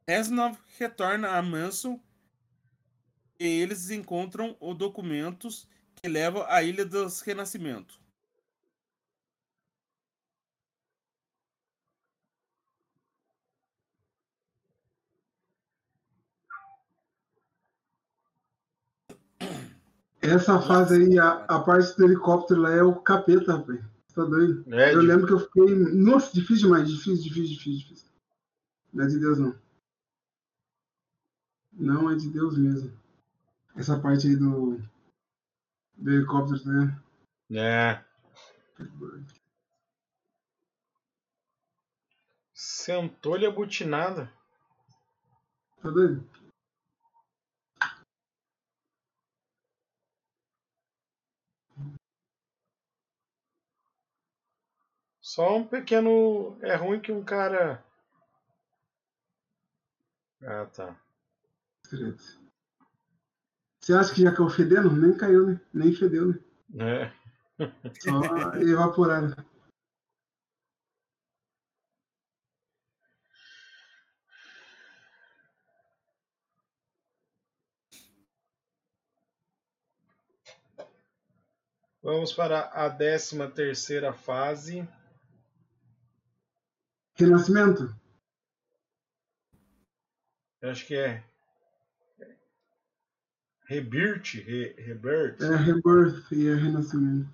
Reznov 0.07 0.57
retorna 0.77 1.37
a 1.37 1.41
Manson 1.41 1.99
e 3.39 3.45
eles 3.45 3.89
encontram 3.89 4.55
os 4.59 4.77
documentos 4.77 5.67
que 5.95 6.07
levam 6.07 6.43
à 6.47 6.63
Ilha 6.63 6.85
dos 6.85 7.21
Renascimento. 7.21 8.02
Essa 20.23 20.61
fase 20.61 20.95
aí, 20.95 21.19
a, 21.19 21.43
a 21.45 21.59
parte 21.59 21.95
do 21.97 22.05
helicóptero 22.05 22.61
lá 22.61 22.71
é 22.71 22.81
o 22.81 22.95
capeta, 22.95 23.57
rapaz. 23.57 23.79
Tá 24.15 24.23
doido? 24.23 24.63
É, 24.73 24.93
eu 24.93 25.01
de- 25.01 25.07
lembro 25.07 25.27
que 25.27 25.33
eu 25.33 25.39
fiquei. 25.39 25.75
Nossa, 25.75 26.31
difícil 26.33 26.67
demais, 26.69 26.87
difícil, 26.89 27.23
difícil, 27.23 27.57
difícil, 27.57 27.79
difícil. 27.79 28.07
Não 28.93 29.03
é 29.03 29.07
de 29.07 29.19
Deus, 29.19 29.39
não. 29.39 29.55
Não 31.73 32.09
é 32.11 32.15
de 32.15 32.29
Deus 32.29 32.57
mesmo. 32.57 32.91
Essa 33.75 33.99
parte 33.99 34.27
aí 34.27 34.35
do. 34.35 34.79
Do 35.97 36.11
helicóptero, 36.11 36.61
né? 36.65 36.99
É. 37.51 38.03
Sentou-lhe 42.53 43.45
a 43.45 43.51
butinada. 43.51 44.31
Tá 45.81 45.89
doido? 45.89 46.23
Só 55.33 55.57
um 55.57 55.65
pequeno. 55.65 56.55
É 56.61 56.75
ruim 56.75 56.99
que 57.01 57.11
um 57.11 57.23
cara. 57.23 57.83
Ah, 60.43 60.67
tá. 60.67 60.95
Você 63.81 63.93
acha 63.93 64.13
que 64.13 64.21
já 64.21 64.31
caiu 64.31 64.47
fedendo? 64.47 64.95
Nem 64.95 65.17
caiu, 65.17 65.47
né? 65.47 65.59
Nem 65.73 65.91
fedeu, 65.91 66.27
né? 66.27 67.11
É. 67.57 67.65
Só 67.99 68.21
evaporaram. 68.61 69.33
Vamos 82.03 82.31
para 82.31 82.59
a 82.59 82.87
13 82.87 83.47
terceira 83.49 84.13
fase. 84.13 84.87
Renascimento? 87.15 87.95
Eu 90.61 90.71
Acho 90.71 90.87
que 90.87 90.95
é. 90.95 91.23
Rebirth? 93.65 94.35
Re, 94.35 94.73
Rebirth? 94.77 95.41
É 95.41 95.55
Rebirth 95.55 96.31
e 96.31 96.47
é 96.47 96.55
Renascimento. 96.55 97.29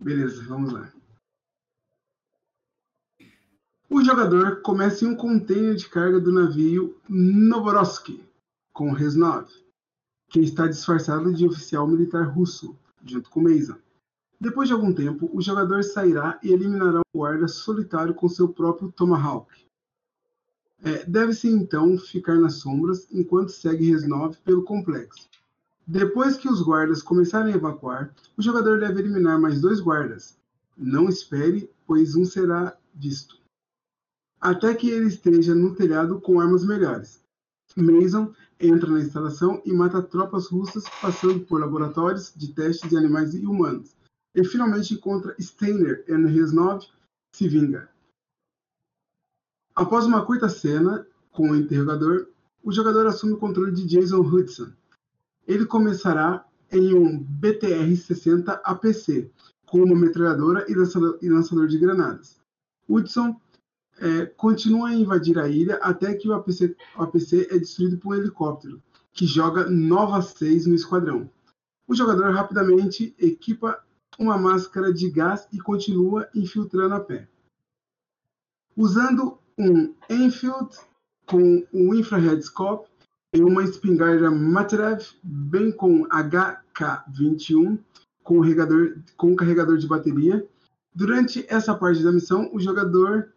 Beleza, 0.00 0.42
vamos 0.44 0.72
lá. 0.72 0.92
O 3.88 4.02
jogador 4.02 4.62
começa 4.62 5.04
em 5.04 5.08
um 5.08 5.16
container 5.16 5.74
de 5.76 5.88
carga 5.88 6.18
do 6.18 6.32
navio 6.32 6.98
Novorossky, 7.08 8.24
com 8.72 8.90
Reznov, 8.90 9.48
que 10.28 10.40
está 10.40 10.66
disfarçado 10.66 11.32
de 11.32 11.46
oficial 11.46 11.86
militar 11.86 12.24
russo, 12.24 12.76
junto 13.04 13.28
com 13.28 13.42
Mason. 13.42 13.81
Depois 14.42 14.66
de 14.66 14.74
algum 14.74 14.92
tempo, 14.92 15.30
o 15.32 15.40
jogador 15.40 15.84
sairá 15.84 16.36
e 16.42 16.52
eliminará 16.52 16.98
um 16.98 17.18
guarda 17.18 17.46
solitário 17.46 18.12
com 18.12 18.28
seu 18.28 18.48
próprio 18.48 18.90
Tomahawk. 18.90 19.46
É, 20.82 21.04
Deve-se 21.04 21.46
então 21.46 21.96
ficar 21.96 22.34
nas 22.34 22.54
sombras 22.54 23.06
enquanto 23.12 23.52
segue 23.52 23.88
Reznov 23.88 24.36
pelo 24.38 24.64
complexo. 24.64 25.28
Depois 25.86 26.36
que 26.36 26.48
os 26.48 26.60
guardas 26.60 27.04
começarem 27.04 27.52
a 27.52 27.56
evacuar, 27.56 28.12
o 28.36 28.42
jogador 28.42 28.80
deve 28.80 28.98
eliminar 28.98 29.40
mais 29.40 29.60
dois 29.60 29.78
guardas. 29.78 30.36
Não 30.76 31.08
espere, 31.08 31.70
pois 31.86 32.16
um 32.16 32.24
será 32.24 32.76
visto. 32.92 33.36
até 34.40 34.74
que 34.74 34.90
ele 34.90 35.06
esteja 35.06 35.54
no 35.54 35.72
telhado 35.72 36.20
com 36.20 36.40
armas 36.40 36.64
melhores. 36.64 37.22
Mason 37.76 38.34
entra 38.58 38.90
na 38.90 38.98
instalação 38.98 39.62
e 39.64 39.72
mata 39.72 40.02
tropas 40.02 40.48
russas, 40.48 40.82
passando 41.00 41.46
por 41.46 41.60
laboratórios 41.60 42.32
de 42.34 42.48
testes 42.52 42.90
de 42.90 42.96
animais 42.96 43.34
e 43.34 43.46
humanos. 43.46 43.94
Ele 44.34 44.46
finalmente 44.46 44.94
encontra 44.94 45.36
Steiner 45.40 46.04
e 46.08 46.12
Reznov 46.12 46.86
se 47.32 47.48
vinga. 47.48 47.90
Após 49.74 50.04
uma 50.04 50.24
curta 50.24 50.48
cena 50.48 51.06
com 51.30 51.50
o 51.50 51.56
interrogador, 51.56 52.28
o 52.62 52.70
jogador 52.70 53.06
assume 53.06 53.32
o 53.32 53.38
controle 53.38 53.72
de 53.72 53.86
Jason 53.86 54.20
Hudson. 54.20 54.70
Ele 55.46 55.66
começará 55.66 56.46
em 56.70 56.94
um 56.94 57.22
BTR-60 57.24 58.60
APC, 58.64 59.30
com 59.66 59.82
uma 59.82 59.96
metralhadora 59.96 60.64
e 60.68 60.74
lançador, 60.74 61.18
e 61.20 61.28
lançador 61.28 61.66
de 61.66 61.78
granadas. 61.78 62.40
Hudson 62.88 63.38
é, 63.98 64.26
continua 64.26 64.88
a 64.88 64.94
invadir 64.94 65.38
a 65.38 65.48
ilha 65.48 65.76
até 65.76 66.14
que 66.14 66.28
o 66.28 66.34
APC, 66.34 66.76
o 66.96 67.02
APC 67.02 67.48
é 67.50 67.58
destruído 67.58 67.98
por 67.98 68.14
um 68.14 68.18
helicóptero, 68.18 68.82
que 69.12 69.26
joga 69.26 69.68
Nova 69.68 70.20
6 70.22 70.66
no 70.66 70.74
esquadrão. 70.74 71.30
O 71.86 71.94
jogador 71.94 72.32
rapidamente 72.32 73.14
equipa 73.18 73.82
uma 74.18 74.36
máscara 74.38 74.92
de 74.92 75.10
gás 75.10 75.46
e 75.52 75.58
continua 75.58 76.28
infiltrando 76.34 76.94
a 76.94 77.00
pé. 77.00 77.28
Usando 78.76 79.38
um 79.58 79.94
Enfield 80.08 80.76
com 81.26 81.66
um 81.72 81.94
infrared 81.94 82.42
scope 82.42 82.88
e 83.34 83.42
uma 83.42 83.62
espingarda 83.62 84.30
Materev, 84.30 85.02
bem 85.22 85.72
com 85.72 86.06
HK-21 86.08 87.78
com, 88.22 88.40
carregador, 88.40 88.96
com 89.16 89.36
carregador 89.36 89.78
de 89.78 89.86
bateria. 89.86 90.46
Durante 90.94 91.44
essa 91.48 91.74
parte 91.74 92.02
da 92.02 92.12
missão, 92.12 92.50
o 92.52 92.60
jogador 92.60 93.32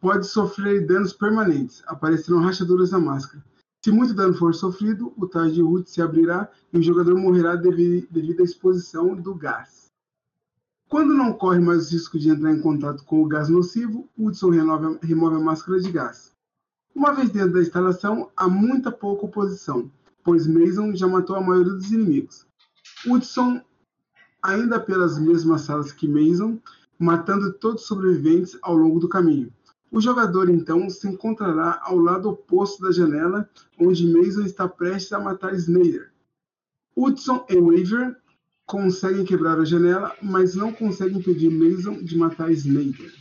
pode 0.00 0.26
sofrer 0.26 0.86
danos 0.86 1.12
permanentes, 1.12 1.82
aparecerão 1.86 2.40
rachaduras 2.40 2.90
na 2.90 2.98
máscara. 2.98 3.44
Se 3.82 3.90
muito 3.90 4.12
dano 4.12 4.34
for 4.34 4.54
sofrido, 4.54 5.12
o 5.16 5.26
tais 5.26 5.54
de 5.54 5.62
root 5.62 5.90
se 5.90 6.02
abrirá 6.02 6.50
e 6.72 6.78
o 6.78 6.82
jogador 6.82 7.16
morrerá 7.16 7.56
devido 7.56 8.40
à 8.40 8.44
exposição 8.44 9.14
do 9.14 9.34
gás. 9.34 9.79
Quando 10.90 11.14
não 11.14 11.32
corre 11.32 11.60
mais 11.60 11.86
o 11.86 11.92
risco 11.92 12.18
de 12.18 12.30
entrar 12.30 12.50
em 12.50 12.60
contato 12.60 13.04
com 13.04 13.22
o 13.22 13.28
gás 13.28 13.48
nocivo, 13.48 14.08
Hudson 14.18 14.50
remove, 14.50 15.36
a 15.36 15.38
máscara 15.38 15.78
de 15.78 15.88
gás. 15.92 16.32
Uma 16.92 17.12
vez 17.12 17.30
dentro 17.30 17.52
da 17.52 17.60
instalação, 17.60 18.28
há 18.36 18.48
muita 18.48 18.90
pouca 18.90 19.26
oposição, 19.26 19.88
pois 20.24 20.48
Mason 20.48 20.92
já 20.96 21.06
matou 21.06 21.36
a 21.36 21.40
maioria 21.40 21.74
dos 21.74 21.92
inimigos. 21.92 22.44
Hudson, 23.06 23.60
ainda 24.42 24.80
pelas 24.80 25.16
mesmas 25.16 25.60
salas 25.60 25.92
que 25.92 26.08
Mason, 26.08 26.58
matando 26.98 27.52
todos 27.52 27.82
os 27.82 27.88
sobreviventes 27.88 28.58
ao 28.60 28.74
longo 28.74 28.98
do 28.98 29.08
caminho. 29.08 29.52
O 29.92 30.00
jogador 30.00 30.50
então 30.50 30.90
se 30.90 31.06
encontrará 31.06 31.78
ao 31.84 31.98
lado 31.98 32.30
oposto 32.30 32.82
da 32.82 32.90
janela, 32.90 33.48
onde 33.78 34.12
Mason 34.12 34.42
está 34.42 34.68
prestes 34.68 35.12
a 35.12 35.20
matar 35.20 35.54
Snyder. 35.54 36.10
Hudson 36.96 37.46
e 37.48 37.60
Waver 37.60 38.20
conseguem 38.70 39.24
quebrar 39.24 39.58
a 39.58 39.64
janela, 39.64 40.14
mas 40.22 40.54
não 40.54 40.72
conseguem 40.72 41.18
impedir 41.18 41.50
Mason 41.50 42.04
de 42.04 42.16
matar 42.16 42.52
Snyder. 42.52 43.12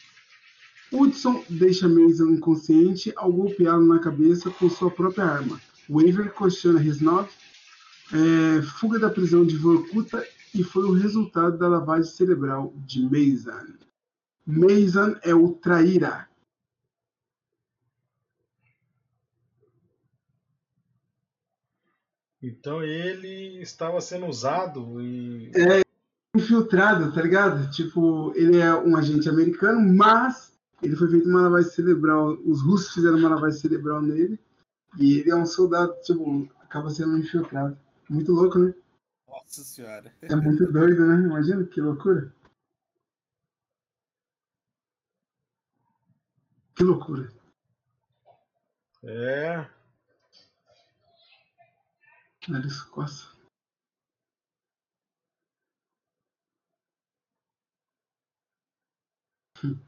Hudson 0.94 1.44
deixa 1.50 1.90
Mason 1.90 2.30
inconsciente 2.30 3.12
ao 3.16 3.34
golpeá-lo 3.34 3.84
na 3.84 3.98
cabeça 3.98 4.52
com 4.52 4.70
sua 4.70 4.92
própria 4.92 5.26
arma. 5.26 5.60
Waver 5.90 6.32
questiona 6.36 6.80
Reznov, 6.80 7.28
é, 8.14 8.62
fuga 8.62 9.00
da 9.00 9.10
prisão 9.10 9.44
de 9.44 9.56
Vorkuta 9.56 10.24
e 10.54 10.64
foi 10.64 10.84
o 10.84 10.94
resultado 10.94 11.58
da 11.58 11.68
lavagem 11.68 12.12
cerebral 12.12 12.72
de 12.86 13.02
Mason. 13.02 13.74
Mason 14.46 15.16
é 15.24 15.34
o 15.34 15.50
traíra. 15.50 16.29
Então 22.42 22.82
ele 22.82 23.62
estava 23.62 24.00
sendo 24.00 24.26
usado 24.28 25.02
e. 25.02 25.52
É 25.56 25.82
infiltrado, 26.36 27.12
tá 27.14 27.22
ligado? 27.22 27.70
Tipo, 27.72 28.32
ele 28.36 28.58
é 28.60 28.74
um 28.74 28.96
agente 28.96 29.28
americano, 29.28 29.82
mas 29.82 30.58
ele 30.82 30.96
foi 30.96 31.10
feito 31.10 31.28
uma 31.28 31.42
lavagem 31.42 31.72
cerebral. 31.72 32.34
Os 32.46 32.62
russos 32.62 32.94
fizeram 32.94 33.18
uma 33.18 33.30
lavagem 33.30 33.60
cerebral 33.60 34.02
nele. 34.02 34.40
E 34.98 35.20
ele 35.20 35.32
é 35.32 35.36
um 35.36 35.46
soldado, 35.46 35.94
tipo, 36.02 36.48
acaba 36.62 36.90
sendo 36.90 37.18
infiltrado. 37.18 37.78
Muito 38.10 38.32
louco, 38.32 38.58
né? 38.58 38.74
Nossa 39.28 39.64
senhora. 39.64 40.12
É 40.22 40.36
muito 40.36 40.72
doido, 40.72 41.06
né? 41.06 41.16
Imagina 41.26 41.66
que 41.66 41.82
loucura. 41.82 42.34
Que 46.76 46.84
loucura. 46.84 47.30
É. 49.04 49.68
Nariz 52.50 52.82
coça. 52.82 53.30
Hum. 59.64 59.80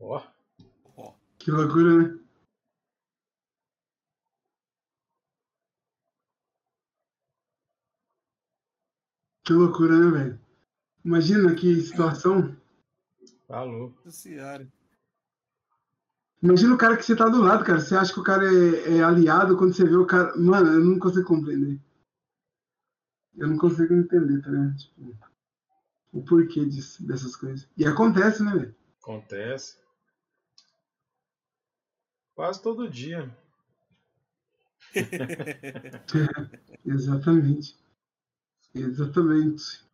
Ó. 0.00 0.20
Que 1.38 1.50
loucura, 1.50 1.96
né? 1.96 2.18
Que 9.44 9.52
loucura, 9.52 9.98
né, 9.98 10.10
velho? 10.10 10.49
Imagina 11.04 11.54
que 11.54 11.80
situação. 11.80 12.56
Falou. 13.46 13.94
Senhora. 14.08 14.70
Imagina 16.42 16.74
o 16.74 16.78
cara 16.78 16.96
que 16.96 17.04
você 17.04 17.14
tá 17.14 17.28
do 17.28 17.42
lado, 17.42 17.64
cara. 17.64 17.80
Você 17.80 17.94
acha 17.94 18.12
que 18.12 18.20
o 18.20 18.24
cara 18.24 18.44
é, 18.44 18.98
é 18.98 19.02
aliado 19.02 19.56
quando 19.56 19.74
você 19.74 19.84
vê 19.84 19.96
o 19.96 20.06
cara. 20.06 20.34
Mano, 20.36 20.72
eu 20.72 20.80
não 20.80 20.98
consigo 20.98 21.26
compreender. 21.26 21.78
Eu 23.36 23.48
não 23.48 23.58
consigo 23.58 23.92
entender, 23.94 24.42
tá 24.42 24.50
ligado? 24.50 24.76
Tipo, 24.76 25.16
o 26.12 26.24
porquê 26.24 26.64
disso, 26.64 27.06
dessas 27.06 27.36
coisas. 27.36 27.68
E 27.76 27.86
acontece, 27.86 28.42
né, 28.42 28.52
velho? 28.52 28.74
Acontece. 29.02 29.78
Quase 32.34 32.62
todo 32.62 32.88
dia. 32.88 33.34
Exatamente. 36.84 37.78
Exatamente. 38.74 39.89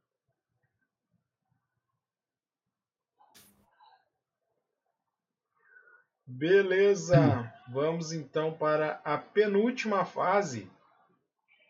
Beleza, 6.27 7.53
vamos 7.69 8.13
então 8.13 8.53
para 8.53 9.01
a 9.05 9.17
penúltima 9.17 10.05
fase, 10.05 10.69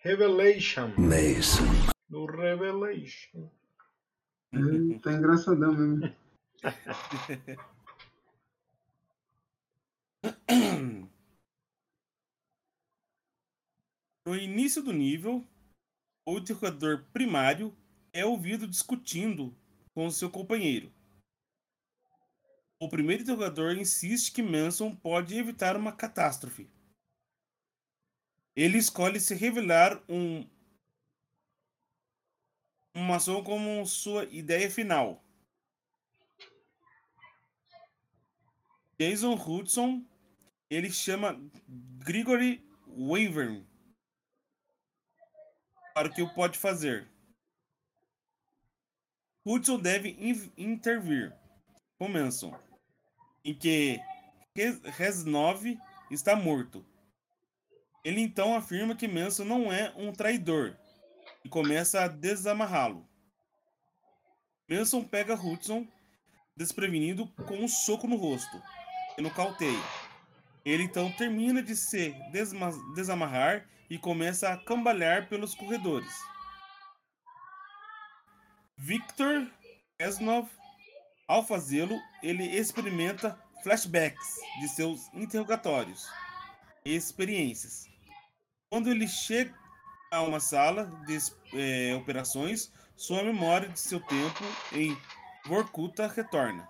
Revelation. 0.03 0.95
Mason. 0.97 1.65
No 2.09 2.24
Revelation. 2.24 3.51
É, 4.53 4.99
tá 5.03 5.12
engraçadão 5.12 5.73
mesmo. 5.73 6.16
No 14.27 14.35
início 14.35 14.83
do 14.83 14.93
nível, 14.93 15.47
o 16.27 16.39
interrogador 16.39 17.05
primário 17.12 17.73
é 18.12 18.24
ouvido 18.24 18.66
discutindo 18.66 19.55
com 19.95 20.11
seu 20.11 20.28
companheiro. 20.28 20.91
O 22.78 22.89
primeiro 22.89 23.23
interrogador 23.23 23.77
insiste 23.77 24.32
que 24.32 24.43
Manson 24.43 24.94
pode 24.94 25.36
evitar 25.36 25.77
uma 25.77 25.93
catástrofe. 25.93 26.70
Ele 28.55 28.78
escolhe 28.78 29.19
se 29.19 29.35
revelar 29.35 30.03
um 30.09 30.47
uma 32.94 33.09
maçom 33.09 33.44
como 33.44 33.85
sua 33.86 34.24
ideia 34.24 34.70
final. 34.70 35.23
Jason 38.98 39.35
Hudson, 39.35 40.03
ele 40.70 40.90
chama 40.90 41.39
Grigory 41.69 42.66
Wavern 42.86 43.66
para 45.94 46.09
o 46.09 46.15
que 46.15 46.23
o 46.23 46.35
pode 46.35 46.59
fazer. 46.59 47.07
Hudson 49.44 49.78
deve 49.78 50.16
intervir 50.57 51.36
com 51.98 52.09
Manson, 52.09 52.59
em 53.47 53.55
que 53.55 54.01
Reznov 54.97 55.64
está 56.10 56.35
morto. 56.35 56.85
Ele 58.05 58.20
então 58.20 58.56
afirma 58.56 58.97
que 58.97 59.06
Manson 59.06 59.44
não 59.44 59.73
é 59.73 59.93
um 59.97 60.12
traidor 60.12 60.77
e 61.44 61.48
começa 61.48 62.02
a 62.02 62.09
desamarrá-lo. 62.09 63.09
Manson 64.68 65.05
pega 65.05 65.35
Hudson 65.35 65.86
desprevenido 66.56 67.28
com 67.47 67.59
um 67.59 67.68
soco 67.68 68.09
no 68.09 68.16
rosto 68.16 68.60
e 69.16 69.23
no 69.23 69.31
cauteia. 69.31 69.82
Ele 70.64 70.82
então 70.82 71.12
termina 71.12 71.62
de 71.62 71.77
se 71.77 72.12
desamarrar 72.94 73.68
e 73.89 73.97
começa 73.97 74.48
a 74.48 74.56
cambalear 74.56 75.28
pelos 75.28 75.55
corredores. 75.55 76.12
Victor 78.77 79.48
Reznov, 80.01 80.48
ao 81.28 81.47
fazê-lo, 81.47 82.01
ele 82.23 82.44
experimenta 82.44 83.39
flashbacks 83.62 84.36
de 84.61 84.69
seus 84.69 85.12
interrogatórios 85.12 86.09
e 86.85 86.94
experiências. 86.94 87.89
Quando 88.70 88.90
ele 88.90 89.09
chega 89.09 89.55
a 90.11 90.23
uma 90.23 90.40
sala 90.40 90.86
de 91.07 91.19
é, 91.55 91.94
operações, 91.94 92.73
sua 92.97 93.23
memória 93.23 93.69
de 93.69 93.78
seu 93.78 94.01
tempo 94.01 94.44
em 94.73 94.97
Vorkuta 95.44 96.07
retorna. 96.07 96.69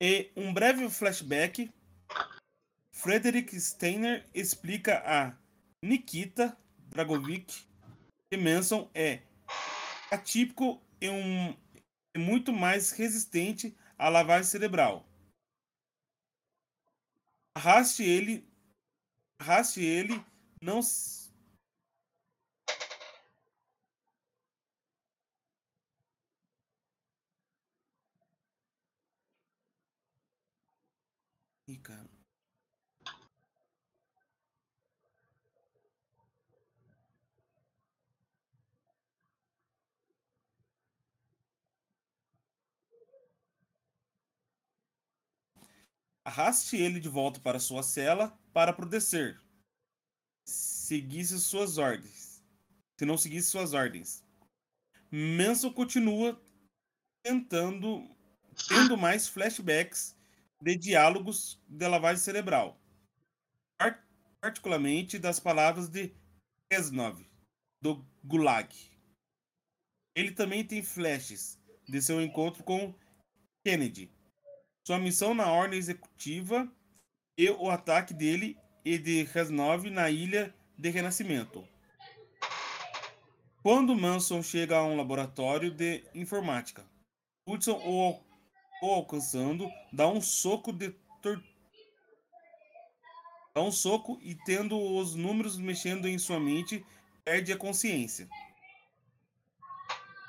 E 0.00 0.30
um 0.36 0.52
breve 0.52 0.88
flashback, 0.88 1.72
Frederick 2.92 3.58
Steiner 3.60 4.28
explica 4.34 5.02
a 5.06 5.32
Nikita 5.84 6.56
Dragovic 6.88 7.64
que 8.30 8.36
Manson 8.36 8.90
é 8.94 9.22
atípico 10.10 10.82
e 11.00 11.08
um, 11.08 11.56
é 12.14 12.18
muito 12.18 12.52
mais 12.52 12.90
resistente 12.92 13.76
à 13.98 14.08
lavagem 14.08 14.44
cerebral. 14.50 15.06
Arraste 17.54 18.02
ele, 18.02 18.46
arraste 19.38 19.80
ele 19.80 20.24
não 20.62 20.80
Ih, 31.68 31.78
cara. 31.82 32.01
Arraste 46.24 46.76
ele 46.76 47.00
de 47.00 47.08
volta 47.08 47.40
para 47.40 47.58
sua 47.58 47.82
cela 47.82 48.38
para 48.52 48.72
proteger. 48.72 49.40
Seguisse 50.46 51.38
suas 51.40 51.78
ordens. 51.78 52.42
Se 52.98 53.04
não 53.04 53.18
seguisse 53.18 53.48
suas 53.50 53.72
ordens. 53.72 54.24
Manson 55.10 55.72
continua 55.72 56.40
tentando 57.24 58.08
tendo 58.68 58.96
mais 58.96 59.28
flashbacks 59.28 60.16
de 60.60 60.76
diálogos 60.76 61.60
de 61.68 61.86
lavagem 61.88 62.22
cerebral, 62.22 62.80
particularmente 64.40 65.18
das 65.18 65.40
palavras 65.40 65.88
de 65.88 66.14
Reznov, 66.70 67.24
do 67.80 68.06
Gulag. 68.24 68.72
Ele 70.14 70.32
também 70.32 70.64
tem 70.64 70.82
flashes 70.82 71.58
de 71.88 72.00
seu 72.00 72.20
encontro 72.20 72.62
com 72.62 72.94
Kennedy, 73.64 74.12
sua 74.84 74.98
missão 74.98 75.34
na 75.34 75.50
ordem 75.50 75.78
executiva 75.78 76.70
e 77.38 77.48
o 77.50 77.70
ataque 77.70 78.12
dele 78.12 78.58
e 78.84 78.98
de 78.98 79.22
Reznov 79.24 79.88
na 79.90 80.10
ilha 80.10 80.54
de 80.76 80.90
Renascimento. 80.90 81.66
Quando 83.62 83.94
Manson 83.94 84.42
chega 84.42 84.76
a 84.76 84.84
um 84.84 84.96
laboratório 84.96 85.70
de 85.70 86.04
informática, 86.14 86.84
Hudson 87.46 87.80
o 87.84 88.32
o 88.82 88.92
alcançando, 88.92 89.70
dá 89.92 90.08
um 90.08 90.20
soco 90.20 90.72
de 90.72 90.90
tor... 91.22 91.40
dá 93.54 93.62
um 93.62 93.70
soco 93.70 94.18
e 94.20 94.34
tendo 94.34 94.76
os 94.76 95.14
números 95.14 95.56
mexendo 95.56 96.08
em 96.08 96.18
sua 96.18 96.40
mente, 96.40 96.84
perde 97.24 97.52
a 97.52 97.56
consciência. 97.56 98.28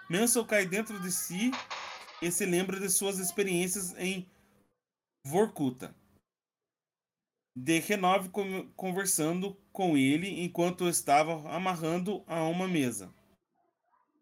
Manson 0.07 0.45
cai 0.45 0.67
dentro 0.67 0.99
de 0.99 1.11
si 1.11 1.49
e 2.21 2.31
se 2.31 2.45
lembra 2.45 2.79
de 2.79 2.87
suas 2.89 3.17
experiências 3.17 3.95
em 3.97 4.29
Vorkuta. 5.25 5.95
De 7.55 7.79
Renove 7.79 8.29
conversando 8.75 9.55
com 9.71 9.95
ele 9.95 10.43
enquanto 10.43 10.89
estava 10.89 11.49
amarrando 11.49 12.23
a 12.27 12.43
uma 12.43 12.67
mesa. 12.67 13.13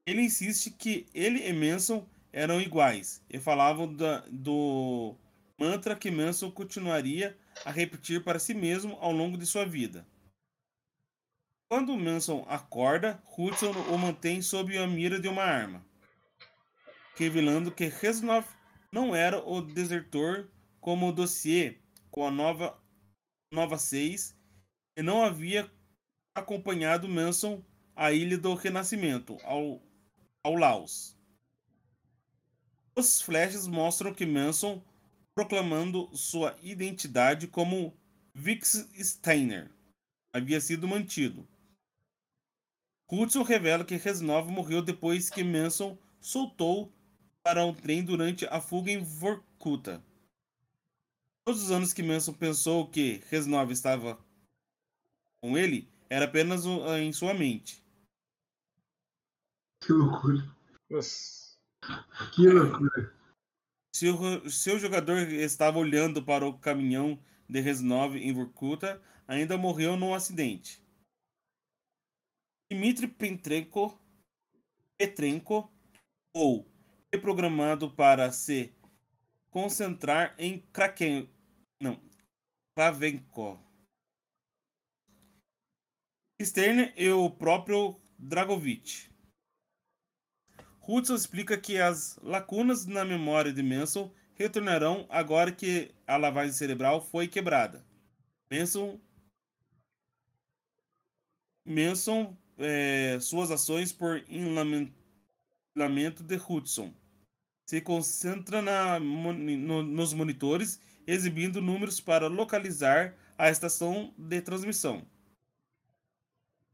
Ele 0.05 0.21
insiste 0.21 0.69
que 0.69 1.07
ele 1.13 1.47
e 1.47 1.53
Manson 1.53 2.07
eram 2.31 2.61
iguais 2.61 3.23
e 3.29 3.39
falavam 3.39 3.91
da, 3.91 4.19
do 4.29 5.15
mantra 5.59 5.95
que 5.95 6.11
Manson 6.11 6.51
continuaria 6.51 7.37
a 7.65 7.71
repetir 7.71 8.23
para 8.23 8.37
si 8.39 8.53
mesmo 8.53 8.95
ao 8.99 9.11
longo 9.11 9.37
de 9.37 9.45
sua 9.45 9.65
vida. 9.65 10.05
Quando 11.67 11.97
Manson 11.97 12.45
acorda, 12.47 13.21
Hudson 13.37 13.71
o 13.71 13.97
mantém 13.97 14.41
sob 14.41 14.77
a 14.77 14.85
mira 14.85 15.19
de 15.19 15.27
uma 15.27 15.43
arma, 15.43 15.83
revelando 17.15 17.71
que 17.71 17.85
Reznov 17.85 18.45
não 18.91 19.15
era 19.15 19.39
o 19.43 19.61
desertor 19.61 20.49
como 20.81 21.07
o 21.07 21.13
dossiê 21.13 21.77
com 22.09 22.27
a 22.27 22.31
nova, 22.31 22.77
nova 23.53 23.77
6 23.77 24.35
e 24.97 25.01
não 25.01 25.23
havia 25.23 25.71
acompanhado 26.35 27.07
Manson 27.07 27.63
à 27.95 28.11
Ilha 28.11 28.37
do 28.37 28.53
Renascimento, 28.55 29.37
ao, 29.43 29.81
ao 30.43 30.55
Laos. 30.55 31.15
Os 32.95 33.21
flashes 33.21 33.67
mostram 33.67 34.13
que 34.13 34.25
Manson 34.25 34.83
proclamando 35.33 36.09
sua 36.13 36.57
identidade 36.61 37.47
como 37.47 37.95
Vix 38.33 38.89
Steiner 38.99 39.71
havia 40.33 40.59
sido 40.59 40.87
mantido. 40.87 41.47
Hudson 43.09 43.43
revela 43.43 43.83
que 43.83 43.97
Reznov 43.97 44.49
morreu 44.49 44.81
depois 44.81 45.29
que 45.29 45.43
Manson 45.43 45.97
soltou 46.19 46.91
para 47.43 47.65
um 47.65 47.73
trem 47.73 48.03
durante 48.03 48.45
a 48.45 48.61
fuga 48.61 48.91
em 48.91 49.03
Vorkuta. 49.03 50.01
Todos 51.45 51.63
os 51.63 51.71
anos 51.71 51.93
que 51.93 52.03
Manson 52.03 52.33
pensou 52.33 52.89
que 52.89 53.21
Reznov 53.29 53.71
estava 53.71 54.23
com 55.41 55.57
ele, 55.57 55.91
era 56.09 56.25
apenas 56.25 56.65
em 56.99 57.11
sua 57.11 57.33
mente. 57.33 57.83
Que 59.81 59.91
loucura. 59.91 60.55
Nossa. 60.89 61.57
Que 62.35 62.47
loucura. 62.47 63.15
Se 63.95 64.09
o 64.09 64.49
seu 64.49 64.77
jogador 64.77 65.17
estava 65.17 65.79
olhando 65.79 66.23
para 66.23 66.45
o 66.45 66.57
caminhão 66.57 67.19
de 67.49 67.59
Reznov 67.59 68.15
em 68.15 68.31
Vorkuta, 68.31 69.01
ainda 69.27 69.57
morreu 69.57 69.97
num 69.97 70.13
acidente. 70.13 70.81
Dmitry 72.71 73.07
Petrenko, 73.07 73.99
Petrenko 74.97 75.69
ou 76.33 76.71
reprogramado 77.13 77.91
para 77.91 78.31
se 78.31 78.73
concentrar 79.51 80.33
em 80.39 80.59
Kraken, 80.73 81.29
não, 81.79 82.01
Kravenko. 82.75 83.59
Stern 86.41 86.91
e 86.97 87.09
o 87.11 87.29
próprio 87.29 88.01
Dragovich. 88.17 89.11
Hudson 90.87 91.13
explica 91.13 91.55
que 91.57 91.77
as 91.77 92.17
lacunas 92.23 92.87
na 92.87 93.05
memória 93.05 93.53
de 93.53 93.61
Manson 93.61 94.11
retornarão 94.33 95.05
agora 95.09 95.51
que 95.51 95.93
a 96.07 96.17
lavagem 96.17 96.53
cerebral 96.53 96.99
foi 96.99 97.27
quebrada. 97.27 97.85
Manson, 98.51 98.99
Manson 101.63 102.35
é, 102.57 103.19
suas 103.19 103.51
ações 103.51 103.91
por 103.91 104.23
enlamento 104.27 106.23
de 106.23 106.35
Hudson. 106.35 106.93
Se 107.67 107.81
concentra 107.81 108.61
na, 108.61 108.99
no, 108.99 109.83
nos 109.83 110.13
monitores, 110.13 110.79
exibindo 111.07 111.61
números 111.61 111.99
para 111.99 112.27
localizar 112.27 113.15
a 113.37 113.49
estação 113.49 114.13
de 114.17 114.41
transmissão. 114.41 115.05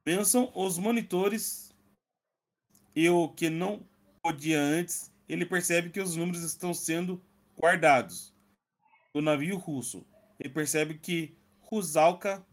Manson, 0.06 0.52
os 0.56 0.78
monitores 0.78 1.76
e 2.96 3.10
o 3.10 3.30
que 3.30 3.50
não 3.50 3.86
dia 4.34 4.60
antes, 4.60 5.12
ele 5.28 5.46
percebe 5.46 5.90
que 5.90 6.02
os 6.02 6.16
números 6.16 6.44
estão 6.44 6.74
sendo 6.74 7.24
guardados 7.58 8.34
do 9.14 9.22
navio 9.22 9.58
russo. 9.58 10.06
Ele 10.40 10.54
percebe 10.54 10.98
que 10.98 11.38
Rusalka. 11.60 12.46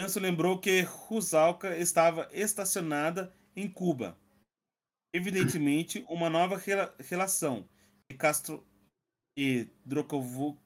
Manso 0.00 0.18
lembrou 0.20 0.58
que 0.60 0.82
Rusalka 0.82 1.76
estava 1.76 2.28
estacionada 2.32 3.34
em 3.54 3.70
Cuba. 3.70 4.18
Evidentemente, 5.14 6.04
uma 6.08 6.28
nova 6.28 6.58
rela 6.58 6.92
relação 6.98 7.68
de 8.10 8.16
Castro 8.16 8.66
e 9.36 9.68
Drokovo, 9.84 10.60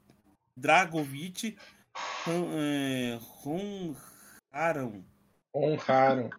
Dragovich 0.57 1.55
eh, 2.27 3.19
honraram. 3.45 5.05
Honraram. 5.55 6.31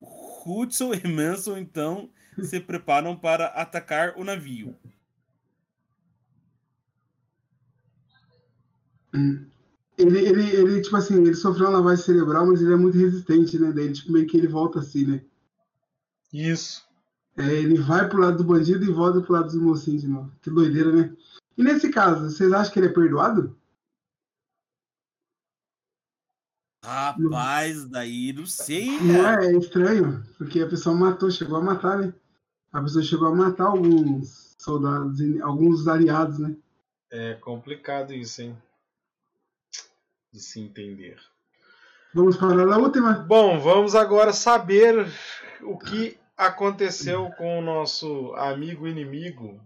Hudson 0.00 0.94
e 0.94 1.06
Manson 1.06 1.58
então 1.58 2.10
se 2.42 2.58
preparam 2.58 3.14
para 3.14 3.48
atacar 3.48 4.16
o 4.16 4.24
navio. 4.24 4.74
Ele, 9.98 10.18
ele, 10.18 10.50
ele, 10.50 10.80
tipo 10.82 10.96
assim, 10.96 11.22
ele 11.22 11.34
sofreu 11.34 11.68
uma 11.68 11.78
lavagem 11.78 12.04
cerebral, 12.04 12.46
mas 12.46 12.60
ele 12.60 12.72
é 12.72 12.76
muito 12.76 12.98
resistente, 12.98 13.58
né? 13.58 13.72
Daí, 13.72 13.84
ele, 13.84 13.94
tipo, 13.94 14.12
meio 14.12 14.26
que 14.26 14.36
ele 14.36 14.46
volta 14.46 14.80
assim, 14.80 15.06
né? 15.06 15.22
Isso. 16.32 16.86
É, 17.36 17.52
ele 17.54 17.78
vai 17.78 18.08
pro 18.08 18.20
lado 18.20 18.38
do 18.38 18.44
bandido 18.44 18.84
e 18.84 18.92
volta 18.92 19.20
pro 19.20 19.32
lado 19.32 19.46
dos 19.46 19.56
mocinhos 19.56 20.02
de 20.02 20.08
novo. 20.08 20.30
Que 20.42 20.50
doideira, 20.50 20.92
né? 20.92 21.16
E 21.56 21.62
nesse 21.62 21.90
caso, 21.90 22.30
vocês 22.30 22.52
acham 22.52 22.72
que 22.72 22.78
ele 22.78 22.88
é 22.88 22.92
perdoado? 22.92 23.56
Rapaz, 26.84 27.84
daí 27.86 28.32
não 28.32 28.46
sei, 28.46 29.00
Não 29.00 29.22
cara. 29.22 29.44
é, 29.44 29.52
é 29.52 29.58
estranho, 29.58 30.24
porque 30.38 30.60
a 30.60 30.68
pessoa 30.68 30.94
matou, 30.94 31.30
chegou 31.30 31.56
a 31.56 31.60
matar, 31.60 31.98
né? 31.98 32.14
A 32.72 32.80
pessoa 32.80 33.02
chegou 33.02 33.28
a 33.28 33.34
matar 33.34 33.66
alguns 33.66 34.54
soldados, 34.58 35.20
alguns 35.40 35.88
aliados, 35.88 36.38
né? 36.38 36.56
É 37.10 37.34
complicado 37.34 38.12
isso, 38.12 38.42
hein? 38.42 38.56
De 40.36 40.42
se 40.42 40.60
entender. 40.60 41.18
Vamos 42.12 42.36
para 42.36 42.62
a 42.62 42.76
última? 42.76 43.14
Bom, 43.14 43.58
vamos 43.58 43.94
agora 43.94 44.34
saber 44.34 45.10
o 45.62 45.78
que 45.78 46.18
aconteceu 46.36 47.30
com 47.38 47.58
o 47.58 47.62
nosso 47.62 48.34
amigo 48.34 48.86
inimigo. 48.86 49.58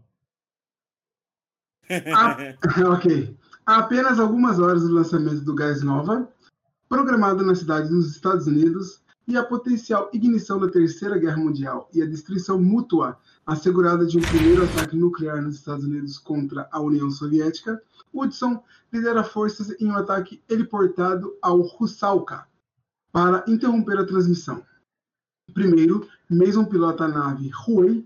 Ah, 2.15 2.37
ok. 2.95 3.37
Há 3.67 3.79
apenas 3.79 4.21
algumas 4.21 4.61
horas 4.61 4.83
do 4.83 4.95
lançamento 4.95 5.41
do 5.41 5.57
Gás 5.57 5.83
Nova, 5.83 6.33
programado 6.89 7.45
na 7.45 7.57
cidade 7.57 7.89
dos 7.89 8.15
Estados 8.15 8.47
Unidos, 8.47 9.03
e 9.31 9.37
a 9.37 9.45
potencial 9.45 10.11
ignição 10.13 10.59
da 10.59 10.69
Terceira 10.69 11.17
Guerra 11.17 11.37
Mundial 11.37 11.89
e 11.95 12.03
a 12.03 12.07
destruição 12.07 12.61
mútua 12.61 13.17
assegurada 13.47 14.05
de 14.05 14.19
um 14.19 14.23
primeiro 14.23 14.65
ataque 14.65 14.97
nuclear 14.97 15.41
nos 15.41 15.55
Estados 15.55 15.85
Unidos 15.85 16.19
contra 16.19 16.69
a 16.73 16.81
União 16.81 17.09
Soviética, 17.13 17.81
Hudson 18.13 18.61
lidera 18.93 19.23
forças 19.23 19.71
em 19.81 19.87
um 19.87 19.95
ataque 19.95 20.43
heliportado 20.49 21.33
ao 21.41 21.61
Rusalka 21.61 22.45
para 23.13 23.45
interromper 23.47 23.99
a 23.99 24.05
transmissão. 24.05 24.67
Primeiro, 25.55 26.09
Mason 26.29 26.65
pilota 26.65 27.05
a 27.05 27.09
nave 27.09 27.53
Huey 27.69 28.05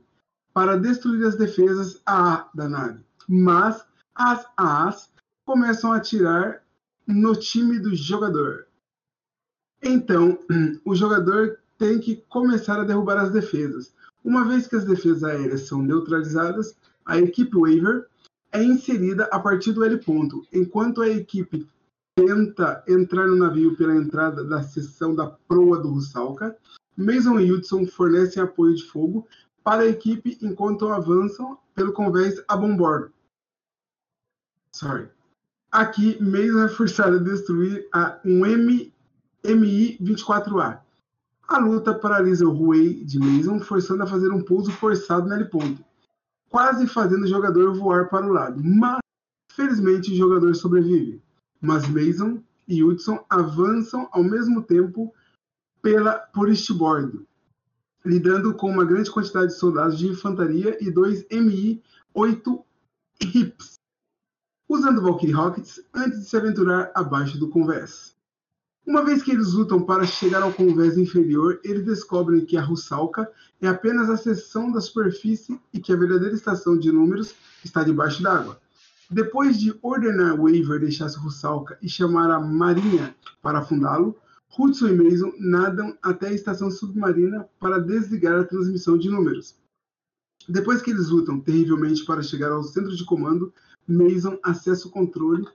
para 0.52 0.76
destruir 0.76 1.26
as 1.26 1.36
defesas 1.36 2.02
AA 2.04 2.50
da 2.54 2.68
nave, 2.68 3.02
mas 3.26 3.82
as 4.14 4.46
AAs 4.58 5.10
começam 5.46 5.90
a 5.90 5.96
atirar 5.96 6.62
no 7.06 7.34
time 7.34 7.78
do 7.78 7.94
jogador. 7.94 8.63
Então, 9.84 10.38
o 10.84 10.94
jogador 10.94 11.58
tem 11.76 12.00
que 12.00 12.16
começar 12.28 12.80
a 12.80 12.84
derrubar 12.84 13.18
as 13.18 13.30
defesas. 13.30 13.94
Uma 14.24 14.48
vez 14.48 14.66
que 14.66 14.76
as 14.76 14.84
defesas 14.86 15.22
aéreas 15.22 15.68
são 15.68 15.82
neutralizadas, 15.82 16.74
a 17.04 17.18
equipe 17.18 17.54
Waiver 17.54 18.06
é 18.50 18.62
inserida 18.62 19.28
a 19.30 19.38
partir 19.38 19.72
do 19.72 19.84
L 19.84 19.98
ponto, 19.98 20.46
enquanto 20.50 21.02
a 21.02 21.08
equipe 21.08 21.68
tenta 22.16 22.82
entrar 22.88 23.26
no 23.26 23.36
navio 23.36 23.76
pela 23.76 23.94
entrada 23.94 24.44
da 24.44 24.62
seção 24.62 25.14
da 25.14 25.26
proa 25.26 25.78
do 25.78 25.90
Rusalka. 25.90 26.56
Mason 26.96 27.40
e 27.40 27.52
Hudson 27.52 27.86
fornecem 27.86 28.42
apoio 28.42 28.74
de 28.74 28.84
fogo 28.84 29.26
para 29.62 29.82
a 29.82 29.86
equipe 29.86 30.38
enquanto 30.40 30.88
avançam 30.88 31.58
pelo 31.74 31.92
convés 31.92 32.42
a 32.46 32.56
bombordo. 32.56 33.12
Sorry. 34.72 35.08
Aqui, 35.72 36.16
Mason 36.22 36.64
é 36.64 36.68
forçado 36.68 37.16
a 37.16 37.18
destruir 37.18 37.88
a, 37.92 38.20
um 38.24 38.46
M, 38.46 38.93
MI-24A. 39.44 40.80
A 41.46 41.58
luta 41.58 41.94
paralisa 41.94 42.46
o 42.46 42.50
Huey 42.50 43.04
de 43.04 43.18
Mason, 43.18 43.60
forçando 43.60 44.02
a 44.02 44.06
fazer 44.06 44.30
um 44.30 44.42
pouso 44.42 44.72
forçado 44.72 45.28
nele 45.28 45.44
ponto, 45.44 45.84
quase 46.48 46.86
fazendo 46.86 47.24
o 47.24 47.28
jogador 47.28 47.74
voar 47.74 48.08
para 48.08 48.26
o 48.26 48.32
lado. 48.32 48.62
Mas, 48.64 49.00
felizmente, 49.52 50.10
o 50.12 50.16
jogador 50.16 50.54
sobrevive. 50.54 51.22
Mas 51.60 51.86
Mason 51.86 52.42
e 52.66 52.82
Hudson 52.82 53.22
avançam 53.28 54.08
ao 54.12 54.24
mesmo 54.24 54.62
tempo 54.62 55.12
pela, 55.82 56.14
por 56.14 56.48
este 56.48 56.72
bordo, 56.72 57.26
lidando 58.02 58.54
com 58.54 58.70
uma 58.70 58.86
grande 58.86 59.10
quantidade 59.10 59.48
de 59.48 59.58
soldados 59.58 59.98
de 59.98 60.08
infantaria 60.08 60.78
e 60.80 60.90
dois 60.90 61.26
MI-8 61.28 62.64
HIPs, 63.22 63.74
usando 64.66 65.02
Valkyrie 65.02 65.34
Rockets 65.34 65.84
antes 65.92 66.20
de 66.20 66.28
se 66.28 66.36
aventurar 66.38 66.90
abaixo 66.94 67.38
do 67.38 67.50
convés. 67.50 68.13
Uma 68.86 69.02
vez 69.02 69.22
que 69.22 69.30
eles 69.30 69.54
lutam 69.54 69.80
para 69.80 70.04
chegar 70.04 70.42
ao 70.42 70.52
convés 70.52 70.98
inferior, 70.98 71.58
eles 71.64 71.86
descobrem 71.86 72.44
que 72.44 72.56
a 72.56 72.62
Rusalka 72.62 73.30
é 73.60 73.66
apenas 73.66 74.10
a 74.10 74.16
seção 74.16 74.70
da 74.70 74.80
superfície 74.80 75.58
e 75.72 75.80
que 75.80 75.90
a 75.90 75.96
verdadeira 75.96 76.34
estação 76.34 76.78
de 76.78 76.92
números 76.92 77.34
está 77.64 77.82
debaixo 77.82 78.22
d'água. 78.22 78.60
Depois 79.10 79.58
de 79.58 79.74
ordenar 79.80 80.36
Waver 80.36 80.80
deixar 80.80 81.08
Rusalka 81.12 81.78
e 81.80 81.88
chamar 81.88 82.30
a 82.30 82.38
Marinha 82.38 83.16
para 83.40 83.60
afundá-lo, 83.60 84.16
Hudson 84.58 84.88
e 84.88 84.96
Mason 84.96 85.32
nadam 85.38 85.96
até 86.02 86.28
a 86.28 86.34
estação 86.34 86.70
submarina 86.70 87.48
para 87.58 87.80
desligar 87.80 88.38
a 88.38 88.44
transmissão 88.44 88.98
de 88.98 89.08
números. 89.08 89.56
Depois 90.46 90.82
que 90.82 90.90
eles 90.90 91.08
lutam 91.08 91.40
terrivelmente 91.40 92.04
para 92.04 92.22
chegar 92.22 92.52
ao 92.52 92.62
centro 92.62 92.94
de 92.94 93.04
comando, 93.04 93.52
Mason 93.88 94.38
acessa 94.42 94.88
o 94.88 94.90
controle 94.90 95.46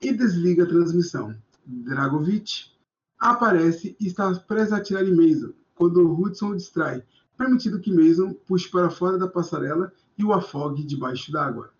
e 0.00 0.12
desliga 0.12 0.64
a 0.64 0.68
transmissão. 0.68 1.36
Dragovich 1.66 2.72
aparece 3.18 3.96
e 4.00 4.06
está 4.06 4.34
prestes 4.34 4.72
a 4.72 4.78
atirar 4.78 5.04
em 5.04 5.14
Mason, 5.14 5.52
quando 5.74 6.12
Hudson 6.12 6.50
o 6.50 6.56
distrai, 6.56 7.04
permitindo 7.36 7.80
que 7.80 7.92
Mason 7.92 8.32
puxe 8.32 8.70
para 8.70 8.90
fora 8.90 9.18
da 9.18 9.28
passarela 9.28 9.92
e 10.16 10.24
o 10.24 10.32
afogue 10.32 10.84
debaixo 10.84 11.30
d'água. 11.32 11.70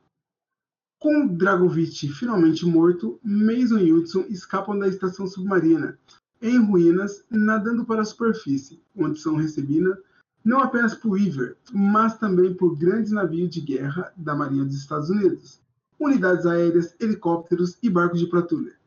Com 0.99 1.27
Dragovich 1.27 2.09
finalmente 2.09 2.67
morto, 2.67 3.19
Mason 3.23 3.79
e 3.79 3.93
Hudson 3.93 4.27
escapam 4.29 4.79
da 4.79 4.89
estação 4.89 5.27
submarina, 5.27 5.99
em 6.43 6.59
ruínas, 6.59 7.25
nadando 7.31 7.85
para 7.85 8.03
a 8.03 8.05
superfície, 8.05 8.83
onde 8.97 9.19
são 9.19 9.37
recebidas 9.37 9.99
não 10.45 10.61
apenas 10.61 10.95
por 10.95 11.13
Weaver, 11.13 11.57
mas 11.73 12.17
também 12.17 12.55
por 12.55 12.77
grandes 12.77 13.13
navios 13.13 13.51
de 13.51 13.61
guerra 13.61 14.13
da 14.17 14.35
Marinha 14.35 14.65
dos 14.65 14.77
Estados 14.77 15.11
Unidos, 15.11 15.61
unidades 15.99 16.47
aéreas, 16.47 16.95
helicópteros 16.99 17.77
e 17.83 17.91
barcos 17.91 18.21
de 18.21 18.27
patrulha. 18.27 18.80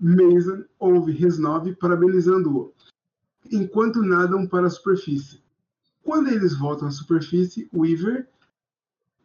Mason 0.00 0.64
ouve 0.78 1.12
Resnove 1.12 1.76
parabenizando-o, 1.76 2.72
enquanto 3.52 4.02
nadam 4.02 4.46
para 4.46 4.66
a 4.66 4.70
superfície. 4.70 5.42
Quando 6.02 6.28
eles 6.28 6.56
voltam 6.56 6.88
à 6.88 6.90
superfície, 6.90 7.68
Weaver, 7.74 8.26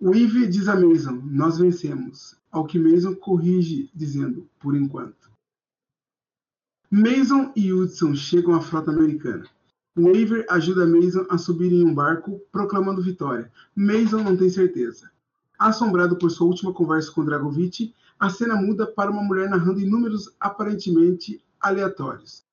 Weaver 0.01 0.49
diz 0.49 0.67
a 0.67 0.75
Mason, 0.75 1.21
nós 1.23 1.57
vencemos, 1.57 2.35
ao 2.51 2.65
que 2.65 2.77
Mason 2.77 3.15
corrige, 3.15 3.89
dizendo, 3.95 4.49
por 4.59 4.75
enquanto. 4.75 5.31
Mason 6.91 7.51
e 7.55 7.71
Hudson 7.71 8.13
chegam 8.13 8.53
à 8.53 8.61
frota 8.61 8.91
americana. 8.91 9.45
Waver 9.95 10.45
ajuda 10.49 10.85
Mason 10.85 11.25
a 11.29 11.37
subir 11.37 11.71
em 11.71 11.85
um 11.85 11.93
barco, 11.93 12.41
proclamando 12.51 13.01
vitória. 13.01 13.49
Mason 13.73 14.21
não 14.21 14.35
tem 14.35 14.49
certeza. 14.49 15.09
Assombrado 15.57 16.17
por 16.17 16.29
sua 16.29 16.47
última 16.47 16.73
conversa 16.73 17.11
com 17.11 17.23
Dragovich, 17.23 17.95
a 18.19 18.29
cena 18.29 18.55
muda 18.55 18.87
para 18.87 19.11
uma 19.11 19.23
mulher 19.23 19.49
narrando 19.49 19.79
em 19.79 19.89
números 19.89 20.33
aparentemente 20.39 21.43
aleatórios. 21.59 22.43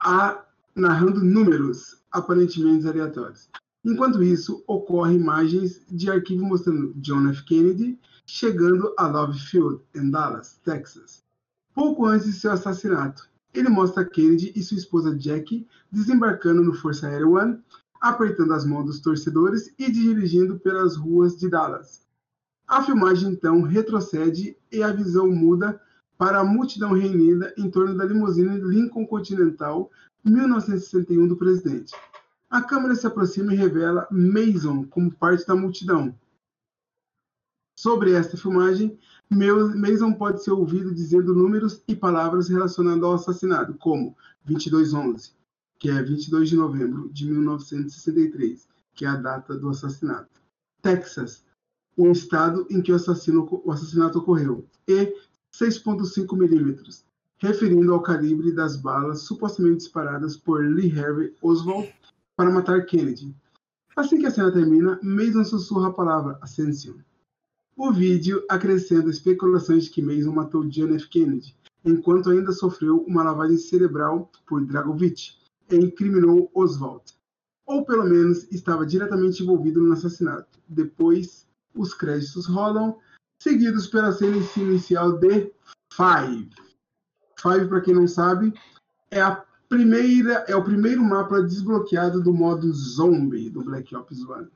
A, 0.00 0.44
narrando 0.74 1.24
números 1.24 2.02
aparentemente 2.10 2.86
aleatórios. 2.86 3.48
Enquanto 3.84 4.22
isso, 4.22 4.62
ocorrem 4.66 5.16
imagens 5.16 5.82
de 5.90 6.10
arquivo 6.10 6.44
mostrando 6.44 6.92
John 6.96 7.28
F. 7.28 7.44
Kennedy 7.44 7.98
chegando 8.26 8.94
a 8.96 9.06
Love 9.06 9.38
Field, 9.38 9.82
em 9.94 10.10
Dallas, 10.10 10.58
Texas, 10.64 11.22
pouco 11.74 12.06
antes 12.06 12.26
de 12.26 12.32
seu 12.32 12.52
assassinato. 12.52 13.28
Ele 13.52 13.68
mostra 13.68 14.04
Kennedy 14.04 14.52
e 14.56 14.62
sua 14.62 14.78
esposa 14.78 15.16
Jackie 15.16 15.66
desembarcando 15.90 16.62
no 16.62 16.74
Força 16.74 17.06
Aérea 17.06 17.28
One, 17.28 17.62
apertando 18.00 18.52
as 18.52 18.64
mãos 18.64 18.86
dos 18.86 19.00
torcedores 19.00 19.72
e 19.78 19.90
dirigindo 19.90 20.58
pelas 20.58 20.96
ruas 20.96 21.36
de 21.36 21.48
Dallas. 21.48 22.03
A 22.66 22.82
filmagem 22.82 23.30
então 23.30 23.62
retrocede 23.62 24.56
e 24.72 24.82
a 24.82 24.92
visão 24.92 25.30
muda 25.30 25.80
para 26.16 26.40
a 26.40 26.44
multidão 26.44 26.92
reunida 26.92 27.52
em 27.58 27.70
torno 27.70 27.96
da 27.96 28.04
limusine 28.04 28.58
Lincoln 28.60 29.06
Continental 29.06 29.90
1961 30.24 31.28
do 31.28 31.36
presidente. 31.36 31.94
A 32.48 32.62
câmera 32.62 32.94
se 32.94 33.06
aproxima 33.06 33.52
e 33.52 33.56
revela 33.56 34.08
Mason 34.10 34.84
como 34.84 35.14
parte 35.14 35.46
da 35.46 35.54
multidão. 35.54 36.14
Sobre 37.76 38.12
esta 38.12 38.36
filmagem, 38.36 38.98
Mason 39.28 40.14
pode 40.14 40.42
ser 40.42 40.52
ouvido 40.52 40.94
dizendo 40.94 41.34
números 41.34 41.82
e 41.88 41.94
palavras 41.94 42.48
relacionadas 42.48 43.02
ao 43.02 43.14
assassinato, 43.14 43.74
como 43.74 44.16
2211, 44.44 45.32
que 45.78 45.90
é 45.90 46.02
22 46.02 46.48
de 46.48 46.56
novembro 46.56 47.10
de 47.12 47.26
1963, 47.26 48.68
que 48.94 49.04
é 49.04 49.08
a 49.08 49.16
data 49.16 49.56
do 49.56 49.68
assassinato. 49.68 50.40
Texas, 50.80 51.43
o 51.96 52.10
estado 52.10 52.66
em 52.70 52.80
que 52.82 52.92
o, 52.92 52.96
assassino, 52.96 53.48
o 53.64 53.70
assassinato 53.70 54.18
ocorreu, 54.18 54.66
e 54.88 55.14
6,5 55.52 56.36
milímetros, 56.36 57.04
referindo 57.38 57.92
ao 57.92 58.02
calibre 58.02 58.52
das 58.52 58.76
balas 58.76 59.20
supostamente 59.20 59.78
disparadas 59.78 60.36
por 60.36 60.64
Lee 60.64 60.98
Harvey 60.98 61.34
Oswald 61.42 61.92
para 62.36 62.50
matar 62.50 62.84
Kennedy. 62.86 63.34
Assim 63.96 64.18
que 64.18 64.26
a 64.26 64.30
cena 64.30 64.50
termina, 64.50 64.98
Mason 65.02 65.44
sussurra 65.44 65.88
a 65.88 65.92
palavra 65.92 66.38
Ascension. 66.42 66.94
O 67.76 67.92
vídeo 67.92 68.44
acrescenta 68.48 69.10
especulações 69.10 69.84
de 69.84 69.90
que 69.90 70.02
Mason 70.02 70.32
matou 70.32 70.64
John 70.64 70.94
F. 70.94 71.08
Kennedy, 71.08 71.56
enquanto 71.84 72.30
ainda 72.30 72.52
sofreu 72.52 73.04
uma 73.06 73.22
lavagem 73.22 73.56
cerebral 73.56 74.30
por 74.46 74.64
Dragovich 74.64 75.38
e 75.70 75.76
incriminou 75.76 76.50
Oswald, 76.54 77.04
ou 77.66 77.84
pelo 77.84 78.04
menos 78.04 78.50
estava 78.50 78.86
diretamente 78.86 79.42
envolvido 79.42 79.80
no 79.80 79.92
assassinato. 79.92 80.58
Depois, 80.68 81.46
os 81.74 81.94
créditos 81.94 82.46
rolam, 82.46 82.98
seguidos 83.42 83.86
pela 83.86 84.12
cena 84.12 84.36
inicial 84.56 85.18
de 85.18 85.52
Five. 85.92 86.50
Five, 87.40 87.68
para 87.68 87.80
quem 87.80 87.94
não 87.94 88.08
sabe, 88.08 88.52
é 89.10 89.20
a 89.20 89.44
primeira 89.68 90.44
é 90.46 90.54
o 90.54 90.64
primeiro 90.64 91.02
mapa 91.02 91.42
desbloqueado 91.42 92.22
do 92.22 92.32
modo 92.32 92.72
zombie 92.72 93.50
do 93.50 93.62
Black 93.62 93.94
Ops 93.94 94.22
1. 94.22 94.48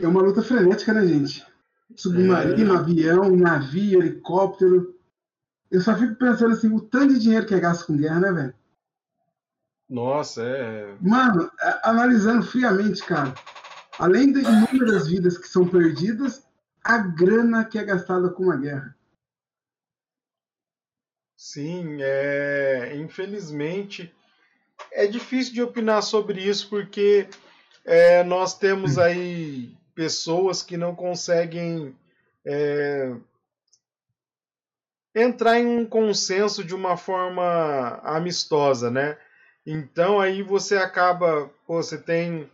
É 0.00 0.08
uma 0.08 0.22
luta 0.22 0.42
frenética, 0.42 0.92
né, 0.92 1.06
gente? 1.06 1.46
Submarino, 1.94 2.74
É. 2.74 2.78
avião, 2.78 3.36
navio, 3.36 4.00
helicóptero. 4.00 4.98
Eu 5.70 5.80
só 5.80 5.96
fico 5.96 6.14
pensando 6.16 6.52
assim, 6.52 6.72
o 6.72 6.80
tanto 6.80 7.14
de 7.14 7.20
dinheiro 7.20 7.46
que 7.46 7.54
é 7.54 7.60
gasto 7.60 7.86
com 7.86 7.96
guerra, 7.96 8.20
né, 8.20 8.32
velho? 8.32 8.54
Nossa, 9.92 10.42
é. 10.42 10.96
Mano, 11.02 11.50
a- 11.60 11.90
analisando 11.90 12.46
friamente, 12.46 13.04
cara, 13.04 13.34
além 13.98 14.32
de 14.32 14.40
inúmeras 14.40 15.06
vidas 15.06 15.36
que 15.36 15.46
são 15.46 15.68
perdidas, 15.68 16.42
a 16.82 16.96
grana 16.96 17.62
que 17.62 17.78
é 17.78 17.84
gastada 17.84 18.30
com 18.30 18.44
uma 18.44 18.56
guerra. 18.56 18.96
Sim, 21.36 21.98
é, 22.00 22.96
infelizmente 22.96 24.10
é 24.92 25.06
difícil 25.06 25.52
de 25.52 25.62
opinar 25.62 26.02
sobre 26.02 26.40
isso 26.40 26.70
porque 26.70 27.28
é, 27.84 28.24
nós 28.24 28.56
temos 28.56 28.96
aí 28.96 29.76
pessoas 29.94 30.62
que 30.62 30.78
não 30.78 30.94
conseguem 30.94 31.94
é, 32.46 33.14
entrar 35.14 35.58
em 35.60 35.66
um 35.66 35.84
consenso 35.84 36.64
de 36.64 36.74
uma 36.74 36.96
forma 36.96 38.00
amistosa, 38.02 38.90
né? 38.90 39.18
Então 39.66 40.20
aí 40.20 40.42
você 40.42 40.76
acaba, 40.76 41.50
pô, 41.66 41.82
você 41.82 41.96
tem, 41.98 42.50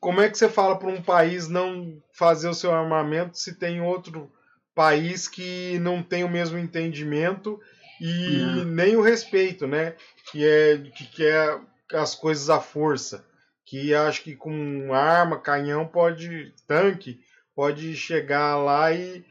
como 0.00 0.20
é 0.20 0.28
que 0.30 0.38
você 0.38 0.48
fala 0.48 0.78
para 0.78 0.88
um 0.88 1.02
país 1.02 1.48
não 1.48 2.00
fazer 2.12 2.48
o 2.48 2.54
seu 2.54 2.72
armamento 2.72 3.38
se 3.38 3.54
tem 3.54 3.80
outro 3.80 4.30
país 4.74 5.28
que 5.28 5.78
não 5.80 6.02
tem 6.02 6.24
o 6.24 6.28
mesmo 6.28 6.58
entendimento 6.58 7.60
e 8.00 8.28
Uhum. 8.28 8.64
nem 8.64 8.96
o 8.96 9.02
respeito, 9.02 9.66
né? 9.66 9.94
Que 10.30 10.44
é 10.44 10.78
que 10.78 11.06
quer 11.06 11.60
as 11.92 12.14
coisas 12.14 12.50
à 12.50 12.60
força, 12.60 13.24
que 13.64 13.94
acho 13.94 14.22
que 14.22 14.34
com 14.34 14.92
arma, 14.92 15.38
canhão 15.40 15.86
pode, 15.86 16.52
tanque 16.66 17.20
pode 17.54 17.96
chegar 17.96 18.56
lá 18.56 18.92
e 18.92 19.24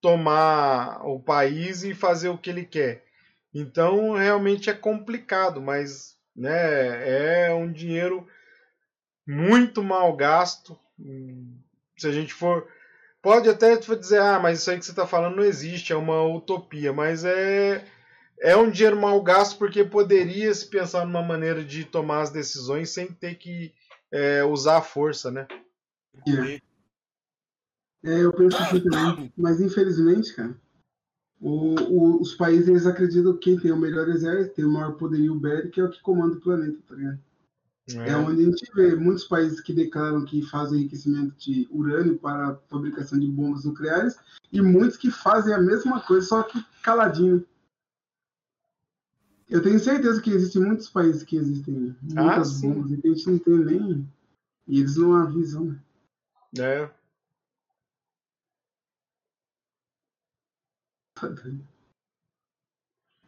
tomar 0.00 1.06
o 1.06 1.20
país 1.20 1.84
e 1.84 1.94
fazer 1.94 2.28
o 2.28 2.36
que 2.36 2.50
ele 2.50 2.64
quer. 2.64 3.04
Então 3.54 4.12
realmente 4.12 4.68
é 4.68 4.74
complicado, 4.74 5.60
mas 5.60 6.16
né, 6.34 7.46
é 7.46 7.54
um 7.54 7.70
dinheiro 7.70 8.26
muito 9.26 9.82
mal 9.82 10.14
gasto. 10.16 10.78
Se 11.96 12.06
a 12.06 12.12
gente 12.12 12.32
for 12.32 12.66
pode 13.22 13.48
até 13.48 13.76
dizer, 13.76 14.20
ah, 14.20 14.40
mas 14.40 14.58
isso 14.58 14.70
aí 14.70 14.78
que 14.78 14.84
você 14.84 14.90
está 14.90 15.06
falando 15.06 15.36
não 15.36 15.44
existe, 15.44 15.92
é 15.92 15.96
uma 15.96 16.22
utopia, 16.24 16.92
mas 16.92 17.24
é 17.24 17.84
é 18.40 18.56
um 18.56 18.68
dinheiro 18.68 19.00
mal 19.00 19.22
gasto 19.22 19.56
porque 19.56 19.84
poderia 19.84 20.52
se 20.52 20.68
pensar 20.68 21.06
numa 21.06 21.22
maneira 21.22 21.64
de 21.64 21.84
tomar 21.84 22.22
as 22.22 22.30
decisões 22.30 22.90
sem 22.90 23.06
ter 23.06 23.36
que 23.36 23.72
é, 24.10 24.42
usar 24.42 24.78
a 24.78 24.82
força, 24.82 25.30
né? 25.30 25.46
É. 26.26 26.60
Eu 28.02 28.32
penso 28.32 28.56
assim 28.56 28.80
também. 28.80 29.32
Mas 29.36 29.60
infelizmente, 29.60 30.34
cara, 30.34 30.56
o- 31.42 31.74
o- 31.90 32.20
os 32.22 32.34
países 32.34 32.68
eles 32.68 32.86
acreditam 32.86 33.34
que 33.36 33.50
quem 33.50 33.58
tem 33.58 33.72
o 33.72 33.76
melhor 33.76 34.08
exército, 34.08 34.54
tem 34.54 34.64
o 34.64 34.72
maior 34.72 34.92
poderio 34.92 35.34
bélico, 35.34 35.80
é 35.80 35.84
o 35.84 35.90
que 35.90 36.00
comanda 36.00 36.36
o 36.36 36.40
planeta, 36.40 36.78
tá 36.88 36.94
ligado? 36.94 37.18
É. 37.96 38.16
onde 38.16 38.42
a 38.42 38.44
gente 38.46 38.70
vê 38.74 38.94
muitos 38.94 39.24
países 39.24 39.60
que 39.60 39.72
declaram 39.74 40.24
que 40.24 40.40
fazem 40.42 40.78
enriquecimento 40.80 41.34
de 41.36 41.66
urânio 41.70 42.16
para 42.16 42.50
a 42.50 42.56
fabricação 42.68 43.18
de 43.18 43.26
bombas 43.26 43.64
nucleares 43.64 44.16
e 44.52 44.62
muitos 44.62 44.96
que 44.96 45.10
fazem 45.10 45.52
a 45.52 45.60
mesma 45.60 46.00
coisa, 46.00 46.26
só 46.26 46.42
que 46.44 46.64
caladinho. 46.80 47.44
Eu 49.50 49.60
tenho 49.62 49.80
certeza 49.80 50.22
que 50.22 50.30
existem 50.30 50.62
muitos 50.62 50.88
países 50.88 51.24
que 51.24 51.36
existem 51.36 51.94
Ah, 52.16 52.22
muitas 52.22 52.48
sim. 52.50 52.72
bombas 52.72 52.92
e 52.92 52.96
que 52.98 53.08
a 53.08 53.14
gente 53.14 53.26
não 53.30 53.38
tem 53.40 53.58
nem. 53.58 54.08
E 54.68 54.78
eles 54.78 54.96
não 54.96 55.14
avisam, 55.14 55.64
né? 55.64 55.80
É. 56.58 56.86
Tá 56.86 56.86
doido. 56.86 56.94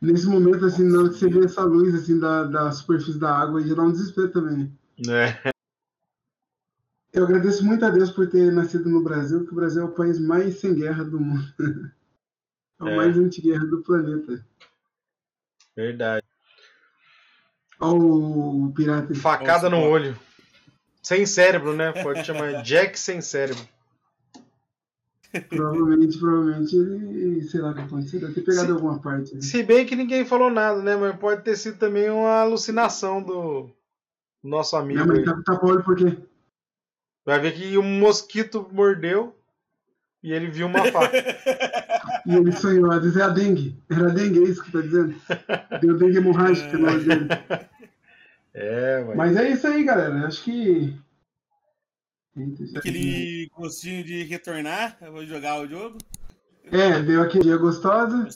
Nesse 0.00 0.26
momento, 0.26 0.64
assim, 0.66 0.84
na 0.84 0.98
hora 1.00 1.08
que 1.08 1.14
você 1.18 1.28
vê 1.30 1.44
essa 1.44 1.62
luz 1.62 1.94
assim, 1.94 2.18
da, 2.18 2.44
da 2.44 2.70
superfície 2.72 3.18
da 3.18 3.38
água, 3.38 3.62
já 3.66 3.74
dá 3.74 3.82
um 3.82 3.92
desespero 3.92 4.30
também. 4.30 4.70
né? 5.06 5.28
É. 5.44 5.50
Eu 7.12 7.24
agradeço 7.24 7.64
muito 7.64 7.84
a 7.84 7.90
Deus 7.90 8.10
por 8.10 8.28
ter 8.28 8.52
nascido 8.52 8.90
no 8.90 9.02
Brasil, 9.02 9.38
porque 9.40 9.52
o 9.52 9.56
Brasil 9.56 9.82
é 9.82 9.84
o 9.84 9.92
país 9.92 10.18
mais 10.18 10.58
sem 10.60 10.74
guerra 10.74 11.04
do 11.04 11.18
mundo. 11.20 11.44
É 12.80 12.84
o 12.84 12.88
É. 12.88 12.96
mais 12.96 13.16
anti-guerra 13.16 13.64
do 13.64 13.82
planeta. 13.82 14.44
Verdade. 15.76 16.26
Olha 17.78 17.94
o 18.02 18.72
pirata. 18.74 19.14
Facada 19.14 19.70
no 19.70 19.78
olho. 19.78 20.18
Sem 21.00 21.24
cérebro, 21.24 21.72
né? 21.72 21.92
Pode 22.02 22.24
chamar 22.24 22.62
Jack 22.64 22.98
sem 22.98 23.20
cérebro. 23.20 23.62
Provavelmente, 25.48 26.18
provavelmente 26.18 26.76
ele, 26.76 27.42
sei 27.42 27.60
lá 27.60 27.70
o 27.70 27.74
que 27.74 27.80
aconteceu, 27.80 28.20
deve 28.20 28.34
ter 28.34 28.42
pegado 28.42 28.72
alguma 28.74 28.98
parte. 29.00 29.34
né? 29.34 29.40
Se 29.40 29.62
bem 29.62 29.84
que 29.84 29.96
ninguém 29.96 30.24
falou 30.24 30.50
nada, 30.50 30.80
né? 30.82 30.96
Mas 30.96 31.16
pode 31.16 31.42
ter 31.42 31.56
sido 31.56 31.78
também 31.78 32.08
uma 32.08 32.40
alucinação 32.40 33.22
do 33.22 33.70
nosso 34.42 34.76
amigo. 34.76 35.06
Mãe 35.06 35.18
aí. 35.18 35.24
tá, 35.24 35.40
tá 35.44 35.60
olho 35.62 35.82
por 35.82 35.96
quê? 35.96 36.16
Vai 37.24 37.40
ver 37.40 37.52
que 37.52 37.76
um 37.78 37.98
mosquito 37.98 38.68
mordeu 38.70 39.34
e 40.22 40.32
ele 40.32 40.48
viu 40.48 40.66
uma 40.66 40.84
faca. 40.90 41.12
E 42.26 42.34
ele 42.34 42.52
sonhou, 42.52 42.90
às 42.90 43.02
vezes 43.02 43.18
é 43.18 43.22
a 43.22 43.28
dengue. 43.28 43.78
Era 43.90 44.08
a 44.08 44.10
dengue, 44.14 44.38
é 44.38 44.42
isso 44.44 44.64
que 44.64 44.72
tá 44.72 44.80
dizendo? 44.80 45.14
Deu 45.82 45.98
dengue 45.98 46.16
hemorrágica 46.16 46.78
no 46.78 46.86
olho 46.86 47.04
dele. 47.04 47.28
É, 48.54 49.04
mas... 49.06 49.16
Mas 49.16 49.36
é 49.36 49.50
isso 49.50 49.66
aí, 49.66 49.84
galera. 49.84 50.26
Acho 50.26 50.42
que. 50.42 50.96
Já- 52.36 52.78
Aquele 52.78 53.48
gostinho 53.56 54.04
de 54.04 54.22
retornar, 54.24 54.96
eu 55.00 55.12
vou 55.12 55.24
jogar 55.26 55.60
o 55.60 55.68
jogo. 55.68 55.98
É, 56.64 57.00
deu 57.00 57.22
aquele 57.22 57.44
dia 57.44 57.56
gostosa. 57.56 58.28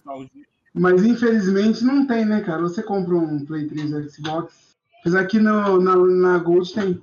Mas 0.73 1.05
infelizmente 1.05 1.83
não 1.83 2.07
tem, 2.07 2.25
né, 2.25 2.41
cara? 2.43 2.63
Você 2.63 2.83
compra 2.83 3.17
um 3.17 3.45
Play 3.45 3.67
3 3.67 3.91
do 3.91 4.11
Xbox. 4.11 4.77
Apesar 5.01 5.27
que 5.27 5.39
no, 5.39 5.81
na, 5.81 5.97
na 5.97 6.39
Gold 6.39 6.73
tem. 6.73 7.03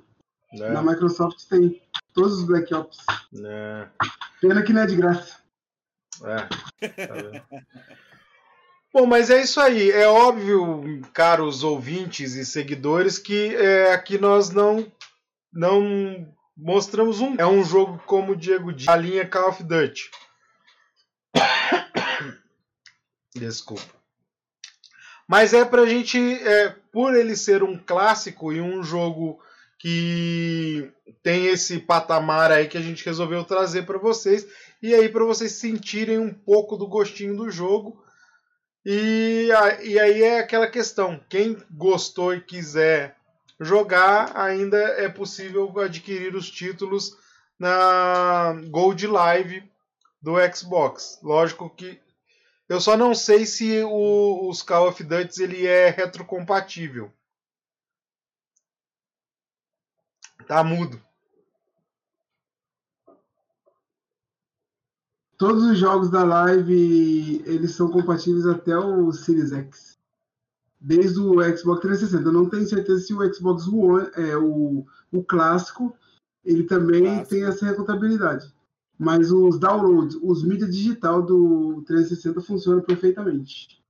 É. 0.52 0.70
Na 0.70 0.82
Microsoft 0.82 1.44
tem. 1.48 1.82
Todos 2.14 2.38
os 2.38 2.44
Black 2.44 2.72
Ops. 2.72 2.98
É. 3.44 3.88
Pena 4.40 4.62
que 4.62 4.72
não 4.72 4.82
é 4.82 4.86
de 4.86 4.96
graça. 4.96 5.36
É. 6.24 6.86
Tá 7.06 7.14
vendo? 7.14 7.42
Bom, 8.94 9.04
mas 9.04 9.28
é 9.28 9.42
isso 9.42 9.60
aí. 9.60 9.90
É 9.90 10.06
óbvio, 10.08 11.02
caros 11.12 11.62
ouvintes 11.62 12.34
e 12.34 12.46
seguidores, 12.46 13.18
que 13.18 13.54
é, 13.54 13.92
aqui 13.92 14.16
nós 14.16 14.48
não 14.50 14.90
não 15.52 16.26
mostramos 16.56 17.20
um. 17.20 17.34
É 17.38 17.46
um 17.46 17.62
jogo 17.62 18.02
como 18.06 18.32
o 18.32 18.36
Diego 18.36 18.72
disse, 18.72 18.90
a 18.90 18.96
linha 18.96 19.28
Call 19.28 19.50
of 19.50 19.62
Duty. 19.62 20.10
Desculpa. 23.34 23.96
Mas 25.28 25.52
é 25.52 25.64
pra 25.64 25.84
gente, 25.86 26.18
é, 26.18 26.74
por 26.92 27.14
ele 27.14 27.36
ser 27.36 27.62
um 27.62 27.76
clássico 27.76 28.52
e 28.52 28.60
um 28.60 28.82
jogo 28.82 29.40
que 29.78 30.90
tem 31.22 31.46
esse 31.46 31.80
patamar 31.80 32.50
aí 32.50 32.68
que 32.68 32.78
a 32.78 32.80
gente 32.80 33.04
resolveu 33.04 33.44
trazer 33.44 33.84
para 33.84 33.98
vocês 33.98 34.46
e 34.80 34.94
aí 34.94 35.08
para 35.08 35.24
vocês 35.24 35.52
sentirem 35.52 36.18
um 36.18 36.32
pouco 36.32 36.76
do 36.76 36.86
gostinho 36.86 37.36
do 37.36 37.50
jogo. 37.50 38.02
E, 38.84 39.48
e 39.82 39.98
aí 39.98 40.22
é 40.22 40.38
aquela 40.38 40.68
questão, 40.68 41.20
quem 41.28 41.58
gostou 41.70 42.32
e 42.32 42.40
quiser 42.40 43.15
jogar, 43.60 44.36
ainda 44.36 44.76
é 44.78 45.08
possível 45.08 45.72
adquirir 45.80 46.34
os 46.34 46.50
títulos 46.50 47.16
na 47.58 48.52
Gold 48.68 49.06
Live 49.06 49.70
do 50.20 50.34
Xbox. 50.54 51.18
Lógico 51.22 51.70
que 51.70 52.00
eu 52.68 52.80
só 52.80 52.96
não 52.96 53.14
sei 53.14 53.46
se 53.46 53.82
o- 53.84 54.48
os 54.48 54.62
Call 54.62 54.88
of 54.88 55.02
Duty 55.02 55.42
ele 55.42 55.66
é 55.66 55.88
retrocompatível. 55.88 57.12
Tá 60.46 60.62
mudo. 60.62 61.00
Todos 65.38 65.64
os 65.64 65.78
jogos 65.78 66.10
da 66.10 66.24
live 66.24 67.42
eles 67.46 67.74
são 67.74 67.90
compatíveis 67.90 68.46
até 68.46 68.76
o 68.76 69.12
Series 69.12 69.52
X. 69.52 69.95
desde 70.80 71.20
o 71.20 71.42
Xbox 71.56 71.80
360. 71.80 72.28
Eu 72.28 72.32
não 72.32 72.48
tenho 72.48 72.66
certeza 72.66 73.00
se 73.00 73.14
o 73.14 73.34
Xbox 73.34 73.66
One, 73.66 74.08
é, 74.14 74.36
o, 74.36 74.86
o 75.12 75.24
clássico, 75.24 75.96
ele 76.44 76.64
também 76.64 77.04
clássico. 77.04 77.28
tem 77.28 77.44
essa 77.44 77.66
recontabilidade. 77.66 78.54
Mas 78.98 79.30
os 79.30 79.58
downloads, 79.58 80.16
os 80.22 80.42
mídia 80.42 80.66
digital 80.66 81.22
do 81.22 81.82
360 81.86 82.40
funcionam 82.40 82.82
perfeitamente. 82.82 83.82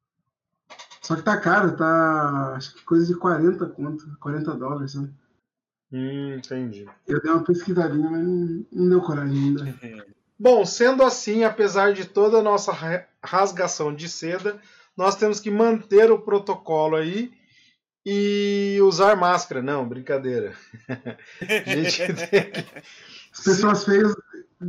Só 1.01 1.15
que 1.15 1.23
tá 1.23 1.37
caro, 1.37 1.77
tá 1.77 2.55
acho 2.57 2.75
que 2.75 2.85
coisa 2.85 3.07
de 3.07 3.15
40 3.15 3.67
conto, 3.67 4.17
40 4.19 4.55
dólares, 4.55 4.93
sabe? 4.93 5.15
Hum, 5.93 6.35
entendi. 6.35 6.85
Eu 7.07 7.23
dei 7.23 7.31
uma 7.31 7.45
pesquisadinha, 7.45 8.11
mas 8.11 8.27
não, 8.27 8.67
não 8.73 8.89
deu 8.89 9.01
coragem 9.01 9.39
ainda. 9.39 9.77
Bom, 10.39 10.67
sendo 10.67 11.03
assim, 11.03 11.45
apesar 11.45 11.95
de 11.95 12.05
toda 12.05 12.39
a 12.39 12.43
nossa 12.43 12.73
rasgação 13.23 13.95
de 13.95 14.09
seda, 14.09 14.61
nós 14.97 15.17
temos 15.17 15.41
que 15.41 15.51
manter 15.51 16.11
o 16.11 16.19
protocolo 16.19 16.97
aí 16.97 17.31
e 18.05 18.79
usar 18.83 19.17
máscara. 19.17 19.61
Não, 19.61 19.87
brincadeira. 19.87 20.55
Gente, 21.67 22.03
As 23.33 23.45
pessoas 23.45 23.85
feias 23.85 24.15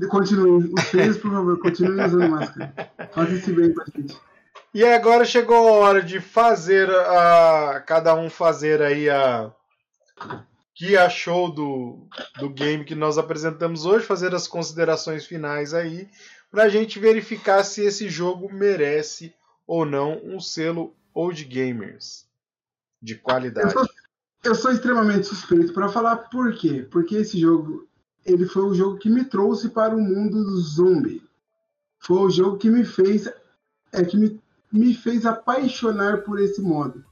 continuem. 0.10 0.74
Os 0.78 0.84
feios, 0.90 1.18
por 1.18 1.32
favor, 1.32 1.60
continuem 1.60 2.06
usando 2.06 2.30
máscara. 2.30 2.92
Faça 3.12 3.34
esse 3.34 3.54
bem 3.54 3.74
pra 3.74 3.86
gente. 3.96 4.18
E 4.74 4.84
agora 4.84 5.24
chegou 5.24 5.56
a 5.56 5.72
hora 5.72 6.04
de 6.04 6.20
fazer 6.20 6.90
a. 6.90 7.82
Cada 7.88 8.14
um 8.14 8.30
fazer 8.30 8.82
aí 8.82 9.10
a. 9.10 9.52
Que 10.76 10.98
achou 10.98 11.52
do, 11.52 12.08
do 12.40 12.50
game 12.50 12.84
que 12.84 12.94
nós 12.94 13.18
apresentamos 13.18 13.86
hoje, 13.86 14.06
fazer 14.06 14.36
as 14.36 14.48
considerações 14.48 15.26
finais 15.26 15.74
aí, 15.74 16.08
pra 16.52 16.70
gente 16.70 17.00
verificar 17.00 17.64
se 17.64 17.84
esse 17.84 18.10
jogo 18.10 18.54
merece 18.54 19.34
ou 19.68 19.86
não 19.86 20.20
um 20.24 20.40
selo 20.40 20.96
Old 21.14 21.44
Gamers 21.44 22.26
de 23.02 23.16
qualidade. 23.16 23.68
Eu 23.68 23.72
sou, 23.72 23.90
eu 24.46 24.56
sou 24.56 24.72
extremamente 24.72 25.28
suspeito 25.28 25.74
para 25.74 25.90
falar 25.90 26.16
por 26.30 26.56
quê? 26.56 26.88
Porque 26.90 27.18
esse 27.18 27.38
jogo 27.40 27.88
ele 28.26 28.46
foi 28.46 28.64
o 28.64 28.74
jogo 28.74 28.98
que 28.98 29.10
me 29.10 29.24
trouxe 29.24 29.70
para 29.70 29.96
o 29.96 30.02
mundo 30.02 30.44
do 30.44 30.58
zombie. 30.58 31.22
Foi 32.00 32.18
o 32.18 32.30
jogo 32.30 32.58
que 32.58 32.70
me 32.70 32.84
fez 32.84 33.30
é 33.92 34.04
que 34.04 34.18
me, 34.18 34.42
me 34.72 34.94
fez 34.94 35.26
apaixonar 35.26 36.24
por 36.24 36.40
esse 36.40 36.62
modo. 36.62 37.04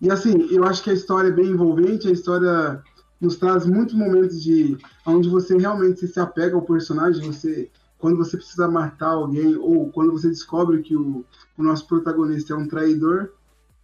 E 0.00 0.10
assim, 0.10 0.48
eu 0.50 0.64
acho 0.64 0.82
que 0.82 0.90
a 0.90 0.94
história 0.94 1.28
é 1.28 1.32
bem 1.32 1.46
envolvente, 1.46 2.08
a 2.08 2.12
história 2.12 2.82
nos 3.20 3.36
traz 3.36 3.66
muitos 3.66 3.94
momentos 3.94 4.42
de 4.42 4.76
onde 5.06 5.28
você 5.28 5.56
realmente 5.56 6.06
se 6.06 6.20
apega 6.20 6.54
ao 6.54 6.62
personagem, 6.62 7.30
você 7.32 7.70
quando 7.98 8.16
você 8.16 8.36
precisa 8.36 8.68
matar 8.68 9.10
alguém, 9.10 9.56
ou 9.56 9.90
quando 9.90 10.12
você 10.12 10.28
descobre 10.28 10.82
que 10.82 10.96
o, 10.96 11.24
o 11.56 11.62
nosso 11.62 11.86
protagonista 11.86 12.52
é 12.52 12.56
um 12.56 12.68
traidor, 12.68 13.32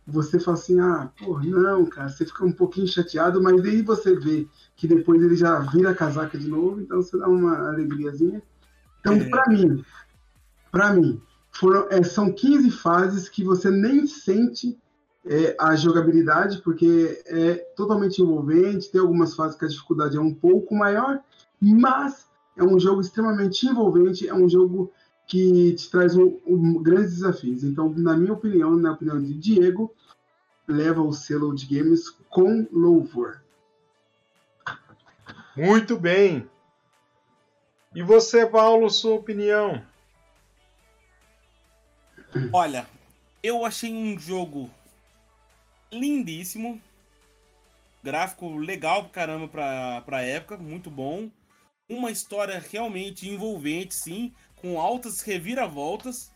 você 0.07 0.39
fala 0.39 0.57
assim, 0.57 0.81
ah, 0.81 1.11
pô, 1.19 1.39
não, 1.41 1.87
cara, 1.87 2.09
você 2.09 2.27
fica 2.27 2.45
um 2.45 2.53
pouquinho 2.53 2.89
chateado, 2.89 3.43
mas 3.43 3.63
daí 3.63 3.83
você 3.83 4.15
vê 4.19 4.49
que 4.77 4.89
depois 4.89 5.23
ele 5.23 5.37
já 5.37 5.61
vira 5.61 5.91
a 5.91 5.95
casaca 5.95 6.37
de 6.37 6.49
novo, 6.49 6.81
então 6.81 7.01
você 7.01 7.17
dá 7.17 7.29
uma 7.29 7.69
alegriazinha. 7.69 8.43
Então, 9.01 9.15
é. 9.15 9.29
para 9.29 9.49
mim, 9.49 9.85
para 10.71 10.93
mim, 10.93 11.23
foram, 11.53 11.87
é, 11.91 12.03
são 12.03 12.33
15 12.33 12.71
fases 12.71 13.29
que 13.29 13.45
você 13.45 13.71
nem 13.71 14.07
sente 14.07 14.79
é, 15.25 15.57
a 15.59 15.77
jogabilidade, 15.77 16.61
porque 16.63 17.23
é 17.27 17.55
totalmente 17.77 18.21
envolvente, 18.21 18.91
tem 18.91 19.01
algumas 19.01 19.35
fases 19.35 19.57
que 19.57 19.65
a 19.65 19.69
dificuldade 19.69 20.17
é 20.17 20.21
um 20.21 20.35
pouco 20.35 20.75
maior, 20.75 21.21
mas 21.61 22.27
é 22.57 22.63
um 22.63 22.79
jogo 22.79 23.01
extremamente 23.01 23.67
envolvente, 23.67 24.29
é 24.29 24.35
um 24.35 24.49
jogo 24.49 24.93
que 25.27 25.75
te 25.75 25.91
traz 25.91 26.15
um, 26.15 26.39
um, 26.47 26.83
grandes 26.83 27.15
desafios. 27.15 27.65
Então, 27.65 27.89
na 27.91 28.17
minha 28.17 28.33
opinião, 28.33 28.77
na 28.77 28.93
opinião 28.93 29.23
de 29.23 29.35
Diego, 29.35 29.95
leva 30.69 31.01
o 31.01 31.13
selo 31.13 31.55
de 31.55 31.67
games 31.67 32.11
com 32.29 32.67
louvor. 32.71 33.43
Muito 35.57 35.99
bem. 35.99 36.49
E 37.95 38.03
você, 38.03 38.47
Paulo, 38.47 38.91
sua 38.91 39.15
opinião? 39.15 39.83
Olha, 42.53 42.87
eu 43.43 43.65
achei 43.65 43.93
um 43.93 44.19
jogo 44.19 44.71
lindíssimo. 45.91 46.81
Gráfico 48.03 48.57
legal 48.57 49.05
pra 49.05 49.13
caramba 49.13 49.47
pra, 49.47 50.01
pra 50.03 50.23
época, 50.23 50.57
muito 50.57 50.91
bom 50.91 51.31
uma 51.89 52.11
história 52.11 52.63
realmente 52.71 53.29
envolvente, 53.29 53.95
sim, 53.95 54.33
com 54.57 54.81
altas 54.81 55.21
reviravoltas, 55.21 56.33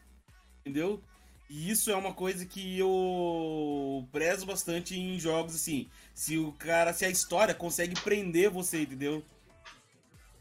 entendeu? 0.61 1.03
E 1.49 1.71
isso 1.71 1.91
é 1.91 1.97
uma 1.97 2.13
coisa 2.13 2.45
que 2.45 2.79
eu 2.79 4.07
prezo 4.11 4.45
bastante 4.47 4.99
em 4.99 5.19
jogos 5.19 5.55
assim. 5.55 5.89
Se 6.13 6.37
o 6.39 6.53
cara, 6.53 6.93
se 6.93 7.05
a 7.05 7.11
história 7.11 7.55
consegue 7.55 7.99
prender 8.01 8.51
você, 8.51 8.83
entendeu? 8.83 9.25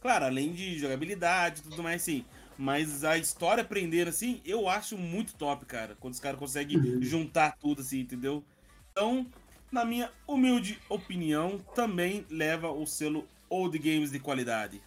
Claro, 0.01 0.25
além 0.25 0.51
de 0.51 0.79
jogabilidade 0.79 1.59
e 1.59 1.63
tudo 1.63 1.83
mais 1.83 2.01
assim. 2.01 2.25
Mas 2.57 3.03
a 3.03 3.17
história 3.17 3.63
prender 3.63 4.07
assim, 4.07 4.41
eu 4.45 4.67
acho 4.67 4.97
muito 4.97 5.35
top, 5.35 5.65
cara. 5.65 5.95
Quando 5.99 6.13
os 6.13 6.19
caras 6.19 6.39
conseguem 6.39 6.77
uhum. 6.77 7.01
juntar 7.01 7.57
tudo 7.59 7.81
assim, 7.81 7.99
entendeu? 7.99 8.43
Então, 8.91 9.27
na 9.71 9.83
minha 9.83 10.09
humilde 10.27 10.79
opinião, 10.89 11.59
também 11.75 12.25
leva 12.29 12.71
o 12.71 12.85
selo 12.85 13.27
Old 13.49 13.77
Games 13.77 14.11
de 14.11 14.19
qualidade. 14.19 14.81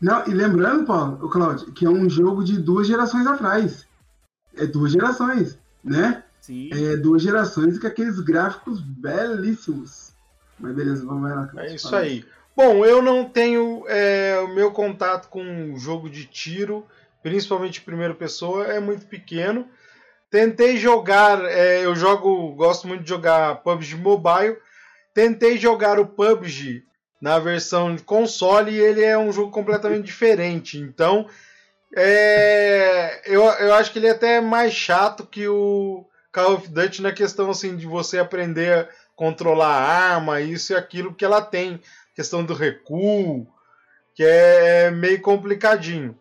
Não, 0.00 0.26
e 0.26 0.30
lembrando, 0.30 0.86
Paulo, 0.86 1.18
o 1.24 1.28
Claudio, 1.28 1.72
que 1.72 1.84
é 1.84 1.90
um 1.90 2.08
jogo 2.08 2.44
de 2.44 2.56
duas 2.56 2.86
gerações 2.86 3.26
atrás. 3.26 3.86
É 4.56 4.64
duas 4.66 4.92
gerações, 4.92 5.58
né? 5.82 6.22
Sim. 6.40 6.70
É 6.72 6.96
duas 6.96 7.22
gerações 7.22 7.78
com 7.78 7.86
aqueles 7.86 8.20
gráficos 8.20 8.80
belíssimos. 8.80 10.12
Mas 10.58 10.74
beleza, 10.74 11.04
vamos 11.04 11.30
lá. 11.30 11.50
É 11.56 11.74
isso 11.74 11.94
aí. 11.94 12.24
Bom, 12.56 12.84
eu 12.84 13.02
não 13.02 13.24
tenho 13.24 13.84
é, 13.86 14.38
o 14.40 14.48
meu 14.48 14.72
contato 14.72 15.28
com 15.28 15.76
jogo 15.76 16.08
de 16.08 16.24
tiro, 16.24 16.84
principalmente 17.22 17.80
primeira 17.80 18.14
pessoa, 18.14 18.64
é 18.66 18.80
muito 18.80 19.06
pequeno. 19.06 19.66
Tentei 20.30 20.76
jogar, 20.76 21.44
é, 21.44 21.84
eu 21.84 21.94
jogo, 21.94 22.54
gosto 22.54 22.86
muito 22.86 23.02
de 23.02 23.08
jogar 23.08 23.62
PUBG 23.62 23.96
Mobile. 23.96 24.56
Tentei 25.14 25.56
jogar 25.56 25.98
o 25.98 26.06
PUBG 26.06 26.84
na 27.20 27.38
versão 27.38 27.94
de 27.94 28.02
console 28.02 28.76
ele 28.76 29.02
é 29.02 29.18
um 29.18 29.32
jogo 29.32 29.50
completamente 29.50 30.04
diferente. 30.04 30.78
Então, 30.78 31.26
é, 31.96 33.22
eu, 33.24 33.42
eu 33.44 33.74
acho 33.74 33.92
que 33.92 33.98
ele 33.98 34.06
é 34.06 34.10
até 34.10 34.40
mais 34.40 34.72
chato 34.72 35.26
que 35.26 35.48
o 35.48 36.04
Call 36.32 36.54
of 36.54 36.68
Duty 36.68 37.02
na 37.02 37.12
questão 37.12 37.50
assim 37.50 37.76
de 37.76 37.86
você 37.86 38.18
aprender 38.18 38.72
a 38.72 38.88
controlar 39.16 39.68
a 39.68 40.14
arma, 40.14 40.40
isso 40.40 40.72
e 40.72 40.76
aquilo 40.76 41.14
que 41.14 41.24
ela 41.24 41.42
tem, 41.42 41.80
questão 42.14 42.44
do 42.44 42.54
recuo, 42.54 43.46
que 44.14 44.22
é, 44.22 44.84
é 44.84 44.90
meio 44.90 45.20
complicadinho. 45.20 46.16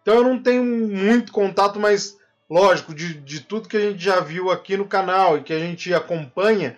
Então 0.00 0.14
eu 0.14 0.24
não 0.24 0.42
tenho 0.42 0.64
muito 0.64 1.32
contato, 1.32 1.78
mas 1.78 2.16
lógico, 2.48 2.94
de, 2.94 3.14
de 3.14 3.40
tudo 3.40 3.68
que 3.68 3.76
a 3.76 3.80
gente 3.80 4.02
já 4.02 4.20
viu 4.20 4.50
aqui 4.50 4.76
no 4.76 4.86
canal 4.86 5.36
e 5.36 5.42
que 5.42 5.52
a 5.52 5.58
gente 5.58 5.92
acompanha, 5.92 6.76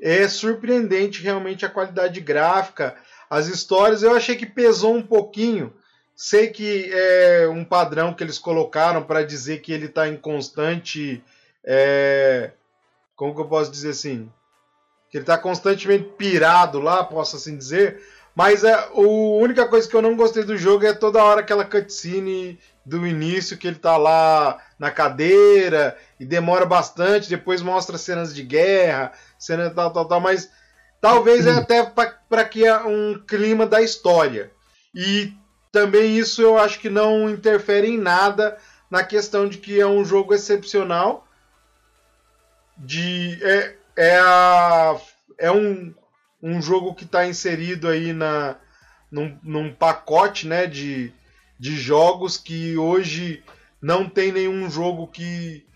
é 0.00 0.26
surpreendente 0.26 1.22
realmente 1.22 1.66
a 1.66 1.68
qualidade 1.68 2.20
gráfica, 2.20 2.96
as 3.30 3.46
histórias 3.46 4.02
eu 4.02 4.12
achei 4.12 4.34
que 4.34 4.44
pesou 4.44 4.96
um 4.96 5.02
pouquinho. 5.02 5.72
Sei 6.16 6.48
que 6.48 6.90
é 6.92 7.48
um 7.48 7.64
padrão 7.64 8.12
que 8.12 8.22
eles 8.22 8.38
colocaram 8.38 9.04
para 9.04 9.24
dizer 9.24 9.62
que 9.62 9.72
ele 9.72 9.86
está 9.86 10.08
em 10.08 10.16
constante. 10.16 11.22
É, 11.64 12.50
como 13.14 13.34
que 13.34 13.40
eu 13.40 13.46
posso 13.46 13.70
dizer 13.70 13.90
assim? 13.90 14.30
Que 15.08 15.18
ele 15.18 15.22
está 15.22 15.38
constantemente 15.38 16.12
pirado 16.18 16.80
lá, 16.80 17.04
posso 17.04 17.36
assim 17.36 17.56
dizer. 17.56 18.02
Mas 18.34 18.64
é, 18.64 18.74
a 18.74 18.90
única 18.94 19.66
coisa 19.68 19.88
que 19.88 19.94
eu 19.94 20.02
não 20.02 20.16
gostei 20.16 20.42
do 20.42 20.56
jogo 20.56 20.84
é 20.84 20.92
toda 20.92 21.22
hora 21.22 21.40
aquela 21.40 21.64
cutscene 21.64 22.58
do 22.84 23.06
início 23.06 23.56
que 23.56 23.66
ele 23.66 23.78
tá 23.78 23.96
lá 23.96 24.58
na 24.78 24.90
cadeira 24.90 25.96
e 26.18 26.24
demora 26.24 26.66
bastante, 26.66 27.28
depois 27.28 27.62
mostra 27.62 27.98
cenas 27.98 28.34
de 28.34 28.42
guerra, 28.42 29.12
cena 29.38 29.70
tal, 29.70 29.92
tal, 29.92 30.06
tal, 30.06 30.20
mas 30.20 30.50
Talvez 31.00 31.46
é 31.46 31.52
até 31.52 31.82
para 31.84 32.44
que 32.44 32.70
um 32.70 33.18
clima 33.26 33.66
da 33.66 33.80
história. 33.80 34.52
E 34.94 35.32
também 35.72 36.18
isso 36.18 36.42
eu 36.42 36.58
acho 36.58 36.78
que 36.78 36.90
não 36.90 37.30
interfere 37.30 37.88
em 37.88 37.98
nada 37.98 38.58
na 38.90 39.02
questão 39.02 39.48
de 39.48 39.58
que 39.58 39.80
é 39.80 39.86
um 39.86 40.04
jogo 40.04 40.34
excepcional. 40.34 41.26
De, 42.76 43.38
é, 43.42 43.76
é, 43.96 44.18
a, 44.18 45.00
é 45.38 45.50
um, 45.50 45.94
um 46.42 46.60
jogo 46.60 46.94
que 46.94 47.04
está 47.04 47.26
inserido 47.26 47.88
aí 47.88 48.12
na, 48.12 48.56
num, 49.10 49.38
num 49.42 49.72
pacote 49.72 50.46
né, 50.46 50.66
de, 50.66 51.12
de 51.58 51.76
jogos 51.76 52.36
que 52.36 52.76
hoje 52.76 53.42
não 53.80 54.08
tem 54.08 54.32
nenhum 54.32 54.68
jogo 54.70 55.06
que, 55.06 55.66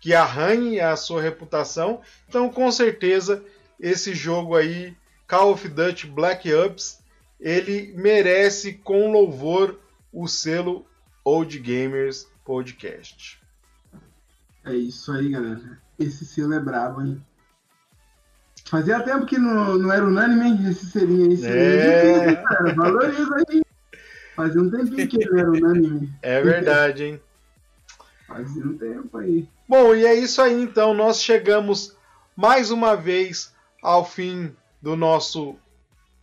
que 0.00 0.14
arranhe 0.14 0.80
a 0.80 0.96
sua 0.96 1.22
reputação. 1.22 2.00
Então, 2.28 2.48
com 2.48 2.70
certeza, 2.72 3.44
esse 3.82 4.14
jogo 4.14 4.54
aí, 4.54 4.96
Call 5.26 5.52
of 5.52 5.68
Duty 5.68 6.06
Black 6.06 6.50
Ops, 6.54 7.00
ele 7.40 7.92
merece 7.96 8.74
com 8.74 9.10
louvor 9.10 9.76
o 10.12 10.28
selo 10.28 10.86
Old 11.24 11.58
Gamers 11.58 12.28
Podcast. 12.44 13.42
É 14.64 14.72
isso 14.72 15.10
aí, 15.10 15.30
galera. 15.30 15.80
Esse 15.98 16.24
selo 16.24 16.54
é 16.54 16.60
brabo, 16.60 17.02
hein? 17.02 17.20
Fazia 18.66 19.00
tempo 19.00 19.26
que 19.26 19.36
não, 19.36 19.76
não 19.76 19.92
era 19.92 20.06
unânime, 20.06 20.46
hein? 20.46 20.70
Esse 20.70 20.86
seria 20.86 21.32
esse. 21.32 21.44
É. 21.44 22.20
Difícil, 22.20 22.44
cara. 22.44 22.74
Valoriza 22.74 23.36
aí. 23.48 23.62
Fazia 24.36 24.62
um 24.62 24.70
tempinho 24.70 25.08
que 25.08 25.22
ele 25.22 25.40
era 25.40 25.50
unânime. 25.50 26.10
É 26.22 26.40
verdade, 26.40 27.04
hein? 27.04 27.20
Fazia 28.28 28.64
um 28.64 28.78
tempo 28.78 29.18
aí. 29.18 29.48
Bom, 29.68 29.94
e 29.94 30.06
é 30.06 30.14
isso 30.14 30.40
aí 30.40 30.62
então. 30.62 30.94
Nós 30.94 31.20
chegamos 31.20 31.96
mais 32.36 32.70
uma 32.70 32.96
vez 32.96 33.52
ao 33.82 34.04
fim 34.04 34.54
do 34.80 34.94
nosso 34.96 35.56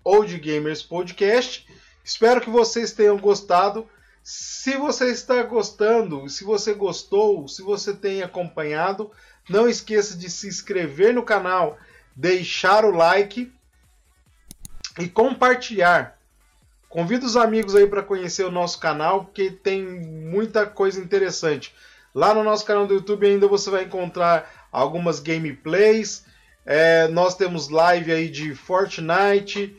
Old 0.04 0.36
Gamers 0.38 0.82
Podcast. 0.82 1.68
Espero 2.04 2.40
que 2.40 2.50
vocês 2.50 2.94
tenham 2.94 3.18
gostado. 3.18 3.88
Se 4.24 4.78
você 4.78 5.12
está 5.12 5.44
gostando, 5.44 6.30
se 6.30 6.46
você 6.46 6.74
gostou, 6.74 7.48
se 7.48 7.62
você 7.62 7.94
tem 7.94 8.24
acompanhado, 8.24 9.12
não 9.50 9.68
esqueça 9.68 10.18
de 10.18 10.30
se 10.30 10.48
inscrever 10.48 11.14
no 11.14 11.24
canal, 11.24 11.78
deixar 12.16 12.86
o 12.86 12.92
like 12.92 13.52
e 14.98 15.10
compartilhar. 15.10 16.18
Convido 16.88 17.26
os 17.26 17.36
amigos 17.38 17.76
aí 17.76 17.86
para 17.86 18.02
conhecer 18.02 18.44
o 18.44 18.52
nosso 18.52 18.80
canal, 18.80 19.26
porque 19.26 19.52
tem 19.52 19.84
muita 19.84 20.66
coisa 20.66 21.00
interessante. 21.00 21.74
Lá 22.16 22.34
no 22.34 22.44
nosso 22.44 22.66
canal 22.66 22.88
do 22.88 22.96
YouTube 22.96 23.28
ainda 23.28 23.48
você 23.48 23.70
vai 23.70 23.84
encontrar 23.84 24.68
algumas 24.72 25.20
gameplays. 25.20 26.26
É, 26.66 27.08
nós 27.08 27.36
temos 27.36 27.70
live 27.70 28.12
aí 28.12 28.30
de 28.30 28.54
Fortnite 28.54 29.76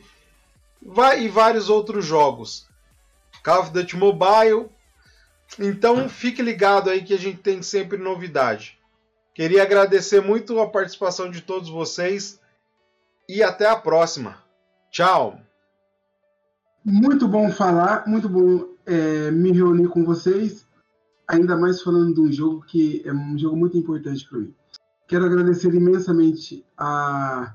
vai, 0.81 1.23
e 1.23 1.29
vários 1.29 1.69
outros 1.69 2.05
jogos. 2.05 2.67
Call 3.43 3.61
of 3.61 3.71
Duty 3.71 3.97
Mobile. 3.97 4.69
Então 5.59 6.07
fique 6.07 6.41
ligado 6.41 6.89
aí 6.89 7.03
que 7.03 7.13
a 7.13 7.19
gente 7.19 7.39
tem 7.39 7.61
sempre 7.61 7.97
novidade. 7.97 8.79
Queria 9.33 9.63
agradecer 9.63 10.21
muito 10.21 10.59
a 10.59 10.69
participação 10.69 11.29
de 11.29 11.41
todos 11.41 11.69
vocês 11.69 12.39
e 13.27 13.41
até 13.41 13.67
a 13.67 13.75
próxima. 13.75 14.37
Tchau! 14.91 15.39
Muito 16.83 17.27
bom 17.27 17.51
falar, 17.51 18.07
muito 18.07 18.27
bom 18.27 18.67
é, 18.85 19.29
me 19.31 19.51
reunir 19.51 19.87
com 19.87 20.03
vocês, 20.03 20.67
ainda 21.27 21.55
mais 21.55 21.81
falando 21.81 22.15
de 22.15 22.21
um 22.21 22.31
jogo 22.31 22.65
que 22.65 23.03
é 23.05 23.13
um 23.13 23.37
jogo 23.37 23.55
muito 23.55 23.77
importante 23.77 24.27
para 24.27 24.39
mim. 24.39 24.55
Quero 25.11 25.25
agradecer 25.25 25.75
imensamente 25.75 26.63
a, 26.77 27.53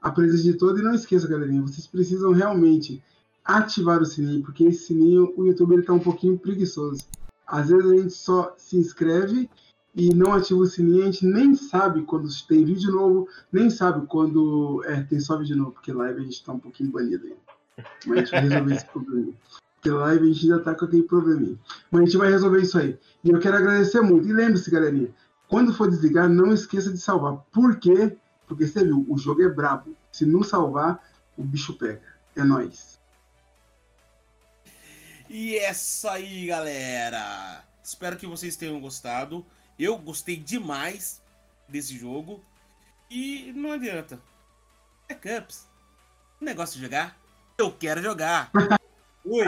a 0.00 0.10
presença 0.10 0.42
de 0.42 0.54
todos 0.54 0.80
e 0.80 0.82
não 0.82 0.94
esqueça, 0.94 1.28
galerinha, 1.28 1.60
vocês 1.60 1.86
precisam 1.86 2.32
realmente 2.32 3.04
ativar 3.44 4.00
o 4.00 4.06
sininho, 4.06 4.42
porque 4.42 4.64
esse 4.64 4.86
sininho, 4.86 5.30
o 5.36 5.44
YouTube 5.44 5.78
está 5.78 5.92
um 5.92 5.98
pouquinho 5.98 6.38
preguiçoso. 6.38 7.04
Às 7.46 7.68
vezes 7.68 7.90
a 7.90 7.94
gente 7.94 8.14
só 8.14 8.54
se 8.56 8.78
inscreve 8.78 9.50
e 9.94 10.14
não 10.14 10.32
ativa 10.32 10.60
o 10.60 10.66
sininho, 10.66 11.02
a 11.02 11.04
gente 11.04 11.26
nem 11.26 11.54
sabe 11.54 12.04
quando 12.04 12.26
tem 12.48 12.64
vídeo 12.64 12.90
novo, 12.90 13.28
nem 13.52 13.68
sabe 13.68 14.06
quando 14.06 14.82
é, 14.86 15.02
tem 15.02 15.20
só 15.20 15.36
vídeo 15.36 15.58
novo, 15.58 15.72
porque 15.72 15.92
live 15.92 16.20
a 16.20 16.24
gente 16.24 16.32
está 16.32 16.54
um 16.54 16.58
pouquinho 16.58 16.90
banido 16.90 17.26
ainda. 17.26 17.86
Mas 18.06 18.16
a 18.16 18.20
gente 18.20 18.30
vai 18.30 18.40
resolver 18.40 18.74
esse 18.76 18.86
problema. 18.86 19.32
Porque 19.74 19.90
live 19.90 20.24
a 20.24 20.32
gente 20.32 20.50
ainda 20.50 20.64
tá 20.64 20.74
com 20.74 20.86
aquele 20.86 21.02
probleminha. 21.02 21.58
Mas 21.90 22.00
a 22.00 22.04
gente 22.06 22.16
vai 22.16 22.30
resolver 22.30 22.62
isso 22.62 22.78
aí. 22.78 22.98
E 23.22 23.28
eu 23.28 23.38
quero 23.40 23.58
agradecer 23.58 24.00
muito. 24.00 24.26
E 24.26 24.32
lembre-se, 24.32 24.70
galerinha, 24.70 25.10
quando 25.48 25.74
for 25.74 25.90
desligar, 25.90 26.28
não 26.28 26.52
esqueça 26.52 26.90
de 26.92 26.98
salvar. 26.98 27.36
Por 27.52 27.78
quê? 27.78 28.16
Porque 28.46 28.66
você 28.66 28.84
viu, 28.84 29.04
o 29.08 29.18
jogo 29.18 29.42
é 29.42 29.48
brabo. 29.48 29.96
Se 30.12 30.24
não 30.24 30.42
salvar, 30.42 31.02
o 31.36 31.42
bicho 31.42 31.74
pega. 31.74 32.02
É 32.36 32.42
nóis. 32.42 32.98
E 35.28 35.56
é 35.56 35.70
isso 35.70 36.08
aí, 36.08 36.46
galera. 36.46 37.64
Espero 37.82 38.16
que 38.16 38.26
vocês 38.26 38.56
tenham 38.56 38.80
gostado. 38.80 39.44
Eu 39.78 39.98
gostei 39.98 40.36
demais 40.36 41.20
desse 41.68 41.98
jogo. 41.98 42.42
E 43.10 43.52
não 43.54 43.72
adianta. 43.72 44.20
É 45.08 45.14
Cups. 45.14 45.66
O 46.40 46.44
negócio 46.44 46.76
de 46.76 46.82
jogar. 46.84 47.16
Eu 47.58 47.70
quero 47.72 48.02
jogar. 48.02 48.50
Oi. 49.26 49.42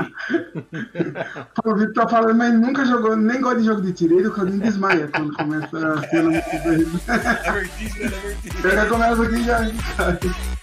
o 1.64 1.76
Vitor 1.76 2.04
tá 2.04 2.08
falando, 2.08 2.38
mas 2.38 2.54
nunca 2.54 2.84
jogou, 2.86 3.14
nem 3.14 3.40
gosta 3.40 3.60
de 3.60 3.66
jogo 3.66 3.82
de 3.82 3.92
tiro. 3.92 4.18
Ele 4.18 4.30
quando 4.30 4.58
desmaia 4.58 5.08
quando 5.08 5.34
começa 5.34 5.76
a 5.76 6.22
muito 6.22 6.62
doido. 6.64 7.00
É 7.08 7.52
vertigem, 7.52 8.04
é 8.04 8.08
vertigem. 8.08 8.60
Ele 8.64 8.74
já 8.74 8.86
começa 8.86 9.22
aqui 9.22 9.44
já. 9.44 9.58
Você 9.58 10.55